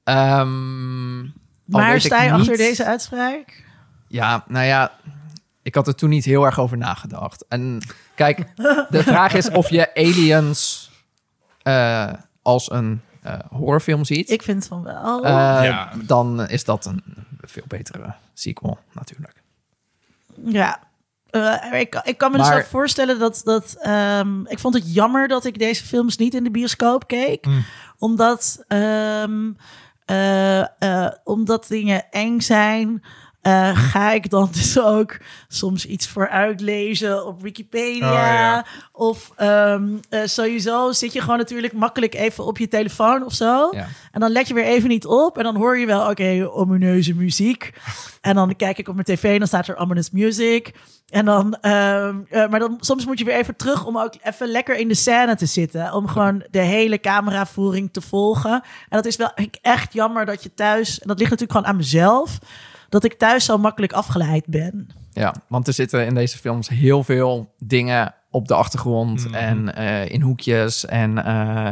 Ehm, 0.06 1.20
al 1.20 1.80
maar 1.80 2.00
sta 2.00 2.22
je 2.22 2.32
achter 2.32 2.56
deze 2.56 2.84
uitspraak? 2.84 3.64
Ja, 4.08 4.44
nou 4.48 4.64
ja, 4.66 4.92
ik 5.62 5.74
had 5.74 5.86
er 5.86 5.94
toen 5.94 6.08
niet 6.10 6.24
heel 6.24 6.44
erg 6.44 6.58
over 6.60 6.76
nagedacht. 6.76 7.44
En 7.48 7.80
kijk, 8.14 8.56
de 8.90 9.02
vraag 9.12 9.34
is 9.34 9.50
of 9.50 9.70
je 9.70 9.94
Aliens 9.94 10.90
eh, 11.62 12.12
als 12.42 12.70
een 12.70 13.00
eh, 13.22 13.38
horrorfilm 13.50 14.04
ziet. 14.04 14.30
Ik 14.30 14.42
vind 14.42 14.66
van 14.66 14.82
wel. 14.82 15.24
Eh, 15.24 15.30
Ja. 15.64 15.92
Dan 16.04 16.48
is 16.48 16.64
dat 16.64 16.84
een 16.84 17.02
veel 17.40 17.64
betere 17.68 18.14
sequel, 18.34 18.78
natuurlijk. 18.92 19.42
Ja. 20.44 20.84
Ik, 21.72 22.00
ik 22.04 22.18
kan 22.18 22.30
me 22.30 22.36
dus 22.38 22.46
Maar- 22.46 22.56
wel 22.56 22.64
voorstellen 22.66 23.18
dat... 23.18 23.40
dat 23.44 23.76
ehm, 23.80 24.40
ik 24.46 24.58
vond 24.58 24.74
het 24.74 24.94
jammer 24.94 25.28
dat 25.28 25.44
ik 25.44 25.58
deze 25.58 25.84
films 25.84 26.16
niet 26.16 26.34
in 26.34 26.44
de 26.44 26.50
bioscoop 26.50 27.06
keek. 27.06 27.46
Mm. 27.46 27.64
Omdat, 27.98 28.64
ehm, 28.68 29.50
eh, 30.06 30.60
eh, 30.60 31.12
omdat 31.24 31.68
dingen 31.68 32.10
eng 32.10 32.40
zijn... 32.40 33.02
eh, 33.46 33.70
ga 33.76 34.12
ik 34.12 34.30
dan 34.30 34.48
dus 34.52 34.80
ook 34.80 35.16
soms 35.48 35.86
iets 35.86 36.08
voor 36.08 36.28
uitlezen 36.28 37.26
op 37.26 37.42
Wikipedia. 37.42 38.08
Oh, 38.08 38.14
ja. 38.14 38.66
Of 38.92 39.32
ehm, 39.36 39.84
eh, 40.08 40.20
sowieso 40.24 40.92
zit 40.92 41.12
je 41.12 41.20
gewoon 41.20 41.38
natuurlijk 41.38 41.72
makkelijk 41.72 42.14
even 42.14 42.44
op 42.44 42.58
je 42.58 42.68
telefoon 42.68 43.24
of 43.24 43.32
zo. 43.32 43.68
Ja. 43.70 43.86
En 44.10 44.20
dan 44.20 44.30
let 44.30 44.48
je 44.48 44.54
weer 44.54 44.64
even 44.64 44.88
niet 44.88 45.06
op. 45.06 45.38
En 45.38 45.44
dan 45.44 45.56
hoor 45.56 45.78
je 45.78 45.86
wel, 45.86 46.10
oké, 46.10 46.48
omineuze 46.52 47.14
muziek. 47.14 47.72
En 48.20 48.34
dan 48.34 48.56
kijk 48.56 48.78
ik 48.78 48.88
op 48.88 48.94
mijn 48.94 49.06
tv 49.06 49.32
en 49.32 49.38
dan 49.38 49.48
staat 49.48 49.68
er 49.68 49.76
ominous 49.76 50.10
music. 50.10 50.72
En 51.08 51.24
dan, 51.24 51.54
ehm, 51.60 52.16
eh, 52.28 52.48
maar 52.48 52.58
dan 52.58 52.76
soms 52.80 53.06
moet 53.06 53.18
je 53.18 53.24
weer 53.24 53.36
even 53.36 53.56
terug 53.56 53.86
om 53.86 53.98
ook 53.98 54.14
even 54.22 54.48
lekker 54.48 54.76
in 54.76 54.88
de 54.88 54.94
scène 54.94 55.36
te 55.36 55.46
zitten. 55.46 55.92
Om 55.92 56.08
gewoon 56.08 56.44
de 56.50 56.58
hele 56.58 57.00
cameravoering 57.00 57.92
te 57.92 58.00
volgen. 58.00 58.52
En 58.52 58.62
dat 58.96 59.06
is 59.06 59.16
wel 59.16 59.30
echt 59.62 59.92
jammer 59.92 60.26
dat 60.26 60.42
je 60.42 60.54
thuis, 60.54 61.00
en 61.00 61.08
dat 61.08 61.18
ligt 61.18 61.30
natuurlijk 61.30 61.58
gewoon 61.58 61.72
aan 61.72 61.76
mezelf, 61.76 62.38
dat 62.88 63.04
ik 63.04 63.14
thuis 63.14 63.44
zo 63.44 63.58
makkelijk 63.58 63.92
afgeleid 63.92 64.46
ben. 64.46 64.88
Ja, 65.12 65.34
want 65.48 65.66
er 65.66 65.72
zitten 65.72 66.06
in 66.06 66.14
deze 66.14 66.38
films 66.38 66.68
heel 66.68 67.04
veel 67.04 67.54
dingen 67.58 68.14
op 68.30 68.48
de 68.48 68.54
achtergrond 68.54 69.24
Mhm. 69.24 69.34
en 69.34 69.74
eh, 69.74 70.08
in 70.08 70.20
hoekjes. 70.20 70.84
En 70.86 71.24
eh, 71.24 71.68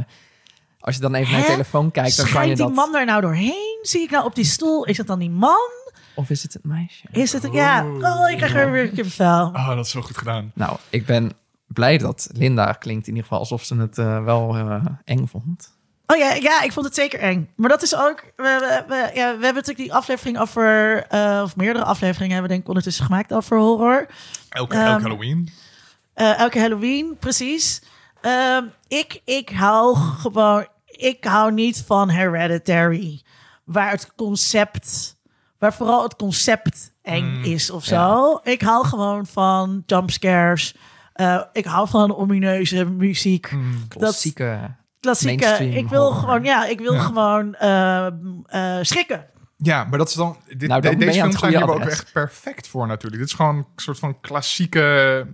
als 0.80 0.94
je 0.94 1.00
dan 1.00 1.14
even 1.14 1.32
naar 1.32 1.40
je 1.40 1.46
telefoon 1.46 1.90
kijkt, 1.90 2.16
dan 2.16 2.26
kan 2.26 2.34
je 2.34 2.40
Schijnt 2.40 2.56
die 2.56 2.66
dat... 2.66 2.74
man 2.74 2.92
daar 2.92 3.04
nou 3.06 3.20
doorheen? 3.20 3.78
Zie 3.82 4.02
ik 4.02 4.10
nou 4.10 4.24
op 4.24 4.34
die 4.34 4.44
stoel? 4.44 4.84
Is 4.84 4.98
het 4.98 5.06
dan 5.06 5.18
die 5.18 5.30
man? 5.30 5.70
Of 6.14 6.30
is 6.30 6.42
het 6.42 6.52
het 6.52 6.64
meisje? 6.64 7.06
Is 7.10 7.32
het, 7.32 7.48
ja, 7.52 7.84
oh, 7.86 8.30
ik 8.30 8.36
krijg 8.36 8.54
er 8.54 8.70
weer 8.70 8.82
een 8.82 8.92
kippenvel. 8.92 9.46
Oh, 9.46 9.68
dat 9.68 9.84
is 9.84 9.90
zo 9.90 10.00
goed 10.00 10.16
gedaan. 10.18 10.50
Nou, 10.54 10.76
ik 10.90 11.06
ben 11.06 11.32
blij 11.66 11.98
dat 11.98 12.28
Linda 12.32 12.72
klinkt 12.72 13.02
in 13.02 13.08
ieder 13.08 13.22
geval 13.22 13.38
alsof 13.38 13.64
ze 13.64 13.76
het 13.76 13.98
eh, 13.98 14.24
wel 14.24 14.56
eng 15.04 15.26
vond. 15.26 15.73
Oh 16.06 16.16
ja, 16.16 16.32
ja, 16.34 16.62
ik 16.62 16.72
vond 16.72 16.86
het 16.86 16.94
zeker 16.94 17.18
eng. 17.20 17.50
Maar 17.56 17.68
dat 17.68 17.82
is 17.82 17.96
ook. 17.96 18.22
We, 18.36 18.42
we, 18.42 18.84
we- 18.88 19.10
ja, 19.14 19.26
we 19.26 19.44
hebben 19.44 19.54
natuurlijk 19.54 19.76
die 19.78 19.94
aflevering 19.94 20.38
over. 20.38 20.96
eh, 21.08 21.40
of 21.44 21.56
meerdere 21.56 21.84
afleveringen 21.84 22.32
hebben 22.32 22.42
we 22.42 22.48
denk 22.48 22.60
ik 22.62 22.68
ondertussen 22.68 23.04
gemaakt 23.04 23.32
over 23.32 23.58
horror. 23.58 24.06
Elke, 24.48 24.74
Ehm, 24.76 24.86
elke 24.86 25.02
Halloween. 25.02 25.48
Eh, 26.14 26.38
elke 26.38 26.60
Halloween, 26.60 27.16
precies. 27.18 27.82
Ehm, 28.20 28.64
ik, 28.88 29.20
ik 29.24 29.48
hou 29.50 29.96
gewoon. 29.96 30.66
Ik 30.86 31.24
hou 31.24 31.52
niet 31.52 31.82
van 31.86 32.10
Hereditary. 32.10 33.22
waar 33.64 33.90
het 33.90 34.12
concept, 34.16 35.16
waar 35.58 35.74
vooral 35.74 36.02
het 36.02 36.16
concept 36.16 36.92
eng 37.02 37.24
Mm, 37.36 37.44
is 37.44 37.70
of 37.70 37.84
zo. 37.84 38.40
Ik 38.42 38.62
hou 38.62 38.86
gewoon 38.86 39.26
van 39.26 39.82
jumpscares. 39.86 40.74
Eh, 41.12 41.40
ik 41.52 41.64
hou 41.64 41.88
van 41.88 42.16
omineuze 42.16 42.84
muziek. 42.84 43.52
Mm. 43.52 43.88
Klassieke. 43.88 44.74
Klassieke. 45.04 45.44
Mainstream 45.44 45.72
Ik 45.72 45.88
wil 45.88 46.02
horror. 46.02 46.20
gewoon, 46.20 46.44
ja, 46.44 46.66
ik 46.66 46.78
wil 46.80 46.92
Ja. 46.94 47.00
gewoon 47.00 47.54
eh, 47.54 48.06
eh, 48.06 48.78
schrikken. 48.82 49.26
Ja, 49.56 49.84
maar 49.84 49.98
dat 49.98 50.08
is 50.08 50.14
dan. 50.14 50.36
Dit, 50.56 50.68
Nou, 50.68 50.80
dan 50.80 50.90
de- 50.90 50.96
ben 50.96 51.06
deze 51.06 51.18
je 51.18 51.22
aan 51.22 51.28
films 51.30 51.32
het 51.32 51.40
zijn 51.40 51.50
hier 51.52 51.60
goede 51.72 51.84
ook 51.84 51.90
echt 51.90 52.12
perfect 52.12 52.68
voor 52.68 52.86
natuurlijk. 52.86 53.22
Dit 53.22 53.30
is 53.30 53.36
gewoon 53.36 53.56
een 53.56 53.66
soort 53.76 53.98
van 53.98 54.20
klassieke. 54.20 55.26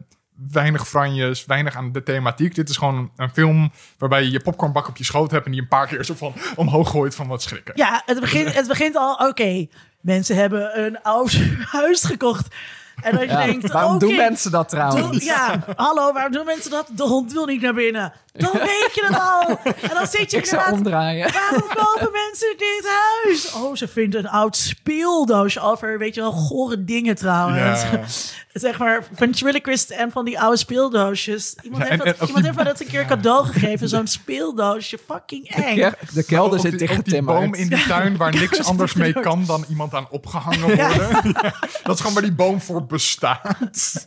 Weinig 0.53 0.89
franjes, 0.89 1.45
weinig 1.47 1.77
aan 1.77 1.93
de 1.93 2.03
thematiek. 2.03 2.55
Dit 2.55 2.69
is 2.69 2.77
gewoon 2.77 3.11
een 3.17 3.31
film 3.31 3.73
waarbij 3.99 4.23
je 4.23 4.31
je 4.31 4.41
popcornbak 4.41 4.89
op 4.89 4.97
je 4.97 5.05
schoot 5.05 5.31
hebt 5.31 5.45
en 5.47 5.53
die 5.53 5.61
een 5.61 5.69
paar 5.69 5.87
keer 5.87 6.05
zo 6.05 6.15
van 6.15 6.33
omhoog 6.57 6.91
gooit 6.91 7.15
van 7.15 7.27
wat 7.27 7.43
schrikken. 7.43 7.73
Ja, 7.77 8.03
het 8.07 8.21
begint, 8.21 8.55
het 8.55 8.69
begint 8.69 8.97
al, 8.97 9.15
oké, 9.29 9.67
mensen 10.01 10.37
hebben 10.37 10.81
een 10.85 11.03
oud 11.03 11.41
huis 11.79 12.05
gekocht. 12.05 12.55
En 13.03 13.13
dat 13.13 13.21
je 13.21 13.27
Ja, 13.29 13.45
denkt, 13.45 13.73
waarom 13.73 13.95
oké, 13.95 14.07
doen 14.07 14.17
mensen 14.17 14.51
dat 14.51 14.69
trouwens? 14.69 15.11
Doe- 15.11 15.25
ja, 15.25 15.65
hallo, 15.77 16.13
waarom 16.13 16.33
doen 16.33 16.45
mensen 16.45 16.71
dat? 16.71 16.87
De 16.91 17.03
hond 17.03 17.33
wil 17.33 17.47
niet 17.47 17.61
naar 17.61 17.75
binnen. 17.75 18.13
Dan 18.33 18.53
weet 18.53 18.91
je 18.95 19.05
het 19.09 19.19
al. 19.19 19.59
En 19.65 19.95
dan 19.95 20.07
zit 20.07 20.31
je 20.31 20.37
Ik 20.37 20.45
zou 20.47 20.63
inderdaad... 20.63 20.73
omdraaien. 20.73 21.33
Waarom 21.33 21.69
kopen 21.75 22.11
mensen 22.13 22.55
dit 22.57 22.89
huis? 23.25 23.53
Oh, 23.53 23.75
ze 23.77 23.89
vinden 23.89 24.21
een 24.21 24.29
oud 24.31 24.57
speeldoosje 24.57 25.61
over, 25.61 25.99
weet 25.99 26.15
je 26.15 26.21
wel, 26.21 26.33
gore 26.33 26.85
dingen 26.85 27.15
trouwens. 27.15 27.85
Zeg 28.53 28.79
maar, 28.79 29.05
ventriloquist 29.15 29.91
en 29.91 30.11
van 30.11 30.25
die 30.25 30.41
oude 30.41 30.57
speeldoosjes. 30.57 31.55
Iemand, 31.63 31.83
Ja, 31.83 31.89
heeft, 31.89 32.05
dat, 32.05 32.15
iemand 32.15 32.35
die- 32.35 32.45
heeft 32.45 32.57
me 32.57 32.65
dat 32.65 32.81
een 32.81 32.87
keer 32.87 33.05
cadeau 33.05 33.47
gegeven, 33.47 33.89
zo'n 33.89 34.07
speeldoosje. 34.07 34.99
Fucking 35.07 35.49
eng. 35.49 35.77
Ke- 35.77 35.95
De 36.13 36.25
kelder 36.25 36.61
zit 36.61 36.79
die, 36.79 36.91
op 36.99 37.05
die 37.05 37.23
boom 37.23 37.55
in 37.55 37.69
die 37.69 37.87
tuin 37.87 38.17
waar 38.17 38.33
niks 38.41 38.65
anders 38.65 38.95
mee 38.95 39.13
kan 39.13 39.45
dan 39.47 39.65
iemand 39.69 39.95
aan 39.95 40.07
opgehangen 40.11 40.61
worden. 40.61 40.77
Ja, 40.79 41.21
dat 41.83 41.95
is 41.95 42.01
gewoon 42.01 42.13
waar 42.13 42.23
die 42.23 42.33
boom 42.33 42.61
voor 42.61 42.85
bestaat. 42.87 44.07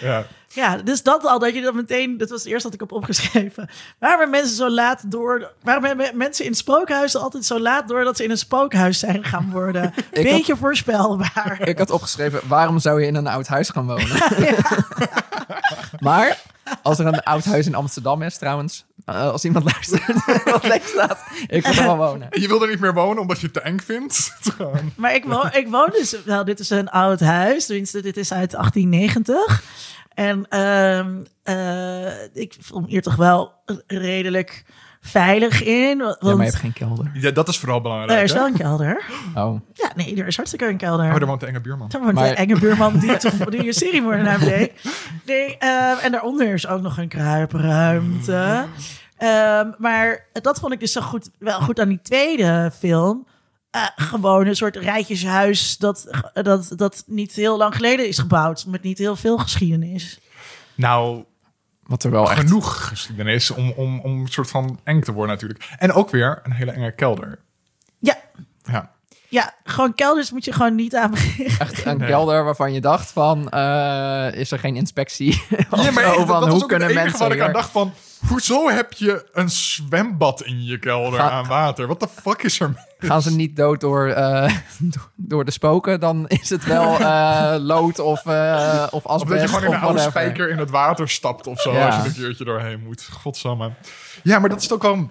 Ja. 0.00 0.26
Ja, 0.50 0.76
dus 0.76 1.02
dat 1.02 1.24
al, 1.24 1.38
dat 1.38 1.54
je 1.54 1.60
dat 1.60 1.74
meteen, 1.74 2.18
dat 2.18 2.30
was 2.30 2.38
het 2.42 2.48
eerste 2.48 2.64
wat 2.64 2.74
ik 2.74 2.80
heb 2.80 2.92
opgeschreven. 2.92 3.68
Waarom 3.98 4.20
hebben 4.20 4.40
mensen 4.40 4.56
zo 4.56 4.70
laat 4.70 5.10
door, 5.10 5.52
waarom 5.62 5.84
hebben 5.84 6.16
mensen 6.16 6.44
in 6.44 6.54
spookhuizen 6.54 7.20
altijd 7.20 7.44
zo 7.44 7.60
laat 7.60 7.88
door 7.88 8.04
dat 8.04 8.16
ze 8.16 8.24
in 8.24 8.30
een 8.30 8.38
spookhuis 8.38 8.98
zijn 8.98 9.24
gaan 9.24 9.50
worden? 9.50 9.94
Beetje 10.12 10.56
voorspelbaar. 10.56 11.58
Ik 11.68 11.78
had 11.78 11.90
opgeschreven, 11.90 12.40
waarom 12.48 12.78
zou 12.78 13.00
je 13.00 13.06
in 13.06 13.14
een 13.14 13.26
oud 13.26 13.46
huis 13.46 13.68
gaan 13.68 13.86
wonen? 13.86 14.08
maar, 15.98 16.42
als 16.82 16.98
er 16.98 17.06
een 17.06 17.22
oud 17.22 17.44
huis 17.44 17.66
in 17.66 17.74
Amsterdam 17.74 18.22
is 18.22 18.38
trouwens, 18.38 18.84
eh, 19.04 19.30
als 19.30 19.44
iemand 19.44 19.64
luistert 19.64 20.44
wat 20.44 20.62
leeg 20.62 20.88
staat, 20.88 21.18
ik 21.46 21.66
wil 21.66 21.74
er 21.74 21.82
wel 21.82 21.96
wonen. 21.96 22.30
En 22.30 22.40
je 22.40 22.48
wil 22.48 22.62
er 22.62 22.68
niet 22.68 22.80
meer 22.80 22.94
wonen 22.94 23.22
omdat 23.22 23.38
je 23.40 23.44
het 23.44 23.54
te 23.54 23.60
eng 23.60 23.78
vindt. 23.78 24.32
Maar 24.96 25.14
ik 25.14 25.24
woon, 25.24 25.52
ik 25.52 25.68
woon 25.68 25.90
dus 25.90 26.16
wel, 26.24 26.44
dit 26.44 26.60
is 26.60 26.70
een 26.70 26.88
oud 26.88 27.20
huis, 27.20 27.66
tenminste, 27.66 28.00
dit 28.00 28.16
is 28.16 28.32
uit 28.32 28.50
1890. 28.50 29.62
En 30.18 30.46
ehm, 30.48 31.16
eh, 31.42 32.24
ik 32.34 32.56
voel 32.60 32.80
me 32.80 32.86
hier 32.86 33.02
toch 33.02 33.16
wel 33.16 33.52
redelijk 33.86 34.64
veilig 35.00 35.62
in. 35.64 35.98
Want 35.98 36.16
Ja, 36.20 36.28
maar 36.28 36.36
je 36.36 36.42
hebt 36.42 36.54
geen 36.54 36.72
kelder. 36.72 37.10
Ja, 37.14 37.30
dat 37.30 37.48
is 37.48 37.58
vooral 37.58 37.80
belangrijk. 37.80 38.18
er 38.18 38.22
is 38.24 38.32
hè? 38.32 38.38
wel 38.38 38.46
een 38.46 38.54
kelder. 38.56 39.02
Oh, 39.34 39.60
Ja, 39.72 39.90
nee, 39.96 40.16
er 40.16 40.26
is 40.26 40.36
hartstikke 40.36 40.68
een 40.68 40.76
kelder. 40.76 41.06
Oh, 41.06 41.18
daar 41.18 41.26
woont 41.26 41.40
de 41.40 41.46
enge 41.46 41.60
buurman. 41.60 41.88
Dan 41.88 42.00
wordt 42.02 42.16
Maar- 42.16 42.28
de 42.28 42.34
enge 42.34 42.58
buurman 42.58 42.98
die, 42.98 43.16
toch, 43.16 43.32
die 43.34 43.66
een 43.66 43.72
seriemoordenaar 43.72 44.38
deed. 44.54 44.72
Nee, 45.26 45.56
eh, 45.58 46.04
en 46.04 46.12
daaronder 46.12 46.52
is 46.52 46.66
ook 46.66 46.80
nog 46.82 46.98
een 46.98 47.08
kruipruimte. 47.08 48.64
Ehm, 49.16 49.70
maar 49.78 50.26
dat 50.32 50.58
vond 50.60 50.72
ik 50.72 50.80
dus 50.80 50.92
zo 50.92 51.00
goed, 51.00 51.30
wel 51.38 51.60
goed 51.60 51.80
aan 51.80 51.88
die 51.88 52.00
tweede 52.02 52.70
film. 52.78 53.26
Eh, 53.96 54.06
gewoon 54.06 54.46
een 54.46 54.56
soort 54.56 54.76
rijtjeshuis 54.76 55.76
dat, 55.76 56.22
dat, 56.32 56.72
dat 56.76 57.02
niet 57.06 57.32
heel 57.32 57.56
lang 57.58 57.74
geleden 57.74 58.08
is 58.08 58.18
gebouwd. 58.18 58.66
Met 58.66 58.82
niet 58.82 58.98
heel 58.98 59.16
veel 59.16 59.38
geschiedenis. 59.38 60.20
Nou, 60.74 61.24
wat 61.82 62.04
er 62.04 62.10
wel 62.10 62.30
echt... 62.30 62.40
genoeg 62.40 62.88
geschiedenis 62.88 63.50
om, 63.50 63.72
om, 63.76 64.00
om 64.00 64.20
een 64.20 64.26
soort 64.28 64.50
van 64.50 64.80
eng 64.84 65.00
te 65.00 65.12
worden 65.12 65.34
natuurlijk. 65.34 65.68
En 65.78 65.92
ook 65.92 66.10
weer 66.10 66.40
een 66.42 66.52
hele 66.52 66.70
enge 66.70 66.92
kelder. 66.94 67.38
Ja, 67.98 68.16
Ja. 68.64 68.90
ja 69.28 69.54
gewoon 69.64 69.94
kelders 69.94 70.30
moet 70.30 70.44
je 70.44 70.52
gewoon 70.52 70.74
niet 70.74 70.96
aan 70.96 71.10
beginnen. 71.10 71.58
Echt 71.58 71.84
een 71.84 71.98
Nee. 71.98 72.08
kelder 72.08 72.44
waarvan 72.44 72.72
je 72.72 72.80
dacht 72.80 73.10
van, 73.10 73.48
eh, 73.48 74.28
is 74.32 74.50
er 74.50 74.58
geen 74.58 74.76
inspectie? 74.76 75.42
Of 75.70 75.82
Ja, 75.84 75.90
maar 75.90 76.04
echt, 76.04 76.14
van, 76.14 76.26
dat 76.26 76.40
was 76.40 76.52
hoe 76.52 76.62
ook 76.62 76.68
kunnen 76.68 76.88
het 76.88 76.96
enige 76.96 77.10
mensen 77.10 77.28
waar 77.28 77.36
ik 77.36 77.42
aan 77.42 77.52
dacht 77.52 77.70
van... 77.70 77.92
Hoezo 78.26 78.68
heb 78.70 78.92
je 78.92 79.28
een 79.32 79.50
zwembad 79.50 80.42
in 80.42 80.64
je 80.64 80.78
kelder 80.78 81.20
Ga- 81.20 81.30
aan 81.30 81.46
water? 81.46 81.86
Wat 81.86 82.00
de 82.00 82.08
fuck 82.22 82.42
is 82.42 82.60
er? 82.60 82.86
Gaan 82.98 83.22
ze 83.22 83.34
niet 83.34 83.56
dood 83.56 83.80
door, 83.80 84.08
eh, 84.08 84.54
door 85.16 85.44
de 85.44 85.50
spoken, 85.50 86.00
dan 86.00 86.28
is 86.28 86.50
het 86.50 86.64
wel 86.64 86.98
eh, 87.00 87.54
lood 87.58 87.98
of, 87.98 88.26
eh 88.26 88.86
of 88.90 89.04
Of 89.04 89.22
dat 89.22 89.28
je 89.28 89.34
asbest 89.34 89.44
gewoon 89.44 89.64
in 89.64 89.66
een 89.72 89.78
oude 89.80 89.98
whatever. 89.98 90.10
spijker 90.10 90.50
in 90.50 90.58
het 90.58 90.70
water 90.70 91.08
stapt 91.08 91.46
of 91.46 91.60
zo. 91.60 91.72
Ja. 91.72 91.86
Als 91.86 91.94
je 91.94 92.00
er 92.00 92.06
een 92.06 92.12
keertje 92.14 92.44
doorheen 92.44 92.82
moet. 92.82 93.08
Godsamme. 93.12 93.70
Ja, 94.22 94.38
maar 94.38 94.48
dat 94.48 94.60
is 94.62 94.72
ook 94.72 94.82
wel... 94.82 95.10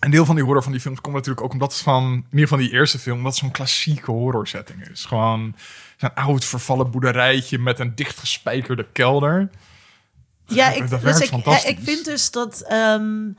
Een 0.00 0.10
deel 0.10 0.24
van 0.24 0.34
die 0.34 0.44
horror 0.44 0.62
van 0.62 0.72
die 0.72 0.80
films 0.80 1.00
komt 1.00 1.14
natuurlijk 1.14 1.44
ook 1.44 1.52
omdat 1.52 1.72
het 1.72 1.82
van... 1.82 2.04
In 2.12 2.24
ieder 2.30 2.40
geval 2.48 2.58
die 2.58 2.72
eerste 2.72 2.98
film, 2.98 3.22
dat 3.22 3.36
zo'n 3.36 3.50
klassieke 3.50 4.10
horrorsetting 4.10 4.88
is. 4.92 5.04
Gewoon 5.04 5.54
zo'n 5.96 6.14
oud 6.14 6.44
vervallen 6.44 6.90
boerderijtje 6.90 7.58
met 7.58 7.78
een 7.78 7.94
dichtgespijkerde 7.94 8.86
kelder. 8.92 9.50
Ja, 10.46 10.68
Dat 10.74 10.76
ik, 10.76 10.88
werkt 10.88 11.04
dus 11.04 11.64
ik, 11.64 11.78
ik 11.78 11.78
vind 11.82 12.04
dus 12.04 12.30
dat. 12.30 12.60
ehm, 12.68 13.30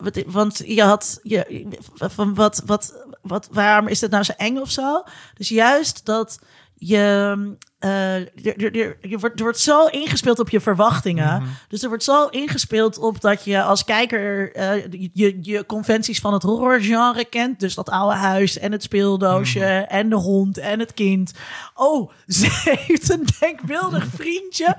wat- 0.00 0.22
want 0.26 0.62
je 0.64 0.82
had. 0.82 1.20
Je, 1.22 1.66
van 1.94 2.34
wat, 2.34 2.62
wat, 2.66 2.94
wat, 3.22 3.48
waarom 3.52 3.88
is 3.88 4.00
het 4.00 4.10
nou 4.10 4.24
zo 4.24 4.32
eng 4.36 4.56
of 4.58 4.70
zo? 4.70 5.02
Dus 5.34 5.48
juist 5.48 6.04
dat 6.04 6.38
je. 6.80 7.56
eh, 7.78 8.14
er, 8.14 8.28
er, 8.56 8.76
er- 8.76 8.96
je 9.00 9.18
wordt, 9.18 9.36
er 9.38 9.42
wordt 9.42 9.58
zo 9.58 9.86
ingespeeld 9.86 10.38
op 10.38 10.48
je 10.50 10.60
verwachtingen. 10.60 11.42
Dus 11.68 11.82
er 11.82 11.88
wordt 11.88 12.04
zo 12.04 12.26
ingespeeld 12.26 12.98
op 12.98 13.20
dat 13.20 13.44
je 13.44 13.62
als 13.62 13.84
kijker 13.84 14.52
eh, 14.54 14.84
je, 15.12 15.38
je 15.42 15.66
conventies 15.66 16.20
van 16.20 16.32
het 16.32 16.42
horrorgenre 16.42 17.24
kent. 17.24 17.60
Dus 17.60 17.74
dat 17.74 17.88
oude 17.90 18.16
huis 18.16 18.58
en 18.58 18.72
het 18.72 18.82
speeldoosje 18.82 19.64
en 19.88 20.08
de 20.08 20.16
hond 20.16 20.58
en 20.58 20.78
het 20.78 20.94
kind. 20.94 21.32
Oh, 21.74 22.10
ze 22.26 22.48
heeft 22.86 23.10
een 23.10 23.26
denkbeeldig 23.40 24.06
vriendje. 24.14 24.76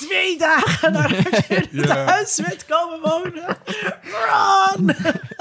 Twee 0.00 0.38
dagen 0.38 0.92
nadat 0.92 1.18
je 1.48 1.66
in 1.70 1.78
het 1.80 1.90
huis 1.90 2.40
bent 2.46 2.66
komen 2.66 3.00
wonen. 3.00 3.56
Run! 4.02 4.96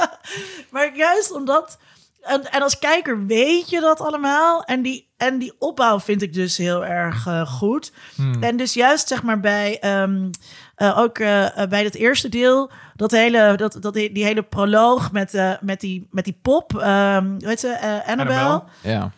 maar 0.71 0.95
juist 0.95 1.31
omdat... 1.31 1.77
En, 2.22 2.51
en 2.51 2.61
als 2.61 2.80
kijker 2.80 3.26
weet 3.26 3.70
je 3.70 3.80
dat 3.80 4.01
allemaal. 4.01 4.63
En 4.63 4.82
die, 4.82 5.09
en 5.18 5.38
die 5.38 5.53
opbouw 5.59 5.99
vind 5.99 6.22
ik 6.22 6.34
dus 6.34 6.57
heel 6.57 6.86
erg 6.86 7.28
eh, 7.28 7.47
goed. 7.47 7.91
En 8.39 8.57
dus 8.57 8.74
juist 8.74 9.07
zeg 9.07 9.24
maar 9.24 9.39
bij... 9.39 9.80
ehm, 9.80 10.30
eh, 10.76 10.97
ook 10.99 11.18
eh, 11.20 11.47
bij 11.70 11.84
het 11.84 11.95
eerste 11.95 12.30
deel, 12.30 12.72
dat 12.95 13.11
hele, 13.11 13.53
dat, 13.57 13.78
dat, 13.80 13.93
die, 13.93 14.11
die 14.11 14.24
hele 14.24 14.43
proloog 14.43 15.11
met, 15.11 15.34
eh, 15.34 15.51
met, 15.61 15.80
die, 15.80 16.07
met 16.11 16.24
die 16.26 16.39
pop, 16.41 16.78
ehm 16.78 17.26
hoe 17.26 17.47
heet 17.47 17.59
ze, 17.59 17.68
Eh, 17.70 18.07
Annabelle. 18.07 18.39
Annabelle. 18.39 18.63
Ja. 18.82 19.11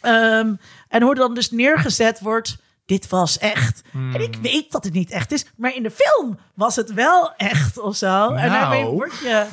Ehm, 0.00 0.54
en 0.88 1.02
hoe 1.02 1.14
dan 1.14 1.34
dus 1.34 1.50
neergezet 1.50 2.20
wordt, 2.20 2.56
dit 2.86 3.08
was 3.08 3.38
echt. 3.38 3.82
En 3.92 4.20
ik 4.20 4.36
weet 4.42 4.72
dat 4.72 4.84
het 4.84 4.92
niet 4.92 5.10
echt 5.10 5.32
is, 5.32 5.46
maar 5.56 5.74
in 5.74 5.82
de 5.82 5.90
film 5.90 6.38
was 6.54 6.76
het 6.76 6.92
wel 6.94 7.32
echt 7.36 7.78
of 7.78 7.96
zo. 7.96 8.28
En 8.28 8.34
Nou. 8.34 8.50
daarmee 8.50 8.84
word 8.84 9.12
je, 9.22 9.46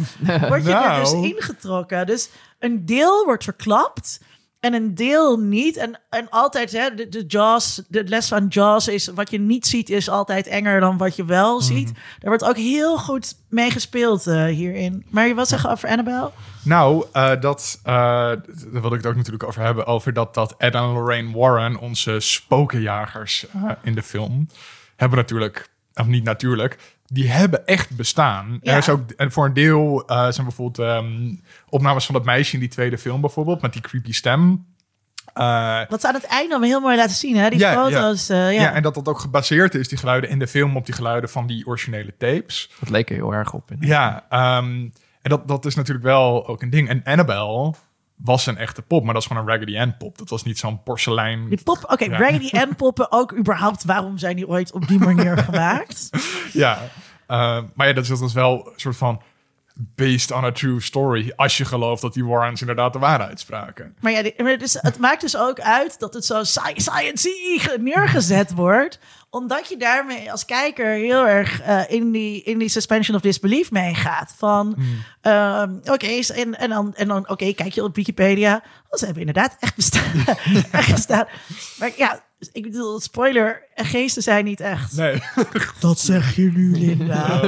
word 0.47 0.65
je 0.65 0.73
er 0.73 0.99
dus 0.99 1.11
Nou. 1.11 1.25
ingetrokken. 1.35 2.05
Dus 2.05 2.29
een 2.59 2.85
deel 2.85 3.25
wordt 3.25 3.43
verklapt 3.43 4.19
en 4.59 4.73
een 4.73 4.95
deel 4.95 5.39
niet. 5.39 5.77
En, 5.77 5.99
en 6.09 6.29
altijd, 6.29 6.71
hè, 6.71 6.93
de, 6.95 7.09
de 7.09 7.23
Jaws, 7.27 7.81
de 7.87 8.03
les 8.03 8.27
van 8.27 8.47
Jaws 8.47 8.87
is, 8.87 9.07
wat 9.07 9.31
je 9.31 9.39
niet 9.39 9.67
ziet 9.67 9.89
is 9.89 10.09
altijd 10.09 10.47
enger 10.47 10.79
dan 10.79 10.97
wat 10.97 11.15
je 11.15 11.25
wel 11.25 11.61
ziet. 11.61 11.91
Daar 11.93 12.29
wordt 12.29 12.43
ook 12.43 12.57
heel 12.57 12.97
goed 12.97 13.35
mee 13.49 13.71
gespeeld 13.71 14.27
eh, 14.27 14.45
hierin. 14.45 15.05
Maar 15.09 15.27
je 15.27 15.33
wat 15.33 15.47
zeggen 15.47 15.69
over 15.69 15.89
Annabelle? 15.89 16.31
Nou, 16.63 17.05
eh, 17.11 17.41
dat, 17.41 17.79
eh, 17.83 17.93
daar 17.93 18.41
wilde 18.71 18.95
ik 18.95 19.01
het 19.01 19.05
ook 19.05 19.15
natuurlijk 19.15 19.43
over 19.43 19.61
hebben. 19.61 19.85
Over 19.85 20.13
dat, 20.13 20.33
dat 20.33 20.55
Ed 20.57 20.73
en 20.73 20.81
Lorraine 20.81 21.37
Warren, 21.37 21.77
onze 21.79 22.19
spokenjagers 22.19 23.45
in 23.83 23.95
de 23.95 24.03
film, 24.03 24.47
hebben 24.95 25.17
natuurlijk, 25.17 25.69
of 25.93 26.05
niet 26.05 26.23
natuurlijk, 26.23 26.77
die 27.07 27.29
hebben 27.29 27.65
echt 27.67 27.95
bestaan. 27.95 28.59
Ja. 28.61 28.71
Er 28.71 28.77
is 28.77 28.89
ook, 28.89 29.11
en 29.11 29.31
voor 29.31 29.45
een 29.45 29.53
deel 29.53 30.03
eh, 30.07 30.17
zijn 30.31 30.45
bijvoorbeeld 30.47 30.87
ehm, 30.89 31.35
opnames 31.69 32.05
van 32.05 32.15
dat 32.15 32.25
meisje 32.25 32.53
in 32.53 32.59
die 32.59 32.69
tweede 32.69 32.97
film 32.97 33.21
bijvoorbeeld, 33.21 33.61
met 33.61 33.73
die 33.73 33.81
creepy 33.81 34.11
stem. 34.13 34.65
Eh, 35.33 35.79
Wat 35.89 36.01
ze 36.01 36.07
aan 36.07 36.13
het 36.13 36.25
einde 36.25 36.49
allemaal 36.49 36.69
heel 36.69 36.79
mooi 36.79 36.95
laten 36.97 37.15
zien, 37.15 37.35
hè? 37.37 37.49
Die 37.49 37.59
Ja, 37.59 37.71
ja. 37.71 37.83
foto's. 37.83 38.29
eh, 38.29 38.37
ja. 38.37 38.49
ja. 38.61 38.73
en 38.73 38.81
dat 38.81 38.93
dat 38.95 39.07
ook 39.07 39.19
gebaseerd 39.19 39.75
is, 39.75 39.87
die 39.87 39.97
geluiden 39.97 40.29
in 40.29 40.39
de 40.39 40.47
film, 40.47 40.75
op 40.77 40.85
die 40.85 40.95
geluiden 40.95 41.29
van 41.29 41.47
die 41.47 41.67
originele 41.67 42.13
tapes. 42.17 42.69
Dat 42.79 42.89
leek 42.89 43.09
er 43.09 43.15
heel 43.15 43.33
erg 43.33 43.53
op. 43.53 43.71
In. 43.71 43.77
Ja, 43.79 44.25
ehm, 44.29 44.65
en 45.21 45.29
dat, 45.29 45.47
dat 45.47 45.65
is 45.65 45.75
natuurlijk 45.75 46.05
wel 46.05 46.47
ook 46.47 46.61
een 46.61 46.69
ding. 46.69 46.89
En 46.89 47.01
Annabelle 47.03 47.73
was 48.17 48.45
een 48.45 48.57
echte 48.57 48.81
pop, 48.81 49.03
maar 49.03 49.13
dat 49.13 49.21
is 49.21 49.27
gewoon 49.27 49.43
een 49.43 49.49
Raggedy 49.49 49.77
Ann 49.79 49.97
pop. 49.97 50.17
Dat 50.17 50.29
was 50.29 50.43
niet 50.43 50.57
zo'n 50.59 50.83
porselein. 50.83 51.49
Die 51.49 51.63
pop, 51.63 51.77
oké, 51.91 52.03
Ja. 52.05 52.17
Raggedy 52.17 52.57
Ann 52.57 52.75
poppen 52.75 53.11
ook 53.11 53.37
überhaupt. 53.37 53.83
Waarom 53.83 54.17
zijn 54.17 54.35
die 54.35 54.47
ooit 54.47 54.71
op 54.71 54.87
die 54.87 54.99
manier 54.99 55.37
gemaakt? 55.43 56.09
Ja, 56.53 56.79
eh, 57.27 57.59
maar 57.73 57.87
ja, 57.87 57.93
dat 57.93 58.03
is, 58.03 58.09
dat 58.09 58.21
is 58.21 58.33
wel 58.33 58.67
een 58.67 58.79
soort 58.79 58.97
van 58.97 59.21
based 59.95 60.31
on 60.31 60.43
a 60.43 60.51
true 60.51 60.81
story. 60.81 61.33
Als 61.35 61.57
je 61.57 61.65
gelooft 61.65 62.01
dat 62.01 62.13
die 62.13 62.25
Warrens 62.25 62.61
inderdaad 62.61 62.93
de 62.93 62.99
waarheid 62.99 63.39
spraken. 63.39 63.95
Maar 63.99 64.11
ja, 64.11 64.21
die- 64.23 64.33
maar 64.43 64.57
dus, 64.57 64.73
het 64.73 64.97
maakt 64.97 65.21
dus 65.21 65.37
ook 65.37 65.59
uit 65.59 65.99
dat 65.99 66.13
het 66.13 66.25
zo 66.25 66.43
sci- 66.43 66.73
science 66.75 67.77
neergezet 67.79 68.53
wordt. 68.53 68.99
Omdat 69.29 69.69
je 69.69 69.77
daarmee 69.77 70.31
als 70.31 70.45
kijker 70.45 70.87
heel 70.93 71.27
erg 71.27 71.61
eh, 71.61 71.81
in, 71.87 72.11
die, 72.11 72.43
in 72.43 72.57
die 72.57 72.69
suspension 72.69 73.15
of 73.15 73.21
disbelief 73.21 73.71
meegaat. 73.71 74.33
Van, 74.37 74.75
ehm, 75.21 75.75
oké, 75.83 76.07
en, 76.33 76.57
en 76.57 76.69
dan, 76.69 76.93
en 76.95 77.07
dan 77.07 77.29
oké, 77.29 77.53
kijk 77.53 77.73
je 77.73 77.83
op 77.83 77.95
Wikipedia. 77.95 78.63
Ze 78.91 79.05
hebben 79.05 79.25
inderdaad 79.27 79.57
echt 79.59 79.75
bestaan. 79.75 80.11
echt 80.71 80.91
bestaan. 80.91 81.25
Maar 81.79 81.91
ja, 81.97 82.23
ik 82.51 82.63
bedoel, 82.63 82.99
spoiler, 82.99 83.63
geesten 83.75 84.23
zijn 84.23 84.45
niet 84.45 84.59
echt. 84.59 84.95
Nee. 84.95 85.21
Dat 85.79 85.99
zeg 85.99 86.35
je 86.35 86.51
nu, 86.51 86.71
Linda. 86.71 87.39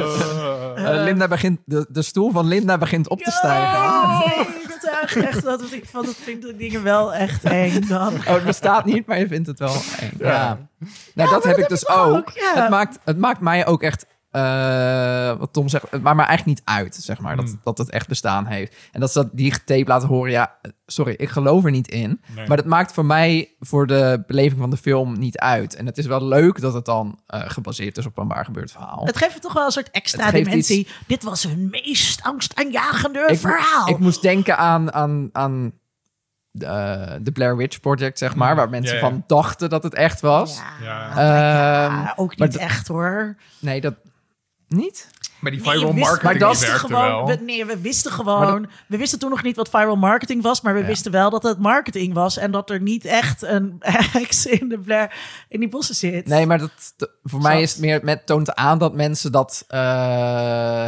Eh, 0.79 1.03
Linda 1.03 1.27
begint, 1.27 1.59
de, 1.65 1.85
de 1.89 2.01
stoel 2.01 2.31
van 2.31 2.47
Linda 2.47 2.77
begint 2.77 3.09
op 3.09 3.19
te 3.19 3.31
stijgen. 3.31 3.77
Oh, 3.77 4.25
nee, 4.25 4.45
dat 4.67 5.09
is 5.15 5.15
echt 5.23 5.43
wat 5.43 5.71
ik 5.71 5.85
van 5.85 6.05
dat 6.05 6.15
vind 6.15 6.47
ik 6.47 6.57
dingen 6.57 6.83
wel 6.83 7.13
echt 7.13 7.43
eng 7.43 7.87
dan. 7.87 8.13
Oh, 8.27 8.33
het 8.33 8.45
bestaat 8.45 8.85
niet, 8.85 9.05
maar 9.05 9.19
je 9.19 9.27
vindt 9.27 9.47
het 9.47 9.59
wel 9.59 9.75
eng. 9.99 10.11
Ja. 10.19 10.67
Nou, 11.13 11.29
dat 11.29 11.43
heb 11.43 11.57
ik 11.57 11.61
dat 11.61 11.69
dus 11.69 11.87
heb 11.87 11.97
ook. 11.97 12.15
ook, 12.15 12.31
ja. 12.33 12.61
Het, 12.61 12.69
maakt, 12.69 12.99
het 13.05 13.17
maakt 13.17 13.39
mij 13.39 13.65
ook 13.65 13.83
echt... 13.83 14.05
eh, 14.29 15.37
wat 15.37 15.53
Tom 15.53 15.69
zegt, 15.69 15.91
het 15.91 16.01
maakt 16.01 16.17
me 16.17 16.23
eigenlijk 16.23 16.59
niet 16.59 16.67
uit, 16.67 16.95
zeg 16.95 17.19
maar, 17.19 17.35
dat, 17.35 17.55
dat 17.63 17.77
het 17.77 17.89
echt 17.89 18.07
bestaan 18.07 18.45
heeft. 18.45 18.75
En 18.91 18.99
dat 18.99 19.11
ze 19.11 19.19
dat 19.21 19.29
die 19.33 19.63
tape 19.63 19.87
laten 19.87 20.07
horen, 20.07 20.31
ja, 20.31 20.55
sorry, 20.85 21.13
ik 21.17 21.29
geloof 21.29 21.65
er 21.65 21.71
niet 21.71 21.87
in. 21.87 22.21
Nee. 22.35 22.47
Maar 22.47 22.57
dat 22.57 22.65
maakt 22.65 22.93
voor 22.93 23.05
mij, 23.05 23.55
voor 23.59 23.87
de 23.87 24.23
beleving 24.27 24.59
van 24.59 24.69
de 24.69 24.77
film, 24.77 25.19
niet 25.19 25.37
uit. 25.37 25.75
En 25.75 25.85
het 25.85 25.97
is 25.97 26.05
wel 26.05 26.23
leuk 26.23 26.61
dat 26.61 26.73
het 26.73 26.85
dan 26.85 27.19
eh, 27.27 27.41
gebaseerd 27.45 27.97
is 27.97 28.05
op 28.05 28.17
een 28.17 28.27
waar 28.27 28.45
gebeurd 28.45 28.71
verhaal. 28.71 29.05
Het 29.05 29.17
geeft 29.17 29.41
toch 29.41 29.53
wel 29.53 29.65
een 29.65 29.71
soort 29.71 29.91
extra 29.91 30.31
dimensie. 30.31 30.87
Dit 31.07 31.23
was 31.23 31.43
hun 31.43 31.69
meest 31.69 32.23
angstaanjagende 32.23 33.25
ik, 33.27 33.39
verhaal. 33.39 33.87
ik 33.87 33.99
moest 33.99 34.21
denken 34.21 34.57
aan, 34.57 34.93
aan, 34.93 35.29
aan 35.31 35.73
eh, 36.51 37.13
de 37.21 37.31
Blair 37.33 37.57
Witch 37.57 37.79
Project, 37.79 38.17
zeg 38.17 38.35
maar, 38.35 38.55
waar 38.55 38.69
mensen 38.69 38.95
ja, 38.95 39.01
ja. 39.01 39.09
van 39.09 39.23
dachten 39.27 39.69
dat 39.69 39.83
het 39.83 39.93
echt 39.93 40.21
was. 40.21 40.61
ja. 40.81 41.09
Ehm, 41.09 41.95
ja, 41.95 42.13
ook 42.15 42.37
maar 42.37 42.47
niet 42.47 42.57
echt 42.57 42.87
hoor. 42.87 43.35
Nee, 43.59 43.81
dat 43.81 43.95
niet. 44.69 45.07
Maar 45.39 45.51
die 45.51 45.61
viral 45.61 45.79
we 45.79 45.85
wisten- 45.85 45.99
marketing 46.01 46.23
maar 46.23 46.33
we 46.33 46.39
dat- 46.39 46.59
werkte 46.59 46.79
gewoon, 46.87 47.07
wel. 47.07 47.27
we, 47.27 47.43
nee, 47.45 47.65
we 47.65 47.79
wisten 47.81 48.11
gewoon. 48.11 48.67
We 48.87 48.97
wisten 48.97 49.19
toen 49.19 49.29
nog 49.29 49.43
niet 49.43 49.55
wat 49.55 49.69
viral 49.69 49.95
marketing 49.95 50.43
was, 50.43 50.61
maar 50.61 50.73
we 50.73 50.85
wisten 50.85 51.11
wel 51.11 51.29
dat 51.29 51.43
het 51.43 51.59
marketing 51.59 52.13
was 52.13 52.37
en 52.37 52.51
dat 52.51 52.69
er 52.69 52.81
niet 52.81 53.05
echt 53.05 53.41
een 53.41 53.75
heks 54.13 54.45
in 54.45 54.69
de 54.69 54.79
Blair 54.79 55.13
in 55.49 55.59
die 55.59 55.69
bossen 55.69 55.95
zit. 55.95 56.27
Nee, 56.27 56.45
maar 56.45 56.57
dat, 56.59 56.95
voor 57.23 57.41
mij 57.41 57.61
is 57.61 57.71
het 57.71 57.81
meer, 57.81 57.99
met 58.03 58.25
toont 58.25 58.55
aan 58.55 58.77
dat 58.79 58.93
mensen 58.93 59.31
dat 59.31 59.63
eh, 59.67 60.87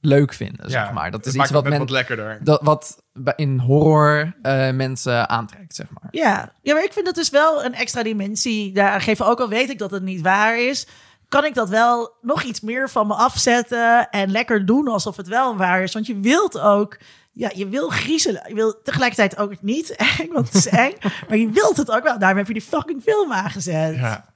leuk 0.00 0.32
vinden, 0.32 0.70
zeg 0.70 0.92
maar. 0.92 1.10
Dat 1.10 1.24
het 1.24 1.34
is 1.34 1.40
iets 1.40 1.50
wat, 1.50 1.64
men, 1.68 1.78
wat 1.78 1.90
lekkerder. 1.90 2.38
dat, 2.42 2.60
wat 2.62 3.02
bij- 3.12 3.32
in 3.36 3.58
horror 3.58 4.34
eh, 4.42 4.70
mensen 4.70 5.28
aantrekt, 5.28 5.74
zeg 5.74 5.86
maar. 5.90 6.08
Ja. 6.10 6.52
ja, 6.62 6.74
maar 6.74 6.84
ik 6.84 6.92
vind 6.92 7.06
dat 7.06 7.14
dus 7.14 7.30
wel 7.30 7.64
een 7.64 7.74
extra 7.74 8.02
dimensie 8.02 8.72
daar 8.72 9.00
geven. 9.00 9.26
Ook 9.26 9.40
al 9.40 9.48
weet 9.48 9.70
ik 9.70 9.78
dat 9.78 9.90
het 9.90 10.02
niet 10.02 10.20
waar 10.20 10.60
is, 10.60 10.86
kan 11.28 11.44
ik 11.44 11.54
dat 11.54 11.68
wel 11.68 12.16
nog 12.20 12.42
iets 12.42 12.60
meer 12.60 12.90
van 12.90 13.06
me 13.06 13.14
afzetten 13.14 14.10
en 14.10 14.30
lekker 14.30 14.66
doen 14.66 14.88
alsof 14.88 15.16
het 15.16 15.28
wel 15.28 15.56
waar 15.56 15.82
is. 15.82 15.92
Want 15.92 16.06
je 16.06 16.20
wilt 16.20 16.60
ook, 16.60 16.98
ja, 17.32 17.50
je 17.54 17.68
wil 17.68 17.88
griezelen. 17.88 18.42
Je 18.48 18.54
wil 18.54 18.82
tegelijkertijd 18.82 19.36
ook 19.36 19.62
niet 19.62 19.90
eng, 20.18 20.32
want 20.32 20.46
het 20.46 20.54
is 20.54 20.66
eng. 20.66 20.92
maar 21.28 21.38
je 21.38 21.50
wilt 21.50 21.76
het 21.76 21.90
ook 21.90 22.02
wel. 22.02 22.18
Daarom 22.18 22.38
heb 22.38 22.46
je 22.46 22.52
die 22.52 22.62
fucking 22.62 23.02
film 23.02 23.32
aangezet. 23.32 23.94
Ja. 23.96 24.34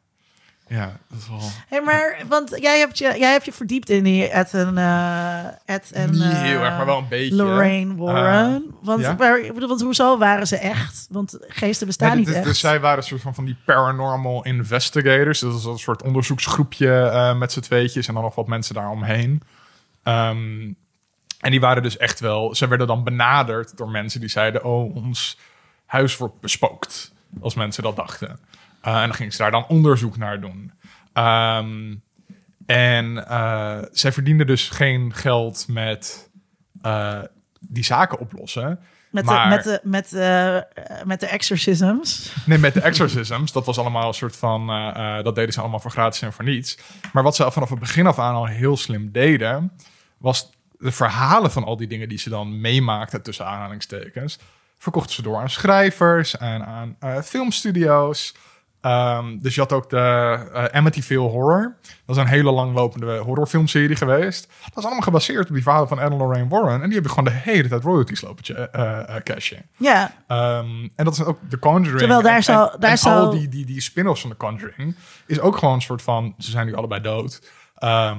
Ja, 0.71 0.97
dat 1.09 1.19
is 1.19 1.29
wel... 1.29 1.41
Hey, 1.69 1.81
maar, 1.83 2.23
want 2.29 2.57
jij 2.61 2.79
hebt 2.79 2.99
je, 2.99 3.15
jij 3.19 3.33
hebt 3.33 3.45
je 3.45 3.53
verdiept 3.53 3.91
in 3.91 4.05
die 4.05 4.29
Ed 4.29 4.55
en, 4.55 4.79
eh 4.79 5.45
Ed 5.65 5.93
en 5.93 6.11
Niet 6.11 6.23
eh, 6.23 6.41
heel 6.41 6.61
erg, 6.61 6.77
maar 6.77 6.87
wel 6.87 6.99
een 6.99 7.09
beetje. 7.09 7.35
Lorraine 7.35 7.95
Warren. 7.95 8.75
want, 8.83 9.01
ja? 9.01 9.15
maar, 9.19 9.39
ik 9.39 9.55
bedoel, 9.55 9.69
want 9.69 9.81
hoezo 9.81 10.19
waren 10.19 10.47
ze 10.47 10.57
echt? 10.57 11.07
Want 11.11 11.39
geesten 11.41 11.87
bestaan 11.87 12.09
Nee, 12.09 12.19
niet 12.19 12.27
dus, 12.27 12.37
echt. 12.37 12.45
dus 12.45 12.59
zij 12.59 12.81
waren 12.81 12.99
een 12.99 13.05
soort 13.05 13.21
van, 13.21 13.35
van 13.35 13.45
die 13.45 13.57
paranormal 13.65 14.45
investigators. 14.45 15.41
Dat 15.41 15.55
is 15.55 15.65
een 15.65 15.79
soort 15.79 16.03
onderzoeksgroepje 16.03 17.01
eh, 17.09 17.39
met 17.39 17.53
z'n 17.53 17.61
tweetjes 17.61 18.09
en 18.09 18.15
dan 18.15 18.23
nog 18.23 18.35
wat 18.35 18.47
mensen 18.47 18.75
daaromheen. 18.75 19.43
Ehm 20.03 20.73
en 21.41 21.51
die 21.51 21.61
waren 21.61 21.83
dus 21.83 21.97
echt 21.97 22.21
wel... 22.21 22.55
Ze 22.55 22.69
werden 22.69 22.87
dan 22.87 23.05
benaderd 23.05 23.77
door 23.77 23.91
mensen 23.91 24.21
die 24.21 24.29
zeiden... 24.29 24.65
Oh, 24.65 24.97
ons 24.97 25.39
huis 25.87 26.17
wordt 26.17 26.41
bespookt. 26.41 27.13
Als 27.41 27.55
mensen 27.55 27.83
dat 27.83 27.97
dachten. 27.97 28.39
Eh, 28.81 28.95
en 28.95 29.07
dan 29.07 29.15
gingen 29.15 29.33
ze 29.33 29.39
daar 29.39 29.51
dan 29.51 29.67
onderzoek 29.67 30.17
naar 30.17 30.41
doen. 30.41 30.73
Ehm, 31.13 31.95
en 32.67 33.27
eh, 33.29 33.79
zij 33.93 34.13
verdienden 34.13 34.47
dus 34.47 34.69
geen 34.69 35.15
geld 35.15 35.65
met 35.69 36.31
eh, 36.83 37.19
die 37.61 37.85
zaken 37.85 38.19
oplossen. 38.19 38.81
Met, 39.11 39.25
Maar- 39.25 39.49
de, 39.49 39.55
met, 39.55 39.65
de, 39.65 39.81
met, 39.83 40.11
de, 40.11 40.67
met 41.05 41.21
de 41.21 41.27
exorcisms. 41.27 42.35
Nee, 42.47 42.59
met 42.59 42.75
de 42.75 42.81
exorcisms. 42.81 43.53
Dat 43.53 43.67
was 43.67 43.79
allemaal 43.79 44.09
een 44.09 44.15
soort 44.15 44.37
van... 44.37 44.67
dat 45.23 45.35
deden 45.35 45.53
ze 45.53 45.61
allemaal 45.61 45.81
voor 45.81 45.91
gratis 45.91 46.23
en 46.23 46.33
voor 46.33 46.45
niets. 46.45 46.79
Maar 47.13 47.23
wat 47.23 47.37
ze 47.37 47.51
vanaf 47.51 47.71
het 47.71 47.79
begin 47.79 48.07
af 48.07 48.19
aan 48.19 48.35
al 48.35 48.47
heel 48.47 48.77
slim 48.77 49.13
deden... 49.13 49.73
was 50.19 50.51
de 50.79 50.93
verhalen 50.93 51.51
van 51.51 51.65
al 51.65 51.77
die 51.77 51.87
dingen 51.89 52.09
die 52.09 52.19
ze 52.19 52.29
dan 52.29 52.61
meemaakten... 52.61 53.23
tussen 53.23 53.47
aanhalingstekens... 53.47 54.39
verkochten 54.79 55.15
ze 55.15 55.23
door 55.23 55.37
aan 55.37 55.51
schrijvers 55.51 56.37
en 56.37 56.67
aan 56.67 56.97
eh, 56.99 57.21
filmstudio's. 57.23 58.35
Ehm, 58.81 59.39
dus 59.39 59.55
je 59.55 59.61
had 59.61 59.73
ook 59.73 59.91
de 59.91 59.97
eh, 60.53 60.65
Amityville 60.65 61.29
Horror. 61.29 61.77
Dat 62.07 62.17
is 62.17 62.23
een 62.23 62.29
hele 62.29 62.51
langlopende 62.51 63.17
horrorfilmserie 63.17 63.97
geweest. 63.97 64.49
Dat 64.65 64.77
is 64.77 64.85
allemaal 64.85 65.03
gebaseerd 65.03 65.49
op 65.49 65.55
die 65.55 65.63
verhalen 65.63 65.89
van 65.89 66.01
en 66.01 66.17
Lorraine 66.17 66.49
Warren. 66.49 66.75
En 66.75 66.85
die 66.85 66.93
hebben 66.93 67.11
gewoon 67.11 67.25
de 67.25 67.51
hele 67.51 67.69
tijd 67.69 67.83
royalties 67.83 68.21
lopen 68.21 68.73
eh, 68.73 69.17
eh, 69.17 69.23
cashen. 69.23 69.71
Ja, 69.77 70.13
Ehm, 70.27 70.89
en 70.97 71.05
dat 71.05 71.13
is 71.13 71.25
ook 71.25 71.39
The 71.49 71.59
Conjuring. 71.59 71.99
Terwijl 71.99 72.23
daar 72.23 72.47
en, 72.47 72.81
daar 72.81 72.99
en 73.05 73.13
al 73.13 73.31
die, 73.31 73.49
die, 73.49 73.67
die 73.67 73.81
spin-offs 73.81 74.21
van 74.21 74.31
The 74.31 74.37
Conjuring 74.37 74.97
is 75.27 75.41
ook 75.41 75.57
gewoon 75.57 75.75
een 75.75 75.83
soort 75.83 76.03
van... 76.03 76.35
Ze 76.39 76.51
zijn 76.51 76.67
nu 76.67 76.75
allebei 76.75 77.01
dood. 77.01 77.51
Ehm, 77.75 78.19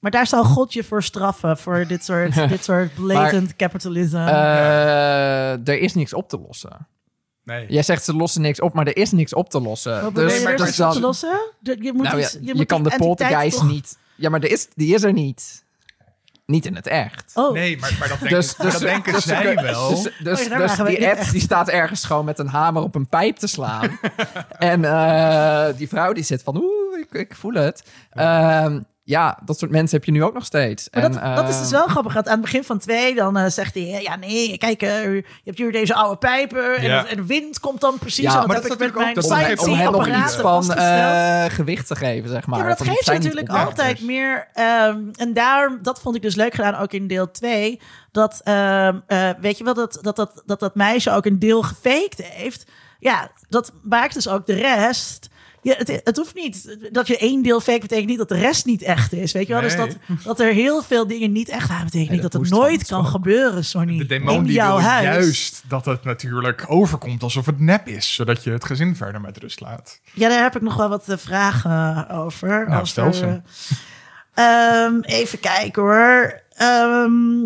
maar 0.00 0.10
daar 0.10 0.26
zal 0.26 0.44
God 0.44 0.72
je 0.72 0.84
voor 0.84 1.02
straffen. 1.02 1.58
Voor 1.58 1.86
dit 1.86 2.04
soort, 2.04 2.34
dit 2.48 2.64
soort 2.64 2.94
blatant 2.94 3.56
capitalism. 3.56 4.16
Eh, 4.16 5.68
er 5.68 5.78
is 5.78 5.94
niks 5.94 6.14
op 6.14 6.28
te 6.28 6.38
lossen. 6.38 6.88
Nee. 7.46 7.66
Jij 7.68 7.82
zegt 7.82 8.04
ze 8.04 8.14
lossen 8.14 8.40
niks 8.42 8.60
op, 8.60 8.74
maar 8.74 8.86
er 8.86 8.96
is 8.96 9.10
niks 9.12 9.34
op 9.34 9.50
te 9.50 9.60
lossen. 9.60 10.02
Wat 10.02 10.14
dus, 10.14 10.40
je 10.42 10.48
er 10.48 10.56
dus 10.56 10.80
op 10.80 10.92
te 10.92 11.00
lossen? 11.00 11.40
Je 11.62 11.92
moet 11.94 12.02
nou 12.02 12.18
ja, 12.18 12.24
iets- 12.24 12.38
je, 12.40 12.54
moet 12.54 12.66
kan 12.66 12.82
de 12.82 12.94
poltergeist 12.96 13.56
toch- 13.58 13.68
niet... 13.68 13.98
Ja, 14.14 14.30
maar 14.30 14.40
er 14.40 14.50
is, 14.50 14.68
die 14.74 14.94
is 14.94 15.02
er 15.02 15.12
niet. 15.12 15.64
Niet 16.46 16.66
in 16.66 16.74
het 16.74 16.86
echt. 16.86 17.30
Oh, 17.34 17.52
Nee, 17.52 17.78
maar, 17.78 17.96
maar 17.98 18.08
dat 18.08 18.18
denken, 18.18 18.36
Dus, 18.36 18.56
dus, 18.56 18.72
dat 18.72 18.80
denken 18.80 19.12
dus, 19.12 19.24
zij 19.24 19.54
dus- 19.54 19.62
wel. 19.62 19.88
Dus, 19.88 20.02
dus, 20.22 20.40
Oh 20.40 20.48
ja, 20.48 20.58
dus 20.76 20.76
die 20.76 21.06
echt. 21.06 21.32
die 21.32 21.40
staat 21.40 21.68
ergens 21.68 22.04
gewoon 22.04 22.24
met 22.24 22.38
een 22.38 22.48
hamer 22.48 22.82
op 22.82 22.94
een 22.94 23.08
pijp 23.08 23.36
te 23.36 23.46
slaan. 23.46 23.98
en 24.58 24.84
eh, 24.84 25.66
die 25.76 25.88
vrouw 25.88 26.12
die 26.12 26.24
zit 26.24 26.42
van, 26.42 26.56
oeh, 26.56 26.98
ik, 26.98 27.12
ik 27.12 27.34
voel 27.34 27.52
het. 27.52 27.82
Ehm, 28.10 28.80
ja, 29.08 29.38
dat 29.44 29.58
soort 29.58 29.70
mensen 29.70 29.96
heb 29.96 30.06
je 30.06 30.12
nu 30.12 30.22
ook 30.22 30.34
nog 30.34 30.44
steeds. 30.44 30.88
Maar 30.92 31.02
en, 31.02 31.12
dat, 31.12 31.36
dat 31.36 31.48
is 31.48 31.54
eh, 31.54 31.60
dus 31.60 31.70
wel 31.70 31.86
grappig. 31.86 32.16
Aan 32.16 32.22
het 32.26 32.40
begin 32.40 32.64
van 32.64 32.78
twee, 32.78 33.14
dan 33.14 33.36
eh, 33.36 33.46
zegt 33.50 33.74
hij... 33.74 34.02
Ja, 34.02 34.16
nee, 34.16 34.58
kijk, 34.58 34.82
eh, 34.82 35.02
je 35.14 35.24
hebt 35.44 35.58
hier 35.58 35.72
deze 35.72 35.94
oude 35.94 36.16
pijpen. 36.16 36.76
En, 36.76 36.82
Ja. 36.82 36.98
het- 36.98 37.06
en 37.06 37.16
de 37.16 37.26
wind 37.26 37.60
komt 37.60 37.80
dan 37.80 37.98
precies. 37.98 38.24
Ja, 38.24 38.40
dat 38.40 38.48
dat 38.48 38.56
ik 38.56 38.62
is 38.62 38.68
met 38.68 38.78
mijn 38.78 38.90
natuurlijk 38.92 39.08
ook- 39.08 39.14
dat 39.14 39.24
om, 39.66 39.72
om 39.72 39.78
hen 39.78 39.92
nog 39.92 40.04
science 40.04 40.32
iets 40.32 40.42
van 40.42 40.74
eh, 40.74 41.44
gewicht 41.48 41.86
te 41.86 41.96
geven, 41.96 42.28
zeg 42.28 42.46
maar. 42.46 42.58
Ja, 42.58 42.64
maar 42.64 42.76
dat 42.76 42.86
geeft 42.86 43.06
natuurlijk 43.06 43.48
opmerkers. 43.48 43.68
altijd 43.78 44.00
meer. 44.00 44.48
ehm, 44.52 44.98
en 45.16 45.32
daarom, 45.32 45.78
dat 45.82 46.00
vond 46.00 46.16
ik 46.16 46.22
dus 46.22 46.34
leuk 46.34 46.54
gedaan, 46.54 46.74
ook 46.76 46.92
in 46.92 47.06
deel 47.06 47.30
2. 47.30 47.80
Dat, 48.12 48.40
ehm, 48.44 48.98
eh, 49.06 49.30
weet 49.40 49.58
je 49.58 49.64
wel, 49.64 49.74
dat 49.74 49.98
dat, 50.02 50.16
dat, 50.16 50.42
dat 50.46 50.60
dat 50.60 50.74
meisje 50.74 51.10
ook 51.10 51.24
een 51.26 51.38
deel 51.38 51.62
gefaked 51.62 52.22
heeft. 52.22 52.64
Ja, 52.98 53.30
dat 53.48 53.72
maakt 53.82 54.14
dus 54.14 54.28
ook 54.28 54.46
de 54.46 54.54
rest. 54.54 55.28
Ja, 55.66 55.74
het, 55.76 56.00
het 56.04 56.16
hoeft 56.16 56.34
niet 56.34 56.76
dat 56.92 57.06
je 57.06 57.18
één 57.18 57.42
deel 57.42 57.60
fake 57.60 57.80
betekent 57.80 58.08
niet 58.08 58.18
dat 58.18 58.28
de 58.28 58.38
rest 58.38 58.64
niet 58.64 58.82
echt 58.82 59.12
is. 59.12 59.32
Weet 59.32 59.46
je 59.46 59.52
wel? 59.52 59.62
Dus 59.62 59.76
dat, 59.76 59.96
dat 60.24 60.40
er 60.40 60.52
heel 60.52 60.82
veel 60.82 61.06
dingen 61.06 61.32
niet 61.32 61.48
echt 61.48 61.68
waren, 61.68 61.84
betekent 61.84 62.10
niet 62.10 62.22
dat 62.22 62.32
dat 62.32 62.40
het 62.40 62.50
nooit 62.50 62.86
kan 62.86 63.00
ook. 63.00 63.06
gebeuren, 63.06 63.64
Sonny. 63.64 63.98
De 63.98 64.06
demon 64.06 64.34
in 64.34 64.42
die 64.42 64.52
jouw 64.52 64.76
wil 64.76 64.84
huis. 64.86 65.04
juist 65.04 65.62
dat 65.68 65.84
het 65.84 66.04
natuurlijk 66.04 66.64
overkomt 66.68 67.22
alsof 67.22 67.46
het 67.46 67.60
nep 67.60 67.86
is. 67.88 68.14
Zodat 68.14 68.44
je 68.44 68.50
het 68.50 68.64
gezin 68.64 68.96
verder 68.96 69.20
met 69.20 69.36
rust 69.38 69.60
laat. 69.60 70.00
Ja, 70.12 70.28
daar 70.28 70.42
heb 70.42 70.56
ik 70.56 70.62
nog 70.62 70.76
wel 70.76 70.88
wat 70.88 71.08
eh, 71.08 71.16
vragen 71.16 72.08
over. 72.08 72.68
Nou, 72.68 72.86
stel 72.86 73.12
ze. 73.12 73.40
ehm, 74.34 75.00
even 75.00 75.40
kijken 75.40 75.82
hoor. 75.82 76.40
Ehm 76.56 77.44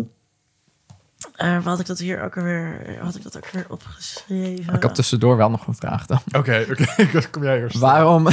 eh, 1.41 1.53
wat 1.55 1.63
had 1.63 1.79
ik 1.79 1.85
dat 1.85 1.99
hier 1.99 2.23
ook 2.23 2.37
alweer, 2.37 2.97
had 3.01 3.15
ik 3.15 3.23
dat 3.23 3.37
ook 3.37 3.47
weer 3.51 3.65
opgeschreven? 3.69 4.73
Ik 4.73 4.83
had 4.83 4.95
tussendoor 4.95 5.37
wel 5.37 5.49
nog 5.49 5.67
een 5.67 5.75
vraag 5.75 6.05
dan. 6.05 6.19
Oké, 6.31 6.65
oké. 6.71 6.85
Kom 7.31 7.43
jij 7.43 7.59
eerst. 7.61 7.77
Waarom 7.79 8.27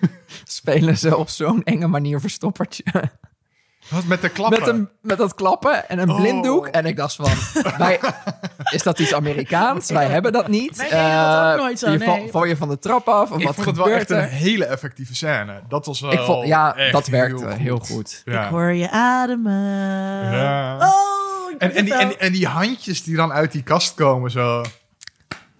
spelen 0.44 0.98
ze 0.98 1.16
op 1.16 1.28
zo'n 1.28 1.62
enge 1.62 1.86
manier 1.86 2.20
verstoppertje? 2.20 2.84
Wat 3.88 4.04
met 4.04 4.20
de 4.22 4.28
klappen? 4.28 4.58
Met, 4.60 4.68
een, 4.68 4.88
met 5.00 5.18
dat 5.18 5.34
klappen 5.34 5.88
en 5.88 5.98
een 5.98 6.10
Oh. 6.10 6.16
blinddoek. 6.20 6.66
En 6.66 6.86
ik 6.86 6.96
dacht 6.96 7.14
van, 7.14 7.30
wij, 7.78 8.00
is 8.70 8.82
dat 8.82 8.98
iets 8.98 9.14
Amerikaans? 9.14 9.90
Wij 9.90 10.06
hebben 10.06 10.32
dat 10.32 10.48
niet. 10.48 10.76
Wij 10.76 10.88
deden 10.88 11.04
dat 11.16 11.36
ook 11.44 11.52
Eh, 11.56 11.56
nooit 11.62 11.78
zo, 11.78 11.90
je 11.90 11.98
val- 12.00 12.16
nee. 12.16 12.30
val 12.30 12.44
je 12.44 12.56
van 12.56 12.68
de 12.68 12.78
trap 12.78 13.08
af? 13.08 13.30
Of 13.30 13.38
ik 13.38 13.44
wat 13.44 13.54
vond 13.54 13.66
het 13.66 13.76
wel 13.76 13.88
echt 13.88 14.10
een 14.10 14.22
hele 14.24 14.64
effectieve 14.64 15.14
scène. 15.14 15.60
Dat 15.68 15.86
was 15.86 16.00
wel 16.00 16.12
Ik 16.12 16.18
vond, 16.20 16.46
ja, 16.46 16.90
dat 16.90 17.06
werkte 17.06 17.48
heel 17.48 17.78
goed. 17.78 18.22
Ja. 18.24 18.44
Ik 18.44 18.50
hoor 18.50 18.72
je 18.72 18.90
ademen. 18.90 19.52
Ja. 20.32 20.76
Oh, 20.76 21.23
En, 21.58 21.74
en, 21.74 21.84
die, 21.84 21.94
en, 21.94 22.20
en 22.20 22.32
die 22.32 22.46
handjes 22.46 23.02
die 23.02 23.16
dan 23.16 23.32
uit 23.32 23.52
die 23.52 23.62
kast 23.62 23.94
komen, 23.94 24.30
zo. 24.30 24.62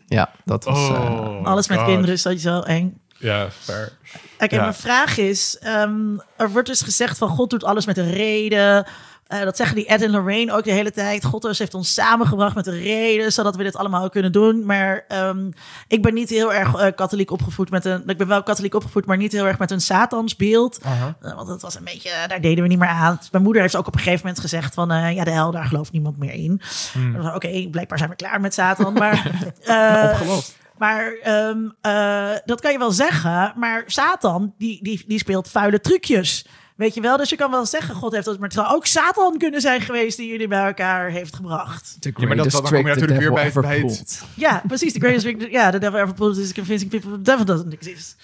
Ja, 0.07 0.30
dat 0.45 0.64
was... 0.64 0.88
eh, 0.88 1.11
Oh, 1.11 1.45
Alles 1.45 1.68
met 1.68 1.78
God. 1.78 1.86
kinderen 1.86 2.14
is 2.14 2.22
sowieso 2.22 2.61
eng. 2.61 3.01
Ja, 3.18 3.51
fair. 3.51 3.92
Oké, 4.38 4.55
Ja. 4.55 4.61
mijn 4.61 4.74
vraag 4.74 5.18
is: 5.18 5.59
ehm, 5.61 6.16
er 6.36 6.51
wordt 6.51 6.68
dus 6.68 6.80
gezegd 6.82 7.18
van 7.18 7.28
God 7.28 7.51
doet 7.51 7.64
alles 7.64 7.86
met 7.86 7.99
een 7.99 8.11
reden. 8.12 8.86
Eh, 9.27 9.43
dat 9.43 9.57
zeggen 9.57 9.77
die 9.77 9.87
Ed 9.87 10.03
en 10.03 10.11
Lorraine 10.11 10.53
ook 10.53 10.64
de 10.64 10.72
hele 10.72 10.91
tijd. 10.91 11.25
God 11.25 11.43
dus 11.43 11.59
heeft 11.59 11.75
ons 11.75 11.95
samengebracht 11.95 12.55
met 12.55 12.66
een 12.66 12.81
reden, 12.81 13.33
zodat 13.33 13.57
we 13.57 13.62
dit 13.62 13.77
allemaal 13.77 14.09
kunnen 14.09 14.33
doen. 14.33 14.66
Maar 14.66 15.05
ehm, 15.09 15.51
ik 15.89 16.03
ben 16.03 16.14
niet 16.14 16.31
heel 16.31 16.53
erg 16.53 16.75
eh, 16.75 16.95
katholiek 16.95 17.31
opgevoed 17.31 17.70
met 17.70 17.85
een. 17.85 18.03
Ik 18.07 18.18
ben 18.18 18.27
wel 18.29 18.43
katholiek 18.43 18.75
opgevoed, 18.75 19.07
maar 19.07 19.16
niet 19.16 19.33
heel 19.33 19.47
erg 19.47 19.59
met 19.59 19.70
een 19.70 19.81
Satansbeeld. 19.81 20.81
Aha. 20.85 21.16
Eh, 21.20 21.35
want 21.35 21.49
dat 21.49 21.62
was 21.62 21.77
een 21.77 21.85
beetje, 21.85 22.11
daar 22.27 22.41
deden 22.41 22.62
we 22.62 22.68
niet 22.68 22.79
meer 22.79 22.89
aan. 22.89 23.16
Dus 23.16 23.31
mijn 23.31 23.45
moeder 23.45 23.62
heeft 23.62 23.77
ook 23.77 23.87
op 23.87 23.95
een 23.95 24.01
gegeven 24.01 24.20
moment 24.27 24.41
gezegd 24.43 24.75
van, 24.75 25.14
ja, 25.14 25.25
de 25.25 25.31
hel, 25.31 25.51
daar 25.51 25.64
gelooft 25.64 25.93
niemand 25.93 26.18
meer 26.18 26.33
in. 26.33 26.61
Hmm. 26.93 27.27
Oké, 27.27 27.68
blijkbaar 27.70 27.99
zijn 27.99 28.11
we 28.11 28.16
klaar 28.16 28.41
met 28.41 28.55
Satan, 28.55 28.93
maar... 28.93 29.31
Opgelost. 30.12 30.59
maar 30.79 31.16
ehm, 31.22 31.68
eh, 31.81 32.39
dat 32.45 32.61
kan 32.61 32.72
je 32.72 32.79
wel 32.79 32.93
zeggen. 32.93 33.53
Maar 33.57 33.83
Satan, 33.87 34.55
die, 34.59 34.83
die, 34.83 35.05
die 35.07 35.18
speelt 35.18 35.49
vuile 35.49 35.81
trucjes. 35.81 36.47
Weet 36.75 36.95
je 36.95 37.01
wel? 37.01 37.16
Dus 37.16 37.31
je 37.31 37.37
kan 37.37 37.51
wel 37.51 37.66
zeggen, 37.66 37.95
God 37.95 38.12
heeft 38.12 38.25
dat. 38.25 38.35
Maar 38.39 38.49
het 38.49 38.57
zou 38.59 38.75
ook 38.75 38.87
Satan 38.87 39.39
kunnen 39.39 39.61
zijn 39.61 39.81
geweest 39.81 40.16
die 40.16 40.29
jullie 40.31 40.49
bij 40.49 40.66
elkaar 40.66 41.11
heeft 41.11 41.35
gebracht. 41.37 41.97
The 42.01 42.12
Ja, 42.16 42.27
maar 42.27 42.37
dat- 42.37 42.51
dan 42.51 42.62
kom 42.62 42.77
je 42.77 42.83
natuurlijk 42.83 43.20
weer 43.20 43.33
bij- 43.33 43.45
ever 43.47 43.62
bij 43.62 43.79
het-. 43.79 44.25
Ja, 44.37 44.62
precies. 44.66 44.93
The 44.93 44.99
greatest 45.01 45.25
trick. 45.25 45.51
Ja, 45.51 45.70
the 45.70 45.79
devil 45.79 45.99
ever 45.99 46.14
pulled 46.14 46.37
is 46.37 46.53
convincing 46.55 46.91
people 46.91 47.11
the 47.11 47.22
devil 47.22 47.45
doesn't 47.45 47.72
exist. 47.72 48.16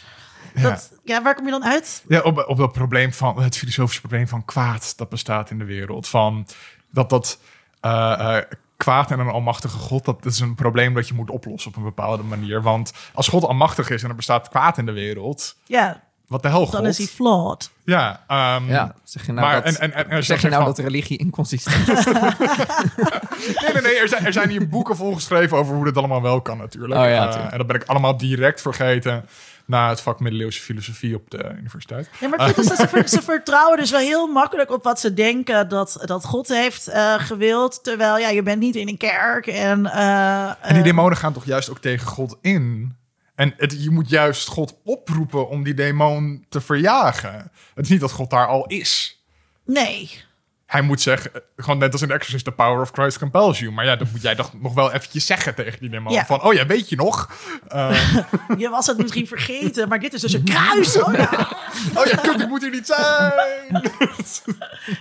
Ja. 0.55 0.63
Dat, 0.63 0.93
ja, 1.05 1.23
waar 1.23 1.35
kom 1.35 1.45
je 1.45 1.51
dan 1.51 1.65
uit? 1.65 2.05
Ja, 2.09 2.21
op, 2.21 2.45
op 2.49 2.57
dat 2.57 2.73
probleem 2.73 3.13
van 3.13 3.43
het 3.43 3.57
filosofische 3.57 4.01
probleem 4.01 4.29
van 4.29 4.45
kwaad 4.45 4.93
dat 4.97 5.09
bestaat 5.09 5.51
in 5.51 5.59
de 5.59 5.65
wereld. 5.65 6.09
Van 6.09 6.47
dat 6.93 7.11
dat 7.11 7.39
eh, 7.81 8.37
eh, 8.37 8.45
kwaad 8.77 9.11
en 9.11 9.19
een 9.19 9.29
almachtige 9.29 9.79
God, 9.79 10.05
dat 10.05 10.25
is 10.25 10.41
een 10.41 10.55
probleem 10.55 10.95
dat 10.95 11.09
je 11.09 11.15
moet 11.15 11.31
oplossen 11.31 11.71
op 11.71 11.77
een 11.77 11.83
bepaalde 11.83 12.23
manier. 12.23 12.63
Want 12.63 12.93
als 13.15 13.29
God 13.29 13.45
almachtig 13.45 13.91
is 13.91 14.03
en 14.03 14.09
er 14.09 14.15
bestaat 14.15 14.49
kwaad 14.49 14.79
in 14.79 14.87
de 14.87 14.93
wereld, 14.93 15.57
Ja, 15.65 16.03
wat 16.31 16.43
de 16.43 16.49
hel 16.49 16.63
God? 16.65 16.73
dan 16.73 16.87
is 16.87 16.99
hij 16.99 17.07
flawed. 17.07 17.71
Ja, 17.85 18.21
ehm, 18.27 18.69
Ja, 18.71 18.95
zeg 19.05 19.27
je 19.27 19.33
nou, 19.33 19.47
maar 19.47 19.63
dat, 19.63 19.75
en, 19.75 19.93
en, 19.93 20.11
en, 20.11 20.25
zeg 20.25 20.41
je 20.43 20.49
nou 20.49 20.63
van- 20.65 20.73
dat 20.75 20.85
religie 20.85 21.19
inconsistent 21.19 21.89
is? 21.89 22.05
Nee, 23.63 23.73
nee, 23.73 23.83
nee. 23.83 23.97
Er 23.99 24.09
zijn, 24.09 24.27
er 24.27 24.33
zijn 24.33 24.49
hier 24.49 24.69
boeken 24.69 24.97
volgeschreven 24.97 25.57
over 25.59 25.75
hoe 25.75 25.85
dit 25.85 25.97
allemaal 25.97 26.23
wel 26.23 26.41
kan 26.41 26.59
natuurlijk. 26.59 27.01
Oh 27.01 27.07
ja, 27.09 27.29
Eh, 27.29 27.53
en 27.53 27.59
dat 27.59 27.67
ben 27.67 27.77
ik 27.77 27.85
allemaal 27.85 28.17
direct 28.17 28.61
vergeten 28.61 29.25
na 29.67 29.89
het 29.89 30.01
vak 30.01 30.21
middeleeuwse 30.21 30.61
filosofie 30.61 31.15
op 31.15 31.31
de 31.31 31.51
universiteit. 31.59 32.09
Ja, 32.21 32.29
maar 32.29 32.59
is 32.59 32.67
dat 32.67 32.77
ze, 32.79 32.89
ver- 32.89 33.09
ze 33.19 33.23
vertrouwen 33.23 33.79
dus 33.79 33.91
wel 33.91 34.01
heel 34.01 34.27
makkelijk 34.27 34.71
op 34.71 34.85
wat 34.85 35.01
ze 35.01 35.15
denken 35.15 35.69
dat, 35.69 36.03
dat 36.05 36.25
God 36.25 36.49
heeft 36.49 36.89
eh, 36.89 37.15
gewild. 37.19 37.85
Terwijl, 37.85 38.19
ja, 38.19 38.29
je 38.29 38.43
bent 38.43 38.61
niet 38.61 38.77
in 38.77 38.89
een 38.89 38.97
kerk. 38.97 39.47
En, 39.47 39.87
eh, 39.87 40.45
En 40.49 40.55
die 40.69 40.77
eh, 40.77 40.83
demonen 40.83 41.17
gaan 41.17 41.33
toch 41.33 41.45
juist 41.45 41.71
ook 41.71 41.79
tegen 41.79 42.07
God 42.07 42.37
in? 42.41 42.95
En 43.41 43.55
het, 43.57 43.83
je 43.83 43.91
moet 43.91 44.09
juist 44.09 44.49
God 44.49 44.77
oproepen 44.85 45.49
om 45.49 45.63
die 45.63 45.75
demon 45.75 46.45
te 46.49 46.61
verjagen. 46.61 47.51
Het 47.75 47.85
is 47.85 47.91
niet 47.91 48.01
dat 48.01 48.11
God 48.11 48.31
daar 48.31 48.47
al 48.47 48.67
is. 48.67 49.23
Nee. 49.67 50.23
Hij 50.67 50.83
moet 50.83 51.01
zeggen, 51.01 51.31
gewoon 51.57 51.79
net 51.79 51.93
als 51.93 52.03
in 52.03 52.11
Exorcist, 52.11 52.45
the 52.45 52.53
power 52.53 52.81
of 52.81 52.91
Christ 52.91 53.19
compels 53.19 53.59
you. 53.59 53.73
Maar 53.73 53.85
ja, 53.85 53.97
dan 53.97 54.09
moet 54.13 54.23
jij 54.23 54.35
toch 54.35 54.53
nog 54.61 54.75
wel 54.75 54.93
eventjes 54.93 55.27
zeggen 55.27 55.55
tegen 55.55 55.81
die 55.81 55.91
demon. 55.91 56.13
Ja. 56.13 56.27
Van, 56.27 56.43
oh 56.43 56.55
ja, 56.55 56.67
weet 56.67 56.89
je 56.89 56.97
nog? 56.97 57.31
Eh, 57.69 58.17
Je 58.59 58.69
was 58.69 58.87
het 58.87 58.99
misschien 58.99 59.27
vergeten, 59.27 59.89
maar 59.89 60.01
dit 60.01 60.13
is 60.13 60.21
dus 60.21 60.33
een 60.33 60.45
kruis. 60.45 61.03
Oh 61.03 61.15
ja. 61.25 61.57
oh 61.95 62.07
ja, 62.07 62.17
kut, 62.17 62.41
ik 62.41 62.49
moet 62.49 62.61
hier 62.61 62.71
niet 62.71 62.87
zijn. 62.87 63.33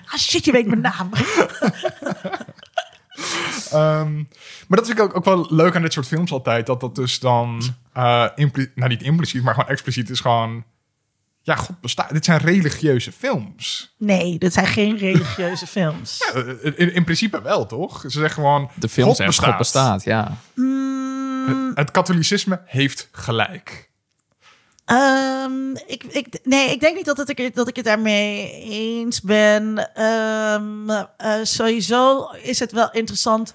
Ah, 0.05 0.17
shit, 0.17 0.45
je 0.45 0.51
weet 0.51 0.67
mijn 0.67 0.81
naam. 0.81 1.09
Ehm, 3.71 4.15
maar 4.67 4.77
dat 4.77 4.85
vind 4.85 4.97
ik 4.99 5.03
ook, 5.03 5.15
ook 5.15 5.25
wel 5.25 5.47
leuk 5.49 5.75
aan 5.75 5.81
dit 5.81 5.93
soort 5.93 6.07
films 6.07 6.31
altijd. 6.31 6.65
Dat 6.65 6.79
dat 6.79 6.95
dus 6.95 7.19
dan, 7.19 7.61
eh 7.93 8.25
impli- 8.35 8.71
nou 8.75 8.89
niet 8.89 9.01
impliciet, 9.03 9.43
maar 9.43 9.53
gewoon 9.53 9.69
expliciet 9.69 10.09
is 10.09 10.19
gewoon... 10.19 10.63
Ja, 11.41 11.55
God 11.55 11.79
bestaat. 11.81 12.09
Dit 12.09 12.25
zijn 12.25 12.39
religieuze 12.39 13.11
films. 13.11 13.95
Nee, 13.97 14.37
dit 14.37 14.53
zijn 14.53 14.67
geen 14.67 14.97
religieuze 14.97 15.67
films. 15.77 16.31
In, 16.61 16.93
in 16.93 17.03
principe 17.03 17.41
wel, 17.41 17.65
toch? 17.65 18.01
Ze 18.01 18.09
zeggen 18.09 18.31
gewoon, 18.31 18.69
De 18.75 18.89
film 18.89 19.07
God 19.07 19.15
zegt 19.15 19.29
bestaat. 19.29 19.47
God 19.49 19.57
bestaat, 19.57 20.03
ja. 20.03 20.37
Mm, 20.55 21.71
Het 21.75 21.91
katholicisme 21.91 22.61
heeft 22.65 23.09
gelijk. 23.11 23.88
Ehm, 24.89 25.75
ik, 25.87 26.03
ik, 26.03 26.27
nee, 26.43 26.69
ik 26.71 26.79
denk 26.79 26.95
niet 26.95 27.05
dat, 27.05 27.17
het, 27.17 27.29
ik- 27.39 27.55
dat 27.55 27.67
ik 27.67 27.75
het 27.75 27.85
daarmee 27.85 28.51
eens 28.63 29.21
ben. 29.21 29.93
Eh, 29.93 30.61
sowieso 31.43 32.29
is 32.41 32.59
het 32.59 32.71
wel 32.71 32.91
interessant. 32.91 33.53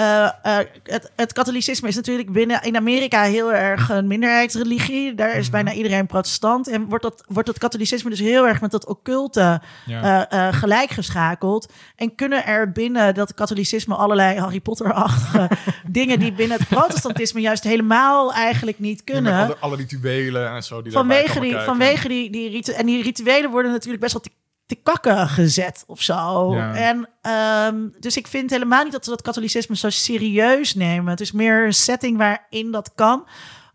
Eh, 0.00 0.24
eh, 0.42 0.66
het, 0.82 1.10
het 1.16 1.32
katholicisme 1.32 1.88
is 1.88 1.96
natuurlijk 1.96 2.32
binnen 2.32 2.62
in 2.62 2.76
Amerika 2.76 3.22
heel 3.22 3.52
erg 3.52 3.88
een 3.88 4.06
minderheidsreligie. 4.06 5.14
Daar 5.14 5.34
is 5.36 5.50
bijna 5.50 5.72
iedereen 5.72 6.06
protestant. 6.06 6.68
En 6.68 6.84
wordt, 6.88 7.02
dat, 7.04 7.24
wordt 7.28 7.48
het 7.48 7.58
katholicisme 7.58 8.10
dus 8.10 8.18
heel 8.18 8.46
erg 8.46 8.60
met 8.60 8.70
dat 8.70 8.86
occulte 8.86 9.60
Ja. 9.86 10.28
eh, 10.28 10.48
eh, 10.48 10.54
gelijk 10.54 10.90
geschakeld. 10.90 11.72
En 11.96 12.14
kunnen 12.14 12.46
er 12.46 12.72
binnen 12.72 13.14
dat 13.14 13.34
katholicisme 13.34 13.94
allerlei 13.94 14.38
Harry 14.38 14.60
Potter-achtige 14.60 15.48
dingen 15.86 16.18
die 16.18 16.32
binnen 16.32 16.58
het 16.58 16.68
protestantisme 16.68 17.40
juist 17.40 17.64
helemaal 17.64 18.32
eigenlijk 18.32 18.78
niet 18.78 19.04
kunnen. 19.04 19.34
Alle, 19.34 19.56
alle 19.60 19.76
rituelen 19.76 20.50
en 20.50 20.62
zo 20.62 20.82
die 20.82 20.92
Vanwege 20.92 21.40
die, 21.40 21.58
vanwege 21.58 22.08
die, 22.08 22.30
die 22.30 22.50
ritu- 22.50 22.72
En 22.72 22.86
die 22.86 23.02
rituelen 23.02 23.50
worden 23.50 23.70
natuurlijk 23.70 24.00
best 24.02 24.12
wel 24.12 24.22
te, 24.22 24.30
te 24.70 24.78
kakken 24.82 25.28
gezet 25.28 25.84
of 25.86 26.02
zo. 26.02 26.54
Ja. 26.54 26.74
En 26.74 27.08
ehm, 27.22 27.76
dus 28.00 28.16
ik 28.16 28.26
vind 28.26 28.50
helemaal 28.50 28.82
niet 28.84 28.92
dat 28.92 29.04
ze 29.04 29.10
dat 29.10 29.22
katholicisme 29.22 29.76
zo 29.76 29.90
serieus 29.90 30.74
nemen. 30.74 31.10
Het 31.10 31.20
is 31.20 31.32
meer 31.32 31.64
een 31.66 31.74
setting 31.74 32.16
waarin 32.18 32.70
dat 32.70 32.92
kan. 32.94 33.26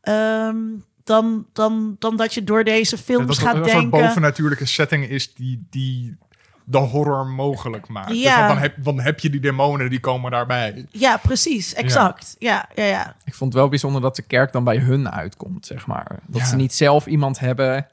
ehm, 0.02 0.58
dan, 1.04 1.46
dan, 1.54 1.96
dan 2.00 2.16
dat 2.18 2.34
je 2.34 2.44
door 2.44 2.64
deze 2.64 2.98
films 2.98 3.28
dat 3.28 3.38
gaat 3.38 3.56
een 3.56 3.60
soort 3.70 3.72
denken. 3.82 4.00
bovennatuurlijke 4.02 4.66
setting 4.66 5.10
is 5.10 5.34
die, 5.34 5.68
die 5.70 6.18
de 6.64 6.78
horror 6.78 7.26
mogelijk 7.28 7.88
maakt. 7.88 8.08
Dus 8.08 8.22
Ja. 8.22 8.36
want 8.38 8.48
dan, 8.48 8.58
heb, 8.58 8.76
dan 8.84 9.00
heb 9.00 9.20
je 9.20 9.30
die 9.30 9.40
demonen, 9.40 9.90
die 9.90 10.00
komen 10.00 10.32
daarbij. 10.32 10.86
Ja, 10.92 11.18
precies. 11.18 11.74
Exact. 11.74 12.36
Ja, 12.40 12.70
ja, 12.76 12.84
ja. 12.84 13.16
Ik 13.26 13.34
vond 13.34 13.52
het 13.54 13.62
wel 13.62 13.70
bijzonder 13.70 14.02
dat 14.02 14.16
de 14.16 14.22
kerk 14.22 14.52
dan 14.52 14.64
bij 14.64 14.78
hun 14.78 15.12
uitkomt, 15.12 15.66
zeg 15.66 15.88
maar. 15.88 16.20
Dat 16.28 16.42
Ja. 16.42 16.48
ze 16.48 16.56
niet 16.56 16.74
zelf 16.74 17.06
iemand 17.06 17.40
hebben. 17.40 17.88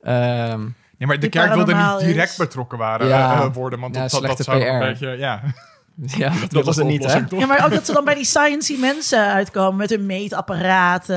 ehm, 0.00 0.68
Ja, 1.02 1.08
maar 1.08 1.16
de 1.16 1.20
Die 1.28 1.30
kerk 1.40 1.54
wilde 1.54 1.74
niet 1.74 1.98
direct 1.98 2.30
is. 2.30 2.36
betrokken 2.36 2.78
waren, 2.78 3.06
Ja. 3.06 3.40
eh, 3.42 3.46
worden. 3.52 3.80
Want 3.80 3.94
Ja, 3.94 4.06
dat, 4.06 4.22
dat, 4.22 4.38
zou 4.44 4.60
PR. 4.60 4.66
een 4.66 4.78
beetje... 4.78 5.08
Ja, 5.08 5.42
ja, 6.06 6.32
dat, 6.48 6.64
was 6.64 6.76
de 6.76 6.84
niet, 6.84 7.04
hè? 7.04 7.20
Ja, 7.36 7.46
maar 7.46 7.64
ook 7.64 7.70
dat 7.70 7.86
ze 7.86 7.92
dan 7.92 8.04
bij 8.04 8.14
die 8.14 8.24
sciencey 8.24 8.76
mensen 8.78 9.32
uitkomen 9.32 9.76
met 9.76 9.90
hun 9.90 10.06
meetapparaten. 10.06 11.16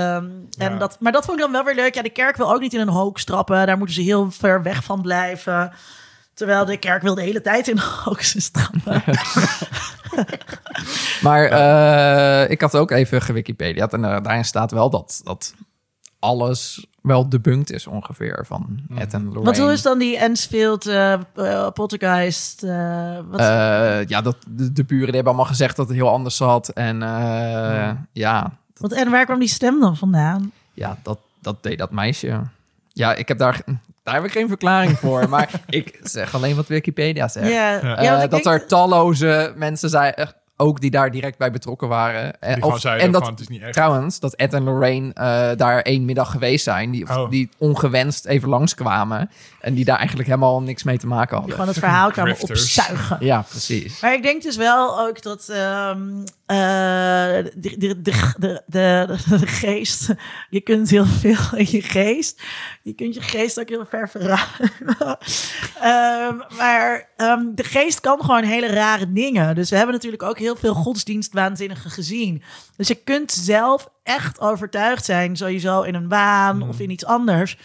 En 0.57 0.71
Ja. 0.71 0.77
dat, 0.77 0.97
maar 0.99 1.11
dat 1.11 1.25
vond 1.25 1.37
ik 1.37 1.43
dan 1.43 1.51
wel 1.53 1.63
weer 1.63 1.75
leuk. 1.75 1.95
Ja, 1.95 2.01
de 2.01 2.09
kerk 2.09 2.35
wil 2.37 2.53
ook 2.53 2.59
niet 2.59 2.73
in 2.73 2.79
een 2.79 2.87
hoax 2.89 3.23
trappen. 3.23 3.65
Daar 3.67 3.77
moeten 3.77 3.95
ze 3.95 4.01
heel 4.01 4.31
ver 4.31 4.63
weg 4.63 4.83
van 4.83 5.01
blijven. 5.01 5.71
Terwijl 6.33 6.65
de 6.65 6.77
kerk 6.77 7.01
wil 7.01 7.15
de 7.15 7.21
hele 7.21 7.41
tijd 7.41 7.67
in 7.67 7.79
hoaxes 8.03 8.49
trappen. 8.49 9.03
Maar 11.21 11.43
eh, 11.45 12.49
ik 12.51 12.61
had 12.61 12.75
ook 12.75 12.91
even 12.91 13.21
gewikipedia's 13.21 13.91
en 13.91 14.05
eh, 14.05 14.21
daarin 14.21 14.45
staat 14.45 14.71
wel 14.71 14.89
dat, 14.89 15.21
dat 15.23 15.53
alles 16.25 16.87
wel 17.01 17.29
debunked 17.29 17.71
is 17.71 17.87
ongeveer 17.87 18.43
van 18.47 18.79
Ed 18.97 19.13
en 19.13 19.23
Lorraine. 19.23 19.43
Wat 19.45 19.57
hoe 19.57 19.71
is 19.71 19.81
dan 19.81 19.99
die 19.99 20.17
Ensfield 20.17 20.87
eh 20.87 21.13
eh, 21.13 21.67
poltergeist? 21.73 22.63
eh, 22.63 23.17
wat, 23.29 23.39
ja, 24.09 24.21
dat, 24.21 24.35
de, 24.49 24.73
de 24.73 24.83
buren 24.83 25.05
die 25.05 25.15
hebben 25.15 25.33
allemaal 25.33 25.45
gezegd 25.51 25.75
dat 25.75 25.87
het 25.87 25.95
heel 25.97 26.09
anders 26.09 26.35
zat. 26.35 26.69
En 26.69 27.03
eh, 27.03 27.91
ja, 28.11 28.51
wat, 28.77 28.91
en 28.91 29.09
waar 29.11 29.25
kwam 29.25 29.39
die 29.39 29.47
stem 29.47 29.79
dan 29.79 29.97
vandaan? 29.97 30.51
ja 30.73 30.97
dat, 31.03 31.19
dat 31.41 31.63
deed 31.63 31.77
dat 31.77 31.91
meisje. 31.91 32.41
Ja, 32.93 33.13
ik 33.13 33.27
heb 33.27 33.37
daar, 33.37 33.61
daar 34.03 34.13
heb 34.15 34.23
ik 34.23 34.31
geen 34.31 34.47
verklaring 34.47 34.97
voor. 34.99 35.29
maar 35.29 35.49
ik 35.69 35.99
zeg 36.03 36.35
alleen 36.35 36.55
wat 36.55 36.67
Wikipedia 36.67 37.27
zegt. 37.27 37.49
Ja, 37.51 37.71
Ja. 37.71 38.01
ja, 38.01 38.17
want 38.17 38.31
dat 38.31 38.43
denk- 38.43 38.45
er 38.61 38.67
talloze 38.67 39.53
mensen 39.55 39.89
zijn, 39.89 40.13
ook 40.57 40.81
die 40.81 40.91
daar 40.91 41.11
direct 41.11 41.37
bij 41.37 41.51
betrokken 41.51 41.87
waren. 41.87 42.41
Eh, 42.41 42.53
Die 42.53 42.63
gewoon 42.63 42.79
zeiden 42.79 43.05
en 43.05 43.11
dat, 43.11 43.21
van, 43.21 43.31
het 43.31 43.39
is 43.39 43.47
niet 43.47 43.61
echt. 43.61 43.73
trouwens, 43.73 44.19
dat 44.19 44.33
Ed 44.35 44.53
en 44.53 44.63
Lorraine 44.63 45.13
eh, 45.13 45.49
daar 45.57 45.81
één 45.81 46.05
middag 46.05 46.31
geweest 46.31 46.63
zijn. 46.63 46.91
Die, 46.91 47.09
Oh. 47.09 47.29
die 47.29 47.49
ongewenst 47.57 48.25
even 48.25 48.49
langskwamen. 48.49 49.29
En 49.61 49.73
die 49.73 49.85
daar 49.85 49.97
eigenlijk 49.97 50.27
helemaal 50.27 50.61
niks 50.61 50.83
mee 50.83 50.97
te 50.97 51.07
maken 51.07 51.27
die 51.29 51.37
hadden. 51.37 51.53
gewoon 51.55 51.67
het 51.69 51.79
verhaal 51.79 52.11
kwamen 52.11 52.35
opzuigen. 52.39 53.17
Ja, 53.19 53.45
preees. 53.49 53.99
Maar 54.01 54.13
ik 54.13 54.23
denk 54.23 54.41
dus 54.43 54.55
wel 54.55 54.99
ook 54.99 55.21
dat 55.21 55.49
ehm, 55.49 56.01
eh, 56.45 56.57
de, 56.57 57.75
de, 57.77 57.77
de, 57.77 58.01
de, 58.01 58.61
de, 58.67 59.17
de, 59.27 59.37
de 59.39 59.47
geest, 59.47 60.13
je 60.49 60.61
kunt 60.61 60.89
heel 60.89 61.05
veel 61.05 61.37
in 61.55 61.67
je 61.69 61.81
geest. 61.81 62.41
Je 62.83 62.93
kunt 62.93 63.13
je 63.15 63.21
geest 63.21 63.59
ook 63.59 63.69
heel 63.69 63.85
ver 63.89 64.09
verruimen. 64.09 65.17
Ehm, 65.81 66.57
maar 66.57 67.09
ehm, 67.17 67.41
de 67.55 67.63
geest 67.63 67.99
kan 67.99 68.19
gewoon 68.21 68.43
hele 68.43 68.67
rare 68.67 69.13
dingen. 69.13 69.55
Dus 69.55 69.69
we 69.69 69.75
hebben 69.75 69.95
natuurlijk 69.95 70.23
ook 70.23 70.37
heel 70.45 70.55
veel 70.55 70.73
godsdienstwaanzinnigen 70.73 71.91
gezien. 71.91 72.43
Dus 72.77 72.87
je 72.87 72.95
kunt 72.95 73.31
zelf 73.31 73.89
echt 74.03 74.39
overtuigd 74.39 75.05
zijn, 75.05 75.35
sowieso 75.37 75.81
in 75.81 75.95
een 75.95 76.07
waan 76.09 76.61
of 76.69 76.79
in 76.79 76.89
iets 76.89 77.05
anders. 77.05 77.57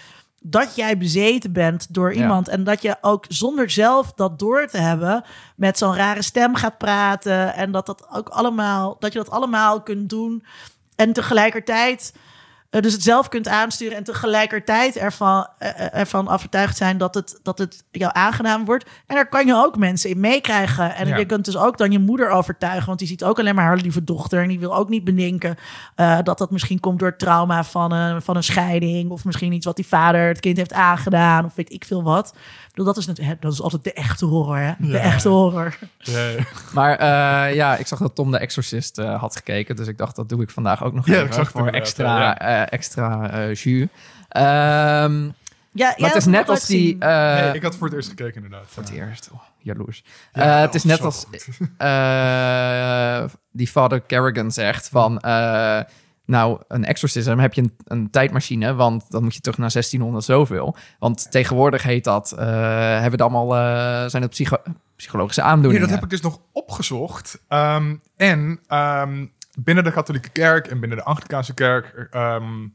dat 0.42 0.74
jij 0.74 0.98
bezeten 0.98 1.52
bent 1.52 1.94
door 1.94 2.14
Ja. 2.14 2.20
iemand. 2.20 2.48
En 2.48 2.64
dat 2.64 2.82
je 2.82 2.96
ook 3.00 3.24
zonder 3.28 3.70
zelf 3.70 4.12
dat 4.12 4.38
door 4.38 4.66
te 4.66 4.78
hebben 4.78 5.24
met 5.56 5.78
zo'n 5.78 5.94
rare 5.94 6.22
stem 6.22 6.54
gaat 6.54 6.78
praten. 6.78 7.54
En 7.54 7.70
dat 7.72 7.86
dat 7.86 8.06
ook 8.12 8.28
allemaal, 8.28 8.96
dat 8.98 9.12
je 9.12 9.18
dat 9.18 9.30
allemaal 9.30 9.82
kunt 9.82 10.08
doen. 10.08 10.44
En 10.96 11.12
tegelijkertijd 11.12 12.12
eh, 12.70 12.80
dus 12.82 12.92
het 12.92 13.02
zelf 13.02 13.28
kunt 13.28 13.48
aansturen 13.48 13.96
en 13.96 14.04
tegelijkertijd 14.04 14.96
ervan, 14.96 15.46
eh, 15.58 15.94
ervan 15.94 16.28
overtuigd 16.28 16.76
zijn 16.76 16.98
dat 16.98 17.14
het, 17.14 17.40
dat 17.42 17.58
het 17.58 17.84
jou 17.90 18.10
aangenaam 18.14 18.64
wordt. 18.64 18.84
En 19.06 19.14
daar 19.14 19.28
kan 19.28 19.46
je 19.46 19.54
ook 19.54 19.76
mensen 19.76 20.10
in 20.10 20.20
meekrijgen. 20.20 20.94
En 20.94 21.08
Ja. 21.08 21.16
je 21.16 21.24
kunt 21.24 21.44
dus 21.44 21.56
ook 21.56 21.78
dan 21.78 21.92
je 21.92 21.98
moeder 21.98 22.28
overtuigen, 22.30 22.86
want 22.86 22.98
die 22.98 23.08
ziet 23.08 23.24
ook 23.24 23.38
alleen 23.38 23.54
maar 23.54 23.64
haar 23.64 23.76
lieve 23.76 24.04
dochter. 24.04 24.42
En 24.42 24.48
die 24.48 24.58
wil 24.60 24.76
ook 24.76 24.88
niet 24.88 25.04
bedenken 25.04 25.56
eh, 25.94 26.18
dat 26.22 26.38
dat 26.38 26.50
misschien 26.50 26.80
komt 26.80 26.98
door 26.98 27.08
het 27.08 27.18
trauma 27.18 27.64
van 27.64 27.92
een, 27.92 28.22
van 28.22 28.36
een 28.36 28.42
scheiding. 28.42 29.10
Of 29.10 29.24
misschien 29.24 29.52
iets 29.52 29.66
wat 29.66 29.76
die 29.76 29.86
vader 29.86 30.28
het 30.28 30.40
kind 30.40 30.56
heeft 30.56 30.72
aangedaan. 30.72 31.44
Of 31.44 31.54
weet 31.54 31.72
ik 31.72 31.84
veel 31.84 32.02
wat. 32.02 32.34
Dat 32.74 32.96
is, 32.96 33.06
dat 33.40 33.52
is 33.52 33.62
altijd 33.62 33.84
de 33.84 33.92
echte 33.92 34.24
horror, 34.24 34.56
hè? 34.58 34.72
De 34.78 34.86
Ja. 34.86 34.98
echte 34.98 35.28
horror. 35.28 35.78
Ja, 35.98 36.30
Maar 36.72 36.96
eh, 36.98 37.54
ja, 37.54 37.76
ik 37.76 37.86
zag 37.86 37.98
dat 37.98 38.14
Tom 38.14 38.30
de 38.30 38.38
Exorcist 38.38 38.98
eh, 38.98 39.20
had 39.20 39.36
gekeken. 39.36 39.76
Dus 39.76 39.86
ik 39.86 39.98
dacht, 39.98 40.16
dat 40.16 40.28
doe 40.28 40.42
ik 40.42 40.50
vandaag 40.50 40.84
ook 40.84 40.92
nog 40.94 41.06
Ja, 41.06 41.12
even 41.14 41.26
ik 41.26 41.32
zag 41.32 41.42
het 41.52 41.56
voor 41.56 41.68
extra, 41.68 42.18
ja. 42.20 42.38
eh, 42.38 42.72
extra 42.72 43.30
eh, 43.30 43.54
jus. 43.54 43.86
Ehm, 44.28 45.30
Ja, 45.72 45.94
maar 45.98 46.08
het 46.08 46.14
is 46.16 46.24
net 46.26 46.48
als 46.48 46.66
die... 46.66 46.96
eh, 46.98 47.34
Nee, 47.44 47.52
ik 47.54 47.62
had 47.62 47.76
voor 47.76 47.86
het 47.86 47.96
eerst 47.96 48.08
gekeken 48.08 48.34
inderdaad. 48.34 48.64
Voor 48.66 48.82
het 48.82 48.92
eerst. 48.92 49.28
Oh, 49.32 49.40
jaloers. 49.58 50.04
Ja, 50.32 50.42
Eh, 50.56 50.60
het 50.60 50.74
is 50.74 50.84
net 50.84 51.00
als 51.00 51.26
eh, 51.78 53.24
die 53.52 53.68
Father 53.68 54.00
Kerrigan 54.00 54.50
zegt 54.50 54.88
van... 54.88 55.20
nou, 56.30 56.60
een 56.68 56.84
exorcism 56.84 57.38
heb 57.38 57.54
je 57.54 57.62
een, 57.62 57.76
een 57.84 58.10
tijdmachine, 58.10 58.74
want 58.74 59.10
dan 59.10 59.22
moet 59.22 59.34
je 59.34 59.40
terug 59.40 59.58
naar 59.58 59.70
1600 59.70 60.24
zoveel. 60.24 60.76
Want 60.98 61.30
tegenwoordig 61.30 61.82
heet 61.82 62.04
dat, 62.04 62.32
eh, 62.32 62.46
hebben 63.00 63.18
we 63.18 63.24
allemaal, 63.24 63.56
eh, 63.56 64.08
zijn 64.08 64.22
het 64.22 64.30
psycho- 64.30 64.62
psychologische 64.96 65.40
Nee, 65.40 65.50
aandoeningen. 65.50 65.86
dat 65.86 65.94
heb 65.94 66.04
ik 66.04 66.10
dus 66.10 66.20
nog 66.20 66.40
opgezocht. 66.52 67.42
Ehm, 67.48 67.96
en 68.16 68.60
ehm, 68.66 69.26
binnen 69.58 69.84
de 69.84 69.92
katholieke 69.92 70.28
kerk 70.28 70.66
en 70.66 70.80
binnen 70.80 70.98
de 70.98 71.04
Anglicaanse 71.04 71.54
kerk 71.54 72.08
ehm, 72.10 72.66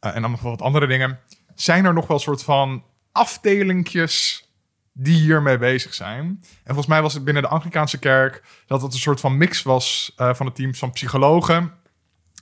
eh, 0.00 0.16
en 0.16 0.22
wel 0.22 0.38
wat 0.42 0.62
andere 0.62 0.86
dingen, 0.86 1.18
zijn 1.54 1.84
er 1.84 1.94
nog 1.94 2.06
wel 2.06 2.18
soort 2.18 2.42
van 2.42 2.84
afdelingjes 3.12 4.46
die 4.92 5.20
hiermee 5.20 5.58
bezig 5.58 5.94
zijn. 5.94 6.24
En 6.24 6.40
volgens 6.64 6.86
mij 6.86 7.02
was 7.02 7.14
het 7.14 7.24
binnen 7.24 7.42
de 7.42 7.48
Anglicaanse 7.48 7.98
kerk 7.98 8.42
dat 8.66 8.82
het 8.82 8.92
een 8.92 8.98
soort 8.98 9.20
van 9.20 9.36
mix 9.36 9.62
was 9.62 10.12
van 10.16 10.46
het 10.46 10.54
team 10.54 10.74
van 10.74 10.90
psychologen 10.90 11.80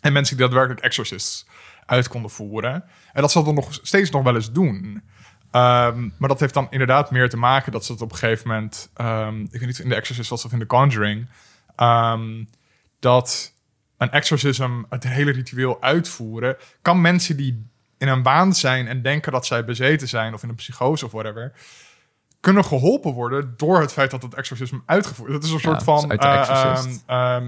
en 0.00 0.12
mensen 0.12 0.36
die 0.36 0.44
daadwerkelijk 0.44 0.84
exorcists 0.84 1.46
uit 1.86 2.08
konden 2.08 2.30
voeren. 2.30 2.84
En 3.12 3.20
dat 3.20 3.30
zal 3.30 3.44
dan 3.44 3.54
nog 3.54 3.78
steeds 3.82 4.10
nog 4.10 4.22
wel 4.22 4.34
eens 4.34 4.52
doen. 4.52 5.02
Ehm, 5.50 6.08
maar 6.18 6.28
dat 6.28 6.40
heeft 6.40 6.54
dan 6.54 6.66
inderdaad 6.70 7.10
meer 7.10 7.28
te 7.28 7.36
maken 7.36 7.72
dat 7.72 7.84
ze 7.84 7.92
het 7.92 8.00
op 8.02 8.10
een 8.12 8.18
gegeven 8.18 8.48
moment, 8.48 8.90
ehm, 8.94 9.40
ik 9.40 9.50
weet 9.60 9.66
niet 9.66 9.78
in 9.78 9.88
de 9.88 9.94
Exorcist 9.94 10.30
was 10.30 10.44
of 10.44 10.52
in 10.52 10.58
de 10.58 10.66
Conjuring, 10.66 11.28
ehm, 11.76 12.44
dat 13.00 13.52
een 13.98 14.10
exorcism, 14.10 14.82
het 14.88 15.04
hele 15.04 15.30
ritueel 15.32 15.82
uitvoeren, 15.82 16.56
kan 16.82 17.00
mensen 17.00 17.36
die 17.36 17.66
in 17.98 18.08
een 18.08 18.22
waan 18.22 18.54
zijn 18.54 18.88
en 18.88 19.02
denken 19.02 19.32
dat 19.32 19.46
zij 19.46 19.64
bezeten 19.64 20.08
zijn 20.08 20.34
of 20.34 20.42
in 20.42 20.48
een 20.48 20.54
psychose 20.54 21.04
of 21.04 21.12
whatever, 21.12 21.52
kunnen 22.40 22.64
geholpen 22.64 23.12
worden 23.12 23.54
door 23.56 23.80
het 23.80 23.92
feit 23.92 24.10
dat 24.10 24.22
het 24.22 24.34
exorcism 24.34 24.76
uitgevoerd 24.86 25.32
Dat 25.32 25.42
is 25.44 25.48
een 25.50 25.54
Ja, 25.54 25.60
soort 25.62 25.84
dat 25.84 25.96
is 25.96 26.00
van. 26.00 26.10
uit 26.10 26.20
de 26.20 27.00
eh, 27.06 27.42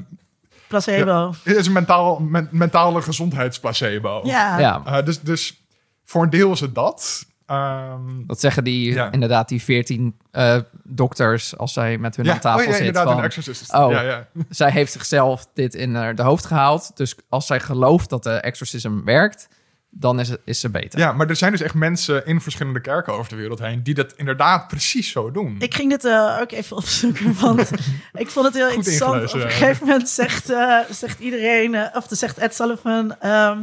Placebo. 0.73 1.35
het 1.43 1.57
is 1.57 1.67
een 1.67 1.73
mentaal, 1.73 2.19
men- 2.21 2.49
mentale 2.51 3.03
gezondheidsplacebo. 3.03 4.21
Ja. 4.25 4.59
ja, 4.59 4.83
Eh, 4.85 5.05
dus, 5.05 5.21
dus 5.21 5.63
voor 6.05 6.23
een 6.23 6.31
deel 6.31 6.53
is 6.53 6.61
het 6.61 6.75
dat. 6.75 7.25
Ehm, 7.47 8.27
dat 8.27 8.41
zeggen 8.41 8.65
die 8.65 8.93
Ja. 8.93 9.13
inderdaad 9.13 9.49
die 9.49 9.63
14 9.63 10.17
eh, 10.31 10.57
dokters 10.85 11.57
als 11.59 11.73
zij 11.73 11.99
met 11.99 12.17
hun 12.17 12.31
aan 12.31 12.39
tafel 12.39 12.61
oh, 12.61 12.67
ja, 12.67 12.71
zit. 12.73 12.79
inderdaad, 12.81 13.07
in 13.07 13.13
Van, 13.13 13.21
de 13.21 13.27
Exorcist. 13.27 13.75
Oh. 13.75 13.91
Ja, 13.91 14.01
ja. 14.01 14.27
zij 14.49 14.71
heeft 14.71 14.93
zichzelf 14.93 15.47
dit 15.55 15.75
in 15.75 15.97
eh, 15.97 16.15
de 16.17 16.23
hoofd 16.23 16.47
gehaald. 16.47 16.97
Dus 16.97 17.15
als 17.29 17.47
zij 17.47 17.61
gelooft 17.61 18.11
dat 18.11 18.23
de 18.23 18.31
exorcism 18.35 19.05
werkt, 19.05 19.49
dan 19.95 20.21
is, 20.21 20.29
het, 20.29 20.41
is 20.45 20.61
ze 20.61 20.71
beter. 20.71 20.99
ja, 20.99 21.13
maar 21.13 21.29
er 21.29 21.37
zijn 21.37 21.53
dus 21.53 21.61
echt 21.61 21.75
mensen 21.75 22.27
in 22.27 22.41
verschillende 22.41 22.81
kerken 22.81 23.13
over 23.13 23.29
de 23.31 23.37
wereld 23.37 23.59
heen 23.59 23.83
die 23.83 23.95
dat 23.95 24.13
inderdaad 24.17 24.69
precies 24.69 25.11
zo 25.11 25.31
doen. 25.31 25.57
Ik 25.59 25.75
ging 25.75 25.91
dit 25.91 26.05
eh, 26.05 26.39
ook 26.41 26.53
even 26.53 26.77
opzoeken, 26.77 27.35
want 27.41 27.71
ik 28.13 28.31
vond 28.31 28.47
het 28.47 28.55
heel 28.55 28.67
Goed 28.67 28.75
interessant. 28.75 29.13
ingelezen, 29.15 29.39
Op 29.39 29.45
een 29.45 29.51
gegeven 29.51 29.87
moment 29.87 30.09
zegt, 30.09 30.51
eh, 30.51 30.79
zegt 30.91 31.21
iedereen, 31.21 31.75
eh, 31.75 31.97
of 31.97 32.07
zegt 32.09 32.39
Ed 32.39 32.55
Sullivan, 32.55 33.21
ehm, 33.21 33.59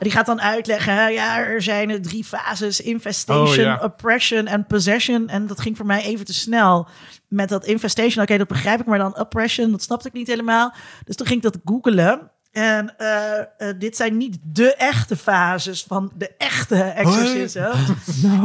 die 0.00 0.12
gaat 0.12 0.26
dan 0.26 0.40
uitleggen, 0.40 0.94
hè, 0.94 1.06
ja, 1.06 1.38
er 1.38 1.62
zijn 1.62 1.90
er 1.90 2.02
drie 2.02 2.24
fases, 2.24 2.80
infestation, 2.80 3.48
Oh, 3.48 3.54
ja. 3.54 3.78
oppression 3.82 4.46
en 4.46 4.66
possession. 4.66 5.28
En 5.28 5.46
dat 5.46 5.60
ging 5.60 5.76
voor 5.76 5.86
mij 5.86 6.02
even 6.02 6.24
te 6.24 6.34
snel 6.34 6.88
met 7.28 7.48
dat 7.48 7.66
infestation. 7.66 8.22
Oké, 8.22 8.38
dat 8.38 8.48
begrijp 8.48 8.80
ik, 8.80 8.86
maar 8.86 8.98
dan 8.98 9.18
oppression, 9.18 9.70
dat 9.70 9.82
snapte 9.82 10.08
ik 10.08 10.14
niet 10.14 10.26
helemaal. 10.26 10.74
Dus 11.04 11.16
toen 11.16 11.26
ging 11.26 11.44
ik 11.44 11.52
dat 11.52 11.60
googelen. 11.64 12.30
En 12.58 12.94
eh, 12.96 13.38
eh, 13.38 13.46
dit 13.78 13.96
zijn 13.96 14.16
niet 14.16 14.38
de 14.42 14.74
echte 14.74 15.16
fases 15.16 15.84
van 15.88 16.12
de 16.14 16.30
echte 16.38 16.82
exorcism. 16.82 17.58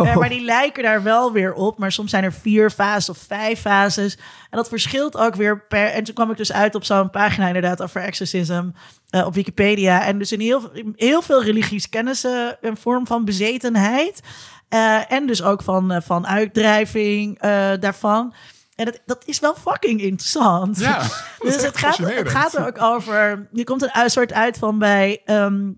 Eh, 0.04 0.16
maar 0.16 0.30
die 0.30 0.46
lijken 0.46 0.84
daar 0.84 1.04
wel 1.04 1.32
weer 1.32 1.54
op. 1.54 1.78
Maar 1.78 1.92
soms 1.92 2.10
zijn 2.10 2.24
er 2.24 2.34
vier 2.34 2.70
fases 2.70 3.10
of 3.10 3.18
vijf 3.18 3.60
fases. 3.60 4.16
En 4.50 4.58
dat 4.58 4.68
verschilt 4.68 5.18
ook 5.18 5.36
weer 5.36 5.66
per... 5.66 5.88
En 5.88 6.04
toen 6.04 6.14
kwam 6.14 6.32
ik 6.32 6.38
dus 6.38 6.54
uit 6.54 6.76
op 6.76 6.84
zo'n 6.84 7.10
pagina 7.10 7.48
inderdaad 7.48 7.82
over 7.82 8.02
exorcism 8.02 8.70
op 9.10 9.34
Wikipedia. 9.34 10.06
En 10.06 10.18
dus 10.18 10.32
in 10.32 10.40
heel, 10.40 10.72
heel 10.96 11.22
veel 11.22 11.44
religies 11.44 11.90
kennen 11.90 12.16
ze 12.16 12.58
een 12.62 12.78
vorm 12.78 13.08
van 13.08 13.26
bezetenheid. 13.26 14.20
En 15.08 15.28
dus 15.28 15.44
ook 15.44 15.62
van, 15.62 16.02
van 16.04 16.28
uitdrijving 16.28 17.40
daarvan. 17.80 18.34
En 18.76 18.86
dat, 18.86 19.00
dat 19.06 19.24
is 19.26 19.40
wel 19.40 19.56
fucking 19.56 20.02
interessant. 20.02 20.80
Ja, 20.80 21.02
Dus 21.40 21.56
het 21.64 21.78
gaat, 21.78 21.98
het 21.98 22.30
gaat 22.30 22.54
er 22.54 22.68
ook 22.68 22.82
over. 22.82 23.48
Je 23.52 23.64
komt 23.64 23.82
een 23.94 24.10
soort 24.10 24.34
uit 24.34 24.58
van 24.58 24.80
bij. 24.80 25.22
ehm, 25.26 25.72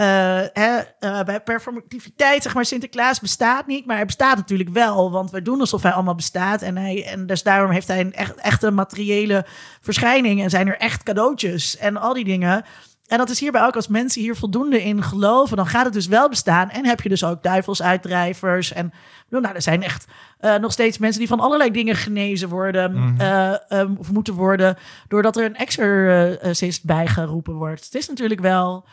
eh, 0.00 0.78
eh, 0.78 1.24
bij 1.24 1.40
performativiteit, 1.40 2.42
zeg 2.42 2.54
maar, 2.54 2.64
Sinterklaas 2.64 3.20
bestaat 3.20 3.66
niet, 3.66 3.86
maar 3.86 3.96
hij 3.96 4.06
bestaat 4.06 4.36
natuurlijk 4.36 4.70
wel, 4.70 5.10
want 5.10 5.30
wij 5.30 5.42
doen 5.42 5.60
alsof 5.60 5.82
hij 5.82 5.92
allemaal 5.92 6.14
bestaat 6.14 6.62
en, 6.62 6.76
hij, 6.76 7.06
en 7.06 7.26
dus 7.26 7.42
daarom 7.42 7.70
heeft 7.70 7.88
hij 7.88 8.00
een 8.00 8.12
echt, 8.12 8.34
echte 8.34 8.70
materiële 8.70 9.46
verschijning 9.80 10.42
en 10.42 10.50
zijn 10.50 10.68
er 10.68 10.76
echt 10.76 11.02
cadeautjes 11.02 11.76
en 11.76 11.96
al 11.96 12.14
die 12.14 12.24
dingen. 12.24 12.64
En 13.06 13.18
dat 13.18 13.30
is 13.30 13.40
hierbij 13.40 13.62
ook 13.62 13.76
als 13.76 13.88
mensen 13.88 14.22
hier 14.22 14.36
voldoende 14.36 14.82
in 14.82 15.02
geloven, 15.02 15.56
dan 15.56 15.66
gaat 15.66 15.84
het 15.84 15.92
dus 15.94 16.06
wel 16.06 16.28
bestaan. 16.28 16.70
En 16.70 16.86
heb 16.86 17.00
je 17.00 17.08
dus 17.08 17.24
ook 17.24 17.42
duivelsuitdrijvers. 17.42 18.72
En 18.72 18.92
nou, 19.28 19.54
er 19.54 19.62
zijn 19.62 19.82
echt 19.82 20.04
eh, 20.40 20.54
nog 20.54 20.72
steeds 20.72 20.98
mensen 20.98 21.18
die 21.20 21.28
van 21.28 21.40
allerlei 21.40 21.70
dingen 21.70 21.96
genezen 21.96 22.48
worden. 22.48 23.14
eh, 23.18 23.54
ehm, 23.68 23.94
of 23.98 24.10
moeten 24.12 24.34
worden. 24.34 24.76
Doordat 25.08 25.36
er 25.36 25.44
een 25.44 25.56
exorcist 25.56 26.84
bijgeroepen 26.84 27.54
wordt. 27.54 27.84
Het 27.84 27.94
is 27.94 28.08
natuurlijk 28.08 28.40
wel. 28.40 28.84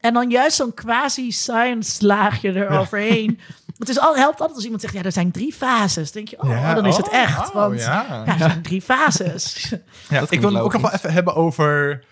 En 0.00 0.14
dan 0.14 0.30
juist 0.30 0.56
zo'n 0.56 0.74
quasi-science 0.74 2.06
laagje 2.06 2.52
eroverheen. 2.54 3.38
Het 3.78 3.88
is 3.88 3.98
al, 3.98 4.16
helpt 4.16 4.38
altijd 4.38 4.54
als 4.54 4.64
iemand 4.64 4.82
zegt, 4.82 4.94
ja, 4.94 5.02
er 5.02 5.12
zijn 5.12 5.30
drie 5.30 5.52
fases. 5.52 6.12
Dan 6.12 6.24
denk 6.24 6.28
je, 6.28 6.42
oh, 6.42 6.50
Ja, 6.60 6.74
dan 6.74 6.86
is 6.86 6.96
het 6.96 7.08
oh, 7.08 7.14
echt. 7.14 7.48
oh, 7.48 7.54
want 7.54 7.80
ja. 7.80 8.06
ja, 8.08 8.32
er 8.32 8.38
zijn 8.38 8.62
drie 8.62 8.82
fases. 8.82 9.72
Ja, 10.08 10.20
Dat 10.20 10.30
ik 10.30 10.40
wil 10.40 10.52
het 10.54 10.62
ook 10.62 10.72
nog 10.72 10.82
wel 10.82 10.90
even 10.92 11.12
hebben 11.12 11.34
over 11.34 12.04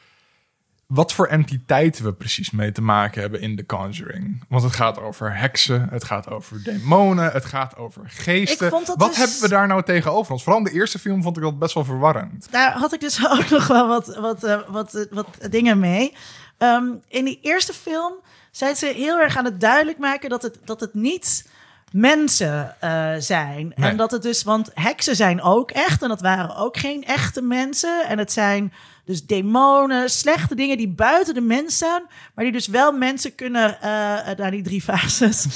wat 0.93 1.13
voor 1.13 1.27
entiteiten 1.27 2.05
we 2.05 2.13
precies 2.13 2.51
mee 2.51 2.73
te 2.73 2.83
maken 2.83 3.21
hebben 3.21 3.41
in 3.41 3.57
The 3.57 3.67
Conjuring. 3.67 4.45
Want 4.49 4.63
het 4.63 4.73
gaat 4.73 5.01
over 5.01 5.37
heksen, 5.37 5.89
het 5.91 6.05
gaat 6.05 6.31
over 6.31 6.63
demonen, 6.63 7.33
het 7.33 7.45
gaat 7.45 7.77
over 7.77 8.03
geesten. 8.07 8.71
Wat 8.71 8.99
dus- 8.99 9.17
hebben 9.17 9.41
we 9.41 9.49
daar 9.49 9.67
nou 9.67 9.83
tegenover 9.83 10.33
ons? 10.33 10.43
Vooral 10.43 10.61
in 10.61 10.73
de 10.73 10.79
eerste 10.79 10.99
film 10.99 11.23
vond 11.23 11.37
ik 11.37 11.43
dat 11.43 11.59
best 11.59 11.75
wel 11.75 11.85
verwarrend. 11.85 12.47
Daar 12.51 12.73
had 12.73 12.93
ik 12.93 13.01
dus 13.01 13.27
ook 13.39 13.49
nog 13.49 13.67
wel 13.67 13.89
wat, 13.89 14.17
wat, 14.17 14.45
eh, 14.45 14.59
wat, 14.69 14.95
eh, 14.95 15.05
wat 15.11 15.39
dingen 15.51 15.79
mee. 15.79 16.15
Ehm, 16.59 16.87
in 17.09 17.25
die 17.25 17.39
eerste 17.43 17.73
film 17.73 18.13
zijn 18.51 18.77
ze 18.77 18.87
heel 18.87 19.19
erg 19.19 19.37
aan 19.37 19.45
het 19.45 19.61
duidelijk 19.61 19.99
maken 19.99 20.31
dat 20.31 20.43
het, 20.43 20.59
dat 20.65 20.81
het 20.81 20.95
niet 20.95 21.51
mensen 21.93 22.77
eh, 22.81 23.11
zijn. 23.19 23.73
Nee. 23.77 23.91
En 23.91 23.97
dat 23.97 24.11
het 24.11 24.23
dus, 24.23 24.43
want 24.43 24.71
heksen 24.75 25.17
zijn 25.17 25.43
ook 25.43 25.71
echt 25.71 26.03
en 26.03 26.09
dat 26.09 26.21
waren 26.21 26.57
ook 26.57 26.77
geen 26.77 27.05
echte 27.05 27.43
mensen. 27.43 28.05
En 28.09 28.19
het 28.19 28.33
zijn 28.33 28.73
dus 29.05 29.27
demonen, 29.27 30.11
slechte 30.11 30.55
dingen 30.55 30.77
die 30.77 30.89
buiten 30.89 31.35
de 31.35 31.41
mens 31.41 31.75
staan, 31.75 32.03
maar 32.35 32.45
die 32.45 32.53
dus 32.53 32.67
wel 32.67 32.93
mensen 32.93 33.35
kunnen, 33.35 33.81
eh 33.81 34.31
eh, 34.31 34.39
naar 34.39 34.51
die 34.51 34.63
drie 34.63 34.83
fases, 34.93 35.47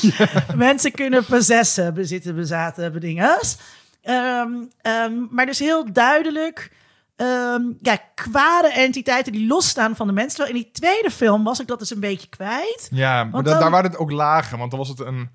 mensen 0.54 0.92
kunnen 0.92 1.24
possessen, 1.24 1.94
bezitten, 1.94 2.34
bezaten, 2.34 2.92
bedinges. 2.92 3.56
Ehm, 4.02 4.50
ehm, 4.82 5.12
maar 5.30 5.46
dus 5.46 5.58
heel 5.58 5.92
duidelijk 5.92 6.70
ehm, 7.16 7.62
ja, 7.82 7.98
kwade 8.14 8.68
entiteiten 8.68 9.32
die 9.32 9.46
losstaan 9.46 9.96
van 9.96 10.06
de 10.06 10.12
mensen. 10.12 10.36
Terwijl 10.36 10.56
in 10.56 10.62
die 10.62 10.72
tweede 10.72 11.10
film 11.10 11.44
was 11.44 11.60
ik 11.60 11.66
dat 11.66 11.78
dus 11.78 11.90
een 11.90 12.00
beetje 12.00 12.28
kwijt. 12.28 12.88
Ja, 12.90 13.22
maar 13.22 13.32
Want 13.32 13.44
da- 13.44 13.50
dan- 13.50 13.60
daar 13.60 13.70
waren 13.70 13.90
het 13.90 13.98
ook 13.98 14.10
lagen, 14.10 14.58
want 14.58 14.70
dan 14.70 14.78
was 14.80 14.88
het 14.88 15.00
een... 15.00 15.30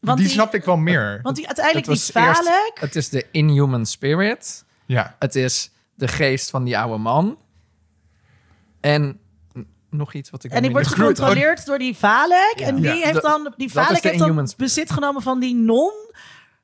Want 0.00 0.16
die, 0.18 0.26
die- 0.26 0.34
snapte 0.36 0.56
ik 0.56 0.64
wel 0.64 0.76
meer. 0.76 1.18
Want 1.22 1.36
die 1.36 1.46
uiteindelijk 1.46 1.86
Het 1.86 1.96
die 2.02 2.12
Valek... 2.12 2.72
Het 2.80 2.96
is 2.96 3.08
de 3.08 3.26
inhuman 3.30 3.86
spirit. 3.86 4.64
ja. 4.86 5.16
Het 5.18 5.34
is 5.34 5.70
de 5.94 6.08
geest 6.08 6.50
van 6.50 6.64
die 6.64 6.78
oude 6.78 6.98
man. 6.98 7.38
En 8.80 9.18
nog 9.90 10.12
iets 10.12 10.30
wat 10.30 10.44
ik... 10.44 10.50
En 10.50 10.62
die 10.62 10.70
wordt 10.70 10.86
gecontroleerd 10.86 11.66
door 11.66 11.78
die 11.78 11.96
Valek. 11.96 12.54
En 12.56 12.74
die 12.76 12.84
Ja, 12.84 12.92
heeft 13.06 13.22
dan, 13.22 13.52
die 13.56 13.72
Valek 13.72 14.02
de 14.02 14.08
heeft 14.08 14.20
dan 14.20 14.50
bezit 14.56 14.90
genomen 14.90 15.22
van 15.22 15.40
die 15.40 15.54
non. 15.54 15.92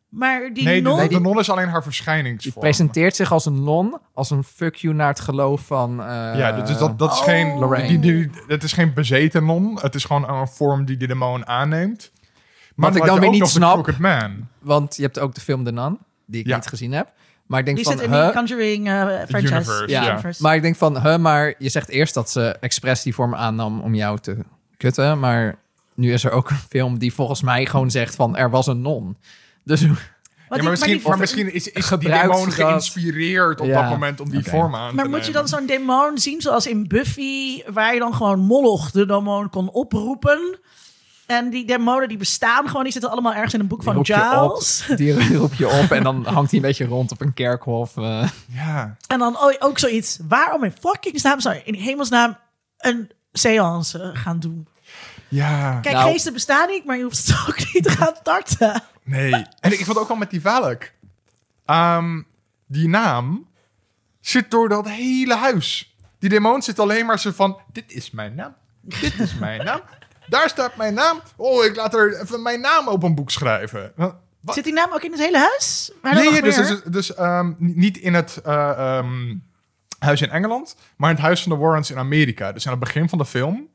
Maar 0.09 0.53
die 0.53 0.65
Nee, 0.65 0.83
de, 0.83 0.89
non... 0.89 1.09
de, 1.09 1.21
non 1.21 1.39
is 1.39 1.51
alleen 1.51 1.65
haar 1.69 1.75
Die 1.75 1.83
verschijningsvorm. 1.83 2.61
presenteert 2.65 3.17
zich 3.17 3.33
als 3.33 3.47
een 3.47 3.65
non, 3.65 3.99
als 4.15 4.31
een 4.31 4.45
fuck 4.45 4.75
you 4.77 4.95
naar 4.95 5.09
het 5.09 5.21
geloof 5.21 5.61
van... 5.67 6.01
eh, 6.01 6.07
Ja, 6.39 6.53
dus 6.63 6.79
dat, 6.79 6.99
dat 6.99 7.13
is 7.13 7.19
Oh. 7.19 7.25
geen... 7.25 7.59
Lorraine. 7.59 7.89
Die, 7.89 7.99
die, 7.99 8.31
het 8.47 8.63
is 8.63 8.73
geen 8.73 8.93
bezeten 8.95 9.45
non. 9.45 9.79
Het 9.81 9.95
is 9.95 10.05
gewoon 10.05 10.29
een 10.29 10.49
vorm 10.49 10.85
die 10.85 10.97
de 10.97 11.07
demon 11.07 11.47
aanneemt. 11.47 12.11
Maar 12.83 12.91
Wat 12.93 13.01
ik 13.01 13.07
dan 13.07 13.21
weer 13.21 13.31
niet 13.31 13.41
de 13.43 13.49
snap- 13.49 13.99
Man. 13.99 14.49
Want 14.59 14.97
je 14.97 15.03
hebt 15.03 15.19
ook 15.19 15.35
de 15.35 15.41
film 15.41 15.65
The 15.65 15.73
Nun, 15.73 15.99
die 16.27 16.41
ik 16.41 16.47
Ja. 16.47 16.57
niet 16.57 16.67
gezien 16.67 16.93
heb. 16.93 17.09
Maar 17.47 17.59
ik 17.59 17.65
denk 17.65 17.77
die 17.77 17.87
van, 17.87 17.97
zit 17.97 18.07
in 18.07 18.13
huh? 18.13 18.25
die 18.25 18.33
Conjuring 18.35 18.89
eh, 18.89 18.95
franchise. 19.29 19.37
Universe, 19.55 19.85
Ja, 19.89 20.03
ja. 20.05 20.21
maar 20.39 20.55
ik 20.55 20.63
denk 20.63 20.77
van, 20.77 21.01
huh, 21.01 21.17
maar 21.19 21.55
je 21.59 21.69
zegt 21.69 21.89
eerst 21.89 22.15
dat 22.15 22.31
ze 22.31 22.57
expres 22.61 23.03
die 23.03 23.15
vorm 23.15 23.35
aannam 23.35 23.81
om 23.81 23.95
jou 23.95 24.19
te 24.19 24.37
kutten. 24.77 25.19
Maar 25.21 25.59
nu 25.95 26.13
is 26.13 26.25
er 26.25 26.31
ook 26.31 26.51
een 26.51 26.57
film 26.69 26.99
die 26.99 27.13
volgens 27.15 27.43
mij 27.43 27.67
gewoon 27.67 27.91
zegt 27.91 28.15
van, 28.15 28.37
er 28.37 28.51
was 28.51 28.67
een 28.67 28.81
non. 28.83 29.17
Dus 29.65 29.81
Maar 29.81 30.61
Ja, 30.61 30.67
maar 30.67 30.71
misschien, 30.79 30.99
die- 30.99 31.09
maar 31.09 31.19
misschien 31.19 31.53
is, 31.55 31.69
is 31.69 31.89
die 31.89 31.99
demon 31.99 32.45
dat? 32.45 32.55
geïnspireerd 32.55 33.61
op 33.61 33.67
Ja. 33.67 33.81
dat 33.81 33.91
moment 33.91 34.21
om 34.21 34.31
die 34.31 34.45
vorm 34.45 34.75
aan 34.75 34.95
Maar 34.95 35.05
te 35.05 35.11
moet 35.11 35.27
je 35.27 35.33
dan 35.33 35.49
zo'n 35.49 35.67
demon 35.67 36.19
zien 36.19 36.41
zoals 36.41 36.67
in 36.67 36.89
Buffy, 36.89 37.63
waar 37.73 37.93
je 37.95 37.99
dan 37.99 38.15
gewoon 38.15 38.39
Moloch, 38.41 38.91
de 38.91 39.07
demon, 39.07 39.51
kon 39.51 39.71
oproepen? 39.71 40.59
En 41.33 41.51
die 41.51 41.65
demonen 41.67 42.09
die 42.09 42.17
bestaan 42.17 42.67
gewoon, 42.69 42.83
die 42.83 42.93
zitten 42.93 43.11
allemaal 43.11 43.35
ergens 43.35 43.55
in 43.55 43.61
een 43.61 43.67
boek 43.67 43.83
die 43.83 43.93
van 43.93 44.05
Giles. 44.05 44.87
op, 44.91 44.97
die 45.03 45.37
roep 45.37 45.55
je 45.55 45.69
op 45.69 45.91
en 45.91 46.03
dan 46.03 46.27
hangt 46.27 46.51
hij 46.51 46.61
een 46.61 46.67
beetje 46.67 46.85
rond 46.85 47.11
op 47.13 47.21
een 47.21 47.35
kerkhof. 47.35 47.97
eh. 47.97 48.29
Ja. 48.47 48.97
En 49.07 49.19
dan 49.19 49.37
oh, 49.39 49.53
ook 49.59 49.79
zoiets, 49.79 50.19
waarom 50.29 50.65
in 50.65 50.75
fucking 50.81 51.23
naam 51.23 51.41
zou 51.41 51.55
je 51.55 51.63
in 51.65 51.75
hemelsnaam 51.75 52.37
een 52.79 53.11
seance 53.33 54.11
gaan 54.15 54.41
doen? 54.41 54.69
Ja. 55.29 55.79
Kijk, 55.81 55.95
Nou. 55.95 56.11
geesten 56.11 56.33
bestaan 56.33 56.69
niet, 56.69 56.85
maar 56.85 56.97
je 56.97 57.03
hoeft 57.03 57.27
het 57.27 57.37
ook 57.49 57.73
niet 57.73 57.83
te 57.83 57.91
gaan 57.91 58.15
tarten. 58.23 58.83
Nee. 59.05 59.47
En 59.61 59.73
ik 59.73 59.85
vond 59.85 59.99
ook 59.99 60.09
wel 60.09 60.17
met 60.17 60.31
die 60.31 60.41
Valak. 60.41 60.93
Ehm, 61.67 62.23
die 62.67 62.89
naam 62.89 63.47
zit 64.21 64.51
door 64.51 64.69
dat 64.69 64.89
hele 64.89 65.35
huis. 65.37 65.97
Die 66.19 66.31
demon 66.31 66.63
zit 66.63 66.79
alleen 66.79 67.07
maar 67.07 67.19
zo 67.19 67.31
van... 67.31 67.61
Dit 67.73 67.93
is 67.93 68.11
mijn 68.11 68.35
naam. 68.35 68.55
Dit 68.81 69.19
is 69.19 69.35
mijn 69.35 69.65
naam. 69.65 69.81
Daar 70.33 70.49
staat 70.49 70.77
mijn 70.77 70.95
naam. 70.95 71.21
Oh, 71.37 71.65
ik 71.65 71.77
laat 71.77 71.95
er 71.95 72.21
even 72.21 72.43
mijn 72.43 72.61
naam 72.61 72.89
op 72.89 73.03
een 73.03 73.15
boek 73.15 73.31
schrijven. 73.31 73.93
Wat? 73.97 74.15
Zit 74.55 74.65
die 74.65 74.73
naam 74.73 74.93
ook 74.93 75.03
in 75.03 75.11
het 75.11 75.21
hele 75.21 75.39
huis? 75.39 75.93
Maar 76.03 76.15
Nee, 76.15 76.43
dus, 76.43 76.57
dus, 76.57 76.83
dus 76.85 77.15
ehm, 77.15 77.53
niet 77.59 77.97
in 77.99 78.15
het 78.15 78.41
eh, 78.45 78.71
ehm, 78.71 79.35
huis 79.99 80.21
in 80.23 80.31
Engeland, 80.31 80.77
maar 80.97 81.11
in 81.11 81.17
het 81.17 81.25
huis 81.25 81.43
van 81.43 81.53
de 81.53 81.59
Warrens 81.59 81.91
in 81.91 81.99
Amerika. 81.99 82.53
Dus 82.53 82.65
aan 82.67 82.71
het 82.71 82.81
begin 82.81 83.09
van 83.09 83.19
de 83.19 83.25
film 83.27 83.69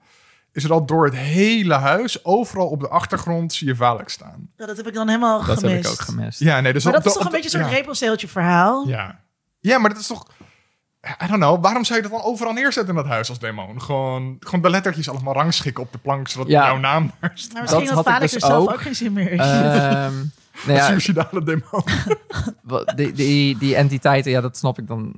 is 0.52 0.64
er 0.64 0.72
al 0.72 0.86
door 0.86 1.06
het 1.06 1.16
hele 1.16 1.74
huis, 1.74 2.26
overal 2.26 2.68
op 2.68 2.80
de 2.80 2.88
achtergrond, 2.88 3.54
zie 3.54 3.68
je 3.68 3.76
Valek 3.76 4.10
staan. 4.10 4.50
Ja, 4.58 4.66
dat 4.66 4.78
heb 4.78 4.88
ik 4.88 4.94
dan 4.94 5.08
helemaal 5.08 5.38
Dat 5.46 5.58
gemist. 5.60 5.64
heb 5.76 5.84
ik 5.86 5.90
ook 5.92 6.02
gemist. 6.02 6.40
Ja, 6.40 6.60
nee, 6.62 6.74
dus 6.74 6.84
Maar 6.84 6.94
dat 6.94 7.06
is 7.06 7.12
de- 7.12 7.18
toch 7.18 7.28
een 7.28 7.34
beetje 7.34 7.50
soort 7.50 7.64
ja. 7.66 7.70
repelsteeltje 7.70 8.28
verhaal? 8.28 8.88
Ja. 8.88 9.20
ja, 9.60 9.78
maar 9.78 9.90
dat 9.90 10.00
is 10.00 10.08
toch... 10.08 10.28
I 11.24 11.28
don't 11.28 11.40
know, 11.42 11.62
waarom 11.64 11.84
zou 11.84 12.02
je 12.02 12.08
dat 12.10 12.18
dan 12.20 12.28
overal 12.30 12.54
neerzetten 12.54 12.96
in 12.96 13.02
dat 13.02 13.12
huis 13.12 13.30
als 13.30 13.40
demon? 13.40 13.82
Gewoon, 13.82 14.38
gewoon 14.40 14.62
de 14.62 14.70
lettertjes 14.70 15.10
allemaal 15.10 15.34
rangschikken 15.34 15.84
op 15.84 15.92
de 15.92 15.98
plank, 15.98 16.28
zodat 16.28 16.48
Ja. 16.48 16.66
jouw 16.66 16.78
naam 16.78 17.12
daar 17.20 17.32
staat. 17.34 17.54
Maar 17.54 17.62
misschien 17.62 17.86
Dat 17.86 17.94
had 17.96 18.06
ik 18.06 18.12
vader 18.12 18.22
dus 18.28 18.34
er 18.36 18.42
zelf 18.42 18.64
ook. 18.68 18.72
ook 18.74 18.82
geen 18.82 18.96
zin 18.96 19.14
meer 19.14 19.32
in. 19.32 19.40
Ehm, 19.40 20.14
nou 20.66 20.78
ja, 20.78 20.86
Suicidale 20.86 21.44
demon. 21.44 21.64
wat- 22.64 22.94
die, 22.96 23.12
die, 23.12 23.58
die 23.58 23.76
entiteiten, 23.76 24.32
ja, 24.32 24.42
dat 24.42 24.58
snap 24.58 24.80
ik 24.80 24.88
dan 24.88 25.14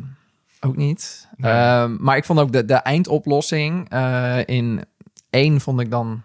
ook 0.62 0.76
niet. 0.76 1.28
Nee. 1.36 1.52
Ehm, 1.52 1.96
maar 2.00 2.18
ik 2.18 2.26
vond 2.26 2.40
ook 2.40 2.52
de, 2.52 2.66
de 2.66 2.74
eindoplossing 2.74 3.90
eh, 3.90 4.38
in 4.46 4.84
één 5.30 5.62
vond 5.62 5.80
ik 5.80 5.92
dan 5.92 6.22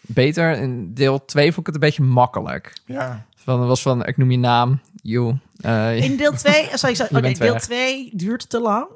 beter. 0.00 0.56
In 0.58 0.94
deel 0.94 1.24
2 1.24 1.46
vond 1.52 1.58
ik 1.58 1.66
het 1.66 1.74
een 1.74 1.88
beetje 1.88 2.02
makkelijk. 2.02 2.72
Ja. 2.86 3.24
Van, 3.36 3.58
het 3.58 3.68
was 3.68 3.82
van, 3.82 4.04
ik 4.06 4.16
noem 4.16 4.30
je 4.30 4.38
naam, 4.38 4.80
you. 5.02 5.38
Eh, 5.60 6.02
In 6.02 6.16
deel 6.16 6.32
2, 6.32 6.68
sorry, 6.72 7.06
nee, 7.10 7.22
bent 7.22 7.38
deel 7.38 7.52
weg. 7.52 7.62
2 7.62 8.10
duurt 8.12 8.50
te 8.50 8.60
lang. 8.60 8.86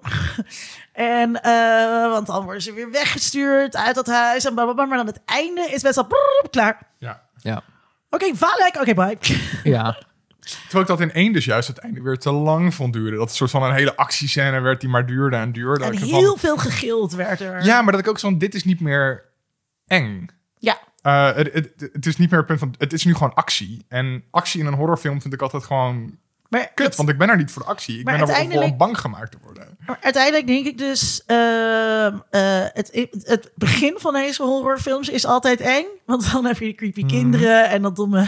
en, 0.93 1.43
eh, 1.43 2.11
want 2.11 2.27
dan 2.27 2.45
worden 2.45 2.63
ze 2.63 2.73
weer 2.73 2.91
weggestuurd 2.91 3.77
uit 3.77 3.95
dat 3.95 4.07
huis 4.07 4.45
en 4.45 4.55
blablabla. 4.55 4.85
Maar 4.85 4.97
dan 4.97 5.07
het 5.07 5.21
einde 5.25 5.69
is 5.71 5.83
best 5.83 5.95
wel 5.95 6.07
brrr, 6.07 6.51
klaar. 6.51 6.79
ja. 6.99 7.23
ja. 7.37 7.63
Oké, 8.11 8.35
Valek, 8.35 8.77
oké, 8.81 8.95
bye. 8.95 9.19
ja. 9.75 9.99
Terwijl 10.39 10.81
ik 10.83 10.87
dat 10.87 11.01
in 11.01 11.13
één 11.13 11.33
dus 11.33 11.45
juist 11.45 11.67
uiteindelijk 11.69 12.07
weer 12.07 12.19
te 12.19 12.31
lang 12.33 12.75
vond 12.75 12.93
duren. 12.93 13.11
Dat 13.11 13.21
het 13.21 13.31
een 13.31 13.37
soort 13.37 13.51
van 13.51 13.63
een 13.63 13.75
hele 13.75 13.97
actiescène 13.97 14.61
werd 14.61 14.81
die 14.81 14.89
maar 14.89 15.07
duurde 15.07 15.37
en 15.37 15.53
duurde. 15.53 15.85
En 15.85 15.97
heel 15.97 16.21
van, 16.29 16.39
veel 16.39 16.57
gegild 16.57 17.13
werd 17.13 17.41
er. 17.41 17.65
Ja, 17.65 17.83
maar 17.83 17.93
dat 17.93 18.01
ik 18.01 18.09
ook 18.09 18.19
zo'n, 18.19 18.39
dit 18.39 18.55
is 18.55 18.65
niet 18.65 18.81
meer 18.81 19.25
eng. 19.87 20.27
Ja. 20.59 20.79
Eh, 21.03 21.35
het, 21.35 21.53
het, 21.53 21.91
het 21.93 22.07
is 22.07 22.17
niet 22.17 22.31
meer 22.31 22.39
het 22.39 22.49
punt 22.49 22.59
van, 22.59 22.75
het 22.79 22.93
is 22.93 23.05
nu 23.05 23.13
gewoon 23.15 23.35
actie. 23.35 23.85
En 23.89 24.25
actie 24.31 24.61
in 24.61 24.67
een 24.67 24.75
horrorfilm 24.75 25.21
vind 25.21 25.35
ik 25.35 25.43
altijd 25.43 25.65
gewoon 25.65 26.19
Maar, 26.49 26.71
kut, 26.75 26.97
want 26.97 27.09
ik 27.09 27.19
ben 27.19 27.29
er 27.29 27.37
niet 27.37 27.51
voor 27.51 27.63
de 27.63 27.69
actie. 27.69 27.99
Ik 27.99 28.05
ben 28.05 28.15
er 28.15 28.63
om 28.63 28.77
bang 28.77 28.99
gemaakt 28.99 29.31
te 29.31 29.37
worden. 29.43 29.77
maar 29.87 29.99
uiteindelijk 30.01 30.47
denk 30.47 30.67
ik 30.67 30.79
dus... 30.79 31.23
ehm, 31.27 32.17
eh, 32.31 32.65
het, 32.73 32.91
het 33.23 33.51
begin 33.55 33.95
van 33.99 34.13
deze 34.15 34.43
horrorfilms 34.43 35.09
is 35.09 35.25
altijd 35.27 35.61
eng. 35.61 35.85
Want 36.07 36.33
dan 36.33 36.45
heb 36.45 36.59
je 36.59 36.65
die 36.65 36.75
creepy 36.75 37.01
Mhm. 37.01 37.09
kinderen 37.09 37.69
en, 37.69 37.83
dat 37.83 37.97
domme, 37.97 38.27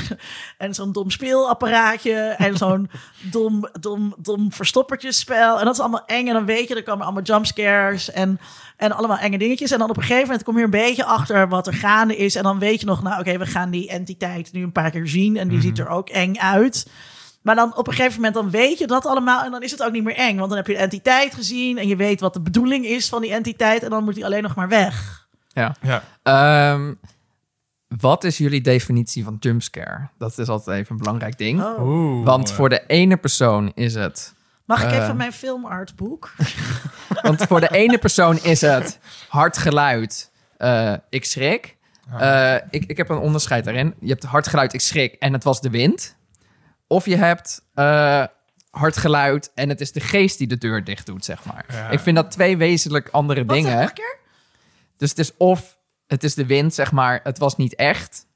en 0.58 0.74
zo'n 0.74 0.92
dom 0.92 1.10
speelapparaatje... 1.10 2.14
en 2.14 2.56
zo'n 2.56 2.90
dom, 3.32 3.68
dom, 3.80 4.14
dom 4.18 4.52
verstoppertjespel. 4.52 5.58
En 5.58 5.64
dat 5.64 5.74
is 5.74 5.80
allemaal 5.80 6.04
eng. 6.06 6.26
En 6.26 6.34
dan 6.34 6.44
weet 6.46 6.68
je, 6.68 6.74
er 6.74 6.82
komen 6.82 7.04
allemaal 7.04 7.22
jumpscares 7.22 8.10
en, 8.10 8.40
en 8.76 8.92
allemaal 8.92 9.18
enge 9.18 9.38
dingetjes. 9.38 9.70
En 9.70 9.78
dan 9.78 9.90
op 9.90 9.96
een 9.96 10.02
gegeven 10.02 10.24
moment 10.26 10.42
kom 10.44 10.58
je 10.58 10.64
een 10.64 10.70
beetje 10.70 11.04
achter 11.04 11.48
wat 11.48 11.66
er 11.66 11.74
gaande 11.74 12.16
is. 12.16 12.34
En 12.34 12.42
dan 12.42 12.58
weet 12.58 12.80
je 12.80 12.86
nog, 12.86 13.02
nou 13.02 13.20
oké, 13.20 13.38
we 13.38 13.46
gaan 13.46 13.70
die 13.70 13.88
entiteit 13.88 14.52
nu 14.52 14.62
een 14.62 14.72
paar 14.72 14.90
keer 14.90 15.08
zien. 15.08 15.36
En 15.36 15.48
die 15.48 15.56
Mhm. 15.58 15.66
ziet 15.66 15.78
er 15.78 15.88
ook 15.88 16.08
eng 16.08 16.36
uit. 16.38 16.86
Maar 17.50 17.58
dan 17.58 17.76
op 17.76 17.86
een 17.86 17.92
gegeven 17.94 18.14
moment 18.16 18.34
dan 18.34 18.50
weet 18.50 18.78
je 18.78 18.86
dat 18.86 19.06
allemaal 19.06 19.44
en 19.44 19.50
dan 19.50 19.62
is 19.62 19.70
het 19.70 19.82
ook 19.82 19.92
niet 19.92 20.04
meer 20.04 20.14
eng. 20.16 20.36
Want 20.36 20.48
dan 20.48 20.56
heb 20.58 20.66
je 20.66 20.72
de 20.72 20.78
entiteit 20.78 21.34
gezien 21.34 21.78
en 21.78 21.88
je 21.88 21.96
weet 21.96 22.20
wat 22.20 22.32
de 22.34 22.40
bedoeling 22.40 22.84
is 22.86 23.08
van 23.08 23.22
die 23.22 23.32
entiteit 23.32 23.82
en 23.82 23.90
dan 23.90 24.04
moet 24.04 24.14
die 24.14 24.24
alleen 24.24 24.42
nog 24.42 24.54
maar 24.54 24.68
weg. 24.68 25.26
ja. 25.48 25.76
Ja. 25.82 26.02
Ehm, 26.22 26.94
wat 28.00 28.24
is 28.24 28.38
jullie 28.38 28.60
definitie 28.60 29.24
van 29.24 29.36
jumpscare? 29.40 30.08
Dat 30.18 30.38
is 30.38 30.48
altijd 30.48 30.78
even 30.80 30.92
een 30.92 30.98
belangrijk 30.98 31.38
ding. 31.38 31.62
Oh. 31.62 31.82
Oeh. 31.82 32.24
Want 32.26 32.52
voor 32.52 32.68
de 32.68 32.82
ene 32.86 33.16
persoon 33.16 33.72
is 33.74 33.94
het... 33.94 34.34
Mag 34.66 34.82
ik 34.84 34.90
Eh. 34.90 35.02
even 35.02 35.16
mijn 35.16 35.32
filmartboek? 35.32 36.32
Want 37.22 37.42
voor 37.42 37.60
de 37.60 37.70
ene 37.70 37.98
persoon 37.98 38.38
is 38.42 38.60
het 38.60 38.98
hard 39.28 39.58
geluid, 39.58 40.30
eh, 40.56 40.94
ik 41.08 41.24
schrik. 41.24 41.76
Eh, 42.18 42.54
ik, 42.70 42.84
ik 42.86 42.96
heb 42.96 43.08
een 43.08 43.18
onderscheid 43.18 43.64
daarin. 43.64 43.94
Je 44.00 44.08
hebt 44.10 44.24
hard 44.24 44.48
geluid, 44.48 44.72
ik 44.72 44.80
schrik 44.80 45.14
en 45.14 45.32
het 45.32 45.44
was 45.44 45.60
de 45.60 45.70
wind. 45.70 46.18
Of 46.90 47.04
je 47.06 47.16
hebt 47.16 47.62
eh, 47.74 48.24
hard 48.70 48.96
geluid 48.96 49.50
en 49.54 49.68
het 49.68 49.80
is 49.80 49.92
de 49.92 50.00
geest 50.00 50.38
die 50.38 50.46
de 50.46 50.58
deur 50.58 50.84
dicht 50.84 51.06
doet, 51.06 51.24
zeg 51.24 51.44
maar. 51.44 51.64
Ja. 51.68 51.90
Ik 51.90 52.00
vind 52.00 52.16
dat 52.16 52.30
twee 52.30 52.56
wezenlijk 52.56 53.08
andere 53.08 53.44
Wat 53.44 53.54
zeg 53.56 53.64
dingen. 53.64 53.78
nog 53.80 53.88
een 53.88 53.94
keer? 53.94 54.16
Dus 54.96 55.08
het 55.10 55.18
is 55.18 55.36
of 55.36 55.78
het 56.06 56.24
is 56.24 56.34
de 56.34 56.46
wind, 56.46 56.74
zeg 56.74 56.92
maar, 56.92 57.20
het 57.22 57.38
was 57.38 57.56
niet 57.56 57.74
echt, 57.74 58.26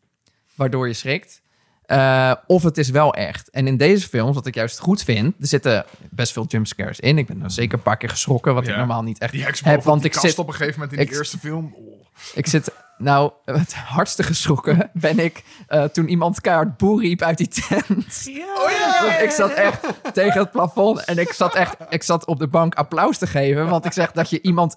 waardoor 0.55 0.87
je 0.89 0.95
schrikt. 0.95 1.43
Eh, 1.85 2.33
of 2.47 2.63
het 2.63 2.79
is 2.79 2.91
wel 2.91 3.15
echt. 3.15 3.51
En 3.51 3.67
in 3.67 3.77
deze 3.77 4.09
films, 4.09 4.35
wat 4.35 4.47
ik 4.47 4.55
juist 4.55 4.79
goed 4.79 5.03
vind, 5.03 5.35
er 5.41 5.47
zitten 5.47 5.85
best 6.11 6.33
veel 6.33 6.45
jumpscares 6.47 7.01
in. 7.01 7.19
Ik 7.19 7.27
ben 7.27 7.43
er 7.43 7.51
zeker 7.51 7.77
een 7.79 7.83
paar 7.85 7.97
keer 7.97 8.09
geschrokken, 8.09 8.55
wat 8.55 8.65
Ja. 8.67 8.71
ik 8.71 8.77
normaal 8.77 9.03
niet 9.03 9.19
echt 9.19 9.33
Die 9.33 9.45
heb. 9.45 9.83
Want 9.83 10.01
die 10.03 10.11
ik 10.11 10.17
kast 10.17 10.27
zit, 10.27 10.39
op 10.39 10.47
een 10.49 10.55
gegeven 10.55 10.81
moment 10.81 10.97
in 10.99 11.05
ik- 11.05 11.11
de 11.11 11.17
eerste 11.17 11.39
film. 11.39 11.75
Oh. 11.75 12.07
ik 12.35 12.47
zit, 12.47 12.71
nou, 12.99 13.33
het 13.45 13.75
hardste 13.75 14.23
geschrokken 14.23 14.91
ben 14.93 15.19
ik 15.19 15.45
eh, 15.67 15.85
toen 15.85 16.09
iemand 16.09 16.41
keihard 16.41 16.77
boer 16.77 17.01
riep 17.01 17.23
uit 17.23 17.39
die 17.39 17.49
tent. 17.49 18.21
Ja. 18.25 18.47
Want 19.09 19.21
ik 19.23 19.31
zat 19.31 19.51
echt 19.51 19.81
tegen 20.13 20.41
het 20.41 20.51
plafond 20.51 21.05
en 21.05 21.19
ik 21.19 21.33
zat 21.33 21.55
echt, 21.55 21.77
ik 21.89 22.03
zat 22.03 22.27
op 22.27 22.39
de 22.39 22.49
bank 22.49 22.75
applaus 22.75 23.19
te 23.19 23.27
geven. 23.27 23.69
Want 23.69 23.85
ik 23.85 23.93
zeg 23.93 24.13
dat 24.13 24.31
je 24.31 24.41
iemand 24.43 24.77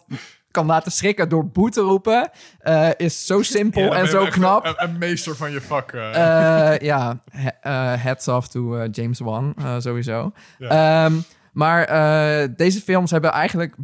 kan 0.51 0.65
laten 0.65 0.91
schrikken 0.91 1.29
door 1.29 1.47
boe 1.47 1.69
te 1.69 1.81
roepen, 1.81 2.29
eh, 2.59 2.89
is 2.97 3.25
zo 3.25 3.41
simpel 3.41 3.81
Ja, 3.81 3.91
en 3.95 4.07
zo 4.07 4.25
knap. 4.25 4.65
Een, 4.65 4.75
een 4.77 4.97
meester 4.97 5.35
van 5.35 5.51
je 5.51 5.61
vak. 5.61 5.91
eh. 5.91 6.73
Eh, 6.73 6.79
ja, 6.79 7.19
he- 7.29 7.49
eh, 7.93 8.03
hats 8.03 8.27
off 8.27 8.47
to 8.47 8.85
James 8.85 9.19
Wan, 9.19 9.55
sowieso. 9.77 10.31
Ja. 10.57 11.05
Ehm, 11.05 11.13
maar 11.53 11.83
eh, 11.83 12.49
deze 12.55 12.81
films 12.81 13.11
hebben 13.11 13.31
eigenlijk 13.31 13.75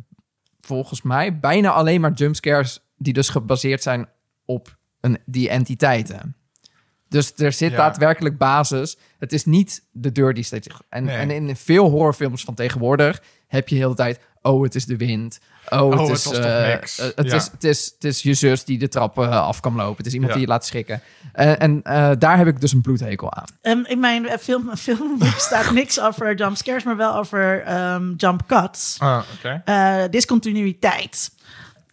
volgens 0.62 1.02
mij 1.02 1.40
bijna 1.40 1.70
alleen 1.72 2.02
maar 2.02 2.12
jumpscares 2.12 2.80
die 2.98 3.14
dus 3.14 3.30
gebaseerd 3.30 3.84
zijn 3.84 4.10
op 4.54 4.76
een, 5.02 5.18
die 5.26 5.50
entiteiten. 5.50 6.36
Dus 7.10 7.34
er 7.36 7.52
zit 7.52 7.72
Ja. 7.72 7.78
daadwerkelijk 7.78 8.38
basis. 8.38 8.98
Het 9.20 9.34
is 9.34 9.46
niet 9.46 9.84
de 9.92 10.12
deur 10.12 10.34
die 10.34 10.44
steeds... 10.44 10.68
En, 10.90 11.04
Nee. 11.04 11.16
en 11.18 11.32
in 11.32 11.56
veel 11.56 11.90
horrorfilms 11.90 12.44
van 12.44 12.54
tegenwoordig 12.54 13.22
heb 13.48 13.68
je 13.68 13.76
heel 13.76 13.90
de 13.90 13.96
tijd... 13.96 14.20
Oh, 14.42 14.64
het 14.64 14.76
is 14.76 14.86
de 14.86 14.98
wind. 14.98 15.40
Oh, 15.70 15.90
het, 15.92 16.00
het 16.00 16.10
is, 16.18 16.24
was 16.24 16.34
toch 16.34 16.44
eh, 16.46 16.68
niks? 16.68 17.00
eh, 17.00 17.06
het, 17.16 17.30
Ja. 17.30 17.36
is, 17.36 17.50
het, 17.52 17.64
is, 17.64 17.92
het 17.94 18.04
is 18.04 18.22
je 18.22 18.34
zus 18.34 18.64
die 18.66 18.78
de 18.78 18.88
trap 18.88 19.18
eh, 19.20 19.30
af 19.30 19.60
kan 19.60 19.76
lopen. 19.76 19.98
Het 19.98 20.06
is 20.06 20.14
iemand 20.14 20.32
Ja. 20.32 20.38
die 20.38 20.46
je 20.48 20.52
laat 20.54 20.66
schrikken. 20.66 21.02
En, 21.32 21.60
en 21.60 21.82
eh, 21.84 22.12
daar 22.20 22.38
heb 22.38 22.48
ik 22.48 22.62
dus 22.62 22.72
een 22.74 22.82
bloedhekel 22.82 23.34
aan. 23.34 23.46
Ehm, 23.62 23.84
in 23.86 24.00
mijn 24.00 24.40
film, 24.40 24.76
film 24.78 25.18
staat 25.38 25.72
niks 25.72 26.00
over 26.00 26.36
jumpscares, 26.36 26.84
maar 26.84 26.98
wel 26.98 27.16
over 27.16 27.62
ehm, 27.64 28.14
jump 28.18 28.46
cuts. 28.48 28.96
Ah, 29.00 29.22
oké. 29.38 29.62
Eh, 29.66 30.04
discontinuïteit. 30.10 31.32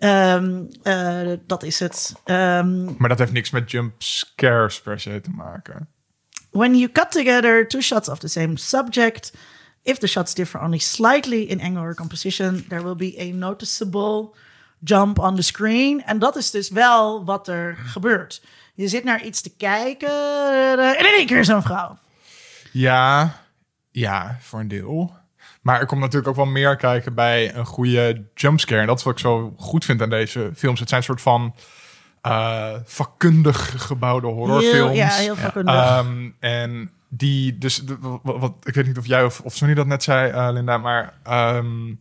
Ehm, 0.01 0.63
eh, 0.83 1.33
dat 1.47 1.63
is 1.63 1.79
het. 1.81 2.15
Ehm, 2.25 2.85
Maar 2.99 3.09
dat 3.09 3.19
heeft 3.19 3.33
niks 3.33 3.51
met 3.51 3.71
jump 3.71 4.03
scares 4.03 4.81
per 4.81 5.01
se 5.01 5.21
te 5.21 5.31
maken. 5.31 5.89
when 6.53 6.75
you 6.75 6.89
cut 6.93 7.13
together 7.13 7.65
two 7.69 7.81
shots 7.81 8.09
of 8.09 8.19
the 8.19 8.29
same 8.29 8.57
subject, 8.59 9.33
if 9.85 9.99
the 9.99 10.07
shots 10.07 10.35
differ 10.35 10.61
only 10.61 10.79
slightly 10.79 11.43
in 11.43 11.61
angle 11.61 11.83
or 11.83 11.95
composition, 11.95 12.65
there 12.69 12.83
will 12.83 12.97
be 12.97 13.17
a 13.19 13.33
noticeable 13.33 14.35
jump 14.85 15.19
on 15.19 15.37
the 15.37 15.43
screen. 15.43 16.03
En 16.05 16.19
dat 16.19 16.37
is 16.37 16.51
dus 16.51 16.71
wel 16.71 17.25
wat 17.25 17.49
er 17.49 17.77
gebeurt. 17.77 18.43
Je 18.75 18.89
zit 18.89 19.05
naar 19.05 19.25
iets 19.25 19.41
te 19.41 19.57
kijken 19.57 20.09
eh, 20.09 20.89
en 20.89 20.99
in 21.07 21.15
één 21.15 21.27
keer 21.27 21.45
zo'n 21.45 21.63
vrouw. 21.63 21.99
Ja, 22.73 23.37
ja, 23.91 24.37
voor 24.41 24.61
een 24.61 24.69
deel. 24.69 25.15
Maar 25.61 25.81
er 25.81 25.87
komt 25.87 26.01
natuurlijk 26.01 26.29
ook 26.29 26.37
wel 26.37 26.47
meer 26.53 26.77
kijken 26.77 27.15
bij 27.15 27.55
een 27.55 27.67
goede 27.67 28.25
jumpscare. 28.35 28.81
En 28.81 28.87
dat 28.87 28.99
is 28.99 29.05
wat 29.05 29.13
ik 29.13 29.19
zo 29.19 29.55
goed 29.57 29.85
vind 29.85 30.03
aan 30.03 30.11
deze 30.11 30.51
films. 30.57 30.81
Het 30.81 30.89
zijn 30.89 31.01
een 31.01 31.07
soort 31.07 31.21
van 31.21 31.55
eh, 32.23 32.69
vakkundig 32.85 33.87
gebouwde 33.87 34.27
horrorfilms. 34.27 34.73
Heel, 34.73 34.91
ja, 34.93 35.09
heel 35.09 35.37
vakkundig. 35.37 35.75
Ehm, 35.75 36.29
en 36.41 36.91
die, 37.09 37.59
dus 37.59 37.83
wat, 38.01 38.21
wat- 38.39 38.55
ik 38.63 38.75
weet 38.75 38.87
niet 38.87 38.99
of 38.99 39.07
jij 39.07 39.25
of, 39.25 39.41
of 39.41 39.55
Sonny 39.55 39.75
dat 39.75 39.87
net 39.87 40.03
zei, 40.03 40.31
eh, 40.31 40.49
Linda, 40.53 40.79
maar 40.79 41.15
ehm, 41.23 41.95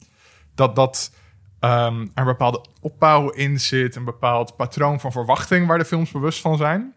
dat, 0.56 0.76
dat 0.76 1.12
ehm, 1.60 2.02
er 2.02 2.10
een 2.14 2.26
bepaalde 2.26 2.66
opbouw 2.82 3.30
in 3.30 3.60
zit, 3.60 3.96
een 3.96 4.06
bepaald 4.06 4.56
patroon 4.56 5.00
van 5.00 5.12
verwachting 5.12 5.68
waar 5.68 5.78
de 5.78 5.86
films 5.86 6.12
bewust 6.12 6.42
van 6.42 6.58
zijn. 6.58 6.94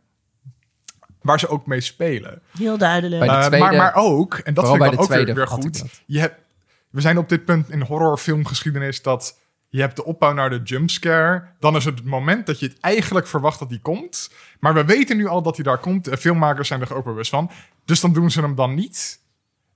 Waar 1.22 1.38
ze 1.38 1.48
ook 1.48 1.66
mee 1.66 1.80
spelen. 1.80 2.42
Heel 2.58 2.78
duidelijk. 2.78 3.26
Bij 3.26 3.48
de 3.48 3.56
Eh, 3.56 3.60
maar, 3.60 3.74
maar 3.76 3.94
ook, 3.94 4.34
en 4.34 4.54
dat 4.54 4.64
vind 4.68 4.76
ik 4.82 4.82
ook 4.92 4.96
weer, 4.96 5.06
tweede 5.06 5.32
weer 5.34 5.48
goed. 5.48 5.84
Je 6.06 6.18
hebt, 6.20 6.40
we 6.92 7.00
zijn 7.00 7.18
op 7.18 7.28
dit 7.28 7.44
punt 7.44 7.70
in 7.70 7.80
horrorfilmgeschiedenis 7.80 9.02
dat 9.02 9.40
je 9.68 9.80
hebt 9.80 9.96
de 9.96 10.04
opbouw 10.04 10.32
naar 10.32 10.50
de 10.50 10.60
jumpscare. 10.64 11.44
Dan 11.58 11.76
is 11.76 11.84
het 11.84 11.98
het 11.98 12.06
moment 12.06 12.46
dat 12.46 12.58
je 12.60 12.66
het 12.66 12.80
eigenlijk 12.80 13.26
verwacht 13.26 13.58
dat 13.58 13.68
die 13.68 13.80
komt. 13.80 14.30
Maar 14.60 14.74
we 14.74 14.84
weten 14.84 15.16
nu 15.16 15.26
al 15.26 15.42
dat 15.42 15.54
hij 15.56 15.64
daar 15.64 15.78
komt. 15.78 16.08
En 16.08 16.18
filmmakers 16.18 16.68
zijn 16.68 16.80
er 16.80 16.94
ook 16.94 17.04
bewust 17.04 17.30
van. 17.30 17.50
Dus 17.84 18.00
dan 18.00 18.12
doen 18.12 18.30
ze 18.30 18.40
hem 18.40 18.54
dan 18.54 18.74
niet. 18.74 19.20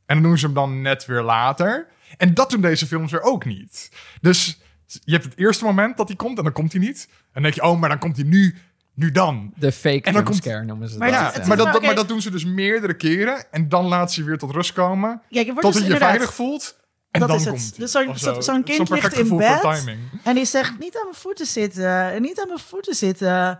En 0.07 0.14
dan 0.17 0.23
doen 0.25 0.39
ze 0.39 0.45
hem 0.45 0.55
dan 0.55 0.81
net 0.83 1.07
weer 1.07 1.23
later. 1.23 1.87
En 2.17 2.35
dat 2.35 2.51
doen 2.51 2.61
deze 2.61 2.87
films 2.87 3.12
weer 3.12 3.23
ook 3.23 3.45
niet. 3.45 3.91
Dus 4.21 4.61
je 5.05 5.12
hebt 5.12 5.25
het 5.25 5.39
eerste 5.39 5.64
moment 5.64 5.97
dat 5.97 6.09
hij 6.09 6.17
komt 6.17 6.39
en 6.39 6.45
dan 6.45 6.53
komt 6.53 6.73
hij 6.73 6.81
niet. 6.81 7.09
En 7.11 7.17
dan 7.33 7.43
denk 7.43 7.55
je, 7.55 7.62
oh, 7.62 7.81
maar 7.81 7.89
dan 7.89 7.99
komt 7.99 8.17
hij 8.17 8.25
nu, 8.25 8.55
nu 8.95 9.11
dan. 9.11 9.53
De 9.57 9.73
fake 9.73 10.01
komt- 10.01 10.14
jumpscare 10.17 10.64
noemen 10.64 10.89
ze 10.89 10.99
Maar 10.99 11.11
dat. 11.11 11.19
Ja, 11.19 11.23
maar, 11.25 11.33
dat, 11.39 11.47
maar 11.47 11.57
dat- 11.57 11.75
oké. 11.77 11.87
maar 11.87 11.95
dat 11.95 12.09
doen 12.09 12.21
ze 12.23 12.31
dus 12.31 12.45
meerdere 12.45 12.95
keren. 12.95 13.53
En 13.53 13.69
dan 13.69 13.85
laat 13.85 14.12
ze 14.12 14.21
je 14.21 14.27
weer 14.27 14.39
tot 14.39 14.51
rust 14.51 14.73
komen. 14.73 15.23
Ja, 15.29 15.41
je 15.41 15.47
wordt 15.47 15.61
tot 15.61 15.73
dus 15.73 15.83
je 15.83 15.89
je 15.89 15.97
veilig 15.97 16.35
voelt. 16.35 16.85
En 17.23 17.29
Dat 17.29 17.29
dan 17.29 17.39
is 17.39 17.45
het. 17.45 17.55
komt. 17.55 17.77
Dus 17.79 17.91
zo'n- 17.91 18.17
zo- 18.43 18.62
kind 18.62 18.89
perfect 18.89 19.17
ligt 19.17 19.31
in 19.31 19.37
bed. 19.37 19.85
En 20.23 20.35
die 20.35 20.45
zegt, 20.45 20.79
niet 20.79 20.97
aan 20.97 21.03
mijn 21.05 21.14
voeten 21.14 21.47
zitten. 21.47 22.12
En 22.12 22.23
niet 22.23 22.41
aan 22.41 22.47
mijn 22.49 22.59
voeten 22.59 22.95
zitten. 22.95 23.59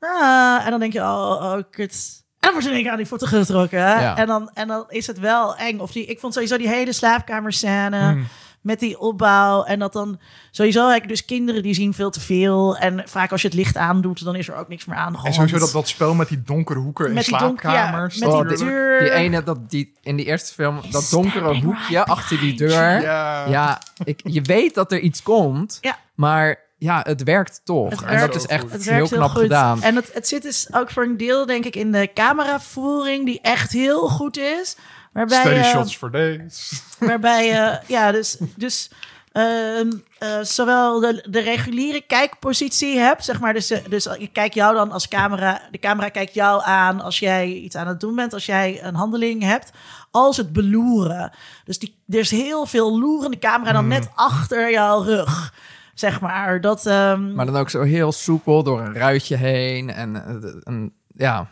Ah, 0.00 0.64
en 0.64 0.70
dan 0.70 0.80
denk 0.80 0.92
je, 0.92 1.00
oh, 1.00 1.30
oh, 1.30 1.52
oh, 1.52 1.62
kut. 1.70 2.22
En 2.40 2.50
dan 2.50 2.52
wordt 2.52 2.64
er 2.66 2.70
in 2.70 2.74
één 2.74 2.82
keer 2.82 2.90
aan 2.92 2.98
die 2.98 3.06
voeten 3.06 3.28
getrokken. 3.28 3.78
Ja. 3.78 4.16
En, 4.16 4.26
dan, 4.26 4.50
en 4.54 4.68
dan 4.68 4.84
is 4.88 5.06
het 5.06 5.18
wel 5.18 5.56
eng. 5.56 5.78
Of 5.78 5.92
die, 5.92 6.04
ik 6.04 6.20
vond 6.20 6.32
sowieso 6.34 6.56
die 6.58 6.68
hele 6.68 6.92
slaapkamerscène 6.92 7.98
Hmm. 7.98 8.26
Met 8.64 8.80
die 8.80 8.98
opbouw. 8.98 9.62
En 9.64 9.78
dat 9.78 9.92
dan 9.92 10.20
sowieso 10.50 10.88
heb 10.88 11.02
ik 11.02 11.08
dus 11.08 11.24
kinderen 11.24 11.62
die 11.62 11.74
zien 11.74 11.94
veel 11.94 12.10
te 12.10 12.20
veel. 12.20 12.76
En 12.76 13.02
vaak 13.08 13.32
als 13.32 13.42
je 13.42 13.48
het 13.48 13.56
licht 13.56 13.76
aandoet, 13.76 14.24
dan 14.24 14.36
is 14.36 14.48
er 14.48 14.56
ook 14.56 14.68
niks 14.68 14.84
meer 14.84 14.96
aan 14.96 15.12
de 15.12 15.18
hand. 15.18 15.28
En 15.28 15.34
sowieso 15.34 15.58
dat, 15.58 15.72
dat 15.72 15.88
spel 15.88 16.14
met 16.14 16.28
die 16.28 16.42
donkere 16.42 16.78
hoeken 16.78 17.06
in 17.06 17.12
Met 17.14 17.24
die 17.24 17.38
donker- 17.38 17.70
ja, 17.70 17.74
slaapkamers. 17.76 18.18
met 18.18 18.30
die 18.30 18.38
Oh, 18.38 18.48
deur. 18.68 19.00
Die 19.00 19.10
ene, 19.10 19.42
dat, 19.42 19.70
die, 19.70 19.92
in 20.02 20.16
die 20.16 20.26
eerste 20.26 20.54
film, 20.54 20.80
dat 20.90 21.08
donkere 21.10 21.54
hoekje 21.60 21.88
right 21.88 22.08
achter 22.08 22.38
die 22.38 22.54
deur. 22.56 23.00
Ja. 23.00 23.46
Ja, 23.46 23.78
ik, 24.04 24.20
je 24.24 24.42
weet 24.42 24.74
dat 24.74 24.92
er 24.92 24.98
iets 25.00 25.22
komt, 25.22 25.78
Ja. 25.80 25.98
maar 26.14 26.62
ja, 26.78 27.00
het 27.06 27.22
werkt 27.22 27.60
toch. 27.64 27.90
Het 27.90 28.02
en 28.02 28.08
werkt 28.08 28.32
dat 28.32 28.42
is 28.42 28.46
echt. 28.48 28.70
Het 28.72 28.84
heel 28.84 28.94
werkt 28.94 29.08
knap 29.12 29.30
goed. 29.30 29.40
gedaan. 29.40 29.82
En 29.82 29.96
het, 29.96 30.10
het 30.14 30.28
zit 30.28 30.42
dus 30.42 30.68
ook 30.72 30.90
voor 30.90 31.02
een 31.04 31.16
deel, 31.16 31.46
denk 31.46 31.64
ik, 31.64 31.76
in 31.76 31.92
de 31.92 32.10
cameravoering, 32.14 33.24
die 33.26 33.40
echt 33.42 33.72
heel 33.72 34.08
goed 34.08 34.38
is. 34.38 34.76
Waarbij, 35.14 35.40
Steady 35.40 35.58
eh, 35.58 35.70
shots 35.70 35.96
for 35.96 36.10
days. 36.10 36.82
waarbij 36.98 37.46
je, 37.46 37.78
ja, 37.86 38.12
dus, 38.12 38.36
dus 38.56 38.90
ehm, 39.32 39.90
eh, 40.18 40.40
zowel 40.42 41.00
de, 41.00 41.26
de 41.30 41.40
reguliere 41.40 42.00
kijkpositie 42.00 42.98
hebt, 42.98 43.24
zeg 43.24 43.40
maar. 43.40 43.52
Dus, 43.52 43.70
eh, 43.70 43.78
dus 43.88 44.06
ik 44.06 44.32
kijk 44.32 44.54
jou 44.54 44.74
dan 44.74 44.92
als 44.92 45.08
camera, 45.08 45.60
de 45.70 45.78
camera 45.78 46.08
kijkt 46.08 46.34
jou 46.34 46.62
aan 46.64 47.00
als 47.00 47.18
jij 47.18 47.48
iets 47.48 47.76
aan 47.76 47.86
het 47.86 48.00
doen 48.00 48.14
bent, 48.14 48.32
als 48.32 48.46
jij 48.46 48.84
een 48.84 48.94
handeling 48.94 49.42
hebt, 49.42 49.70
als 50.10 50.36
het 50.36 50.52
beloeren. 50.52 51.32
Dus 51.64 51.78
die, 51.78 51.96
er 52.08 52.18
is 52.18 52.30
heel 52.30 52.66
veel 52.66 52.98
loerende 52.98 53.38
camera 53.38 53.72
dan 53.72 53.88
net 53.88 54.08
achter 54.14 54.70
jouw 54.70 55.02
rug. 55.02 55.54
Zeg 55.94 56.20
maar, 56.20 56.60
dat... 56.60 56.86
ehm, 56.86 57.34
Maar 57.34 57.46
dan 57.46 57.56
ook 57.56 57.70
zo 57.70 57.82
heel 57.82 58.12
soepel 58.12 58.62
door 58.62 58.80
een 58.80 58.94
ruitje 58.94 59.36
heen. 59.36 59.90
En, 59.90 60.16
eh, 60.16 60.50
en 60.64 60.92
ja, 61.16 61.48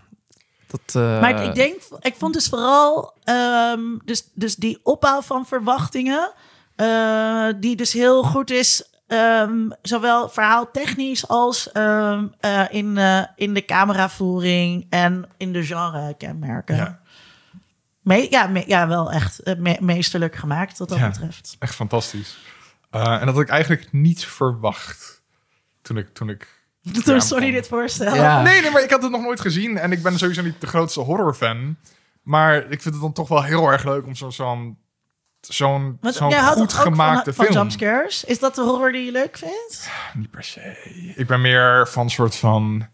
dat... 0.72 1.02
eh, 1.02 1.20
Maar 1.20 1.44
ik 1.44 1.54
denk, 1.54 1.82
ik 2.00 2.14
vond 2.18 2.34
dus 2.34 2.48
vooral 2.48 3.14
ehm, 3.24 3.80
dus, 4.04 4.28
dus 4.34 4.56
die 4.56 4.80
opbouw 4.82 5.20
van 5.22 5.46
verwachtingen, 5.46 6.32
eh, 6.76 7.48
die 7.56 7.76
dus 7.76 7.92
heel 7.92 8.22
goed 8.22 8.50
is, 8.50 8.90
ehm, 9.06 9.70
zowel 9.82 10.28
verhaaltechnisch 10.28 11.28
als 11.28 11.72
ehm, 11.72 12.26
eh, 12.40 12.64
in, 12.70 12.98
eh, 12.98 13.22
in 13.36 13.54
de 13.54 13.64
cameravoering 13.64 14.86
en 14.90 15.28
in 15.36 15.52
de 15.52 15.64
genre-kenmerken. 15.64 16.76
Ja. 16.76 17.00
Me- 18.00 18.26
ja, 18.30 18.46
me- 18.46 18.64
ja, 18.66 18.88
wel 18.88 19.12
echt 19.12 19.40
me- 19.58 19.76
meesterlijk 19.80 20.34
gemaakt 20.36 20.78
wat 20.78 20.88
dat 20.88 20.98
Ja. 20.98 21.08
betreft. 21.08 21.56
Echt 21.58 21.74
fantastisch. 21.74 22.38
Eh, 22.90 23.12
en 23.20 23.26
dat 23.26 23.34
had 23.34 23.42
ik 23.44 23.48
eigenlijk 23.48 23.92
niet 23.92 24.24
verwacht. 24.26 25.22
Toen 25.82 25.96
ik... 25.96 26.14
Toen 26.14 26.28
ik 26.28 26.60
Toen 27.04 27.20
van- 27.22 27.40
dit 27.40 27.68
voorstel. 27.68 28.14
Ja. 28.14 28.42
Nee, 28.42 28.60
nee, 28.60 28.70
maar 28.70 28.82
ik 28.82 28.90
had 28.90 29.02
het 29.02 29.10
nog 29.10 29.22
nooit 29.22 29.40
gezien. 29.40 29.78
En 29.78 29.92
ik 29.92 30.02
ben 30.02 30.18
sowieso 30.18 30.42
niet 30.42 30.60
de 30.60 30.66
grootste 30.66 31.00
horrorfan. 31.00 31.76
Maar 32.22 32.56
ik 32.56 32.82
vind 32.82 32.94
het 32.94 33.00
dan 33.00 33.12
toch 33.12 33.28
wel 33.28 33.42
heel 33.42 33.68
erg 33.68 33.84
leuk 33.84 34.06
om 34.06 34.14
zo- 34.14 34.30
zo'n 34.30 34.78
zo'n 35.40 35.98
zo'n 36.00 36.32
goed 36.32 36.60
ook 36.62 36.70
gemaakte 36.70 37.32
van, 37.32 37.44
film. 37.44 37.56
van 37.56 37.62
jumpscares. 37.62 38.24
Is 38.24 38.38
dat 38.38 38.54
de 38.54 38.60
horror 38.62 38.92
die 38.92 39.04
je 39.04 39.12
leuk 39.12 39.36
vindt? 39.38 39.88
Niet 40.14 40.30
per 40.30 40.44
se. 40.44 41.12
Ik 41.16 41.26
ben 41.26 41.40
meer 41.40 41.88
van 41.88 42.10
soort 42.10 42.36
van 42.36 42.86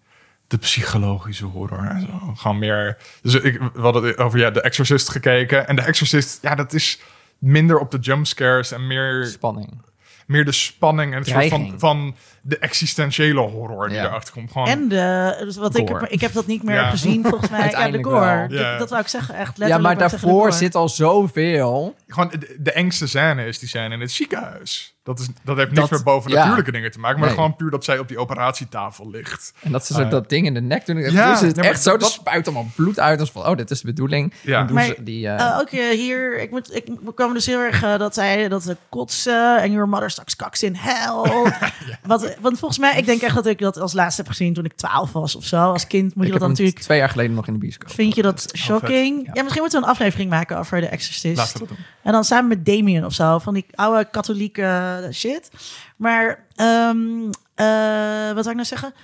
de 0.47 0.57
psychologische 0.59 1.45
horror 1.45 1.87
en 1.87 2.01
zo. 2.01 2.33
Gewoon 2.35 2.59
meer. 2.59 2.97
Dus 3.23 3.35
ik 3.35 3.61
we 3.73 3.81
hadden 3.81 4.03
het 4.05 4.19
over 4.19 4.39
ja, 4.39 4.51
de 4.51 4.61
Exorcist 4.61 5.09
gekeken. 5.09 5.67
En 5.69 5.77
de 5.77 5.83
Exorcist, 5.83 6.39
ja, 6.43 6.55
dat 6.55 6.73
is 6.73 7.01
minder 7.39 7.79
op 7.79 7.91
de 7.91 7.99
jumpscares 7.99 8.73
en 8.73 8.87
meer, 8.87 9.27
Spanning. 9.27 9.83
meer 10.27 10.45
de 10.45 10.53
spanning 10.53 11.13
en 11.13 11.19
het 11.19 11.29
soort 11.29 11.49
van, 11.49 11.75
van 11.79 12.17
de 12.49 12.59
existentiële 12.59 13.41
horror 13.41 13.89
die 13.89 13.97
Ja. 13.97 14.05
erachter 14.05 14.33
komt. 14.35 14.53
Gewoon, 14.53 14.69
En 14.69 14.89
de, 14.89 15.37
dus 15.45 15.57
wat 15.57 15.77
ik, 15.77 15.89
Gore. 15.89 16.09
ik 16.09 16.21
heb 16.21 16.33
dat 16.33 16.47
niet 16.47 16.63
meer 16.63 16.75
Ja. 16.75 16.91
gezien 16.91 17.23
volgens 17.27 17.51
mij. 17.51 17.71
Ja, 17.71 17.91
de 17.91 18.05
gore. 18.05 18.47
Ja. 18.49 18.79
Dat 18.79 18.91
wou 18.91 19.03
ik 19.03 19.09
zeggen, 19.09 19.35
echt 19.35 19.57
Ja, 19.57 19.65
letterlijk. 19.67 19.81
maar 19.99 20.09
zeggen, 20.11 20.29
de 20.29 20.35
daarvoor 20.35 20.53
zit 20.53 20.75
al 20.75 20.89
zoveel. 20.89 21.95
gewoon 22.07 22.29
de, 22.29 22.57
de 22.59 22.73
engste 22.73 23.07
scène 23.07 23.47
is 23.47 23.59
die 23.59 23.69
scène 23.69 23.95
in 23.95 24.01
het 24.01 24.11
ziekenhuis. 24.13 24.97
Dat, 25.09 25.19
is, 25.21 25.29
dat 25.45 25.57
heeft 25.57 25.71
niks 25.73 25.91
met 25.91 26.05
boven 26.05 26.31
ja. 26.31 26.37
natuurlijke 26.39 26.73
dingen 26.73 26.91
te 26.91 26.99
maken. 26.99 27.19
Maar 27.19 27.27
Nee. 27.29 27.37
gewoon 27.37 27.57
puur 27.57 27.71
dat 27.71 27.85
zij 27.85 27.99
op 27.99 28.09
die 28.09 28.19
operatietafel 28.19 29.11
ligt. 29.11 29.53
En 29.61 29.73
dat 29.73 29.87
ze 29.87 29.93
zo 29.95 30.01
Eh, 30.01 30.11
dat 30.11 30.29
ding 30.29 30.47
in 30.47 30.55
de 30.55 30.61
nek 30.61 30.87
doen. 30.87 30.97
ja, 30.97 31.11
Ja, 31.11 31.31
dus 31.31 31.41
het 31.41 31.55
nee, 31.55 31.65
maar 31.65 31.65
echt 31.73 31.83
zo, 31.83 31.97
dat- 31.97 32.11
spuit 32.11 32.47
allemaal 32.47 32.67
bloed 32.77 32.99
uit. 33.01 33.21
Als 33.21 33.31
van, 33.31 33.47
oh, 33.47 33.57
dit 33.57 33.71
is 33.71 33.81
de 33.81 33.87
bedoeling. 33.87 34.33
Ja. 34.43 34.63
Maar, 34.73 34.85
ze 34.85 35.03
die... 35.03 35.29
eh, 35.29 35.47
Eh, 35.49 35.59
ook 35.59 35.69
eh, 35.69 35.89
hier, 35.89 36.41
ik, 36.41 36.51
moet, 36.51 36.75
ik 36.75 36.85
we 37.05 37.15
kwamen 37.15 37.35
dus 37.35 37.47
heel 37.47 37.59
erg 37.61 37.81
dat 37.81 38.15
zij 38.15 38.49
dat 38.49 38.63
ze 38.63 38.77
kotsen 38.89 39.63
en 39.63 39.71
your 39.73 39.89
mother 39.89 40.11
sucks 40.11 40.37
kaks 40.37 40.63
in 40.63 40.75
hell. 40.77 41.53
Wat, 42.03 42.37
want 42.41 42.59
volgens 42.59 42.81
mij, 42.81 42.97
ik 42.99 43.07
denk 43.07 43.23
echt 43.23 43.35
dat 43.35 43.47
ik 43.47 43.59
dat 43.59 43.77
als 43.77 43.93
laatste 43.93 44.21
heb 44.23 44.31
gezien 44.31 44.55
toen 44.55 44.65
ik 44.65 44.73
12 44.77 45.13
was 45.13 45.37
of 45.37 45.45
zo. 45.45 45.57
Als 45.57 45.87
kind 45.87 46.15
moet 46.15 46.27
ik 46.27 46.33
je 46.33 46.39
dat 46.39 46.49
natuurlijk. 46.49 46.79
twee 46.79 46.99
jaar 46.99 47.09
geleden 47.09 47.35
nog 47.35 47.47
in 47.47 47.53
de 47.53 47.59
bioscoop. 47.59 47.91
Vind 47.91 48.15
je 48.15 48.23
dat 48.23 48.41
vet. 48.43 48.57
shocking? 48.57 49.17
Ja. 49.27 49.31
Ja. 49.35 49.43
misschien 49.43 49.63
moeten 49.63 49.81
we 49.81 49.87
een 49.87 49.93
aflevering 49.93 50.31
maken 50.31 50.59
over 50.59 50.81
de 50.81 50.87
Exorcist. 50.87 51.37
Laten 51.37 51.53
we 51.53 51.59
dat 51.59 51.69
doen. 51.69 51.79
En 52.03 52.13
dan 52.13 52.25
samen 52.25 52.49
met 52.49 52.67
Damien 52.67 53.05
of 53.05 53.13
zo, 53.13 53.39
van 53.39 53.55
die 53.55 53.67
oude 53.75 54.09
katholieke 54.11 54.98
shit. 55.13 55.51
Maar, 55.97 56.47
ehm, 56.55 57.31
eh, 57.55 58.33
wat 58.35 58.45
zou 58.45 58.49
ik 58.49 58.55
nou 58.55 58.65
zeggen? 58.65 58.95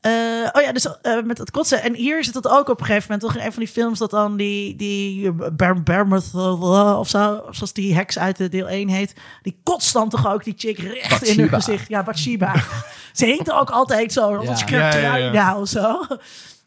Eh, 0.00 0.12
oh 0.52 0.62
ja, 0.62 0.72
dus 0.72 1.00
eh, 1.02 1.22
met 1.22 1.38
het 1.38 1.50
kotsen. 1.50 1.82
En 1.82 1.94
hier 1.94 2.24
zit 2.24 2.34
het 2.34 2.48
ook 2.48 2.68
op 2.68 2.80
een 2.80 2.86
gegeven 2.86 3.12
moment, 3.12 3.28
toch 3.28 3.36
in 3.36 3.46
een 3.46 3.52
van 3.52 3.62
die 3.62 3.72
films, 3.72 3.98
dat 3.98 4.10
dan 4.10 4.36
die, 4.36 4.76
die 4.76 5.32
Ber 5.32 5.82
Bermuth 5.82 6.34
of 6.34 7.08
zo, 7.08 7.32
of 7.34 7.54
zoals 7.54 7.72
die 7.72 7.94
heks 7.94 8.18
uit 8.18 8.36
de 8.36 8.48
deel 8.48 8.68
1 8.68 8.88
heet, 8.88 9.14
die 9.42 9.60
kotst 9.62 9.92
dan 9.92 10.08
toch 10.08 10.32
ook 10.32 10.44
die 10.44 10.54
chick 10.56 10.78
recht 10.78 11.22
in 11.22 11.40
haar 11.40 11.48
gezicht. 11.48 11.88
Ja, 11.88 12.02
Bathsheba. 12.02 12.54
Ze 13.12 13.24
heet 13.24 13.48
er 13.48 13.58
ook 13.58 13.70
altijd 13.70 14.12
zo, 14.12 14.44
dat 14.44 14.62
Ja. 14.68 14.78
Ja, 14.78 14.96
ja, 14.96 15.16
ja. 15.16 15.32
nou 15.32 15.60
of 15.60 15.68
zo. 15.68 16.06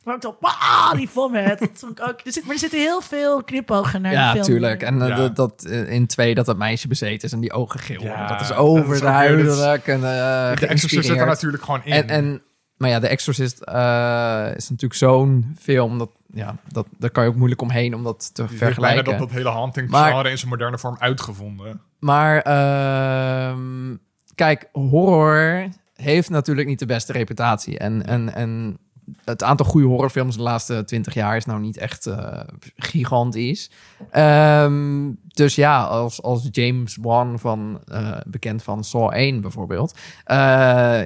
Maar 0.04 0.16
ook 0.16 0.22
dan, 0.22 0.36
ah, 0.41 0.91
die 0.93 1.10
vomit. 1.10 1.60
Dat 1.60 1.70
vond 1.74 1.99
ik 1.99 2.08
ook, 2.08 2.20
er 2.24 2.32
zit, 2.34 2.43
maar 2.45 2.54
er 2.54 2.60
zitten 2.60 2.80
heel 2.80 3.01
veel 3.01 3.43
knipogen 3.43 4.01
naar 4.01 4.12
Ja, 4.12 4.26
de 4.28 4.32
film. 4.34 4.45
tuurlijk. 4.45 4.82
En 4.84 5.01
eh, 5.01 5.08
Ja. 5.08 5.16
dat, 5.16 5.36
dat 5.36 5.64
eh, 5.66 5.91
in 5.91 6.08
twee 6.08 6.36
dat 6.36 6.45
dat 6.45 6.58
meisje 6.58 6.88
bezeten 6.88 7.28
is 7.28 7.32
en 7.34 7.39
die 7.39 7.54
ogen 7.54 7.80
geel 7.80 8.01
Ja, 8.01 8.08
worden. 8.08 8.28
Dat 8.28 8.41
is 8.41 8.47
dat 8.47 8.58
overduidelijk 8.58 9.88
en 9.88 9.95
eh 9.95 10.56
De 10.56 10.68
Exorcist 10.68 11.06
zit 11.08 11.20
er 11.20 11.26
natuurlijk 11.26 11.64
gewoon 11.64 11.82
in. 11.84 11.91
En, 11.93 12.08
en, 12.10 12.41
maar 12.78 12.89
ja, 12.89 12.99
The 12.99 13.08
Exorcist 13.08 13.60
eh, 13.62 14.47
is 14.56 14.70
natuurlijk 14.70 14.99
zo'n 14.99 15.56
film. 15.60 15.97
Dat, 15.97 16.10
ja, 16.34 16.56
dat, 16.72 16.88
daar 16.97 17.10
kan 17.10 17.24
je 17.24 17.30
ook 17.30 17.36
moeilijk 17.36 17.62
omheen 17.62 17.95
om 17.95 18.04
dat 18.04 18.34
te 18.36 18.47
vergelijken. 18.47 19.04
dat, 19.04 19.20
dat 19.20 19.32
hele 19.32 19.49
haunting 19.49 19.89
genre 19.89 20.30
in 20.30 20.38
zijn 20.38 20.49
moderne 20.49 20.78
vorm 20.78 20.95
uitgevonden. 20.99 21.82
Maar 21.99 22.41
ehm, 22.41 23.95
kijk, 24.36 24.70
horror 24.72 25.68
heeft 25.95 26.30
natuurlijk 26.30 26.68
niet 26.68 26.80
de 26.80 26.86
beste 26.86 27.12
reputatie. 27.12 27.78
En, 27.78 28.06
en, 28.06 28.34
en 28.34 28.78
het 29.26 29.43
aantal 29.43 29.66
goede 29.66 29.88
horrorfilms 29.88 30.36
de 30.36 30.41
laatste 30.41 30.84
twintig 30.86 31.14
jaar 31.14 31.38
is 31.38 31.45
nou 31.45 31.60
niet 31.60 31.78
echt 31.78 32.06
eh, 32.06 32.39
gigantisch. 32.78 33.72
Ehm, 34.12 35.12
dus 35.28 35.56
ja, 35.56 35.84
als, 35.84 36.22
als 36.22 36.47
James 36.51 36.97
Wan 37.01 37.39
van, 37.39 37.82
eh, 37.88 38.18
bekend 38.26 38.64
van 38.64 38.84
Saw 38.84 39.12
1 39.14 39.41
bijvoorbeeld, 39.41 39.91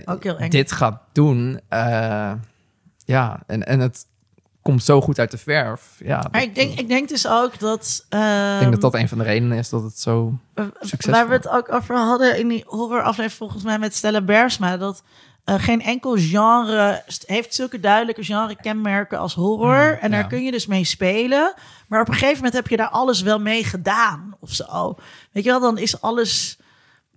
Ook 0.06 0.24
heel 0.24 0.38
eng. 0.38 0.50
dit 0.50 0.72
gaat 0.72 1.02
doen. 1.12 1.60
ja, 3.06 3.44
en, 3.48 3.66
en 3.66 3.80
het 3.80 4.06
komt 4.68 4.84
zo 4.84 5.02
goed 5.02 5.20
uit 5.20 5.32
de 5.32 5.38
verf. 5.38 5.96
Ja, 6.04 6.28
Maar 6.32 6.42
ik 6.42 6.56
denk, 6.56 6.80
ik 6.80 6.88
denk 6.88 7.10
dus 7.10 7.28
ook 7.28 7.60
dat... 7.60 8.06
ik 8.10 8.60
denk 8.60 8.72
dat 8.72 8.82
dat 8.82 8.94
een 8.94 9.10
van 9.10 9.18
de 9.18 9.24
redenen 9.24 9.58
is 9.58 9.70
dat 9.70 9.84
het 9.84 10.00
zo... 10.00 10.38
succesvol. 10.80 11.12
Waar 11.12 11.28
we 11.28 11.34
het 11.34 11.48
ook 11.50 11.72
over 11.72 11.96
hadden 11.98 12.40
in 12.40 12.48
die 12.48 12.64
horroraflevering 12.66 13.32
volgens 13.34 13.64
mij 13.64 13.80
met 13.80 13.96
Stella 13.96 14.22
Bersma... 14.22 14.78
dat 14.78 15.04
eh, 15.48 15.56
geen 15.60 15.82
enkel 15.82 16.16
genre 16.18 17.04
heeft 17.26 17.56
zulke 17.56 17.80
duidelijke 17.80 18.24
genre-kenmerken 18.24 19.20
als 19.20 19.34
horror. 19.34 19.98
en 20.02 20.12
daar 20.12 20.20
ja. 20.20 20.28
kun 20.28 20.44
je 20.44 20.52
dus 20.52 20.66
mee 20.66 20.84
spelen. 20.84 21.54
Maar 21.88 22.02
op 22.02 22.08
een 22.08 22.14
gegeven 22.14 22.36
moment 22.36 22.54
heb 22.54 22.68
je 22.68 22.78
daar 22.78 22.90
alles 22.90 23.22
wel 23.22 23.40
mee 23.40 23.64
gedaan 23.64 24.36
of 24.40 24.52
zo. 24.52 24.96
Weet 25.32 25.44
je 25.44 25.50
wel, 25.50 25.60
dan 25.60 25.78
is 25.78 26.02
alles... 26.02 26.58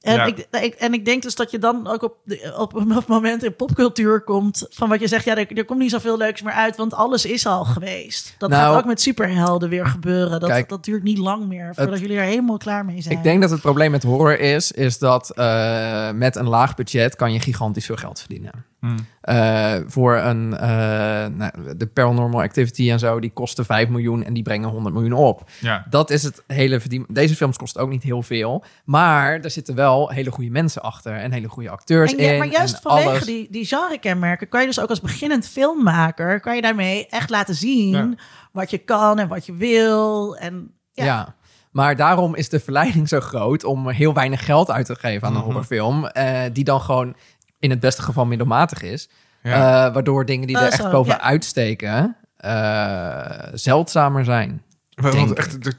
En, 0.01 0.15
Ja. 0.15 0.25
ik, 0.25 0.47
ik, 0.51 0.75
en 0.75 0.93
ik 0.93 1.05
denk 1.05 1.23
dus 1.23 1.35
dat 1.35 1.51
je 1.51 1.59
dan 1.59 1.87
ook 1.87 2.03
op, 2.03 2.17
de, 2.25 2.55
op 2.59 2.75
een 2.75 3.03
moment 3.07 3.43
in 3.43 3.57
popcultuur 3.57 4.21
komt... 4.21 4.67
van 4.71 4.89
wat 4.89 5.01
je 5.01 5.09
zegt, 5.09 5.25
ja, 5.25 5.37
er, 5.37 5.57
er 5.57 5.65
komt 5.65 5.79
niet 5.79 5.91
zoveel 5.91 6.17
leuks 6.17 6.43
meer 6.43 6.53
uit... 6.53 6.77
want 6.77 6.95
alles 6.95 7.25
is 7.25 7.47
al 7.47 7.65
geweest. 7.65 8.35
Dat 8.39 8.51
Nou, 8.51 8.63
gaat 8.63 8.79
ook 8.83 8.89
met 8.89 9.01
superhelden 9.01 9.69
weer 9.69 9.87
gebeuren. 9.87 10.41
Dat, 10.41 10.49
kijk, 10.49 10.69
dat 10.69 10.85
duurt 10.85 11.03
niet 11.03 11.19
lang 11.19 11.47
meer 11.47 11.75
voordat 11.75 11.99
jullie 12.01 12.17
er 12.17 12.25
helemaal 12.25 12.59
klaar 12.59 12.85
mee 12.85 13.03
zijn. 13.03 13.17
Ik 13.17 13.23
denk 13.23 13.41
dat 13.41 13.51
het 13.51 13.61
probleem 13.61 13.91
met 13.91 14.03
horror 14.03 14.39
is, 14.39 14.73
is 14.73 14.99
dat 14.99 15.31
eh, 15.31 16.11
met 16.11 16.37
een 16.37 16.49
laag 16.49 16.75
budget 16.75 17.17
kan 17.17 17.33
je 17.33 17.41
gigantisch 17.41 17.87
veel 17.87 17.97
geld 17.97 18.19
verdienen. 18.19 18.65
Eh, 19.21 19.75
voor 19.87 20.17
een, 20.17 20.57
eh, 20.57 20.69
nou, 21.27 21.51
de 21.77 21.87
Paranormal 21.93 22.43
Activity 22.43 22.91
en 22.91 22.99
zo, 22.99 23.21
die 23.21 23.31
kosten 23.33 23.65
5 23.65 23.89
miljoen 23.89 24.25
en 24.25 24.33
die 24.35 24.43
brengen 24.43 24.69
100 24.69 24.95
miljoen 24.95 25.13
op. 25.13 25.51
Ja. 25.61 25.87
Dat 25.91 26.11
is 26.11 26.23
het 26.23 26.43
hele 26.47 26.81
verdien. 26.81 27.05
Deze 27.09 27.37
films 27.37 27.57
kosten 27.57 27.83
ook 27.83 27.89
niet 27.89 28.03
heel 28.03 28.23
veel, 28.23 28.65
maar 28.85 29.41
er 29.41 29.51
zitten 29.51 29.75
wel 29.75 30.09
hele 30.11 30.31
goede 30.31 30.51
mensen 30.51 30.83
achter 30.83 31.13
en 31.17 31.33
hele 31.33 31.49
goede 31.49 31.71
acteurs 31.71 32.15
En 32.15 32.25
ja, 32.25 32.33
in. 32.33 32.39
maar 32.39 32.49
juist 32.49 32.75
en 32.75 32.81
vanwege 32.83 33.09
alles. 33.09 33.25
die, 33.25 33.47
die 33.51 33.65
genre-kenmerken 33.65 34.49
kan 34.49 34.61
je 34.61 34.67
dus 34.67 34.81
ook 34.81 34.89
als 34.89 35.01
beginnend 35.01 35.47
filmmaker... 35.49 36.41
kan 36.41 36.55
je 36.57 36.63
daarmee 36.63 37.07
echt 37.07 37.31
laten 37.31 37.55
zien 37.55 37.89
Ja. 37.89 38.09
wat 38.53 38.71
je 38.71 38.79
kan 38.79 39.19
en 39.19 39.29
wat 39.29 39.47
je 39.47 39.53
wil. 39.55 40.37
En 40.37 40.75
Ja. 40.93 41.05
ja, 41.05 41.35
Maar 41.71 41.97
daarom 41.97 42.35
is 42.35 42.49
de 42.49 42.61
verleiding 42.61 43.09
zo 43.09 43.21
groot 43.21 43.65
om 43.65 43.89
heel 43.89 44.15
weinig 44.15 44.45
geld 44.45 44.71
uit 44.71 44.87
te 44.87 44.95
geven 44.95 45.27
aan 45.27 45.33
een 45.33 45.39
Mhm. 45.39 45.47
horrorfilm. 45.47 46.07
eh, 46.07 46.41
die 46.53 46.65
dan 46.65 46.81
gewoon 46.81 47.15
in 47.61 47.71
het 47.71 47.81
beste 47.81 48.03
geval 48.03 48.27
middelmatig 48.27 48.83
is. 48.83 49.09
Ja. 49.43 49.87
Eh, 49.87 49.93
waardoor 49.95 50.25
dingen 50.25 50.47
die 50.47 50.57
Oh, 50.57 50.63
er 50.63 50.69
echt 50.69 50.83
zo, 50.83 50.91
boven 50.91 51.13
ja. 51.13 51.21
uitsteken 51.21 52.17
eh, 52.37 53.49
zeldzamer 53.53 54.25
zijn. 54.25 54.63
Want 54.95 55.15
denk 55.15 55.31
echt, 55.31 55.65
de- 55.65 55.77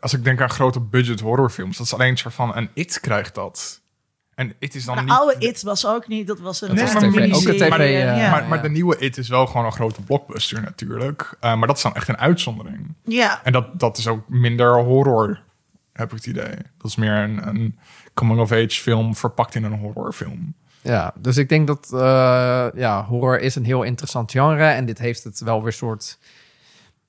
als 0.00 0.12
ik 0.14 0.24
denk 0.24 0.40
aan 0.40 0.50
grote 0.50 0.80
budget 0.80 1.20
horrorfilms, 1.20 1.76
dat 1.76 1.86
is 1.86 1.94
alleen 1.94 2.10
een 2.10 2.16
soort 2.18 2.34
van 2.34 2.56
een 2.56 2.70
It 2.74 3.00
krijgt 3.00 3.34
dat. 3.34 3.80
En 4.34 4.52
It 4.58 4.74
is 4.74 4.84
dan 4.84 4.96
de 4.96 5.02
niet. 5.02 5.10
oude 5.10 5.34
It 5.38 5.62
was 5.62 5.86
ook 5.86 6.08
niet... 6.08 6.26
Dat 6.26 6.40
was 6.40 6.60
een, 6.60 6.74
Nee, 6.74 6.84
maar 6.84 7.02
een 7.02 7.10
TV 7.10 7.14
miniserie. 7.18 7.54
ook 7.64 7.70
een 7.70 7.70
TV, 7.70 7.78
en 7.78 8.12
eh, 8.12 8.16
ja. 8.18 8.30
maar, 8.30 8.46
maar 8.48 8.62
de 8.62 8.68
nieuwe 8.70 8.98
It 8.98 9.16
is 9.18 9.28
wel 9.28 9.46
gewoon 9.46 9.64
een 9.66 9.72
grote 9.72 10.02
blockbuster 10.02 10.60
natuurlijk. 10.62 11.36
Eh, 11.40 11.54
maar 11.56 11.66
dat 11.66 11.76
is 11.76 11.82
dan 11.82 11.94
echt 11.94 12.08
een 12.08 12.16
uitzondering. 12.18 12.94
ja. 13.04 13.40
En 13.44 13.52
dat, 13.52 13.78
dat 13.80 13.98
is 13.98 14.06
ook 14.08 14.28
minder 14.28 14.78
horror, 14.82 15.40
heb 15.92 16.08
ik 16.10 16.16
het 16.16 16.26
idee. 16.26 16.54
Dat 16.78 16.86
is 16.90 16.96
meer 16.96 17.12
een, 17.16 17.48
een 17.48 17.78
coming-of-age 18.14 18.68
film 18.80 19.16
verpakt 19.16 19.54
in 19.54 19.64
een 19.64 19.78
horrorfilm. 19.78 20.54
Ja, 20.82 21.14
dus 21.18 21.36
ik 21.36 21.48
denk 21.48 21.66
dat 21.66 21.90
eh, 21.92 22.66
ja, 22.74 23.04
horror 23.04 23.40
is 23.40 23.54
een 23.54 23.64
heel 23.64 23.82
interessant 23.82 24.30
genre. 24.30 24.64
En 24.64 24.84
dit 24.84 24.98
heeft 24.98 25.24
het 25.24 25.40
wel 25.40 25.62
weer 25.62 25.72
soort... 25.72 26.18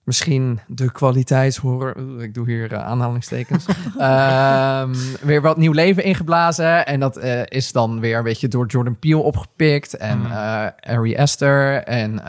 Misschien 0.04 0.60
de 0.68 0.92
kwaliteitshorror. 0.92 1.96
Oeh, 1.98 2.24
Ik 2.24 2.34
doe 2.34 2.50
hier 2.50 2.74
eh, 2.74 2.86
aanhalingstekens. 2.86 3.66
Ehm, 3.98 4.96
weer 5.22 5.42
wat 5.42 5.58
nieuw 5.58 5.72
leven 5.72 6.04
ingeblazen. 6.04 6.86
En 6.86 7.00
dat 7.00 7.18
eh, 7.18 7.42
is 7.46 7.72
dan 7.72 8.00
weer 8.00 8.18
een 8.18 8.24
beetje 8.24 8.48
door 8.48 8.66
Jordan 8.66 9.00
Peele 9.00 9.22
opgepikt. 9.22 9.94
En 9.94 10.26
eh 10.26 10.68
Ari 10.80 11.18
Aster. 11.18 11.84
En 11.84 12.22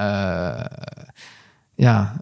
ja, 1.74 2.16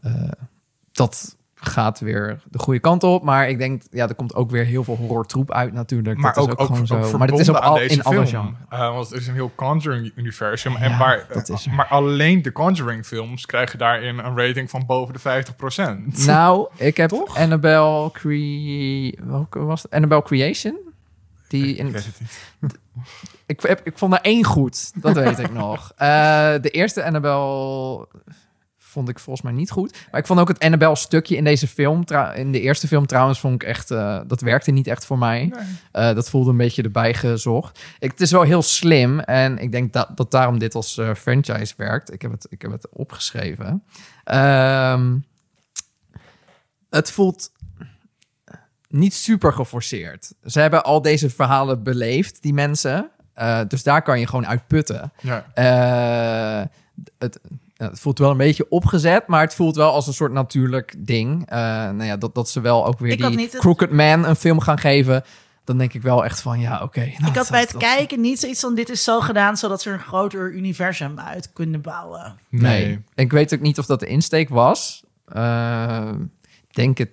dat 0.92 1.36
gaat 1.64 2.00
weer 2.00 2.40
de 2.50 2.58
goede 2.58 2.80
kant 2.80 3.02
op. 3.02 3.22
Maar 3.22 3.48
ik 3.48 3.58
denk, 3.58 3.82
ja, 3.90 4.08
er 4.08 4.14
komt 4.14 4.34
ook 4.34 4.50
weer 4.50 4.64
heel 4.64 4.84
veel 4.84 4.96
horrortroep 4.96 5.52
uit 5.52 5.72
natuurlijk. 5.72 6.18
Maar 6.18 6.34
dat 6.34 6.42
ook, 6.42 6.48
is 6.48 6.56
ook, 6.56 6.66
gewoon 6.66 6.80
ook 6.80 6.86
zo. 6.86 7.18
Maar 7.18 7.28
het 7.28 7.38
is 7.38 7.44
verbonden 7.44 7.70
al, 7.70 7.80
in 7.80 8.02
alle 8.02 8.26
film. 8.26 8.56
Eh, 8.68 8.94
want 8.94 9.10
het 9.10 9.20
is 9.20 9.26
een 9.26 9.34
heel 9.34 9.52
Conjuring-universum. 9.54 10.76
en 10.76 10.98
waar, 10.98 11.26
dat 11.32 11.48
is 11.48 11.66
er. 11.66 11.72
maar 11.72 11.86
alleen 11.86 12.42
de 12.42 12.52
Conjuring-films 12.52 13.46
krijgen 13.46 13.78
daarin 13.78 14.18
een 14.18 14.36
rating 14.36 14.70
van 14.70 14.86
boven 14.86 15.14
de 15.14 15.44
50%. 16.20 16.24
Nou, 16.26 16.68
ik 16.76 16.96
heb 16.96 17.08
Toch? 17.08 17.36
Annabelle 17.36 18.10
Cre... 18.10 19.18
Welke 19.24 19.58
was 19.58 19.82
het? 19.82 19.92
Annabelle 19.92 20.22
Creation? 20.22 20.78
Die 21.48 21.76
in, 21.76 21.86
Ik 21.86 22.04
ik, 23.46 23.60
heb, 23.62 23.80
ik 23.84 23.98
vond 23.98 24.12
er 24.12 24.20
één 24.20 24.44
goed, 24.44 25.02
dat 25.02 25.14
weet 25.14 25.38
ik 25.38 25.52
nog. 25.64 25.92
Eh, 25.96 26.08
de 26.60 26.70
eerste 26.70 27.04
Annabelle 27.04 28.06
vond 28.92 29.08
ik 29.08 29.18
volgens 29.18 29.44
mij 29.44 29.54
niet 29.54 29.70
goed. 29.70 30.06
Maar 30.10 30.20
ik 30.20 30.26
vond 30.26 30.40
ook 30.40 30.48
het 30.48 30.58
Annabelle 30.58 30.96
stukje 30.96 31.36
in 31.36 31.44
deze 31.44 31.68
film, 31.68 32.04
in 32.34 32.52
de 32.52 32.60
eerste 32.60 32.86
film 32.88 33.06
trouwens, 33.06 33.40
vond 33.40 33.54
ik 33.54 33.68
echt, 33.68 33.90
eh, 33.90 34.20
dat 34.26 34.40
werkte 34.40 34.70
niet 34.70 34.86
echt 34.86 35.04
voor 35.04 35.18
mij. 35.18 35.38
Nee. 35.44 35.64
Eh, 35.92 36.14
dat 36.14 36.30
voelde 36.30 36.50
een 36.50 36.56
beetje 36.56 36.82
erbij 36.82 37.14
gezocht. 37.14 37.80
Ik, 37.98 38.10
het 38.10 38.20
is 38.20 38.30
wel 38.30 38.42
heel 38.42 38.62
slim 38.62 39.20
en 39.20 39.58
ik 39.58 39.72
denk 39.72 39.92
dat, 39.92 40.08
dat 40.14 40.30
daarom 40.30 40.58
dit 40.58 40.74
als 40.74 40.98
eh, 40.98 41.14
franchise 41.14 41.74
werkt. 41.76 42.12
Ik 42.12 42.22
heb 42.22 42.30
het, 42.30 42.46
ik 42.48 42.62
heb 42.62 42.70
het 42.70 42.88
opgeschreven. 42.90 43.82
Ehm, 44.24 45.18
het 46.90 47.10
voelt 47.10 47.52
niet 48.88 49.14
super 49.14 49.52
geforceerd. 49.52 50.32
Ze 50.44 50.60
hebben 50.60 50.84
al 50.84 51.02
deze 51.02 51.30
verhalen 51.30 51.82
beleefd, 51.82 52.42
die 52.42 52.54
mensen. 52.54 53.10
Dus 53.68 53.82
daar 53.82 54.02
kan 54.02 54.20
je 54.20 54.26
gewoon 54.26 54.46
uit 54.46 54.66
putten. 54.66 55.12
Ja. 55.20 55.46
Het, 57.18 57.40
het 57.76 58.00
voelt 58.00 58.18
wel 58.18 58.30
een 58.30 58.36
beetje 58.36 58.68
opgezet, 58.68 59.26
maar 59.26 59.40
het 59.40 59.54
voelt 59.54 59.76
wel 59.76 59.92
als 59.92 60.06
een 60.06 60.12
soort 60.12 60.32
natuurlijk 60.32 60.94
ding. 60.98 61.46
Eh, 61.48 61.56
nou 61.58 62.04
ja, 62.04 62.16
dat, 62.16 62.34
dat 62.34 62.48
ze 62.48 62.60
wel 62.60 62.86
ook 62.86 62.98
weer 62.98 63.12
Ik 63.12 63.18
die 63.18 63.36
niet 63.36 63.52
het- 63.52 63.60
Crooked 63.60 63.90
Man 63.90 64.24
een 64.24 64.36
film 64.36 64.60
gaan 64.60 64.78
geven. 64.78 65.24
Dan 65.64 65.78
denk 65.78 65.92
ik 65.94 66.02
wel 66.02 66.24
echt 66.24 66.40
van, 66.40 66.60
ja, 66.60 66.82
oké. 66.82 67.00
nou, 67.00 67.10
Ik 67.12 67.22
had 67.24 67.34
dat- 67.34 67.50
bij 67.50 67.60
het 67.60 67.70
dat- 67.70 67.80
kijken 67.82 68.20
niet 68.20 68.40
zoiets 68.40 68.60
van... 68.60 68.74
dit 68.74 68.88
is 68.88 69.04
zo 69.04 69.20
gedaan 69.20 69.56
zodat 69.56 69.82
ze 69.82 69.90
een 69.90 69.98
groter 69.98 70.52
universum 70.52 71.18
uit 71.20 71.52
kunnen 71.52 71.80
bouwen. 71.80 72.36
Nee. 72.48 73.04
Ik 73.14 73.32
weet 73.32 73.54
ook 73.54 73.60
niet 73.60 73.78
of 73.78 73.86
dat 73.86 74.00
de 74.00 74.06
insteek 74.06 74.48
was. 74.48 75.04
Ik 76.68 76.74
denk 76.74 76.98
het 76.98 77.10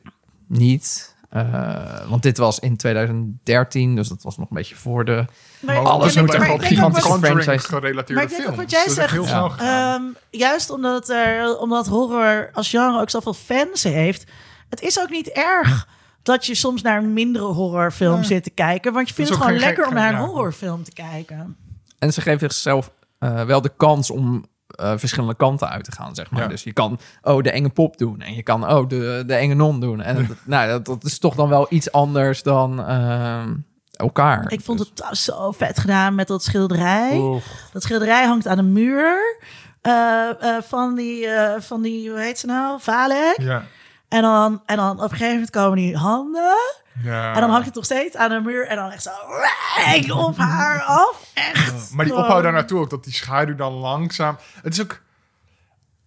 niet. 0.48 1.16
Eh, 1.30 2.10
want 2.10 2.24
dit 2.24 2.38
was 2.38 2.60
in 2.60 2.78
2013, 2.78 3.96
dus 3.96 4.08
dat 4.08 4.24
was 4.24 4.38
nog 4.38 4.50
een 4.50 4.56
beetje 4.56 4.76
voor 4.76 5.06
de... 5.06 5.26
Maar, 5.60 5.78
alles 5.78 6.16
moet 6.16 6.28
ik- 6.28 6.34
er 6.34 6.40
maar 6.40 6.48
gewoon 6.48 6.64
ik 6.64 6.70
denk 6.70 6.84
ook 6.84 6.96
gigantisch 6.96 7.04
wat- 7.04 7.20
franchise- 7.44 7.68
gerelateerde 7.68 8.14
Maar 8.14 8.24
ik 8.24 8.30
denk 8.38 8.50
ook 8.50 8.56
wat 8.56 8.72
jij 8.72 8.84
echt 8.86 8.94
zegt, 8.94 9.12
heel 9.12 9.26
snel 9.26 9.44
Ja. 9.46 9.50
gegaan. 9.50 9.96
Ehm, 10.02 10.04
juist 10.30 10.70
omdat, 10.70 11.10
er, 11.10 11.58
omdat 11.60 11.88
horror 11.88 12.50
als 12.54 12.70
genre 12.70 13.02
ook 13.02 13.10
zoveel 13.10 13.34
fans 13.34 13.84
heeft. 13.84 14.32
Het 14.70 14.82
is 14.82 15.00
ook 15.00 15.10
niet 15.10 15.28
erg 15.28 15.88
dat 16.24 16.46
je 16.46 16.56
soms 16.56 16.82
naar 16.82 16.98
een 16.98 17.14
mindere 17.14 17.46
horrorfilm 17.46 18.18
Ja. 18.18 18.24
zit 18.24 18.44
te 18.44 18.50
kijken. 18.50 18.94
Want 18.94 19.08
je 19.08 19.14
vindt 19.14 19.30
het 19.32 19.40
gewoon 19.42 19.60
lekker 19.60 19.88
om 19.88 19.94
naar 19.94 20.14
een 20.14 20.20
ja. 20.20 20.26
horrorfilm 20.26 20.84
te 20.84 20.92
kijken. 20.94 21.58
En 22.00 22.14
ze 22.14 22.22
geven 22.22 22.40
zichzelf 22.52 22.92
eh, 23.20 23.44
wel 23.44 23.62
de 23.62 23.72
kans 23.78 24.10
om 24.10 24.46
eh, 24.76 24.94
verschillende 24.98 25.36
kanten 25.36 25.70
uit 25.70 25.84
te 25.84 25.92
gaan, 25.92 26.16
zeg 26.16 26.32
maar. 26.32 26.42
Ja. 26.42 26.48
Dus 26.48 26.64
je 26.64 26.74
kan, 26.74 27.00
oh, 27.22 27.42
de 27.44 27.52
enge 27.52 27.70
pop 27.70 27.98
doen. 27.98 28.22
En 28.22 28.34
je 28.34 28.44
kan, 28.44 28.70
oh, 28.72 28.88
de, 28.90 29.24
de 29.28 29.34
enge 29.34 29.54
non 29.54 29.80
doen. 29.80 30.02
En 30.02 30.16
dat, 30.28 30.38
nou, 30.46 30.68
dat, 30.70 30.86
dat 30.86 31.04
is 31.04 31.20
toch 31.20 31.36
dan 31.36 31.50
wel 31.50 31.68
iets 31.70 31.92
anders 31.92 32.44
dan 32.44 32.86
ehm, 32.86 33.54
elkaar. 33.92 34.52
Ik 34.52 34.62
vond 34.62 34.78
Dus- 34.78 34.92
het 35.08 35.18
zo 35.18 35.52
vet 35.52 35.80
gedaan 35.80 36.16
met 36.16 36.28
dat 36.28 36.44
schilderij. 36.44 37.42
Dat 37.74 37.84
schilderij 37.84 38.26
hangt 38.26 38.48
aan 38.48 38.58
de 38.58 38.64
muur. 38.64 39.38
eh, 39.82 40.30
eh, 40.40 40.62
van, 40.64 40.96
die, 40.96 41.28
eh, 41.28 41.62
van 41.62 41.82
die, 41.82 42.10
hoe 42.10 42.20
heet 42.20 42.40
ze 42.40 42.46
nou? 42.46 42.80
Valek. 42.82 43.36
Ja. 43.42 43.64
En 44.08 44.22
dan, 44.22 44.62
en 44.66 44.76
dan 44.76 44.92
op 44.98 45.02
een 45.04 45.10
gegeven 45.10 45.34
moment 45.34 45.50
komen 45.50 45.78
die 45.78 45.96
handen. 45.98 46.56
Ja. 47.04 47.34
En 47.34 47.42
dan 47.42 47.50
hangt 47.50 47.66
het 47.66 47.76
nog 47.76 47.86
steeds 47.86 48.16
aan 48.16 48.30
de 48.30 48.42
muur. 48.42 48.68
En 48.68 48.76
dan 48.76 48.92
echt 48.92 49.04
zo 49.04 49.12
rijk 49.76 50.14
op 50.14 50.38
haar 50.38 50.82
af. 50.82 51.32
Echt. 51.34 51.92
Maar 51.94 52.06
die 52.06 52.16
opbouw 52.16 52.42
daar 52.42 52.52
naartoe 52.52 52.80
ook, 52.80 52.90
dat 52.90 53.04
die 53.04 53.14
schaduw 53.14 53.56
dan 53.56 53.74
langzaam... 53.74 54.38
Het 54.62 54.74
is 54.74 54.82
ook... 54.82 55.02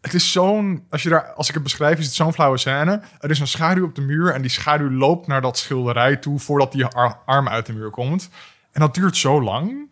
Het 0.01 0.15
is 0.15 0.33
zo'n... 0.33 0.87
Als, 0.91 1.03
je 1.03 1.09
daar, 1.09 1.33
als 1.33 1.49
ik 1.49 1.55
het 1.55 1.63
beschrijf, 1.63 1.99
is 1.99 2.05
het 2.05 2.15
zo'n 2.15 2.33
flauwe 2.33 2.59
scène. 2.59 3.03
Er 3.21 3.31
is 3.31 3.41
een 3.41 3.47
schaduw 3.47 3.85
op 3.85 3.95
de 3.95 4.01
muur 4.01 4.35
en 4.35 4.41
die 4.41 4.51
schaduw 4.51 4.91
loopt 4.91 5.27
naar 5.27 5.41
dat 5.41 5.59
schilderij 5.59 6.17
toe... 6.17 6.39
voordat 6.39 6.73
die 6.73 6.87
ar- 6.87 7.19
arm 7.27 7.49
uit 7.49 7.67
de 7.67 7.73
muur 7.73 7.91
komt. 7.91 8.29
En 8.73 8.81
dat 8.81 8.95
duurt 8.95 9.17
zo 9.17 9.43
lang. 9.43 9.91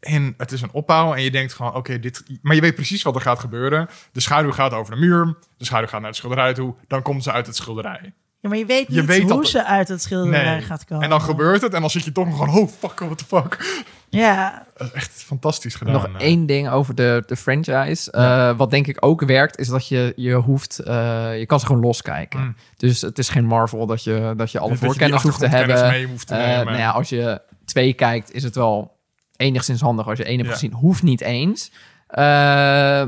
En 0.00 0.34
het 0.36 0.52
is 0.52 0.62
een 0.62 0.72
opbouw 0.72 1.14
en 1.14 1.22
je 1.22 1.30
denkt 1.30 1.54
gewoon, 1.54 1.74
oké, 1.74 1.98
dit... 1.98 2.22
Maar 2.42 2.54
je 2.54 2.60
weet 2.60 2.74
precies 2.74 3.02
wat 3.02 3.14
er 3.14 3.20
gaat 3.20 3.38
gebeuren. 3.38 3.88
De 4.12 4.20
schaduw 4.20 4.52
gaat 4.52 4.72
over 4.72 4.94
de 4.94 5.00
muur. 5.00 5.36
De 5.56 5.64
schaduw 5.64 5.86
gaat 5.86 6.00
naar 6.00 6.08
het 6.08 6.18
schilderij 6.18 6.54
toe. 6.54 6.74
Dan 6.86 7.02
komt 7.02 7.22
ze 7.22 7.32
uit 7.32 7.46
het 7.46 7.56
schilderij. 7.56 8.14
Ja, 8.44 8.50
maar 8.50 8.58
je 8.58 8.66
weet 8.66 8.86
Je 8.88 8.94
niet 9.00 9.04
weet 9.06 9.20
dat 9.20 9.30
hoe 9.30 9.38
het- 9.40 9.48
ze 9.48 9.64
uit 9.64 9.88
het 9.88 10.02
schilderij 10.02 10.44
Nee. 10.44 10.60
gaat 10.60 10.84
komen. 10.84 11.04
En 11.04 11.10
dan 11.10 11.20
gebeurt 11.20 11.62
het 11.62 11.74
en 11.74 11.80
dan 11.80 11.90
zit 11.90 12.04
je 12.04 12.12
toch 12.12 12.26
nog 12.26 12.38
gewoon, 12.38 12.54
oh 12.58 12.68
fuck, 12.78 12.98
what 12.98 13.18
the 13.18 13.24
fuck. 13.24 13.82
Ja, 14.08 14.66
Dat 14.76 14.86
is 14.86 14.92
echt 14.92 15.10
fantastisch 15.12 15.74
gedaan. 15.74 15.92
Nog 15.94 16.06
eh. 16.06 16.12
één 16.18 16.46
ding 16.46 16.68
over 16.70 16.94
de, 16.94 17.22
de 17.26 17.36
franchise. 17.36 18.10
Eh, 18.10 18.56
wat 18.56 18.70
denk 18.70 18.86
ik 18.86 18.96
ook 19.00 19.24
werkt, 19.24 19.58
is 19.58 19.68
dat 19.68 19.88
je, 19.88 20.12
je 20.16 20.34
hoeft... 20.34 20.78
eh, 20.78 21.38
je 21.38 21.46
kan 21.46 21.60
ze 21.60 21.66
gewoon 21.66 21.80
loskijken. 21.82 22.40
Mm. 22.40 22.56
Dus 22.76 23.00
het 23.00 23.18
is 23.18 23.28
geen 23.28 23.44
Marvel 23.44 23.86
dat 23.86 24.04
je, 24.04 24.34
dat 24.36 24.50
je 24.52 24.58
alle 24.58 24.68
Dat 24.70 24.78
je 24.78 24.84
voorkennis 24.86 25.22
hoeft 25.22 25.38
te 25.38 25.46
hebben. 25.48 25.88
mee 25.88 26.06
hoeft 26.06 26.26
te 26.26 26.34
Eh, 26.34 26.46
nemen. 26.46 26.64
nou 26.66 26.78
ja, 26.78 26.90
als 26.90 27.08
je 27.08 27.40
twee 27.64 27.92
kijkt, 27.92 28.32
is 28.32 28.42
het 28.42 28.54
wel 28.54 28.96
enigszins 29.36 29.80
handig 29.80 30.08
als 30.08 30.18
je 30.18 30.24
één 30.24 30.36
hebt 30.36 30.48
Ja. 30.48 30.54
gezien. 30.54 30.72
Hoeft 30.72 31.02
niet 31.02 31.20
eens. 31.20 31.70
Eh, 32.14 32.22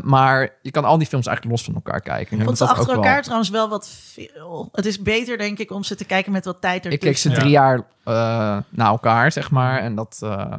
maar 0.03 0.51
je 0.62 0.70
kan 0.70 0.85
al 0.85 0.99
die 0.99 1.07
films 1.07 1.27
eigenlijk 1.27 1.57
los 1.57 1.65
van 1.66 1.74
elkaar 1.74 2.01
kijken. 2.01 2.39
ik 2.39 2.45
vond 2.45 2.59
ze 2.59 2.65
achter 2.65 2.87
wel- 2.87 2.95
elkaar 2.95 3.23
trouwens 3.23 3.51
wel 3.51 3.69
wat 3.69 3.89
veel. 4.12 4.69
Het 4.73 4.87
is 4.87 5.03
beter, 5.03 5.39
denk 5.39 5.59
ik, 5.59 5.70
om 5.70 5.83
ze 5.83 5.95
te 5.95 6.05
kijken 6.05 6.33
met 6.33 6.45
wat 6.45 6.61
tijd 6.61 6.85
Ik 6.87 6.93
ertussen. 6.93 7.09
keek 7.11 7.19
ze 7.19 7.28
Ja. 7.31 7.35
drie 7.37 7.51
jaar 7.51 7.77
eh, 8.05 8.59
na 8.69 8.87
elkaar, 8.87 9.33
zeg 9.33 9.51
maar. 9.51 9.78
En 9.78 9.95
dat 9.95 10.19
eh, 10.23 10.53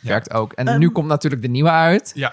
werkt 0.00 0.32
ook. 0.32 0.52
En 0.52 0.68
Ehm, 0.68 0.78
nu 0.78 0.90
komt 0.90 1.06
natuurlijk 1.08 1.42
de 1.42 1.48
nieuwe 1.48 1.70
uit. 1.70 2.12
Ja. 2.14 2.32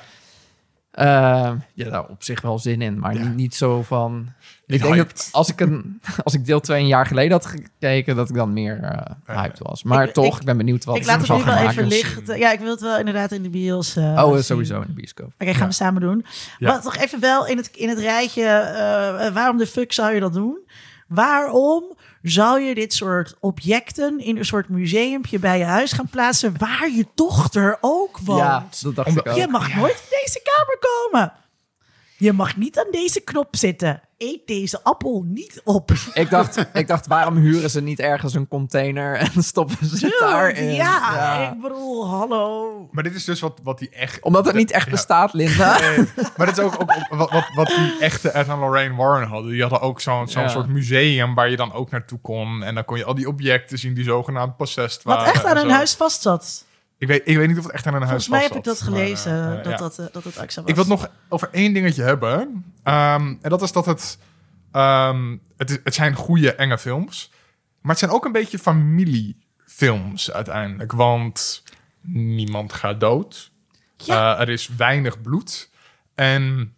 Eh, 0.98 1.52
ja, 1.74 1.90
daar 1.90 2.06
op 2.08 2.24
zich 2.24 2.42
wel 2.42 2.60
zin 2.60 2.82
in. 2.82 3.00
Maar 3.00 3.14
Ja. 3.14 3.24
niet, 3.24 3.36
niet 3.36 3.56
zo 3.56 3.84
van... 3.84 4.26
Ik 4.66 4.74
Niet 4.74 4.82
denk 4.82 4.94
hyped. 4.94 5.16
dat 5.18 5.30
als 5.32 5.50
ik, 5.50 5.60
een, 5.60 6.02
als 6.24 6.34
ik 6.34 6.46
deel 6.46 6.60
2 6.60 6.80
een 6.82 6.88
jaar 6.88 7.06
geleden 7.06 7.32
had 7.32 7.46
gekeken... 7.46 8.16
dat 8.16 8.30
ik 8.30 8.36
dan 8.36 8.54
meer 8.54 8.80
eh 8.84 9.12
Ja. 9.28 9.42
hyped 9.42 9.60
was. 9.60 9.84
Maar 9.84 10.08
Ik- 10.08 10.14
toch, 10.14 10.34
ik- 10.34 10.40
ik, 10.40 10.46
ben 10.46 10.58
benieuwd 10.58 10.84
wat 10.86 10.96
ik 10.96 11.06
laat 11.06 11.28
het 11.28 11.38
nu 11.38 11.44
wel 11.44 11.58
even 11.58 11.88
liggen. 11.88 12.38
Ja, 12.38 12.52
ik 12.52 12.60
wil 12.60 12.70
het 12.72 12.82
wel 12.82 12.98
inderdaad 13.00 13.32
in 13.32 13.44
de 13.44 13.50
bios. 13.50 13.96
eh, 13.96 14.24
Oh, 14.26 14.38
eh, 14.38 14.42
sowieso 14.44 14.82
in 14.82 14.88
de 14.88 14.94
bioscoop. 14.94 15.32
Oké, 15.40 15.52
gaan 15.52 15.62
Ja. 15.62 15.68
we 15.68 15.74
samen 15.74 16.02
doen. 16.02 16.26
Ja. 16.58 16.72
Maar 16.72 16.82
toch 16.82 16.98
even 16.98 17.20
wel 17.20 17.48
in 17.48 17.58
het, 17.58 17.68
in 17.74 17.90
het 17.90 18.00
rijtje. 18.00 18.44
eh, 18.46 19.34
waarom 19.34 19.58
de 19.58 19.68
fuck 19.68 19.94
zou 19.94 20.14
je 20.14 20.20
dat 20.20 20.34
doen? 20.34 20.58
Waarom 21.08 21.97
zou 22.30 22.62
je 22.62 22.76
dit 22.76 22.94
soort 22.94 23.36
objecten 23.40 24.20
in 24.20 24.38
een 24.38 24.46
soort 24.46 24.70
museumpje 24.70 25.40
bij 25.40 25.58
je 25.58 25.64
huis 25.64 25.92
gaan 25.92 26.10
plaatsen 26.10 26.58
waar 26.58 26.90
je 26.90 27.06
dochter 27.16 27.78
ook 27.82 28.18
woont? 28.18 28.40
Ja, 28.40 28.68
dat 28.82 28.96
dacht 28.96 29.18
ik 29.18 29.28
ook. 29.28 29.36
je 29.36 29.48
mag 29.48 29.76
nooit 29.76 29.94
in 29.94 30.18
deze 30.24 30.42
kamer 30.44 30.78
komen. 30.80 31.34
Je 32.20 32.34
mag 32.34 32.56
niet 32.58 32.80
aan 32.80 32.92
deze 32.92 33.20
knop 33.22 33.56
zitten. 33.56 34.02
Eet 34.18 34.48
deze 34.48 34.84
appel 34.84 35.24
niet 35.28 35.62
op. 35.64 35.92
Ik 36.14 36.30
dacht, 36.30 36.66
ik 36.74 36.88
dacht, 36.88 37.08
waarom 37.08 37.36
huren 37.36 37.70
ze 37.70 37.82
niet 37.82 38.00
ergens 38.00 38.34
een 38.34 38.48
container 38.48 39.16
en 39.16 39.44
stoppen 39.54 39.86
ze 39.88 40.06
het 40.06 40.18
daarin? 40.20 40.74
ja, 40.74 41.52
ik 41.52 41.62
bedoel, 41.62 42.08
hallo. 42.10 42.72
Maar 42.92 43.04
dit 43.04 43.16
is 43.16 43.24
dus 43.24 43.40
wat, 43.40 43.60
wat 43.64 43.80
die 43.80 43.90
echt... 43.90 44.22
Omdat 44.24 44.46
het 44.46 44.56
niet 44.56 44.72
echt 44.72 44.86
Ja. 44.86 44.92
bestaat, 44.92 45.34
Linda. 45.34 45.78
Nee, 45.80 45.98
maar 46.38 46.46
dit 46.48 46.58
is 46.58 46.64
ook, 46.64 46.74
ook 46.82 46.92
wat, 47.10 47.30
wat, 47.32 47.44
wat 47.56 47.68
die 47.68 47.98
echte 48.00 48.30
Ed 48.30 48.48
en 48.48 48.60
Lorraine 48.60 48.96
Warren 48.96 49.28
hadden. 49.28 49.52
Die 49.52 49.62
hadden 49.62 49.82
ook 49.82 50.02
zo'n 50.02 50.28
zo'n 50.28 50.42
Ja. 50.44 50.48
soort 50.50 50.68
museum 50.68 51.36
waar 51.36 51.50
je 51.50 51.56
dan 51.56 51.74
ook 51.74 51.92
naartoe 51.92 52.20
kon. 52.22 52.64
En 52.64 52.76
dan 52.76 52.86
kon 52.86 52.98
je 52.98 53.06
al 53.06 53.16
die 53.16 53.28
objecten 53.28 53.78
zien 53.78 53.94
die 53.94 54.04
zogenaamd 54.04 54.58
possessed 54.58 55.04
Wat 55.04 55.16
waren. 55.18 55.34
echt 55.34 55.46
aan 55.46 55.58
hun 55.58 55.70
huis 55.70 55.94
vast 55.96 56.22
zat. 56.22 56.66
Ik 56.98 57.08
weet, 57.08 57.22
ik 57.26 57.38
weet 57.38 57.48
niet 57.48 57.58
of 57.58 57.64
het 57.64 57.74
echt 57.74 57.86
aan 57.86 57.94
hun 57.94 58.02
huis 58.02 58.26
Volgens 58.26 58.50
mij 58.50 58.58
heb 58.58 58.58
ik 58.58 58.64
dat 58.64 58.82
maar, 58.82 59.00
gelezen, 59.00 59.58
eh, 59.58 59.64
dat, 59.64 59.72
ja. 59.72 59.78
dat, 59.78 60.00
eh, 60.00 60.06
dat 60.12 60.24
het 60.24 60.38
AXA 60.38 60.62
was. 60.62 60.70
Ik 60.70 60.76
wil 60.76 60.84
het 60.84 61.00
nog 61.00 61.10
over 61.30 61.50
één 61.52 61.74
dingetje 61.74 62.04
hebben. 62.04 62.66
Ehm, 62.84 63.36
en 63.42 63.50
dat 63.50 63.62
is 63.62 63.72
dat 63.72 63.86
het... 63.86 64.18
ehm, 64.72 65.38
het, 65.58 65.70
is, 65.70 65.78
het 65.84 65.94
zijn 65.94 66.14
goede, 66.14 66.54
enge 66.56 66.78
films. 66.78 67.32
Maar 67.82 67.92
het 67.92 68.00
zijn 68.00 68.12
ook 68.12 68.26
een 68.26 68.32
beetje 68.32 68.60
familiefilms 68.60 70.32
uiteindelijk. 70.32 70.92
Want 70.92 71.64
niemand 72.02 72.74
gaat 72.74 73.00
dood. 73.00 73.52
Ja. 73.98 74.36
Eh, 74.36 74.42
er 74.42 74.50
is 74.50 74.70
weinig 74.78 75.22
bloed. 75.22 75.70
En 76.16 76.74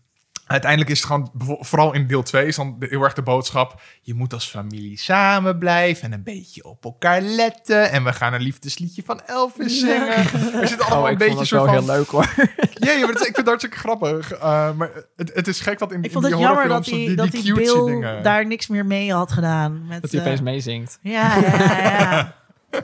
uiteindelijk 0.49 0.91
is 0.91 0.97
het 0.97 1.07
gewoon... 1.07 1.31
Vooral 1.59 1.93
in 1.93 2.07
deel 2.07 2.23
2 2.23 2.45
is 2.47 2.55
dan 2.55 2.75
heel 2.79 3.03
erg 3.03 3.13
de 3.13 3.21
boodschap... 3.21 3.81
Je 4.01 4.13
moet 4.13 4.33
als 4.33 4.45
familie 4.49 4.97
samen 4.97 5.57
blijven 5.57 6.03
en 6.03 6.11
een 6.13 6.23
beetje 6.23 6.63
op 6.63 6.83
elkaar 6.85 7.21
letten. 7.21 7.91
En 7.91 8.03
we 8.03 8.13
gaan 8.13 8.33
een 8.33 8.41
liefdesliedje 8.41 9.03
van 9.05 9.21
Elvis 9.25 9.79
zingen. 9.79 10.17
Er 10.61 10.67
zit 10.67 10.81
allemaal 10.83 11.01
Oh, 11.01 11.05
een 11.05 11.11
ik 11.11 11.17
beetje 11.17 11.25
vond 11.35 11.39
het 11.39 11.47
soort 11.47 11.63
wel 11.63 11.73
van... 11.73 11.83
heel 11.83 11.95
leuk 11.97 12.07
hoor. 12.09 12.29
Ja, 12.79 12.91
ja, 12.91 12.97
maar 12.99 13.07
dat 13.13 13.21
is- 13.21 13.27
ik 13.27 13.35
vind 13.35 13.35
het 13.37 13.45
hartstikke 13.47 13.77
grappig. 13.77 14.31
Eh, 14.33 14.71
maar 14.73 14.89
het, 15.15 15.31
het 15.33 15.47
is 15.47 15.59
gek 15.59 15.79
dat 15.79 15.91
in, 15.91 16.03
Ik 16.03 16.11
vond 16.11 16.23
het 16.23 16.33
die 16.33 16.41
jammer 16.43 16.67
dat 16.67 16.85
horrorfilms 16.85 17.05
die, 17.07 17.15
dat 17.15 17.31
die, 17.31 17.41
die 17.43 17.53
Bill 17.53 17.85
dingen... 17.85 18.23
daar 18.23 18.45
niks 18.45 18.67
meer 18.67 18.85
mee 18.85 19.13
had 19.13 19.31
gedaan. 19.31 19.87
Met, 19.87 20.01
Dat 20.01 20.11
hij 20.11 20.19
eh, 20.19 20.25
opeens 20.25 20.41
meezingt. 20.41 20.99
ja, 21.01 21.35
ja, 21.37 21.57
ja, 21.57 21.89
ja. 21.89 22.35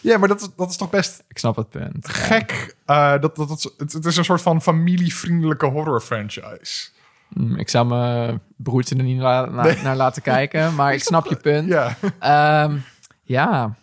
Ja, 0.00 0.18
maar 0.18 0.28
dat 0.28 0.40
is, 0.40 0.48
dat 0.56 0.70
is 0.70 0.76
toch 0.76 0.90
best 0.90 1.24
Ik 1.28 1.38
snap 1.38 1.56
het 1.56 1.68
punt. 1.70 2.08
gek. 2.08 2.76
eh, 2.86 3.10
dat, 3.10 3.36
dat, 3.36 3.48
dat, 3.48 3.72
het, 3.78 3.92
het 3.92 4.04
is 4.04 4.16
een 4.16 4.24
soort 4.24 4.42
van 4.42 4.62
familievriendelijke 4.62 5.66
horror 5.66 6.00
franchise. 6.00 6.88
Mm, 7.28 7.56
Ik 7.56 7.68
zou 7.68 7.86
mijn 7.86 8.40
broertje 8.56 8.96
er 8.96 9.02
niet 9.02 9.20
la- 9.20 9.44
na- 9.50 9.74
naar 9.82 9.96
laten 9.96 10.22
kijken, 10.22 10.74
maar 10.74 10.94
ik 10.94 11.02
snap 11.02 11.26
je 11.26 11.36
punt. 11.36 11.68
Ja, 11.68 11.96
Ehm, 12.18 12.76
ja, 13.22 13.74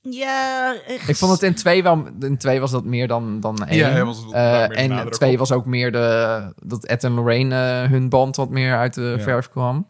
ja 0.00 0.74
echt. 0.86 1.08
ik 1.08 1.16
vond 1.16 1.32
het 1.32 1.42
in 1.42 1.54
twee 1.54 1.82
wel... 1.82 2.06
In 2.20 2.36
twee 2.36 2.60
was 2.60 2.70
dat 2.70 2.84
meer 2.84 3.08
dan, 3.08 3.40
dan 3.40 3.66
één. 3.66 3.76
Ja, 3.78 4.04
was 4.04 4.24
Eh, 4.32 4.78
en 4.78 5.10
twee 5.10 5.32
op. 5.32 5.38
was 5.38 5.52
ook 5.52 5.66
meer 5.66 5.92
de... 5.92 6.52
Dat 6.62 6.84
Ed 6.86 7.04
en 7.04 7.12
Lorraine 7.12 7.82
eh, 7.82 7.90
hun 7.90 8.08
band 8.08 8.36
wat 8.36 8.50
meer 8.50 8.76
uit 8.76 8.94
de 8.94 9.14
Ja. 9.16 9.22
verf 9.22 9.48
kwam. 9.48 9.86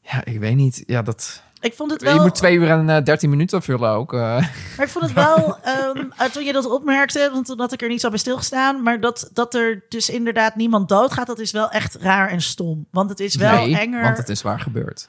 Ja, 0.00 0.24
ik 0.24 0.38
weet 0.38 0.56
niet. 0.56 0.82
Ja, 0.86 1.02
dat... 1.02 1.42
Ik 1.64 1.74
vond 1.74 1.90
het 1.90 2.02
wel. 2.02 2.14
Je 2.14 2.20
moet 2.20 2.34
twee 2.34 2.56
uur 2.56 2.70
en 2.70 2.88
eh, 2.90 3.02
dertien 3.04 3.30
minuten 3.30 3.62
vullen 3.62 3.90
ook. 3.90 4.12
eh. 4.12 4.18
Maar 4.20 4.82
ik 4.86 4.88
vond 4.88 5.04
het 5.04 5.12
wel, 5.14 5.58
ehm, 5.62 6.04
eh, 6.16 6.26
toen 6.26 6.44
je 6.44 6.52
dat 6.52 6.70
opmerkte, 6.70 7.28
want 7.32 7.46
toen 7.46 7.60
had 7.60 7.72
ik 7.72 7.82
er 7.82 7.88
niet 7.88 8.00
zo 8.00 8.08
bij 8.08 8.18
stilgestaan, 8.18 8.82
maar 8.82 9.00
dat, 9.00 9.30
dat 9.32 9.54
er 9.54 9.84
dus 9.88 10.10
inderdaad 10.10 10.56
niemand 10.56 10.88
doodgaat, 10.88 11.26
dat 11.26 11.38
is 11.38 11.50
wel 11.50 11.70
echt 11.70 11.94
raar 11.94 12.28
en 12.28 12.40
stom. 12.42 12.86
Want 12.90 13.10
het 13.10 13.20
is 13.20 13.34
wel 13.34 13.54
nee, 13.66 13.78
enger. 13.78 14.02
want 14.02 14.16
het 14.16 14.28
is 14.28 14.42
waar 14.42 14.60
gebeurd. 14.60 15.08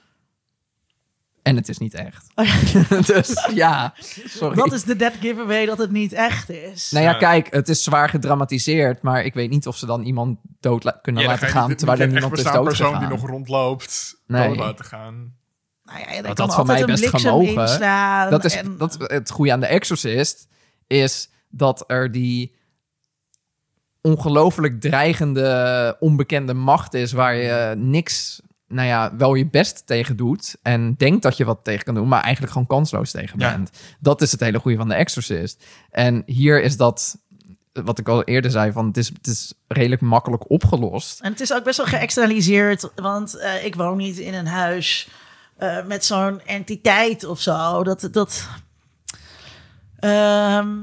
En 1.41 1.55
het 1.55 1.69
is 1.69 1.77
niet 1.77 1.93
echt. 1.93 2.27
Oh 2.35 2.45
ja, 2.45 3.01
dus 3.13 3.47
ja, 3.53 3.93
sorry. 4.25 4.55
dat 4.55 4.71
is 4.73 4.83
de 4.83 4.95
dead 4.95 5.13
giveaway 5.19 5.65
dat 5.65 5.77
het 5.77 5.91
niet 5.91 6.13
echt 6.13 6.49
is. 6.49 6.91
Nou 6.91 7.05
ja, 7.05 7.13
kijk, 7.13 7.47
het 7.53 7.69
is 7.69 7.83
zwaar 7.83 8.09
gedramatiseerd, 8.09 9.01
maar 9.01 9.23
ik 9.25 9.33
weet 9.33 9.49
niet 9.49 9.67
of 9.67 9.77
ze 9.77 9.85
dan 9.85 10.03
iemand 10.03 10.39
dood 10.59 10.83
la- 10.83 10.99
kunnen 11.01 11.21
ja 11.21 11.27
laten 11.27 11.47
gaan 11.47 11.75
terwijl 11.75 11.99
er 11.99 12.07
niemand 12.07 12.37
is 12.37 12.43
bestaan 12.43 12.63
persoon 12.63 12.85
doodgegaan. 12.87 13.09
die 13.09 13.19
nog 13.19 13.29
rondloopt 13.29 14.15
Nee. 14.27 14.47
dood 14.47 14.57
laten 14.57 14.85
gaan. 14.85 15.33
Nou 15.85 15.99
ja, 15.99 16.21
Dat 16.21 16.37
had 16.37 16.55
van 16.55 16.65
mij 16.65 16.85
best 16.85 17.07
gemogen. 17.09 17.47
inslaan 17.61 18.29
Dat 18.29 18.45
is 18.45 18.55
en- 18.55 18.77
dat, 18.77 18.95
het 18.99 19.29
goede 19.31 19.51
aan 19.51 19.59
The 19.59 19.65
Exorcist 19.65 20.47
is 20.87 21.29
dat 21.49 21.83
er 21.87 22.11
die 22.11 22.53
ongelooflijk 24.01 24.81
dreigende 24.81 25.95
onbekende 25.99 26.53
macht 26.53 26.93
is 26.93 27.11
waar 27.11 27.35
je 27.35 27.73
niks, 27.77 28.41
nou 28.67 28.87
ja, 28.87 29.15
wel 29.17 29.33
je 29.33 29.47
best 29.47 29.87
tegen 29.87 30.15
doet 30.17 30.55
en 30.61 30.95
denkt 30.97 31.21
dat 31.21 31.37
je 31.37 31.45
wat 31.45 31.59
tegen 31.63 31.83
kan 31.85 31.95
doen, 31.95 32.07
maar 32.07 32.21
eigenlijk 32.21 32.53
gewoon 32.53 32.67
kansloos 32.67 33.11
tegen 33.11 33.39
Ja. 33.39 33.51
bent. 33.51 33.69
Dat 33.99 34.21
is 34.21 34.31
het 34.31 34.39
hele 34.39 34.59
goede 34.59 34.77
van 34.77 34.87
The 34.87 34.93
Exorcist. 34.93 35.63
En 35.91 36.23
hier 36.25 36.61
is 36.63 36.77
dat 36.77 37.17
wat 37.73 37.99
ik 37.99 38.07
al 38.09 38.23
eerder 38.23 38.51
zei 38.51 38.71
van 38.71 38.87
het 38.87 38.97
is, 38.97 39.07
het 39.07 39.27
is 39.27 39.53
redelijk 39.67 40.01
makkelijk 40.01 40.49
opgelost. 40.49 41.19
En 41.19 41.31
het 41.31 41.41
is 41.41 41.53
ook 41.53 41.63
best 41.63 41.77
wel 41.77 41.85
geëxternaliseerd, 41.85 42.91
want 42.95 43.35
eh, 43.37 43.65
ik 43.65 43.75
woon 43.75 43.97
niet 43.97 44.17
in 44.17 44.33
een 44.33 44.47
huis 44.47 45.07
eh, 45.57 45.85
met 45.85 46.05
zo'n 46.05 46.41
entiteit 46.41 47.23
of 47.23 47.39
zo. 47.41 47.83
Dat, 47.83 48.07
dat, 48.11 48.47
Ehm, 49.99 50.77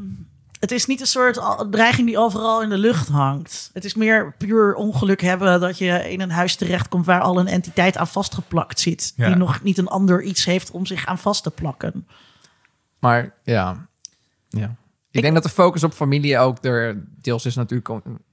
het 0.59 0.71
is 0.73 0.87
niet 0.87 1.01
een 1.01 1.07
soort 1.07 1.41
dreiging 1.71 2.07
die 2.07 2.19
overal 2.19 2.63
in 2.63 2.69
de 2.69 2.79
lucht 2.79 3.09
hangt. 3.09 3.71
Het 3.73 3.85
is 3.85 3.95
meer 3.95 4.35
puur 4.39 4.75
ongeluk 4.75 5.21
hebben 5.21 5.61
dat 5.61 5.79
je 5.79 6.11
in 6.11 6.21
een 6.21 6.31
huis 6.31 6.57
terechtkomt 6.57 7.07
waar 7.07 7.21
al 7.21 7.39
een 7.39 7.47
entiteit 7.47 7.97
aan 7.97 8.09
vastgeplakt 8.09 8.81
zit. 8.81 9.13
Ja. 9.17 9.27
Die 9.27 9.37
nog 9.37 9.63
niet 9.63 9.79
een 9.79 9.89
ander 9.89 10.23
iets 10.23 10.45
heeft 10.45 10.71
om 10.71 10.87
zich 10.87 11.07
aan 11.07 11.19
vast 11.19 11.43
te 11.43 11.51
plakken. 11.51 12.07
Maar 12.99 13.35
ja, 13.43 13.87
ja. 14.49 14.65
Ik, 14.65 14.71
Ik- 15.11 15.23
denk 15.23 15.35
dat 15.35 15.43
de 15.43 15.49
focus 15.49 15.85
op 15.85 15.93
familie 15.93 16.39
ook 16.39 16.65
er 16.65 17.05
deels 17.21 17.47
is 17.47 17.55
natuurlijk. 17.55 17.89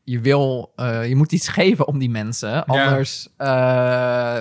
Je 0.10 0.20
wil, 0.20 0.72
eh, 0.76 1.08
je 1.08 1.16
moet 1.16 1.32
iets 1.32 1.48
geven 1.48 1.88
om 1.88 2.00
die 2.00 2.10
mensen, 2.10 2.66
anders. 2.66 3.28
eh, 3.38 3.48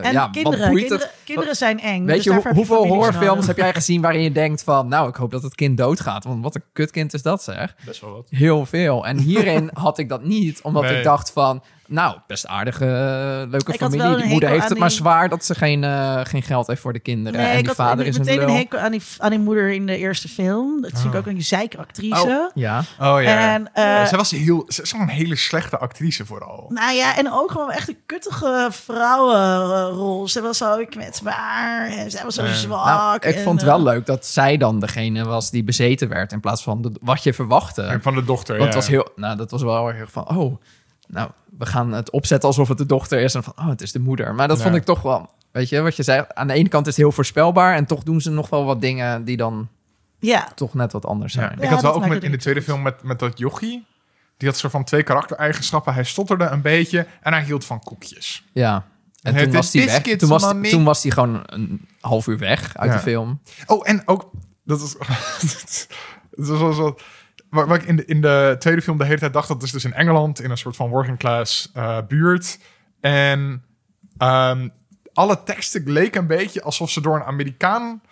En 0.04 0.12
ja, 0.12 0.20
wat 0.20 0.30
kinderen, 0.30 0.70
boeit 0.70 0.80
kinderen, 0.82 1.06
het? 1.06 1.16
kinderen 1.24 1.56
zijn 1.56 1.80
eng. 1.80 2.04
Weet 2.04 2.24
dus 2.24 2.24
je, 2.42 2.50
hoeveel 2.52 2.86
horrorfilms 2.86 3.46
heb 3.46 3.56
jij 3.56 3.74
gezien 3.74 4.00
waarin 4.00 4.22
je 4.22 4.32
denkt 4.32 4.62
van, 4.62 4.88
nou, 4.88 5.08
ik 5.08 5.14
hoop 5.14 5.30
dat 5.30 5.42
het 5.42 5.54
kind 5.54 5.76
doodgaat, 5.78 6.24
want 6.24 6.42
wat 6.42 6.54
een 6.54 6.62
kutkind 6.72 7.14
is 7.14 7.22
dat, 7.22 7.42
zeg. 7.42 7.74
Best 7.84 8.00
wel 8.00 8.10
wat. 8.12 8.26
Heel 8.30 8.66
veel. 8.66 9.06
En 9.06 9.18
hierin 9.18 9.70
had 9.84 9.98
ik 9.98 10.08
dat 10.08 10.24
niet, 10.24 10.62
omdat 10.62 10.82
Nee. 10.82 10.96
ik 10.96 11.04
dacht 11.04 11.32
van, 11.32 11.62
nou, 11.88 12.16
best 12.26 12.46
aardige, 12.46 12.84
eh, 12.84 13.50
leuke 13.50 13.72
Ik 13.72 13.78
familie. 13.78 14.16
Die 14.16 14.26
moeder 14.26 14.48
heeft 14.48 14.68
het 14.68 14.78
maar 14.78 14.90
zwaar 14.90 15.28
dat 15.28 15.44
ze 15.44 15.54
geen, 15.54 15.84
eh, 15.84 16.20
geen 16.22 16.42
geld 16.42 16.66
heeft 16.66 16.80
voor 16.80 16.92
de 16.92 16.98
kinderen. 16.98 17.40
Nee, 17.40 17.50
en 17.50 17.58
ik 17.58 17.64
die 17.64 17.74
vader 17.74 18.06
is 18.06 18.16
een 18.16 18.24
meteen 18.24 18.42
een 18.42 18.54
hekel 18.54 18.78
aan 18.78 18.90
die, 18.90 19.02
aan 19.18 19.30
die 19.30 19.38
moeder 19.38 19.72
in 19.72 19.86
de 19.86 19.96
eerste 19.96 20.28
film. 20.28 20.80
Dat 20.80 20.92
is 20.92 20.96
natuurlijk 20.96 21.26
ook 21.26 21.34
een 21.34 21.42
zeikactrice. 21.42 22.50
Ja, 22.54 22.78
Oh 23.00 23.22
ja. 23.22 23.54
En, 23.54 23.70
eh, 23.72 23.84
Ja, 23.84 24.06
zij 24.06 24.18
was 24.18 24.30
heel, 24.30 24.64
ze 24.68 24.82
is 24.82 24.92
wel 24.92 25.00
een 25.00 25.08
hele 25.08 25.36
slechte 25.36 25.78
actrice 25.78 26.26
vooral. 26.26 26.66
Nou 26.68 26.94
ja, 26.94 27.16
en 27.16 27.32
ook 27.32 27.50
gewoon 27.50 27.70
echt 27.70 27.88
een 27.88 27.98
kuttige 28.06 28.68
vrouwenrol. 28.70 30.28
Ze 30.28 30.40
was 30.40 30.56
zo 30.56 30.84
kwetsbaar 30.90 31.86
en 31.86 32.10
zij 32.10 32.24
was 32.24 32.34
zo 32.34 32.46
zwak. 32.46 32.84
Nou, 32.84 33.14
ik 33.14 33.24
en, 33.24 33.42
vond 33.42 33.60
het 33.60 33.70
wel 33.70 33.82
leuk 33.82 34.06
dat 34.06 34.26
zij 34.26 34.56
dan 34.56 34.80
degene 34.80 35.24
was 35.24 35.50
die 35.50 35.64
bezeten 35.64 36.08
werd 36.08 36.32
in 36.32 36.40
plaats 36.40 36.62
van 36.62 36.82
de, 36.82 36.92
wat 37.00 37.22
je 37.22 37.32
verwachtte. 37.34 37.82
En 37.82 38.02
van 38.02 38.14
de 38.14 38.24
dochter, 38.24 38.58
Want 38.58 38.72
ja. 38.72 38.78
het 38.78 38.86
was 38.86 38.94
heel, 38.94 39.08
nou, 39.16 39.36
dat 39.36 39.50
was 39.50 39.62
wel 39.62 39.76
heel 39.76 39.98
erg 39.98 40.10
van, 40.10 40.36
oh, 40.36 40.60
nou, 41.08 41.30
we 41.58 41.66
gaan 41.66 41.92
het 41.92 42.10
opzetten 42.10 42.48
alsof 42.48 42.68
het 42.68 42.78
de 42.78 42.86
dochter 42.86 43.20
is 43.20 43.34
en 43.34 43.42
van, 43.42 43.52
oh, 43.56 43.68
het 43.68 43.80
is 43.82 43.92
de 43.92 43.98
moeder. 44.00 44.34
Maar 44.34 44.48
dat 44.48 44.56
Ja. 44.56 44.62
vond 44.62 44.76
ik 44.76 44.84
toch 44.84 45.02
wel, 45.02 45.30
weet 45.50 45.68
je, 45.68 45.80
wat 45.80 45.96
je 45.96 46.02
zei. 46.02 46.24
Aan 46.34 46.46
de 46.46 46.52
ene 46.54 46.68
kant 46.68 46.86
is 46.86 46.92
het 46.96 47.02
heel 47.04 47.12
voorspelbaar 47.12 47.74
en 47.74 47.86
toch 47.86 48.02
doen 48.02 48.20
ze 48.20 48.30
nog 48.30 48.48
wel 48.50 48.64
wat 48.64 48.80
dingen 48.80 49.24
die 49.24 49.36
dan 49.36 49.68
Ja, 50.20 50.48
toch 50.54 50.74
net 50.74 50.92
wat 50.92 51.06
anders 51.06 51.32
Ja. 51.32 51.40
zijn. 51.40 51.52
Ik 51.52 51.62
Ja, 51.62 51.68
had 51.70 51.82
wel 51.82 51.94
ook 51.94 52.06
met, 52.08 52.22
in 52.22 52.30
de 52.30 52.36
tweede 52.36 52.62
film 52.62 52.82
met, 52.82 53.02
met 53.02 53.18
dat 53.18 53.38
jochie. 53.38 53.86
Die 54.36 54.48
had 54.48 54.56
soort 54.56 54.72
van 54.72 54.84
twee 54.84 55.02
karaktereigenschappen. 55.02 55.94
Hij 55.94 56.04
stotterde 56.04 56.44
een 56.44 56.62
beetje 56.62 57.06
en 57.22 57.32
hij 57.32 57.42
hield 57.44 57.64
van 57.64 57.80
koekjes. 57.80 58.44
Ja. 58.52 58.84
En 59.22 59.36
toen 59.36 59.52
was 59.52 59.72
hij 59.72 59.84
weg. 59.86 60.02
Toen 60.02 60.28
was, 60.28 60.54
toen 60.70 60.84
was 60.84 61.02
hij 61.02 61.12
gewoon 61.12 61.42
een 61.46 61.88
half 62.00 62.26
uur 62.26 62.38
weg 62.38 62.76
uit 62.76 62.90
Ja. 62.90 62.96
de 62.96 63.02
film. 63.02 63.40
Oh, 63.66 63.88
en 63.88 64.02
ook... 64.04 64.30
Dat 64.64 64.80
is... 64.80 64.96
dat 66.48 66.58
was 66.58 66.76
wel... 66.76 66.98
Waar, 67.50 67.74
ik 67.74 67.82
in 67.82 67.96
de, 67.96 68.04
in 68.04 68.20
de 68.20 68.56
tweede 68.58 68.82
film 68.82 68.98
de 68.98 69.04
hele 69.04 69.18
tijd 69.18 69.32
dacht... 69.32 69.48
dat 69.48 69.62
is 69.62 69.70
dus 69.70 69.84
in 69.84 69.92
Engeland... 69.92 70.40
in 70.40 70.50
een 70.50 70.58
soort 70.58 70.76
van 70.76 70.88
working 70.88 71.18
class 71.18 71.70
eh, 71.74 71.98
buurt. 72.08 72.58
En 73.00 73.64
ehm, 74.18 74.68
alle 75.12 75.42
teksten 75.42 75.92
leken 75.92 76.20
een 76.20 76.26
beetje... 76.26 76.62
alsof 76.62 76.90
ze 76.90 77.00
door 77.00 77.16
een 77.16 77.24
Amerikaan 77.24 78.02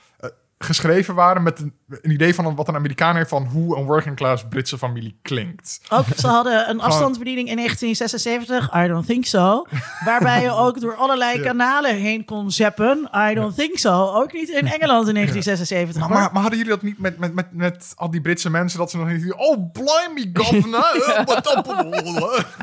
geschreven 0.58 1.14
waren... 1.14 1.42
met 1.42 1.58
een, 1.60 1.72
een 1.88 2.10
idee 2.10 2.34
van 2.34 2.54
wat 2.54 2.68
een 2.68 2.74
Amerikaan 2.74 3.16
heeft... 3.16 3.28
van 3.28 3.44
hoe 3.46 3.76
een 3.76 3.84
working 3.84 4.16
class 4.16 4.44
Britse 4.48 4.78
familie 4.78 5.18
klinkt. 5.22 5.80
ook 5.88 6.04
ze 6.16 6.26
hadden 6.26 6.68
een 6.70 6.80
afstandsbediening 6.88 7.48
in 7.48 7.56
1976. 7.56 8.84
I 8.84 8.88
don't 8.88 9.06
think 9.06 9.24
so. 9.26 9.66
Waarbij 10.04 10.42
je 10.42 10.50
ook 10.50 10.80
door 10.80 10.94
allerlei 10.96 11.36
Ja. 11.38 11.42
kanalen 11.44 11.94
heen 11.94 12.24
kon 12.24 12.50
zappen. 12.50 13.10
I 13.30 13.34
don't 13.34 13.56
think 13.56 13.78
so. 13.78 14.14
Ook 14.14 14.32
niet 14.32 14.48
in 14.48 14.66
Engeland 14.66 15.08
in 15.08 15.14
1976. 15.14 16.00
Maar, 16.00 16.08
maar, 16.08 16.30
maar 16.32 16.40
hadden 16.42 16.58
jullie 16.58 16.74
dat 16.74 16.82
niet 16.82 16.98
met, 16.98 17.18
met, 17.18 17.34
met, 17.34 17.46
met 17.52 17.92
al 17.96 18.10
die 18.10 18.20
Britse 18.20 18.50
mensen... 18.50 18.78
dat 18.78 18.90
ze 18.90 18.96
nog 18.96 19.08
niet... 19.08 19.34
Oh, 19.34 19.72
blimey, 19.72 20.30
governor! 20.32 20.84
eh, 21.16 21.24
wat 21.26 21.56
op- 21.56 21.66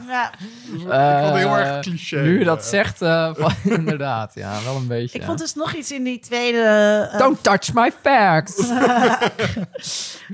Ja, 0.08 0.32
ik 0.34 0.80
vond 0.80 0.90
het 0.90 1.36
heel 1.36 1.58
erg 1.58 1.68
Eh, 1.70 1.80
cliché. 1.80 2.22
Nu 2.22 2.40
je 2.40 2.46
dat 2.46 2.66
zegt, 2.66 3.02
eh, 3.02 3.30
van- 3.38 3.54
inderdaad. 3.72 4.32
Ja, 4.36 4.52
wel 4.66 4.76
een 4.76 4.88
beetje. 4.88 5.20
ik 5.20 5.26
vond 5.26 5.40
dus 5.40 5.54
nog 5.56 5.74
iets 5.74 5.92
in 5.92 6.04
die 6.04 6.20
tweede... 6.20 7.10
Don't 7.18 7.44
touch 7.44 7.74
my 7.74 7.83
facts. 7.92 8.56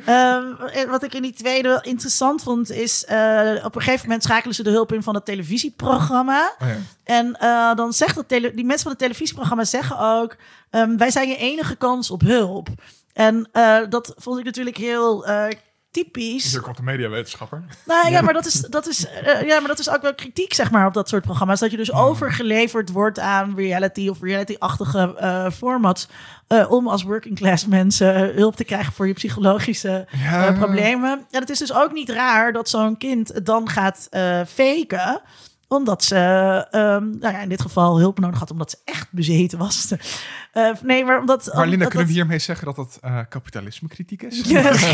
Ehm, 0.06 0.46
wat 0.90 1.04
ik 1.04 1.14
in 1.14 1.22
die 1.22 1.34
tweede 1.34 1.68
wel 1.68 1.82
interessant 1.82 2.44
vond, 2.44 2.72
is 2.72 3.06
eh, 3.06 3.52
op 3.64 3.76
een 3.76 3.82
gegeven 3.82 4.06
moment 4.06 4.24
schakelen 4.24 4.56
ze 4.56 4.64
de 4.64 4.70
hulp 4.70 4.94
in 4.94 5.04
van 5.04 5.16
het 5.16 5.26
televisieprogramma. 5.26 6.54
Oh 6.60 6.68
ja. 6.68 6.76
En 7.04 7.36
eh, 7.40 7.76
dan 7.76 7.94
zegt 7.94 8.16
dat 8.16 8.28
tele- 8.28 8.54
die 8.54 8.66
mensen 8.66 8.84
van 8.84 8.92
het 8.92 9.00
televisieprogramma 9.00 9.64
zeggen 9.64 10.00
ook: 10.00 10.36
ehm, 10.70 10.98
wij 10.98 11.12
zijn 11.12 11.30
je 11.30 11.38
enige 11.38 11.76
kans 11.76 12.12
op 12.12 12.22
hulp. 12.22 12.68
En 13.14 13.50
eh, 13.52 13.78
dat 13.90 14.14
vond 14.18 14.40
ik 14.40 14.46
natuurlijk 14.46 14.78
heel 14.78 15.26
eh, 15.26 15.46
typisch. 15.92 16.52
Hier 16.52 16.62
komt 16.62 16.78
de 16.78 16.84
mediawetenschapper. 16.84 17.64
Nou 17.86 18.10
ja, 18.12 18.22
maar 18.22 18.34
dat 18.34 18.46
is, 18.46 18.54
dat 18.54 18.88
is, 18.88 19.08
eh, 19.08 19.42
ja, 19.48 19.60
maar 19.60 19.68
dat 19.68 19.80
is 19.80 19.90
ook 19.90 20.02
wel 20.02 20.16
kritiek, 20.16 20.54
zeg 20.54 20.72
maar, 20.72 20.88
op 20.88 20.94
dat 20.94 21.10
soort 21.10 21.24
programma's. 21.24 21.60
Dat 21.60 21.72
je 21.72 21.78
dus 21.78 21.94
overgeleverd 21.94 22.92
wordt 22.92 23.20
aan 23.20 23.54
reality 23.56 24.08
of 24.10 24.22
reality-achtige 24.22 25.16
eh 25.18 25.52
formats. 25.52 26.08
eh, 26.48 26.72
om 26.72 26.88
als 26.88 27.04
working 27.04 27.36
class 27.36 27.66
mensen 27.66 28.34
hulp 28.36 28.56
te 28.56 28.64
krijgen 28.64 28.94
voor 28.94 29.08
je 29.08 29.14
psychologische 29.14 30.08
Ja. 30.24 30.52
problemen. 30.52 31.26
En 31.32 31.40
het 31.40 31.50
is 31.50 31.60
dus 31.60 31.74
ook 31.74 31.92
niet 31.94 32.10
raar 32.10 32.52
dat 32.54 32.70
zo'n 32.70 32.98
kind 32.98 33.28
het 33.28 33.46
dan 33.46 33.70
gaat 33.70 34.08
eh, 34.10 34.42
faken 34.46 35.22
omdat 35.70 36.04
ze 36.04 36.16
ehm, 36.72 37.10
nou 37.10 37.34
ja, 37.34 37.40
in 37.40 37.50
dit 37.50 37.62
geval 37.62 38.00
hulp 38.00 38.20
nodig 38.20 38.40
had, 38.40 38.52
omdat 38.52 38.70
ze 38.70 38.78
echt 38.86 39.08
bezeten 39.12 39.58
was. 39.58 39.88
Eh, 40.54 40.72
nee, 40.84 41.06
maar 41.06 41.20
omdat. 41.20 41.46
Maar 41.46 41.56
Linda, 41.56 41.74
omdat 41.74 41.88
kunnen 41.90 42.08
we 42.08 42.14
hiermee 42.14 42.40
zeggen 42.40 42.66
dat 42.66 42.78
het 42.78 42.98
eh 43.02 43.20
kapitalisme 43.30 43.88
kritiek 43.88 44.22
is? 44.24 44.42
Yes. 44.50 44.94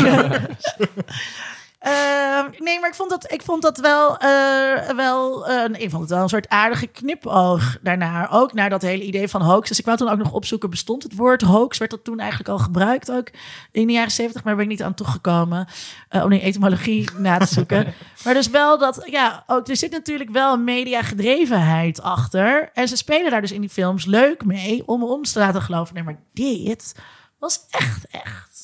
Ehm, 1.78 2.50
nee, 2.58 2.80
maar 2.80 2.88
ik 2.88 2.94
vond 2.94 3.10
dat, 3.10 3.32
ik 3.32 3.42
vond 3.42 3.62
dat 3.62 3.78
wel, 3.78 4.18
eh, 4.18 4.88
wel 4.96 5.48
eh, 5.48 5.82
ik 5.82 5.90
vond 5.90 6.02
het 6.02 6.10
wel 6.10 6.22
een 6.22 6.28
soort 6.28 6.48
aardige 6.48 6.86
knipoog 6.86 7.78
daarnaar. 7.82 8.28
Ook 8.32 8.52
naar 8.52 8.70
dat 8.70 8.82
hele 8.82 9.02
idee 9.02 9.28
van 9.28 9.42
hoax. 9.42 9.68
Dus 9.68 9.78
ik 9.78 9.84
wou 9.84 9.96
toen 9.96 10.08
ook 10.08 10.18
nog 10.18 10.32
opzoeken, 10.32 10.70
bestond 10.70 11.02
het 11.02 11.16
woord 11.16 11.42
hoax? 11.42 11.78
Werd 11.78 11.90
dat 11.90 12.04
toen 12.04 12.18
eigenlijk 12.18 12.48
al 12.50 12.58
gebruikt 12.58 13.10
ook 13.10 13.30
in 13.72 13.86
de 13.86 13.92
jaren 13.92 14.10
zeventig? 14.10 14.44
Maar 14.44 14.54
daar 14.54 14.62
ben 14.62 14.72
ik 14.72 14.78
niet 14.78 14.86
aan 14.86 14.94
toegekomen 14.94 15.68
eh, 16.08 16.24
om 16.24 16.30
die 16.30 16.40
etymologie 16.40 17.10
na 17.16 17.38
te 17.38 17.54
zoeken. 17.54 17.94
maar 18.24 18.34
dus 18.34 18.50
wel 18.50 18.78
dat, 18.78 19.02
ja, 19.10 19.44
ook, 19.46 19.68
er 19.68 19.76
zit 19.76 19.90
natuurlijk 19.90 20.30
wel 20.30 20.52
een 20.52 20.64
mediagedrevenheid 20.64 22.02
achter. 22.02 22.70
En 22.74 22.88
ze 22.88 22.96
spelen 22.96 23.30
daar 23.30 23.40
dus 23.40 23.52
in 23.52 23.60
die 23.60 23.70
films 23.70 24.04
leuk 24.04 24.44
mee 24.44 24.82
om 24.86 25.04
ons 25.04 25.32
te 25.32 25.38
laten 25.38 25.62
geloven. 25.62 25.94
Nee, 25.94 26.04
maar 26.04 26.18
dit 26.32 26.94
was 27.38 27.66
echt, 27.70 28.06
echt. 28.10 28.55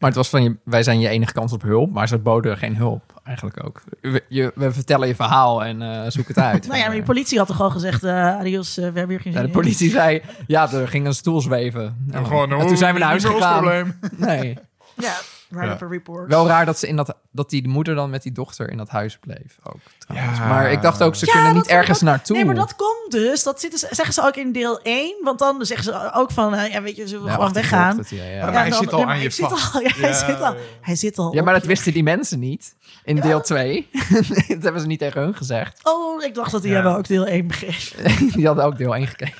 Maar 0.00 0.08
het 0.08 0.18
was 0.18 0.28
van, 0.28 0.42
je, 0.42 0.56
wij 0.64 0.82
zijn 0.82 1.00
je 1.00 1.08
enige 1.08 1.32
kans 1.32 1.52
op 1.52 1.62
hulp. 1.62 1.92
Maar 1.92 2.08
ze 2.08 2.18
boden 2.18 2.56
geen 2.56 2.76
hulp, 2.76 3.20
eigenlijk 3.24 3.64
ook. 3.64 3.82
We, 4.00 4.24
je, 4.28 4.52
we 4.54 4.72
vertellen 4.72 5.08
je 5.08 5.14
verhaal 5.14 5.64
en 5.64 5.82
eh, 5.82 6.10
zoek 6.10 6.28
het 6.28 6.38
uit. 6.38 6.66
Nou 6.68 6.78
ja, 6.78 6.86
maar 6.86 6.96
de 6.96 7.02
politie 7.02 7.38
had 7.38 7.46
toch 7.46 7.60
al 7.60 7.70
gezegd, 7.70 8.04
eh, 8.04 8.12
adios, 8.38 8.76
eh, 8.76 8.84
we 8.92 8.98
hebben 8.98 9.08
hier 9.08 9.20
geen 9.20 9.32
Ja, 9.32 9.40
de 9.40 9.46
in. 9.46 9.52
politie 9.52 9.90
zei, 9.90 10.22
ja, 10.46 10.72
er 10.72 10.88
ging 10.88 11.06
een 11.06 11.14
stoel 11.14 11.40
zweven. 11.40 12.06
En 12.10 12.26
gewoon, 12.26 12.52
en 12.52 12.66
toen 12.66 12.76
zijn 12.76 12.94
we 12.94 13.00
naar 13.00 13.08
huis 13.08 13.24
gegaan. 13.24 13.60
probleem. 13.60 13.98
Nee. 14.16 14.58
Ja, 14.96 15.14
write 15.50 15.66
Ja. 15.66 15.72
up 15.72 15.82
a 15.82 15.86
report. 15.86 16.28
Wel 16.28 16.46
raar 16.46 16.66
dat, 16.66 16.78
ze 16.78 16.86
in 16.88 16.96
dat, 16.96 17.14
dat 17.30 17.50
die 17.50 17.68
moeder 17.68 17.94
dan 17.94 18.10
met 18.10 18.22
die 18.22 18.32
dochter 18.32 18.70
in 18.70 18.76
dat 18.76 18.88
huis 18.88 19.18
bleef. 19.18 19.56
Ook, 19.62 19.76
trouwens. 19.98 20.38
Ja. 20.38 20.46
Maar 20.48 20.72
ik 20.72 20.82
dacht 20.82 21.02
ook, 21.02 21.14
ze 21.14 21.26
Ja, 21.26 21.32
kunnen 21.32 21.54
niet 21.54 21.66
ergens 21.66 21.98
ook- 21.98 22.04
naartoe. 22.04 22.36
Nee, 22.36 22.44
maar 22.44 22.54
dat 22.54 22.76
komt 22.76 23.10
dus. 23.10 23.42
Dat 23.42 23.60
zitten, 23.60 23.78
ze- 23.78 23.88
zeggen 23.90 24.14
ze 24.14 24.22
ook 24.22 24.36
in 24.36 24.52
deel 24.52 24.80
1. 24.82 25.14
Want 25.22 25.38
dan 25.38 25.64
zeggen 25.66 25.84
ze 25.84 26.12
ook 26.14 26.30
van, 26.30 26.54
eh, 26.54 26.72
ja, 26.72 26.82
weet 26.82 26.96
je, 26.96 27.04
we 27.04 27.24
Ja, 27.26 27.32
gewoon 27.34 27.52
weggaan. 27.52 27.98
het, 27.98 28.10
ja, 28.10 28.24
ja. 28.24 28.44
Maar 28.44 28.52
hij 28.54 28.70
dan- 28.70 28.78
zit 28.78 28.92
al 28.92 29.04
aan 29.04 29.20
je 29.20 29.30
vast. 29.32 29.74
al- 29.74 29.80
ja, 29.86 29.90
hij, 29.96 30.12
zit 30.12 30.40
al, 30.40 30.52
ja. 30.54 30.58
hij 30.80 30.96
zit 30.96 31.18
al 31.18 31.34
Ja, 31.34 31.42
maar 31.42 31.54
dat 31.54 31.64
wisten 31.64 31.92
die 31.92 32.02
mensen 32.02 32.38
niet. 32.38 32.74
In 33.04 33.16
deel 33.20 33.40
2. 33.40 33.88
dat 34.48 34.62
hebben 34.62 34.80
ze 34.80 34.86
niet 34.86 34.98
tegen 34.98 35.20
hun 35.20 35.34
gezegd. 35.34 35.80
Oh, 35.82 36.22
ik 36.24 36.34
dacht 36.34 36.50
dat 36.52 36.60
die 36.62 36.70
Ja. 36.70 36.76
hebben 36.76 36.96
ook 36.96 37.06
deel 37.08 37.26
1 37.26 37.46
begrepen. 37.46 38.16
die 38.36 38.46
hadden 38.46 38.64
ook 38.64 38.76
deel 38.78 38.94
1 38.96 39.06
gekeken. 39.06 39.34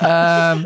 Ehm, 0.00 0.64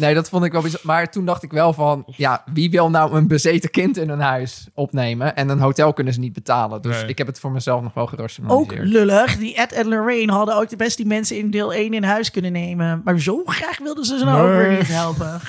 nee, 0.00 0.14
dat 0.14 0.28
vond 0.28 0.44
ik 0.44 0.52
wel 0.52 0.62
bizar. 0.62 0.80
Maar 0.82 1.10
toen 1.10 1.24
dacht 1.24 1.42
ik 1.42 1.52
wel 1.52 1.72
van... 1.72 2.04
Ja, 2.16 2.42
wie 2.52 2.70
wil 2.70 2.90
nou 2.90 3.14
een 3.16 3.28
bezeten 3.28 3.70
kind 3.70 3.96
in 3.96 4.08
een 4.08 4.20
huis 4.20 4.68
opnemen? 4.74 5.36
En 5.36 5.48
een 5.48 5.58
hotel 5.60 5.92
kunnen 5.92 6.12
ze 6.14 6.20
niet 6.20 6.32
betalen. 6.32 6.82
Dus 6.82 6.96
Nee. 7.00 7.08
ik 7.08 7.18
heb 7.18 7.26
het 7.26 7.40
voor 7.40 7.52
mezelf 7.52 7.82
nog 7.82 7.94
wel 7.94 8.04
Ook 8.04 8.10
gerationaliseerd. 8.10 8.88
lullig. 8.88 9.36
Die 9.36 9.54
Ed 9.56 9.72
en 9.72 9.88
Lorraine 9.88 10.32
hadden 10.32 10.56
ook 10.56 10.68
de 10.68 10.76
best 10.76 10.96
die 10.96 11.06
mensen 11.06 11.38
in 11.38 11.50
deel 11.50 11.72
1 11.74 11.94
in 11.94 12.04
huis 12.04 12.30
kunnen 12.30 12.52
nemen. 12.52 13.00
Maar 13.04 13.18
zo 13.20 13.42
graag 13.44 13.78
wilden 13.78 14.04
ze 14.04 14.18
ze 14.18 14.24
nou 14.24 14.48
ook 14.48 14.56
Nee. 14.58 14.68
weer 14.68 14.78
niet 14.78 14.88
helpen. 14.88 15.40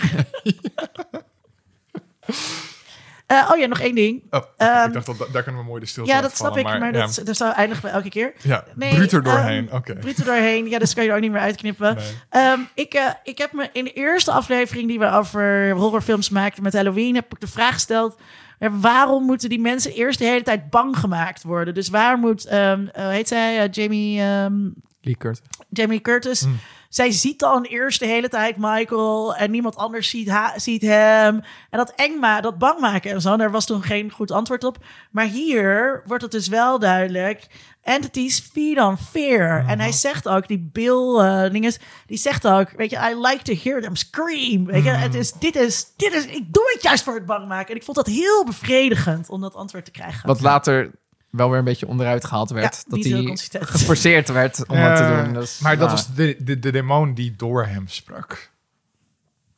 Eh, 3.32 3.50
oh 3.52 3.58
ja, 3.58 3.66
nog 3.68 3.80
één 3.80 3.96
ding. 3.96 4.24
Oh, 4.30 4.42
Ehm, 4.58 4.88
ik 4.88 4.94
dacht 4.94 5.06
dat 5.06 5.28
daar 5.32 5.44
kunnen 5.44 5.62
we 5.62 5.68
mooi 5.68 5.80
de 5.80 5.86
stilte 5.86 6.12
Ja, 6.12 6.22
dat 6.22 6.36
snap 6.36 6.54
vallen, 6.54 6.74
ik, 6.74 6.80
maar, 6.80 6.94
ja. 6.94 7.06
dat, 7.06 7.22
dat 7.26 7.36
zou 7.38 7.54
eindigen 7.54 7.84
we 7.84 7.90
elke 7.90 8.10
keer. 8.10 8.34
Ja, 8.42 8.64
Nee, 8.76 8.94
er 8.96 9.14
ehm, 9.14 9.22
doorheen. 9.24 9.72
Oké. 9.74 9.94
Bruut 9.96 10.18
er 10.18 10.26
doorheen. 10.26 10.70
Ja, 10.70 10.80
dus 10.80 10.94
kan 10.94 11.04
je 11.04 11.10
er 11.10 11.16
ook 11.16 11.22
niet 11.22 11.32
meer 11.32 11.40
uitknippen. 11.42 11.96
Nee. 11.96 12.06
Ehm, 12.30 12.60
ik, 12.74 12.94
eh, 12.94 13.06
ik 13.24 13.38
heb 13.38 13.52
me 13.54 13.70
in 13.74 13.84
de 13.84 13.94
eerste 13.94 14.32
aflevering 14.32 14.88
die 14.88 15.00
we 15.00 15.10
over 15.12 15.72
horrorfilms 15.72 16.30
maakten 16.30 16.64
met 16.64 16.74
Halloween, 16.74 17.16
heb 17.16 17.32
ik 17.34 17.40
de 17.40 17.48
vraag 17.48 17.74
gesteld. 17.74 18.16
eh, 18.60 18.70
Waarom 18.74 19.26
moeten 19.26 19.50
die 19.50 19.60
mensen 19.60 19.94
eerst 19.94 20.20
de 20.20 20.26
hele 20.26 20.44
tijd 20.44 20.70
bang 20.70 20.98
gemaakt 20.98 21.44
worden? 21.44 21.74
Dus 21.74 21.90
waar 21.90 22.18
moet, 22.18 22.46
ehm, 22.46 22.88
eh, 22.94 23.08
heet 23.08 23.28
zij, 23.28 23.68
Jamie, 23.68 24.22
ehm, 24.22 24.54
Lee 25.02 25.18
Curtis. 25.18 25.42
Jamie 25.70 26.02
Curtis. 26.02 26.42
Hmm. 26.42 26.60
Zij 26.92 27.12
ziet 27.12 27.40
dan 27.40 27.64
eerst 27.64 28.00
de 28.00 28.06
hele 28.06 28.30
tijd 28.30 28.58
Michael 28.58 29.36
en 29.36 29.52
niemand 29.52 29.76
anders 29.76 30.10
ziet, 30.10 30.34
ziet 30.56 30.82
hem. 30.82 31.42
En 31.70 31.78
dat 31.78 31.94
eng 31.96 32.20
ma 32.20 32.42
dat 32.42 32.58
bang 32.58 32.80
maken 32.80 33.12
en 33.12 33.22
zo, 33.22 33.38
daar 33.38 33.52
was 33.52 33.66
toen 33.66 33.84
geen 33.84 34.12
goed 34.12 34.32
antwoord 34.32 34.64
op. 34.64 34.78
Maar 35.12 35.26
hier 35.26 36.04
wordt 36.06 36.24
het 36.24 36.32
dus 36.32 36.48
wel 36.48 36.80
duidelijk. 36.80 37.48
Entities 37.82 38.40
feed 38.40 38.80
on 38.80 38.98
fear. 38.98 39.66
En 39.68 39.80
hij 39.80 39.92
zegt 39.92 40.28
ook, 40.28 40.48
die 40.48 40.70
Bill 40.72 41.18
eh 41.20 41.52
dinges, 41.52 41.80
die 42.06 42.18
zegt 42.18 42.48
ook, 42.48 42.72
weet 42.72 42.90
je, 42.90 43.10
I 43.12 43.16
like 43.16 43.44
to 43.44 43.54
hear 43.64 43.82
them 43.82 43.96
scream. 43.96 44.66
Weet 44.66 44.84
je, 44.84 44.90
het 44.90 45.16
is, 45.16 45.32
dit 45.32 45.56
is, 45.56 45.94
dit 45.96 46.14
is, 46.14 46.26
ik 46.26 46.54
doe 46.54 46.72
het 46.74 46.84
juist 46.84 47.04
voor 47.04 47.14
het 47.14 47.26
bang 47.26 47.48
maken. 47.48 47.70
En 47.70 47.76
ik 47.76 47.84
vond 47.84 47.98
dat 47.98 48.08
heel 48.08 48.46
bevredigend 48.46 49.30
om 49.30 49.42
dat 49.42 49.56
antwoord 49.56 49.86
te 49.86 49.92
krijgen. 49.92 50.28
Wat 50.28 50.42
later 50.42 50.92
wel 51.32 51.50
weer 51.50 51.60
een 51.60 51.66
beetje 51.66 51.88
onderuit 51.88 52.26
gehaald 52.26 52.50
werd. 52.50 52.84
Ja, 52.88 52.96
dat 52.96 53.04
hij 53.04 53.66
geforceerd 53.66 54.30
werd 54.30 54.68
om 54.68 54.78
het 54.78 54.96
te 54.96 55.24
doen. 55.24 55.34
Dus, 55.34 55.60
maar 55.60 55.78
dat 55.78 55.88
nou, 55.88 55.92
was 55.92 56.16
de, 56.16 56.36
de, 56.40 56.60
de 56.60 56.72
demon 56.72 57.14
die 57.14 57.36
door 57.36 57.66
hem 57.66 57.88
sprak. 57.88 58.50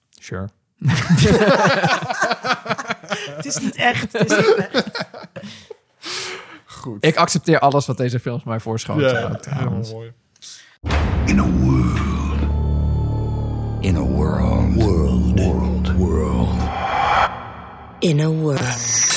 Sure. 0.09 0.49
Het 3.35 3.45
is 3.45 3.57
niet 3.57 3.75
echt. 3.75 4.13
Het 4.13 4.31
is 4.31 4.37
niet 4.37 4.67
echt. 4.71 5.05
Goed. 6.65 7.05
Ik 7.05 7.15
accepteer 7.15 7.59
alles 7.59 7.85
wat 7.85 7.97
deze 7.97 8.19
films 8.19 8.43
mij 8.43 8.59
voorschoten. 8.59 9.09
ja, 9.09 9.39
helemaal 9.49 9.79
mooi. 9.91 10.11
In 11.25 11.39
a 11.39 11.49
world. 11.49 12.39
In 13.79 13.95
a 13.95 13.99
world. 13.99 14.73
World. 14.73 15.39
World. 15.39 15.95
World. 15.95 16.49
In 17.99 18.19
a 18.19 18.27
world. 18.27 19.12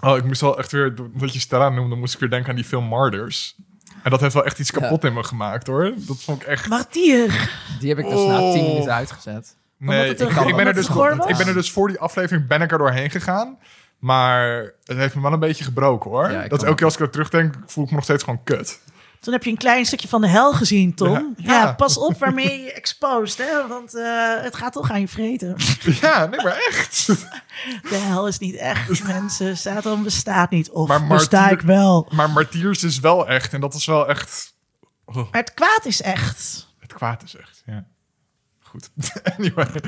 Oh, 0.00 0.16
ik 0.16 0.24
moest 0.24 0.40
wel 0.40 0.58
echt 0.58 0.72
weer, 0.72 0.94
dat 1.14 1.32
je 1.32 1.40
Stella 1.40 1.68
noemde, 1.68 1.96
moest 1.96 2.14
ik 2.14 2.20
weer 2.20 2.30
denken 2.30 2.50
aan 2.50 2.56
die 2.56 2.64
film 2.64 2.84
Martyrs. 2.84 3.56
En 4.02 4.10
dat 4.10 4.20
heeft 4.20 4.34
wel 4.34 4.44
echt 4.44 4.58
iets 4.58 4.70
kapot 4.70 5.04
in 5.04 5.12
me 5.12 5.24
gemaakt, 5.24 5.66
hoor. 5.66 5.92
Dat 5.96 6.22
vond 6.22 6.42
ik 6.42 6.48
echt... 6.48 6.68
Martier. 6.68 7.50
Die 7.80 7.88
heb 7.88 7.98
ik 7.98 8.04
dus 8.04 8.26
na 8.26 8.40
Oh. 8.40 8.52
tien 8.52 8.64
minuten 8.64 8.94
uitgezet. 8.94 9.56
Nee, 9.76 10.10
ik, 10.10 10.16
ben 10.56 10.66
er 10.66 10.74
dus, 10.74 10.88
ik 11.26 11.36
ben 11.36 11.46
er 11.46 11.54
dus 11.54 11.70
voor 11.70 11.88
die 11.88 11.98
aflevering 11.98 12.46
ben 12.46 12.62
ik 12.62 12.72
er 12.72 12.78
doorheen 12.78 13.10
gegaan. 13.10 13.58
Maar 13.98 14.72
het 14.84 14.96
heeft 14.96 15.14
me 15.14 15.22
wel 15.22 15.32
een 15.32 15.38
beetje 15.38 15.64
gebroken, 15.64 16.10
hoor. 16.10 16.30
Ja, 16.30 16.48
dat 16.48 16.62
elke 16.62 16.74
keer 16.74 16.84
als 16.84 16.94
ik 16.94 17.00
er 17.00 17.10
terugdenk, 17.10 17.54
voel 17.66 17.84
ik 17.84 17.90
me 17.90 17.96
nog 17.96 18.04
steeds 18.04 18.24
gewoon 18.24 18.42
kut. 18.44 18.80
Toen 19.20 19.32
heb 19.32 19.44
je 19.44 19.50
een 19.50 19.56
klein 19.56 19.86
stukje 19.86 20.08
van 20.08 20.20
de 20.20 20.28
hel 20.28 20.52
gezien, 20.52 20.94
Tom. 20.94 21.12
Ja. 21.12 21.32
Ja, 21.36 21.52
Ja. 21.60 21.72
pas 21.72 21.98
op 21.98 22.18
waarmee 22.18 22.60
je 22.60 22.72
exposed, 22.72 23.38
hè? 23.48 23.66
Want 23.68 23.94
eh, 23.96 24.42
het 24.42 24.56
gaat 24.56 24.72
toch 24.72 24.90
aan 24.90 25.00
je 25.00 25.08
vreten. 25.08 25.56
Ja, 26.00 26.26
nee, 26.26 26.42
maar 26.42 26.56
echt. 26.68 27.06
De 27.90 27.94
hel 27.96 28.26
is 28.28 28.38
niet 28.38 28.54
echt, 28.56 29.04
mensen. 29.06 29.56
Satan 29.56 30.02
bestaat 30.02 30.50
niet. 30.50 30.70
Of 30.70 30.88
Maar 30.88 31.06
besta 31.06 31.38
martyr- 31.40 31.58
ik 31.58 31.64
wel. 31.64 32.08
Maar 32.10 32.30
Martiers 32.30 32.82
is 32.84 33.00
wel 33.00 33.28
echt. 33.28 33.52
En 33.52 33.60
dat 33.60 33.74
is 33.74 33.86
wel 33.86 34.08
echt... 34.08 34.54
Maar 35.04 35.24
het 35.30 35.54
kwaad 35.54 35.84
is 35.84 36.02
echt. 36.02 36.68
Het 36.78 36.92
kwaad 36.92 37.22
is 37.22 37.36
echt, 37.36 37.62
ja. 37.66 37.84
Goed. 38.60 38.90
anyway. 39.38 39.82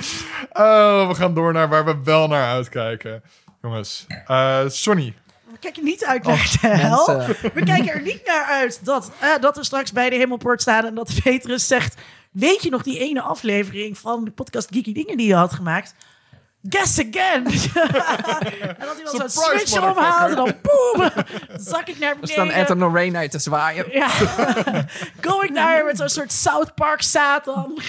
Oh, 0.52 1.08
we 1.08 1.14
gaan 1.14 1.34
door 1.34 1.52
naar 1.52 1.68
waar 1.68 1.84
we 1.84 1.96
wel 2.04 2.28
naar 2.28 2.52
uitkijken. 2.52 3.22
Jongens. 3.62 4.06
Eh 4.26 4.60
Sonny. 4.68 5.14
We 5.62 5.68
kijken 5.68 5.84
niet 5.84 6.04
uit 6.04 6.24
naar 6.24 6.56
de 6.60 6.68
hel. 6.68 7.16
mensen. 7.16 7.36
We 7.54 7.64
kijken 7.64 7.92
er 7.92 8.02
niet 8.02 8.26
naar 8.26 8.44
uit 8.44 8.84
dat, 8.84 9.10
eh, 9.20 9.28
dat 9.40 9.56
we 9.56 9.64
straks 9.64 9.92
bij 9.92 10.10
de 10.10 10.16
hemelpoort 10.16 10.60
staan 10.60 10.84
en 10.84 10.94
dat 10.94 11.10
Petrus 11.22 11.66
zegt... 11.66 11.94
Weet 12.30 12.62
je 12.62 12.70
nog 12.70 12.82
die 12.82 12.98
ene 12.98 13.20
aflevering 13.20 13.98
van 13.98 14.24
de 14.24 14.30
podcast 14.30 14.68
Geeky 14.70 14.92
Dingen 14.92 15.16
die 15.16 15.26
je 15.26 15.34
had 15.34 15.52
gemaakt? 15.52 15.94
Guess 16.68 16.98
again! 16.98 17.44
en 17.44 18.86
dat 18.86 18.94
hij 18.94 19.04
dan 19.04 19.30
zo'n 19.30 19.44
switch 19.44 19.82
omhaalt 19.82 20.30
en 20.30 20.36
dan 20.36 20.54
boem! 20.62 21.10
zak 21.56 21.88
ik 21.88 21.98
naar 21.98 22.16
Er 22.20 22.28
staan 22.28 22.46
beneden. 22.46 22.64
Ed 22.64 22.70
en 22.70 22.78
Lorraine 22.78 23.18
uit 23.18 23.30
te 23.30 23.38
zwaaien. 23.38 23.86
Ja. 23.90 24.08
Going 25.20 25.50
naar 25.50 25.84
met 25.84 25.96
zo'n 25.96 26.08
soort 26.08 26.32
South 26.32 26.74
Park 26.74 27.02
Satan. 27.02 27.78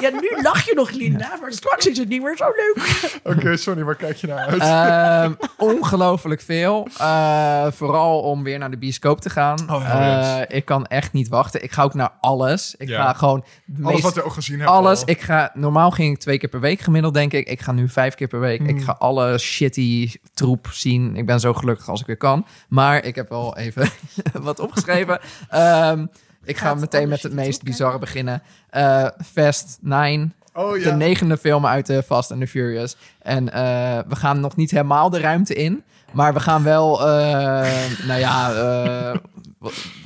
ja, 0.00 0.10
nu 0.10 0.42
lach 0.42 0.64
je 0.66 0.72
nog, 0.74 0.90
Linda, 0.90 1.36
maar 1.40 1.52
straks 1.52 1.86
is 1.86 1.98
het 1.98 2.08
niet 2.08 2.22
meer 2.22 2.36
zo 2.36 2.44
leuk. 2.44 3.20
Oké, 3.36 3.56
Sonny, 3.56 3.84
waar 3.84 3.94
kijk 3.94 4.16
je 4.16 4.26
naar 4.26 4.46
uit? 4.46 4.60
Ehm, 4.62 5.32
ongelooflijk 5.56 6.40
veel. 6.40 6.88
Eh, 6.98 7.66
vooral 7.70 8.20
om 8.20 8.42
weer 8.42 8.58
naar 8.58 8.70
de 8.70 8.78
bioscoop 8.78 9.20
te 9.20 9.30
gaan. 9.30 9.70
Oh, 9.70 9.80
yes. 9.80 10.26
Eh, 10.48 10.56
ik 10.56 10.64
kan 10.64 10.86
echt 10.86 11.12
niet 11.12 11.28
wachten. 11.28 11.62
Ik 11.62 11.72
ga 11.72 11.82
ook 11.82 11.94
naar 11.94 12.12
alles. 12.20 12.74
Ik 12.78 12.88
Ja. 12.88 13.02
ga 13.02 13.12
gewoon... 13.12 13.44
de 13.64 13.82
Alles 13.82 13.92
meest- 13.92 14.02
wat 14.04 14.14
je 14.14 14.22
ook 14.24 14.32
gezien 14.32 14.58
hebt. 14.58 14.70
alles. 14.70 15.00
al. 15.00 15.08
Ik 15.08 15.20
ga, 15.20 15.50
normaal 15.54 15.90
ging 15.90 16.14
ik 16.14 16.20
twee 16.20 16.38
keer 16.38 16.48
per 16.48 16.60
week 16.60 16.80
gemiddeld, 16.80 17.14
denk 17.14 17.32
ik. 17.32 17.48
Ik 17.48 17.60
ga 17.60 17.72
nu 17.72 17.88
vijf 17.88 18.14
keer 18.14 18.28
per 18.28 18.40
week. 18.40 18.58
Hmm. 18.58 18.68
Ik 18.68 18.82
ga 18.82 18.96
alle 18.98 19.38
shitty 19.38 20.10
troep 20.34 20.68
zien. 20.72 21.16
Ik 21.16 21.26
ben 21.26 21.40
zo 21.40 21.52
gelukkig 21.54 21.88
als 21.88 22.00
ik 22.00 22.06
weer 22.06 22.16
kan. 22.16 22.46
Maar 22.68 23.04
ik 23.04 23.14
heb 23.14 23.28
wel 23.28 23.56
even 23.56 23.88
wat 24.42 24.58
opgeschreven. 24.60 25.20
Ehm, 25.48 26.06
ik 26.44 26.56
ga 26.56 26.66
Gaat 26.68 26.80
meteen 26.80 27.08
met 27.08 27.22
het 27.22 27.32
meest 27.32 27.62
bizarre 27.62 27.98
beginnen. 27.98 28.42
Eh, 28.70 29.06
Fast 29.32 29.78
9 29.80 30.34
Oh 30.54 30.78
ja. 30.78 30.84
de 30.84 30.96
negende 30.96 31.36
film 31.36 31.66
uit 31.66 31.86
de 31.86 32.02
Fast 32.02 32.30
and 32.30 32.40
the 32.40 32.46
Furious. 32.46 32.96
En 33.18 33.52
eh, 33.52 33.98
we 34.08 34.16
gaan 34.16 34.40
nog 34.40 34.56
niet 34.56 34.70
helemaal 34.70 35.10
de 35.10 35.20
ruimte 35.20 35.54
in. 35.54 35.82
Maar 36.12 36.34
we 36.34 36.40
gaan 36.40 36.62
wel, 36.62 37.00
eh, 37.00 37.70
nou 38.06 38.20
ja, 38.20 38.52
eh, 38.52 39.18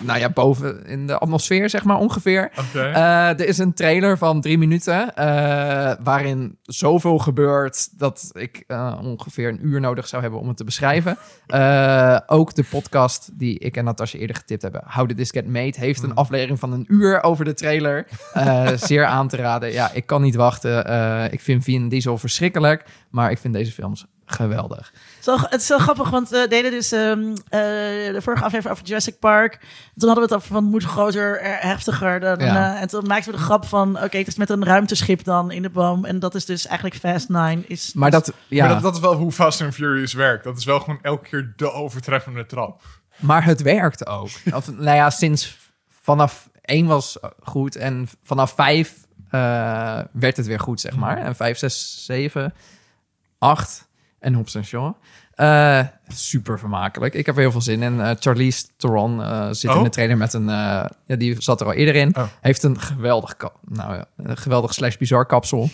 nou 0.02 0.18
ja, 0.18 0.30
boven 0.30 0.86
in 0.86 1.06
de 1.06 1.18
atmosfeer, 1.18 1.70
zeg 1.70 1.84
maar, 1.84 1.98
ongeveer. 1.98 2.50
Eh, 2.74 3.28
er 3.28 3.46
is 3.46 3.58
een 3.58 3.74
trailer 3.74 4.18
van 4.18 4.40
drie 4.40 4.58
minuten 4.58 5.12
waarin 6.02 6.58
zoveel 6.62 7.18
gebeurt 7.18 7.98
dat 7.98 8.30
ik 8.32 8.64
ongeveer 9.02 9.48
een 9.48 9.66
uur 9.66 9.80
nodig 9.80 10.08
zou 10.08 10.22
hebben 10.22 10.40
om 10.40 10.48
het 10.48 10.56
te 10.56 10.64
beschrijven. 10.64 11.16
Ook 12.26 12.54
de 12.54 12.64
podcast 12.70 13.38
die 13.38 13.58
ik 13.58 13.76
en 13.76 13.84
Natasja 13.84 14.18
eerder 14.18 14.36
getipt 14.36 14.62
hebben, 14.62 14.82
How 14.86 15.08
Did 15.08 15.16
This 15.16 15.30
Get 15.30 15.46
Made, 15.46 15.78
heeft 15.78 16.02
een 16.02 16.14
aflevering 16.14 16.58
van 16.58 16.72
een 16.72 16.84
uur 16.88 17.22
over 17.22 17.44
de 17.44 17.54
trailer. 17.54 18.06
Zeer 18.86 19.04
aan 19.04 19.28
te 19.28 19.36
raden. 19.36 19.72
Ja, 19.72 19.90
ik 19.92 20.06
kan 20.06 20.22
niet 20.22 20.34
wachten. 20.34 21.32
Ik 21.32 21.40
vind 21.40 21.64
Vin 21.64 21.88
Diesel 21.88 22.18
verschrikkelijk, 22.18 22.84
maar 23.10 23.30
ik 23.30 23.38
vind 23.38 23.54
deze 23.54 23.72
films 23.72 24.06
geweldig. 24.26 24.92
Zo, 25.20 25.36
het 25.40 25.60
is 25.60 25.66
zo 25.66 25.78
grappig, 25.78 26.10
want 26.10 26.28
we 26.28 26.46
deden 26.48 26.70
dus 26.70 26.92
ehm, 26.92 27.20
eh, 27.30 27.60
de 28.12 28.18
vorige 28.22 28.44
aflevering 28.44 28.74
over 28.76 28.84
Jurassic 28.86 29.18
Park. 29.18 29.58
Toen 29.96 30.08
hadden 30.08 30.28
we 30.28 30.34
het 30.34 30.34
over 30.34 30.54
van 30.54 30.64
moet 30.64 30.84
groter, 30.84 31.36
eh, 31.40 31.52
heftiger. 31.58 32.20
Dan, 32.20 32.38
Ja. 32.38 32.74
eh, 32.74 32.80
en 32.82 32.88
toen 32.88 33.06
maakten 33.06 33.32
we 33.32 33.38
de 33.38 33.42
grap 33.44 33.64
van, 33.64 34.02
oké, 34.02 34.16
het 34.18 34.26
is 34.26 34.36
met 34.36 34.50
een 34.50 34.64
ruimteschip 34.64 35.24
dan 35.24 35.50
in 35.50 35.62
de 35.62 35.70
boom. 35.70 36.04
En 36.04 36.18
dat 36.18 36.34
is 36.34 36.44
dus 36.44 36.66
eigenlijk 36.66 36.96
Fast 36.98 37.28
Nine. 37.28 37.62
Is, 37.66 37.92
Maar 37.94 38.10
dat, 38.10 38.32
ja, 38.48 38.64
Maar 38.64 38.74
dat, 38.74 38.82
dat 38.82 38.94
is 38.94 39.00
wel 39.00 39.14
hoe 39.14 39.32
Fast 39.32 39.60
and 39.62 39.74
Furious 39.74 40.12
werkt. 40.12 40.44
Dat 40.44 40.58
is 40.58 40.64
wel 40.64 40.80
gewoon 40.80 40.98
elke 41.02 41.28
keer 41.28 41.52
de 41.56 41.72
overtreffende 41.72 42.46
trap. 42.46 42.82
Maar 43.16 43.44
het 43.44 43.62
werkt 43.62 44.06
ook. 44.06 44.28
Of, 44.54 44.70
nou 44.72 44.96
ja, 44.96 45.10
sinds 45.10 45.56
vanaf 46.00 46.48
één 46.60 46.86
was 46.86 47.16
goed 47.42 47.76
en 47.76 48.08
vanaf 48.22 48.54
vijf 48.54 48.94
eh, 49.30 50.00
werd 50.12 50.36
het 50.36 50.46
weer 50.46 50.60
goed, 50.60 50.80
zeg 50.80 50.96
maar. 50.96 51.16
En 51.18 51.36
vijf, 51.36 51.58
zes, 51.58 52.04
zeven, 52.04 52.54
acht 53.38 53.88
en 54.24 54.34
Hobbs 54.34 54.56
en 54.56 54.62
Shaw. 54.64 54.94
Super 56.08 56.58
vermakelijk. 56.58 57.14
Ik 57.14 57.26
heb 57.26 57.34
er 57.34 57.40
heel 57.40 57.50
veel 57.50 57.60
zin 57.60 57.82
in. 57.82 58.00
Eh, 58.00 58.10
Charlize 58.18 58.64
Theron 58.76 59.22
eh, 59.22 59.48
zit 59.50 59.70
Oh? 59.70 59.76
in 59.76 59.82
de 59.82 59.88
trailer 59.90 60.16
met 60.16 60.32
een... 60.32 60.48
eh, 60.48 60.84
ja, 61.06 61.16
die 61.16 61.36
zat 61.42 61.60
er 61.60 61.66
al 61.66 61.72
eerder 61.72 61.94
in. 61.94 62.16
Oh. 62.16 62.24
Heeft 62.40 62.62
een 62.62 62.80
geweldig, 62.80 63.36
kap- 63.36 63.58
nou 63.68 63.94
ja, 63.94 64.04
een 64.16 64.36
geweldig 64.36 64.74
slash 64.74 64.96
bizar 64.96 65.26
kapsel. 65.26 65.68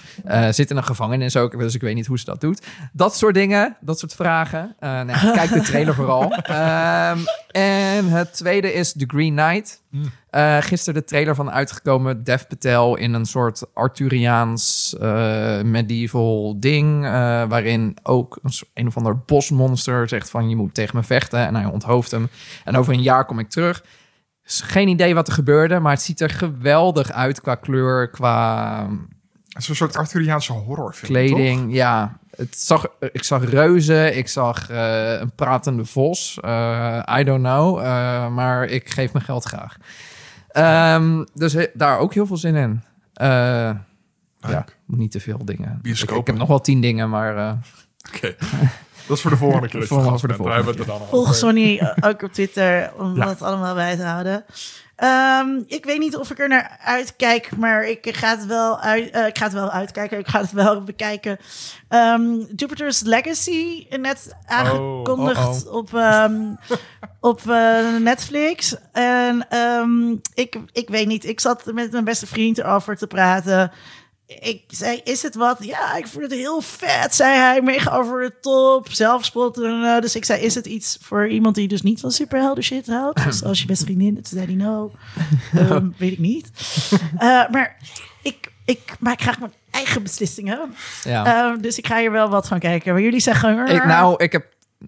Zit 0.51 0.71
in 0.71 0.77
een 0.77 0.85
gevangenis 0.85 1.37
ook, 1.37 1.59
dus 1.59 1.75
ik 1.75 1.81
weet 1.81 1.95
niet 1.95 2.07
hoe 2.07 2.19
ze 2.19 2.25
dat 2.25 2.41
doet. 2.41 2.67
Dat 2.93 3.17
soort 3.17 3.35
dingen, 3.35 3.77
dat 3.81 3.99
soort 3.99 4.15
vragen. 4.15 4.77
Ja, 4.81 5.05
kijk 5.35 5.53
de 5.53 5.61
trailer 5.61 5.95
vooral. 5.95 6.33
Ehm, 6.33 7.19
en 7.51 8.09
het 8.09 8.33
tweede 8.33 8.73
is 8.73 8.93
The 8.93 9.05
Green 9.07 9.37
Knight. 9.37 9.83
Eh 10.31 10.57
gisteren 10.61 11.01
de 11.01 11.07
trailer 11.07 11.35
van 11.35 11.51
uitgekomen. 11.51 12.25
Dev 12.25 12.43
Patel 12.49 12.97
in 12.97 13.13
een 13.15 13.27
soort 13.27 13.63
Arthuriaans 13.75 14.97
eh, 15.01 15.63
medieval 15.63 16.57
ding. 16.61 17.03
waarin 17.49 17.97
ook 18.03 18.39
een, 18.43 18.51
soort- 18.53 18.71
een 18.75 18.87
of 18.87 18.97
ander 18.97 19.19
bosmonster 19.19 20.09
zegt 20.21 20.31
van 20.31 20.49
je 20.49 20.57
moet 20.57 20.75
tegen 20.75 20.97
me 20.97 21.03
vechten. 21.03 21.47
En 21.47 21.55
hij 21.55 21.65
onthoofdt 21.65 22.11
hem. 22.11 22.29
En 22.65 22.77
over 22.77 22.93
een 22.93 23.03
jaar 23.03 23.25
kom 23.25 23.39
ik 23.39 23.49
terug. 23.51 23.85
Is 24.45 24.61
Geen 24.61 24.89
idee 24.89 25.15
wat 25.15 25.27
er 25.29 25.33
gebeurde, 25.35 25.79
maar 25.79 25.93
het 25.93 26.03
ziet 26.03 26.21
er 26.21 26.31
geweldig 26.31 27.11
uit 27.13 27.41
qua 27.41 27.55
kleur, 27.55 28.11
qua 28.11 28.89
Het 29.49 29.63
is 29.63 29.69
een 29.69 29.77
soort 29.77 29.97
Arthuriaanse 29.97 30.53
horrorfilm, 30.53 31.13
kleding. 31.13 31.75
Ja, 31.75 32.19
het 32.37 32.59
zag, 32.59 32.87
ik 33.13 33.25
zag 33.25 33.45
reuzen, 33.45 34.17
ik 34.17 34.29
zag 34.29 34.71
eh, 34.71 35.13
een 35.21 35.35
pratende 35.35 35.85
vos. 35.85 36.39
eh, 36.41 37.03
I 37.19 37.25
don't 37.25 37.43
know, 37.45 37.79
eh, 37.79 38.29
maar 38.29 38.65
ik 38.65 38.91
geef 38.91 39.13
mijn 39.13 39.25
geld 39.25 39.45
graag. 39.45 39.77
Ehm, 40.49 41.25
dus 41.35 41.53
he- 41.53 41.67
daar 41.75 41.99
ook 41.99 42.15
heel 42.15 42.27
veel 42.27 42.37
zin 42.37 42.55
in. 42.55 42.83
Ja, 44.49 44.65
niet 44.87 45.11
te 45.11 45.21
veel 45.21 45.45
dingen. 45.45 45.79
Ik, 46.19 46.27
heb 46.27 46.37
nog 46.37 46.49
wel 46.49 46.61
tien 46.61 46.81
dingen, 46.81 47.11
maar 47.11 47.59
toch? 48.21 48.31
Dat 49.11 49.19
is 49.19 49.25
voor 49.25 49.31
de 49.35 49.45
volgende 49.45 49.69
keer. 49.69 49.87
Voor- 49.87 50.19
voor 50.19 50.29
de 50.77 50.85
dan 50.87 51.01
Volg. 51.09 51.35
Sonny 51.35 51.93
ook 52.01 52.23
op 52.23 52.33
Twitter 52.33 52.93
om 52.99 53.17
Ja. 53.17 53.25
dat 53.25 53.43
allemaal 53.43 53.75
bij 53.75 53.97
te 53.97 54.03
houden. 54.03 54.45
Ehm, 54.97 55.49
ik 55.67 55.85
weet 55.85 55.99
niet 55.99 56.17
of 56.17 56.31
ik 56.31 56.39
er 56.39 56.49
naar 56.49 56.79
uitkijk, 56.85 57.57
maar 57.57 57.85
ik 57.89 58.17
ga 58.17 58.29
het 58.31 58.47
wel, 58.47 58.81
uit, 58.81 59.11
eh, 59.11 59.27
ik 59.27 59.39
ga 59.39 59.45
het 59.45 59.53
wel 59.53 59.71
uitkijken. 59.71 60.19
Ik 60.19 60.29
ga 60.29 60.41
het 60.41 60.53
wel 60.53 60.83
bekijken. 60.85 61.39
Ehm, 61.89 62.23
Jupiter's 62.57 63.01
Legacy, 63.01 63.87
net 64.01 64.37
aangekondigd 64.47 65.69
op, 65.69 65.95
ehm, 65.95 66.35
op 67.21 67.41
eh, 67.51 67.97
Netflix. 68.01 68.77
En 68.93 69.47
ehm, 69.49 70.11
ik, 70.35 70.57
ik 70.73 70.89
weet 70.89 71.07
niet, 71.07 71.25
ik 71.25 71.41
zat 71.41 71.65
met 71.73 71.93
mijn 71.93 72.05
beste 72.05 72.27
vriend 72.27 72.59
erover 72.59 72.97
te 72.97 73.07
praten. 73.07 73.73
Ik 74.39 74.63
zei, 74.69 75.01
is 75.05 75.23
het 75.23 75.35
wat? 75.35 75.57
Ja, 75.61 75.97
ik 75.97 76.07
vond 76.07 76.23
het 76.25 76.33
heel 76.33 76.61
vet, 76.61 77.15
zei 77.15 77.37
hij. 77.39 77.63
Mega 77.63 77.97
over 77.97 78.21
de 78.21 78.33
top, 78.41 78.87
zelfspot. 78.91 79.55
Dus 80.01 80.17
ik 80.17 80.25
zei, 80.25 80.43
is 80.43 80.55
het 80.55 80.67
iets 80.67 80.99
voor 81.01 81.29
iemand 81.29 81.55
die 81.55 81.69
dus 81.69 81.83
niet 81.83 82.01
van 82.01 82.11
superhelden 82.11 82.65
shit 82.65 82.87
houdt? 82.87 83.25
Dus 83.31 83.45
als 83.45 83.61
je 83.61 83.67
best 83.67 83.83
vriendin, 83.83 84.15
toen 84.15 84.25
zei 84.25 84.47
hij 84.47 84.55
no. 84.55 84.93
Ehm, 85.55 85.89
weet 85.99 86.13
ik 86.13 86.19
niet. 86.19 86.51
Eh, 87.19 87.49
maar 87.51 87.77
ik, 88.23 88.53
ik 88.65 88.97
maak 88.99 89.21
graag 89.21 89.39
mijn 89.39 89.53
eigen 89.71 90.03
beslissingen. 90.03 90.75
ja. 91.05 91.25
Ehm, 91.51 91.61
dus 91.61 91.79
ik 91.79 91.87
ga 91.87 91.99
hier 91.99 92.13
wel 92.13 92.29
wat 92.29 92.49
van 92.49 92.59
kijken. 92.59 92.93
Maar 92.93 93.03
jullie 93.03 93.21
zeggen... 93.21 93.67
Ik, 93.67 93.85
nou, 93.85 94.25
ik 94.25 94.33
heb, 94.33 94.47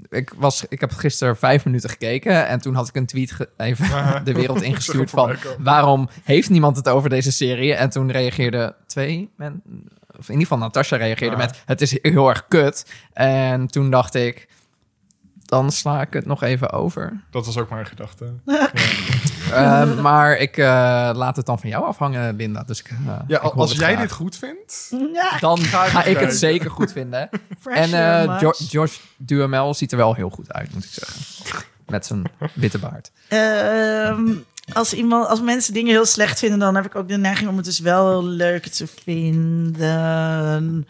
ik, 0.09 0.33
was, 0.37 0.65
ik 0.69 0.81
heb 0.81 0.93
gisteren 0.93 1.37
vijf 1.37 1.65
minuten 1.65 1.91
gekeken 1.91 2.47
en 2.47 2.61
toen 2.61 2.75
had 2.75 2.89
ik 2.89 2.97
een 2.97 3.07
tweet 3.07 3.49
even 3.57 3.87
de 4.25 4.33
wereld 4.33 4.63
ingestuurd 4.71 5.11
van 5.11 5.37
waarom 5.59 6.09
heeft 6.25 6.51
niemand 6.51 6.77
het 6.77 6.89
over 6.89 7.11
deze 7.11 7.33
serie? 7.33 7.75
En 7.75 7.91
toen 7.91 8.11
reageerde 8.11 8.75
twee 8.87 9.31
men, 9.37 9.63
of 10.19 10.27
in 10.29 10.33
ieder 10.33 10.41
geval 10.43 10.59
Natasha 10.59 10.97
reageerde 10.97 11.37
Ja. 11.37 11.43
met 11.43 11.63
het 11.65 11.81
is 11.81 11.99
heel 12.03 12.29
erg 12.29 12.49
kut. 12.49 12.93
En 13.13 13.67
toen 13.67 13.91
dacht 13.91 14.15
ik, 14.15 14.49
dan 15.45 15.71
sla 15.73 16.01
ik 16.01 16.13
het 16.13 16.27
nog 16.27 16.43
even 16.43 16.71
over. 16.71 17.21
Dat 17.31 17.47
was 17.47 17.59
ook 17.59 17.71
mijn 17.71 17.87
gedachte. 17.87 18.33
Eh, 19.53 19.99
maar 20.01 20.37
ik 20.37 20.57
eh, 20.57 20.65
laat 21.15 21.37
het 21.37 21.47
dan 21.47 21.59
van 21.59 21.69
jou 21.69 21.85
afhangen, 21.85 22.37
Linda. 22.37 22.63
Dus 22.63 22.81
ik, 22.81 22.91
eh, 22.91 22.97
Ja, 23.27 23.43
ik 23.43 23.53
als 23.53 23.73
jij 23.73 23.89
graag. 23.93 24.01
dit 24.01 24.13
goed 24.13 24.37
vindt... 24.37 24.93
Ja, 25.13 25.39
dan 25.39 25.59
ga, 25.59 26.05
ik 26.05 26.19
het 26.19 26.35
zeker 26.37 26.71
goed 26.71 26.93
vinden. 26.93 27.29
fresh 27.61 27.77
En 27.79 27.89
your 27.91 28.31
eh. 28.31 28.41
Jo- 28.41 28.55
Josh 28.69 28.99
Duhamel 29.17 29.75
ziet 29.75 29.93
er 29.93 29.99
wel 29.99 30.15
heel 30.15 30.31
goed 30.31 30.53
uit, 30.53 30.75
moet 30.75 30.85
ik 30.85 30.91
zeggen. 30.93 31.21
Met 31.87 32.07
zijn 32.07 32.23
witte 32.55 32.79
baard. 32.79 33.11
Ehm, 33.29 34.29
als, 34.73 34.93
iemand, 34.95 35.29
als 35.29 35.41
mensen 35.41 35.75
dingen 35.75 35.93
heel 35.93 36.07
slecht 36.07 36.39
vinden, 36.39 36.59
dan 36.59 36.75
heb 36.75 36.85
ik 36.85 36.95
ook 36.95 37.09
de 37.09 37.17
neiging 37.17 37.49
om 37.51 37.57
het 37.57 37.65
dus 37.65 37.79
wel 37.79 38.09
heel 38.11 38.25
leuk 38.25 38.67
te 38.67 38.87
vinden. 38.87 40.87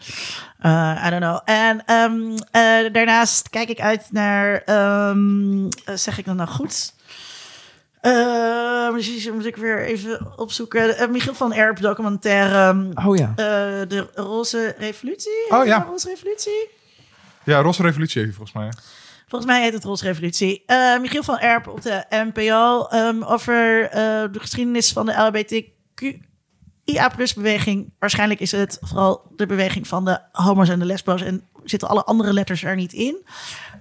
Eh, 0.59 1.03
I 1.05 1.09
don't 1.09 1.21
know. 1.21 1.39
En 1.45 1.83
ehm, 1.85 2.37
eh, 2.51 2.93
daarnaast 2.93 3.49
kijk 3.49 3.69
ik 3.69 3.79
uit 3.79 4.07
naar, 4.11 4.61
ehm, 4.65 5.67
zeg 5.95 6.17
ik 6.17 6.25
dat 6.25 6.35
nou 6.35 6.49
goed? 6.49 6.93
Eh, 8.03 8.91
misschien 8.93 9.33
moet 9.33 9.45
ik 9.45 9.55
weer 9.55 9.85
even 9.85 10.31
opzoeken. 10.35 10.97
Eh, 10.97 11.09
Michiel 11.09 11.33
van 11.33 11.53
Erp 11.53 11.79
documentaire 11.79 12.87
Oh 13.05 13.15
ja. 13.15 13.29
eh, 13.29 13.35
De 13.87 14.07
Roze 14.13 14.75
Revolutie. 14.77 15.45
Oh, 15.49 15.65
ja. 15.65 15.79
het 15.79 15.87
Roze 15.87 16.07
Revolutie? 16.07 16.69
Ja, 17.43 17.61
Rosse 17.61 17.81
Revolutie 17.81 18.21
heeft 18.21 18.35
volgens 18.35 18.57
mij. 18.57 18.71
Volgens 19.27 19.51
mij 19.51 19.61
heet 19.63 19.73
het 19.73 19.83
Roze 19.83 20.05
Revolutie. 20.05 20.63
Eh, 20.65 20.99
Michiel 20.99 21.23
van 21.23 21.39
Erp 21.39 21.67
op 21.67 21.81
de 21.81 22.05
NPO 22.09 22.85
ehm, 22.89 23.23
over 23.23 23.83
eh, 23.83 23.91
de 24.31 24.39
geschiedenis 24.39 24.91
van 24.91 25.05
de 25.05 25.13
LHBTQIA-beweging. 25.13 27.93
Waarschijnlijk 27.99 28.39
is 28.39 28.51
het 28.51 28.77
vooral 28.81 29.31
de 29.35 29.45
beweging 29.45 29.87
van 29.87 30.05
de 30.05 30.19
homo's 30.31 30.69
en 30.69 30.79
de 30.79 30.85
lesbo's 30.85 31.21
en 31.21 31.47
zitten 31.63 31.89
alle 31.89 32.03
andere 32.03 32.33
letters 32.33 32.63
er 32.63 32.75
niet 32.75 32.93
in. 32.93 33.25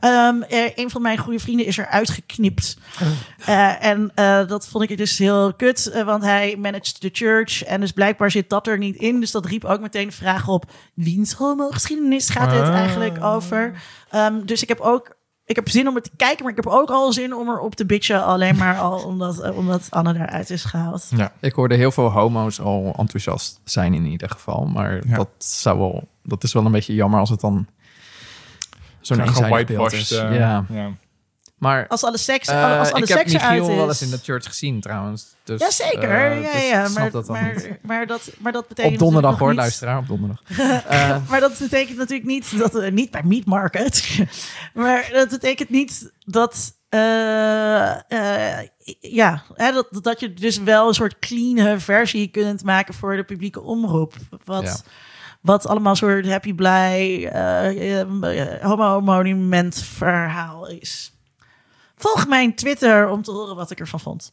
Ehm, 0.03 0.43
eh, 0.43 0.71
een 0.75 0.91
van 0.91 1.03
mijn 1.03 1.19
goede 1.19 1.39
vrienden 1.39 1.67
is 1.67 1.79
er 1.79 1.87
uitgeknipt. 1.87 2.77
Eh, 3.47 3.85
en 3.85 4.11
eh, 4.15 4.47
dat 4.47 4.69
vond 4.69 4.91
ik 4.91 4.97
dus 4.99 5.19
heel 5.19 5.55
kut, 5.55 5.87
eh, 5.87 6.03
want 6.05 6.23
hij 6.23 6.57
managed 6.59 7.01
the 7.01 7.09
church. 7.13 7.65
En 7.65 7.81
dus 7.81 7.93
blijkbaar 7.93 8.31
zit 8.31 8.51
dat 8.51 8.67
er 8.67 8.79
niet 8.79 8.97
in. 8.97 9.21
Dus 9.21 9.31
dat 9.31 9.47
riep 9.47 9.65
ook 9.65 9.81
meteen 9.81 10.07
de 10.07 10.13
vraag 10.15 10.49
op: 10.49 10.65
wiens 10.95 11.33
homo-geschiedenis 11.33 12.29
gaat 12.31 12.51
dit 12.51 12.61
Ah. 12.61 12.75
eigenlijk 12.75 13.25
over? 13.25 13.83
Ehm, 14.11 14.45
dus 14.45 14.63
ik 14.63 14.69
heb 14.69 14.81
ook. 14.81 15.15
Ik 15.47 15.57
heb 15.57 15.69
zin 15.69 15.89
om 15.89 15.95
het 15.95 16.05
te 16.05 16.11
kijken, 16.17 16.43
maar 16.45 16.53
ik 16.57 16.65
heb 16.65 16.73
ook 16.73 16.91
al 16.91 17.13
zin 17.13 17.35
om 17.35 17.49
erop 17.49 17.75
te 17.75 17.87
bitchen. 17.87 18.25
Alleen 18.25 18.57
maar 18.57 18.79
al 18.79 19.03
omdat, 19.11 19.53
omdat 19.55 19.87
Anne 19.91 20.15
eruit 20.15 20.51
is 20.51 20.65
gehaald. 20.65 21.09
Ik 21.41 21.53
hoorde 21.53 21.75
heel 21.75 21.91
veel 21.93 22.11
homo's 22.11 22.61
al 22.61 22.95
enthousiast 22.99 23.61
zijn 23.65 23.95
in 23.95 24.05
ieder 24.07 24.29
geval. 24.31 24.65
Maar 24.65 25.01
Ja. 25.07 25.17
dat, 25.17 25.29
zou 25.39 25.79
wel, 25.79 26.09
dat 26.23 26.45
is 26.45 26.53
wel 26.53 26.65
een 26.67 26.73
beetje 26.73 26.95
jammer 26.95 27.21
als 27.21 27.31
het 27.31 27.41
dan 27.41 27.67
zo'n 29.03 29.21
eenzijdig 29.21 29.67
beeld 29.77 29.93
is. 29.93 30.11
eh, 30.11 30.37
ja. 30.37 30.65
ja. 30.69 30.91
Maar 31.59 31.87
Als 31.89 32.05
alle 32.05 32.19
seks, 32.19 32.49
eh, 32.49 32.79
als 32.79 32.93
alle 32.93 33.03
ik 33.03 33.09
heb 33.09 33.19
seks 33.19 33.33
Michiel 33.33 33.67
wel 33.77 33.89
eens 33.89 34.03
in 34.03 34.11
de 34.11 34.19
church 34.23 34.45
gezien 34.47 34.81
trouwens. 34.81 35.27
Dus, 35.45 35.61
Jazeker, 35.61 36.11
eh, 36.11 36.43
ja, 36.43 36.53
dus 36.53 36.69
ja. 36.69 36.85
snap 36.87 36.99
Maar, 37.03 37.11
dat 37.11 37.27
dan 37.27 37.37
maar, 37.43 37.55
niet. 37.55 37.79
maar, 37.83 38.07
dat, 38.07 38.31
maar 38.39 38.53
dat 38.53 38.69
betekent 38.69 38.95
Op 38.95 38.99
donderdag 39.01 39.39
hoor, 39.39 39.49
niet- 39.49 39.57
luisteraar, 39.59 39.99
op 39.99 40.09
donderdag. 40.09 40.41
Eh, 40.89 41.17
Maar 41.29 41.41
dat 41.41 41.59
betekent 41.59 41.99
natuurlijk 41.99 42.29
niet 42.29 42.59
dat 42.59 42.73
we 42.73 42.91
niet 42.91 43.11
bij 43.11 43.23
Meat 43.25 43.45
Market. 43.45 44.19
maar 44.75 45.09
dat 45.13 45.29
betekent 45.29 45.71
niet 45.71 46.13
dat. 46.19 46.73
eh, 46.89 47.91
eh, 48.61 48.69
ja, 49.01 49.43
hè, 49.55 49.73
dat, 49.73 49.89
dat 49.91 50.21
je 50.21 50.33
dus 50.35 50.59
wel 50.59 50.89
een 50.89 50.95
soort 50.95 51.19
clean 51.19 51.81
versie 51.81 52.29
kunt 52.29 52.63
maken 52.65 52.95
voor 52.95 53.17
de 53.17 53.25
publieke 53.25 53.61
omroep. 53.61 54.15
Wat, 54.45 54.63
Ja. 54.63 54.77
Wat 55.43 55.67
allemaal 55.67 55.97
soort 55.97 56.29
happy 56.29 56.55
blij 56.55 57.29
eh, 57.29 58.01
eh, 58.01 58.63
homo 58.63 59.01
monument 59.01 59.83
verhaal 59.83 60.69
is. 60.69 61.13
Volg 61.97 62.29
mijn 62.29 62.55
Twitter 62.55 63.09
om 63.09 63.23
te 63.23 63.31
horen 63.31 63.57
wat 63.57 63.71
ik 63.71 63.81
ervan 63.81 64.01
vond. 64.01 64.33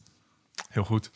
Heel 0.68 0.84
goed. 0.84 1.10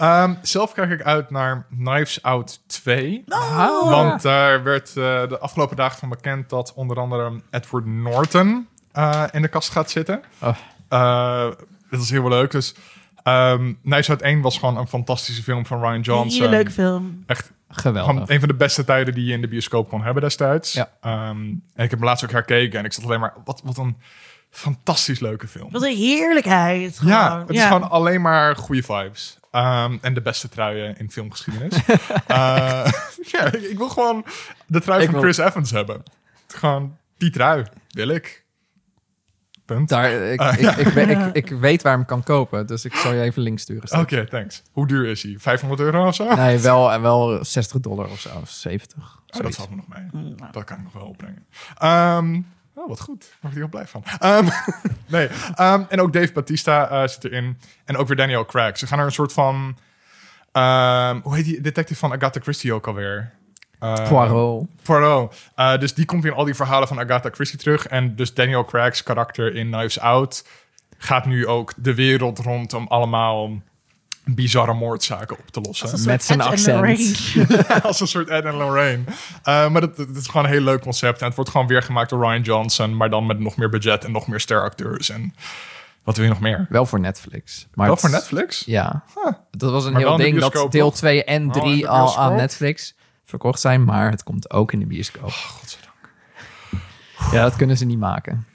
Ehm, 0.00 0.34
zelf 0.42 0.72
kijk 0.72 0.90
ik 0.90 1.02
uit 1.02 1.30
naar 1.30 1.66
Knives 1.70 2.22
Out 2.22 2.60
2. 2.66 3.24
Oh, 3.28 3.90
Want 3.90 4.22
daar 4.22 4.62
werd 4.62 4.88
eh, 4.88 4.94
de 5.28 5.38
afgelopen 5.38 5.76
dagen 5.76 5.98
van 5.98 6.08
bekend 6.08 6.48
dat 6.48 6.72
onder 6.74 6.98
andere 6.98 7.40
Edward 7.50 7.86
Norton 7.86 8.68
eh, 8.92 9.24
in 9.30 9.42
de 9.42 9.48
kast 9.48 9.70
gaat 9.70 9.90
zitten. 9.90 10.22
Oh. 10.38 10.56
Eh, 10.88 11.50
dat 11.90 12.00
is 12.00 12.10
heel 12.10 12.22
wel 12.22 12.30
leuk. 12.30 12.50
Dus 12.50 12.74
um, 13.24 13.78
Knives 13.82 14.10
Out 14.10 14.20
1 14.22 14.40
was 14.40 14.58
gewoon 14.58 14.76
een 14.76 14.86
fantastische 14.88 15.42
film 15.42 15.66
van 15.66 15.78
Ryan 15.80 15.94
een 15.94 16.00
Johnson. 16.00 16.40
hele 16.40 16.54
leuke 16.56 16.70
film. 16.70 17.22
Echt 17.26 17.52
geweldig. 17.68 18.28
een 18.28 18.38
van 18.38 18.48
de 18.48 18.54
beste 18.54 18.84
tijden 18.84 19.14
die 19.14 19.24
je 19.24 19.32
in 19.32 19.40
de 19.40 19.48
bioscoop 19.48 19.88
kon 19.88 20.02
hebben 20.02 20.22
destijds. 20.22 20.72
Ja. 20.72 20.90
Ehm, 21.00 21.18
en 21.40 21.84
ik 21.84 21.90
heb 21.90 21.90
hem 21.90 22.04
laatst 22.04 22.24
ook 22.24 22.30
herkeken 22.30 22.78
en 22.78 22.84
ik 22.84 22.92
zat 22.92 23.04
alleen 23.04 23.20
maar... 23.20 23.32
Wat, 23.44 23.60
wat 23.64 23.78
een 23.78 23.96
fantastisch 24.50 25.20
leuke 25.20 25.46
film. 25.48 25.70
Wat 25.70 25.82
een 25.82 25.96
heerlijkheid. 25.96 27.00
Ja, 27.04 27.26
gewoon. 27.28 27.40
het 27.40 27.50
is 27.56 27.62
gewoon 27.64 27.90
alleen 27.90 28.20
maar 28.20 28.56
goede 28.56 28.82
vibes. 28.82 29.38
Ehm, 29.50 29.96
en 30.00 30.14
de 30.14 30.20
beste 30.20 30.48
truien 30.48 30.98
in 30.98 31.10
filmgeschiedenis. 31.10 31.74
Eh, 32.26 32.36
ja, 33.32 33.44
ik, 33.52 33.62
ik 33.62 33.78
wil 33.78 33.88
gewoon 33.88 34.24
de 34.66 34.80
trui 34.80 34.98
Ik 35.00 35.04
van 35.10 35.14
wil- 35.20 35.22
Chris 35.22 35.38
Evans 35.46 35.70
hebben. 35.70 36.02
Gewoon 36.48 36.96
die 37.18 37.30
trui 37.30 37.64
wil 37.90 38.08
ik. 38.08 38.39
Punt. 39.74 39.88
Daar, 39.88 40.12
ik, 40.12 40.40
Ah, 40.40 40.58
ik, 40.58 40.76
ik, 40.76 40.86
weet, 40.86 41.08
ik, 41.08 41.18
ik 41.32 41.48
weet 41.48 41.82
waar 41.82 41.92
ik 41.92 41.98
hem 41.98 42.06
kan 42.06 42.22
kopen, 42.22 42.66
dus 42.66 42.84
ik 42.84 42.94
zal 42.94 43.12
je 43.12 43.20
even 43.22 43.42
link 43.42 43.58
sturen. 43.58 43.98
Oké, 44.00 44.26
thanks. 44.26 44.62
Hoe 44.72 44.86
duur 44.86 45.06
is 45.06 45.22
hij? 45.22 45.34
500 45.38 45.80
euro 45.80 46.06
of 46.06 46.14
zo? 46.14 46.34
Nee, 46.34 46.58
wel, 46.58 47.00
wel 47.00 47.44
60 47.44 47.80
dollar 47.80 48.06
of 48.08 48.20
zo, 48.20 48.28
of 48.42 48.50
70. 48.50 49.18
Oh, 49.30 49.40
dat 49.42 49.54
valt 49.54 49.70
me 49.70 49.76
nog 49.76 49.88
mee. 49.88 50.08
Mm, 50.24 50.34
Dat 50.50 50.64
kan 50.64 50.76
ik 50.76 50.82
nog 50.82 50.92
wel 50.92 51.02
opbrengen. 51.06 51.44
Ehm, 51.78 52.40
oh, 52.74 52.88
wat 52.88 53.00
goed. 53.00 53.20
Daar 53.20 53.36
word 53.40 53.52
ik 53.52 53.58
heel 53.58 53.68
blij 53.68 53.86
van. 53.86 54.02
Ehm, 54.18 54.48
nee. 55.06 55.28
Ehm, 55.54 55.82
en 55.88 56.00
ook 56.00 56.12
Dave 56.12 56.32
Batista 56.32 56.88
eh, 56.88 57.08
zit 57.08 57.24
erin. 57.24 57.58
En 57.84 57.96
ook 57.96 58.06
weer 58.08 58.16
Daniel 58.16 58.44
Craig. 58.44 58.78
Ze 58.78 58.86
gaan 58.86 58.98
er 58.98 59.04
een 59.04 59.12
soort 59.12 59.32
van... 59.32 59.76
ehm, 60.52 61.20
hoe 61.22 61.34
heet 61.34 61.44
die 61.44 61.60
detective 61.60 61.98
van 61.98 62.12
Agatha 62.12 62.40
Christie 62.40 62.72
ook 62.72 62.86
alweer? 62.86 63.32
Eh, 63.80 64.08
Poirot. 64.08 64.66
Poirot. 64.82 65.34
Eh, 65.54 65.78
dus 65.78 65.94
die 65.94 66.04
komt 66.04 66.24
in 66.24 66.32
al 66.32 66.44
die 66.44 66.54
verhalen 66.54 66.88
van 66.88 66.98
Agatha 67.00 67.28
Christie 67.32 67.58
terug. 67.58 67.86
En 67.86 68.16
dus 68.16 68.34
Daniel 68.34 68.64
Craig's 68.64 69.02
karakter 69.02 69.54
in 69.54 69.70
Knives 69.70 70.00
Out... 70.00 70.44
gaat 70.98 71.26
nu 71.26 71.46
ook 71.46 71.72
de 71.76 71.94
wereld 71.94 72.38
rond 72.38 72.72
om 72.74 72.86
allemaal 72.86 73.50
bizarre 74.24 74.74
moordzaken 74.74 75.38
op 75.38 75.50
te 75.50 75.60
lossen. 75.60 75.90
Als 75.90 76.00
een 76.00 76.06
Met 76.06 76.22
soort 76.24 76.40
zijn 76.42 76.50
accent. 76.52 76.76
Lorraine. 76.76 77.80
als 77.88 78.00
een 78.00 78.06
soort 78.08 78.28
Ed 78.28 78.44
en 78.44 78.54
Lorraine. 78.54 79.02
Eh, 79.42 79.70
maar 79.70 79.80
dat, 79.80 79.96
dat 79.96 80.16
is 80.16 80.26
gewoon 80.26 80.44
een 80.44 80.50
heel 80.52 80.60
leuk 80.60 80.80
concept. 80.80 81.20
En 81.20 81.26
het 81.26 81.34
wordt 81.34 81.50
gewoon 81.50 81.66
weer 81.66 81.82
gemaakt 81.82 82.10
door 82.10 82.20
Ryan 82.24 82.42
Johnson. 82.42 82.96
Maar 82.96 83.10
dan 83.10 83.26
met 83.26 83.38
nog 83.38 83.56
meer 83.56 83.68
budget 83.68 84.04
en 84.04 84.12
nog 84.12 84.26
meer 84.26 84.40
steracteurs. 84.40 85.08
En 85.10 85.34
wat 86.04 86.16
wil 86.16 86.24
je 86.24 86.30
nog 86.30 86.40
meer? 86.40 86.66
Wel 86.68 86.86
voor 86.86 87.00
Netflix. 87.00 87.66
Maar 87.74 87.86
Wel 87.86 87.94
het- 87.94 88.04
voor 88.04 88.14
Netflix? 88.14 88.62
Ja. 88.66 89.02
Huh. 89.14 89.32
Dat 89.50 89.70
was 89.70 89.84
een 89.84 89.92
Maar 89.92 90.00
heel 90.00 90.16
ding 90.16 90.38
dat 90.38 90.52
deel 90.70 90.88
toch? 90.90 90.98
2 90.98 91.24
en 91.24 91.48
Oh, 91.48 91.54
in 91.56 91.60
3 91.62 91.80
de 91.80 91.88
al 91.88 92.18
aan 92.18 92.36
Netflix 92.36 92.94
verkocht 93.30 93.60
zijn. 93.60 93.84
Maar 93.84 94.10
het 94.10 94.22
komt 94.22 94.50
ook 94.50 94.72
in 94.72 94.78
de 94.78 94.86
bioscoop. 94.86 95.24
Oh, 95.24 95.32
godzijdank. 95.32 95.94
Ja, 97.32 97.42
dat 97.42 97.56
kunnen 97.56 97.76
ze 97.76 97.84
niet 97.84 97.98
maken. 97.98 98.46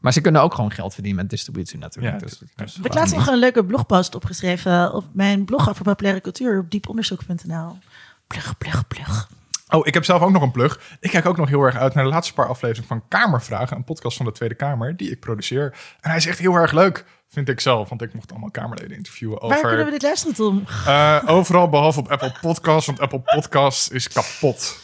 Maar 0.00 0.12
ze 0.12 0.20
kunnen 0.20 0.42
ook 0.42 0.54
gewoon 0.54 0.72
geld 0.72 0.94
verdienen 0.94 1.20
met 1.20 1.30
distributie 1.30 1.78
natuurlijk. 1.78 2.14
Ja, 2.14 2.26
dus, 2.26 2.38
dus 2.56 2.76
Ik 2.76 2.82
heb 2.82 2.94
laatst 2.94 3.14
nog 3.14 3.26
een 3.26 3.38
leuke 3.38 3.64
blogpost 3.64 4.14
opgeschreven 4.14 4.94
op 4.94 5.04
mijn 5.12 5.44
blog 5.44 5.68
over 5.68 5.84
populaire 5.84 6.20
cultuur 6.20 6.58
op 6.58 6.70
dieponderzoek.nl. 6.70 7.78
Plug, 8.26 8.58
plug, 8.58 8.86
plug. 8.88 9.28
Oh, 9.68 9.86
ik 9.86 9.94
heb 9.94 10.04
zelf 10.04 10.22
ook 10.22 10.30
nog 10.30 10.42
een 10.42 10.50
plug. 10.50 10.96
Ik 11.00 11.10
kijk 11.10 11.26
ook 11.26 11.36
nog 11.36 11.48
heel 11.48 11.62
erg 11.62 11.76
uit 11.76 11.94
naar 11.94 12.04
de 12.04 12.10
laatste 12.10 12.34
paar 12.34 12.48
afleveringen 12.48 12.88
van 12.88 13.08
Kamervragen. 13.08 13.76
Een 13.76 13.84
podcast 13.84 14.16
van 14.16 14.26
de 14.26 14.32
Tweede 14.32 14.54
Kamer 14.54 14.96
die 14.96 15.10
ik 15.10 15.20
produceer. 15.20 15.64
En 16.00 16.10
hij 16.10 16.16
is 16.16 16.26
echt 16.26 16.38
heel 16.38 16.54
erg 16.54 16.72
leuk, 16.72 17.04
vind 17.32 17.48
ik 17.48 17.60
zelf. 17.60 17.88
Want 17.88 18.02
ik 18.02 18.14
mocht 18.14 18.30
allemaal 18.30 18.50
Kamerleden 18.50 18.96
interviewen 18.96 19.40
Waar 19.40 19.50
over... 19.58 19.68
kunnen 19.68 19.84
we 19.84 19.90
dit 19.92 20.02
luisteren, 20.02 20.34
Tom? 20.34 20.64
Eh, 20.86 21.22
overal 21.26 21.68
behalve 21.68 21.98
op 21.98 22.10
Apple 22.10 22.34
Podcasts, 22.40 22.86
want 22.86 23.00
Apple 23.00 23.20
Podcasts 23.20 23.88
is 23.88 24.08
kapot. 24.08 24.78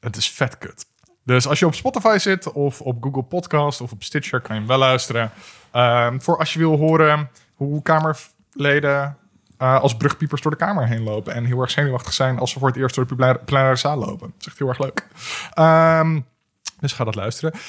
Het 0.00 0.16
is 0.16 0.30
vet 0.30 0.58
kut. 0.58 0.86
Dus 1.24 1.46
als 1.46 1.58
je 1.58 1.66
op 1.66 1.74
Spotify 1.74 2.16
zit 2.20 2.52
of 2.52 2.80
op 2.80 3.02
Google 3.02 3.22
Podcast 3.22 3.80
of 3.80 3.92
op 3.92 4.02
Stitcher 4.02 4.40
kan 4.40 4.54
je 4.54 4.60
hem 4.60 4.68
wel 4.70 4.78
luisteren. 4.78 5.30
Ehm, 5.70 6.18
voor 6.18 6.38
als 6.38 6.52
je 6.52 6.58
wil 6.58 6.76
horen 6.76 7.30
hoe 7.54 7.82
Kamerleden 7.82 9.16
eh, 9.58 9.80
als 9.80 9.96
brugpiepers 9.96 10.42
door 10.42 10.50
de 10.50 10.56
Kamer 10.56 10.86
heen 10.86 11.02
lopen. 11.02 11.34
En 11.34 11.44
heel 11.44 11.60
erg 11.60 11.70
zenuwachtig 11.70 12.12
zijn 12.12 12.38
als 12.38 12.50
ze 12.50 12.58
voor 12.58 12.68
het 12.68 12.76
eerst 12.76 12.94
door 12.94 13.06
de 13.06 13.14
plenaire- 13.14 13.44
plenaire 13.44 13.76
zaal 13.76 13.96
lopen. 13.96 14.26
Dat 14.26 14.40
is 14.40 14.46
echt 14.46 14.58
heel 14.58 14.68
erg 14.68 14.78
leuk. 14.78 15.06
Ehm, 15.52 16.20
dus 16.80 16.92
ga 16.92 17.04
dat 17.04 17.14
luisteren. 17.14 17.60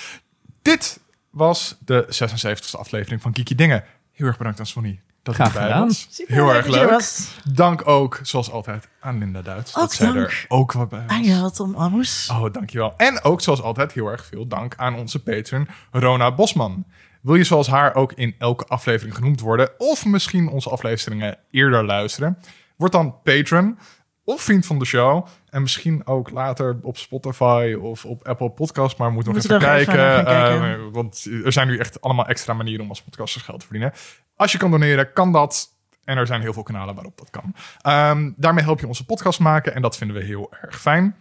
Dit 0.62 1.00
was 1.32 1.78
de 1.86 2.06
76e 2.08 2.80
aflevering 2.80 3.22
van 3.22 3.32
Kiki 3.32 3.56
Dingen. 3.56 3.84
Heel 4.12 4.28
erg 4.28 4.38
bedankt 4.38 4.60
aan 4.60 4.66
Sonny 4.66 5.02
dat 5.24 5.38
hij 5.38 5.46
Graag 5.46 5.56
erbij 5.56 5.72
gedaan. 5.72 5.88
was. 5.88 6.08
Super 6.10 6.34
Heel 6.34 6.54
erg 6.54 6.66
er 6.66 6.72
leuk. 6.72 6.90
was. 6.90 7.36
Dank 7.54 7.88
ook, 7.88 8.20
zoals 8.24 8.52
altijd, 8.52 8.88
aan 9.00 9.18
Linda 9.18 9.42
Duits. 9.42 9.76
Ook 9.76 9.82
dat 9.82 9.94
zij 9.94 10.06
dank. 10.06 10.18
er 10.18 10.46
ook 10.48 10.72
wat 10.72 10.90
bij 10.90 11.00
was. 11.08 11.12
Aan 11.12 11.24
jou, 11.24 11.52
Tom 11.52 11.76
Amos. 11.76 12.30
Oh, 12.32 12.54
dankjewel. 12.54 12.94
En 12.98 13.24
ook, 13.24 13.42
zoals 13.42 13.62
altijd, 13.62 13.92
heel 13.92 14.08
erg 14.08 14.26
veel 14.26 14.48
dank 14.48 14.74
aan 14.78 14.96
onze 14.96 15.24
patron 15.24 15.68
Rona 15.92 16.34
Bosman. 16.34 16.86
Wil 17.22 17.36
je 17.36 17.44
zoals 17.44 17.68
haar 17.68 17.96
ook 17.96 18.14
in 18.14 18.36
elke 18.38 18.66
aflevering 18.66 19.16
genoemd 19.16 19.40
worden... 19.40 19.70
of 19.78 20.06
misschien 20.06 20.48
onze 20.50 20.70
afleveringen 20.70 21.38
eerder 21.52 21.86
luisteren... 21.86 22.38
word 22.76 22.92
dan 22.92 23.22
patron 23.24 23.78
of 24.24 24.42
vriend 24.42 24.66
van 24.66 24.80
de 24.80 24.86
show... 24.86 25.28
en 25.50 25.62
misschien 25.62 26.08
ook 26.08 26.30
later 26.30 26.80
op 26.82 26.98
Spotify 26.98 27.76
of 27.82 28.06
op 28.06 28.28
Apple 28.28 28.50
Podcast... 28.50 28.98
maar 28.98 29.08
we 29.08 29.14
moeten 29.14 29.34
nog 29.34 29.42
Moeten 29.42 29.74
even 29.74 29.86
kijken. 29.86 30.20
even 30.20 30.74
eh, 30.74 30.80
want 30.92 31.28
er 31.44 31.52
zijn 31.52 31.68
nu 31.68 31.78
echt 31.78 32.02
allemaal 32.02 32.28
extra 32.28 32.54
manieren... 32.54 32.84
om 32.84 32.90
als 32.90 33.02
podcasters 33.02 33.44
geld 33.44 33.60
te 33.60 33.66
verdienen. 33.66 33.94
Als 34.36 34.52
je 34.52 34.58
kan 34.58 34.72
doneren, 34.72 35.14
kan 35.14 35.32
dat... 35.32 35.70
En 36.04 36.18
er 36.18 36.28
zijn 36.28 36.42
heel 36.42 36.54
veel 36.54 36.64
kanalen 36.64 36.96
waarop 36.96 37.18
dat 37.18 37.30
kan. 37.30 37.56
Ehm, 37.82 38.32
daarmee 38.36 38.64
help 38.64 38.80
je 38.80 38.88
onze 38.88 39.06
podcast 39.06 39.40
maken 39.40 39.76
en 39.76 39.82
dat 39.82 39.98
vinden 39.98 40.18
we 40.18 40.24
heel 40.24 40.54
erg 40.62 40.82
fijn. 40.82 41.16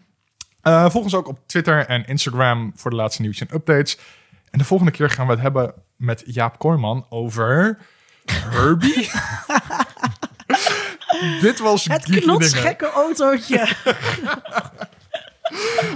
Eh, 0.62 0.90
volg 0.90 1.04
ons 1.04 1.14
ook 1.14 1.28
op 1.28 1.38
Twitter 1.46 1.86
en 1.86 2.06
Instagram 2.06 2.72
voor 2.74 2.90
de 2.90 2.96
laatste 2.96 3.22
nieuws 3.22 3.40
en 3.40 3.54
updates. 3.54 3.98
En 4.50 4.58
de 4.58 4.64
volgende 4.64 4.92
keer 4.92 5.10
gaan 5.10 5.26
we 5.26 5.32
het 5.32 5.42
hebben 5.42 5.74
met 5.96 6.22
Jaap 6.26 6.58
Kooijman 6.58 7.06
over... 7.08 7.78
Herbie? 8.50 9.10
Dit 11.40 11.58
was 11.58 11.84
Het 11.84 12.04
knotsgekke 12.04 12.90
autootje. 12.90 13.68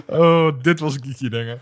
Oh, 0.07 0.53
dit 0.63 0.81
was 0.81 0.97
geeky 1.01 1.29
dingen. 1.29 1.61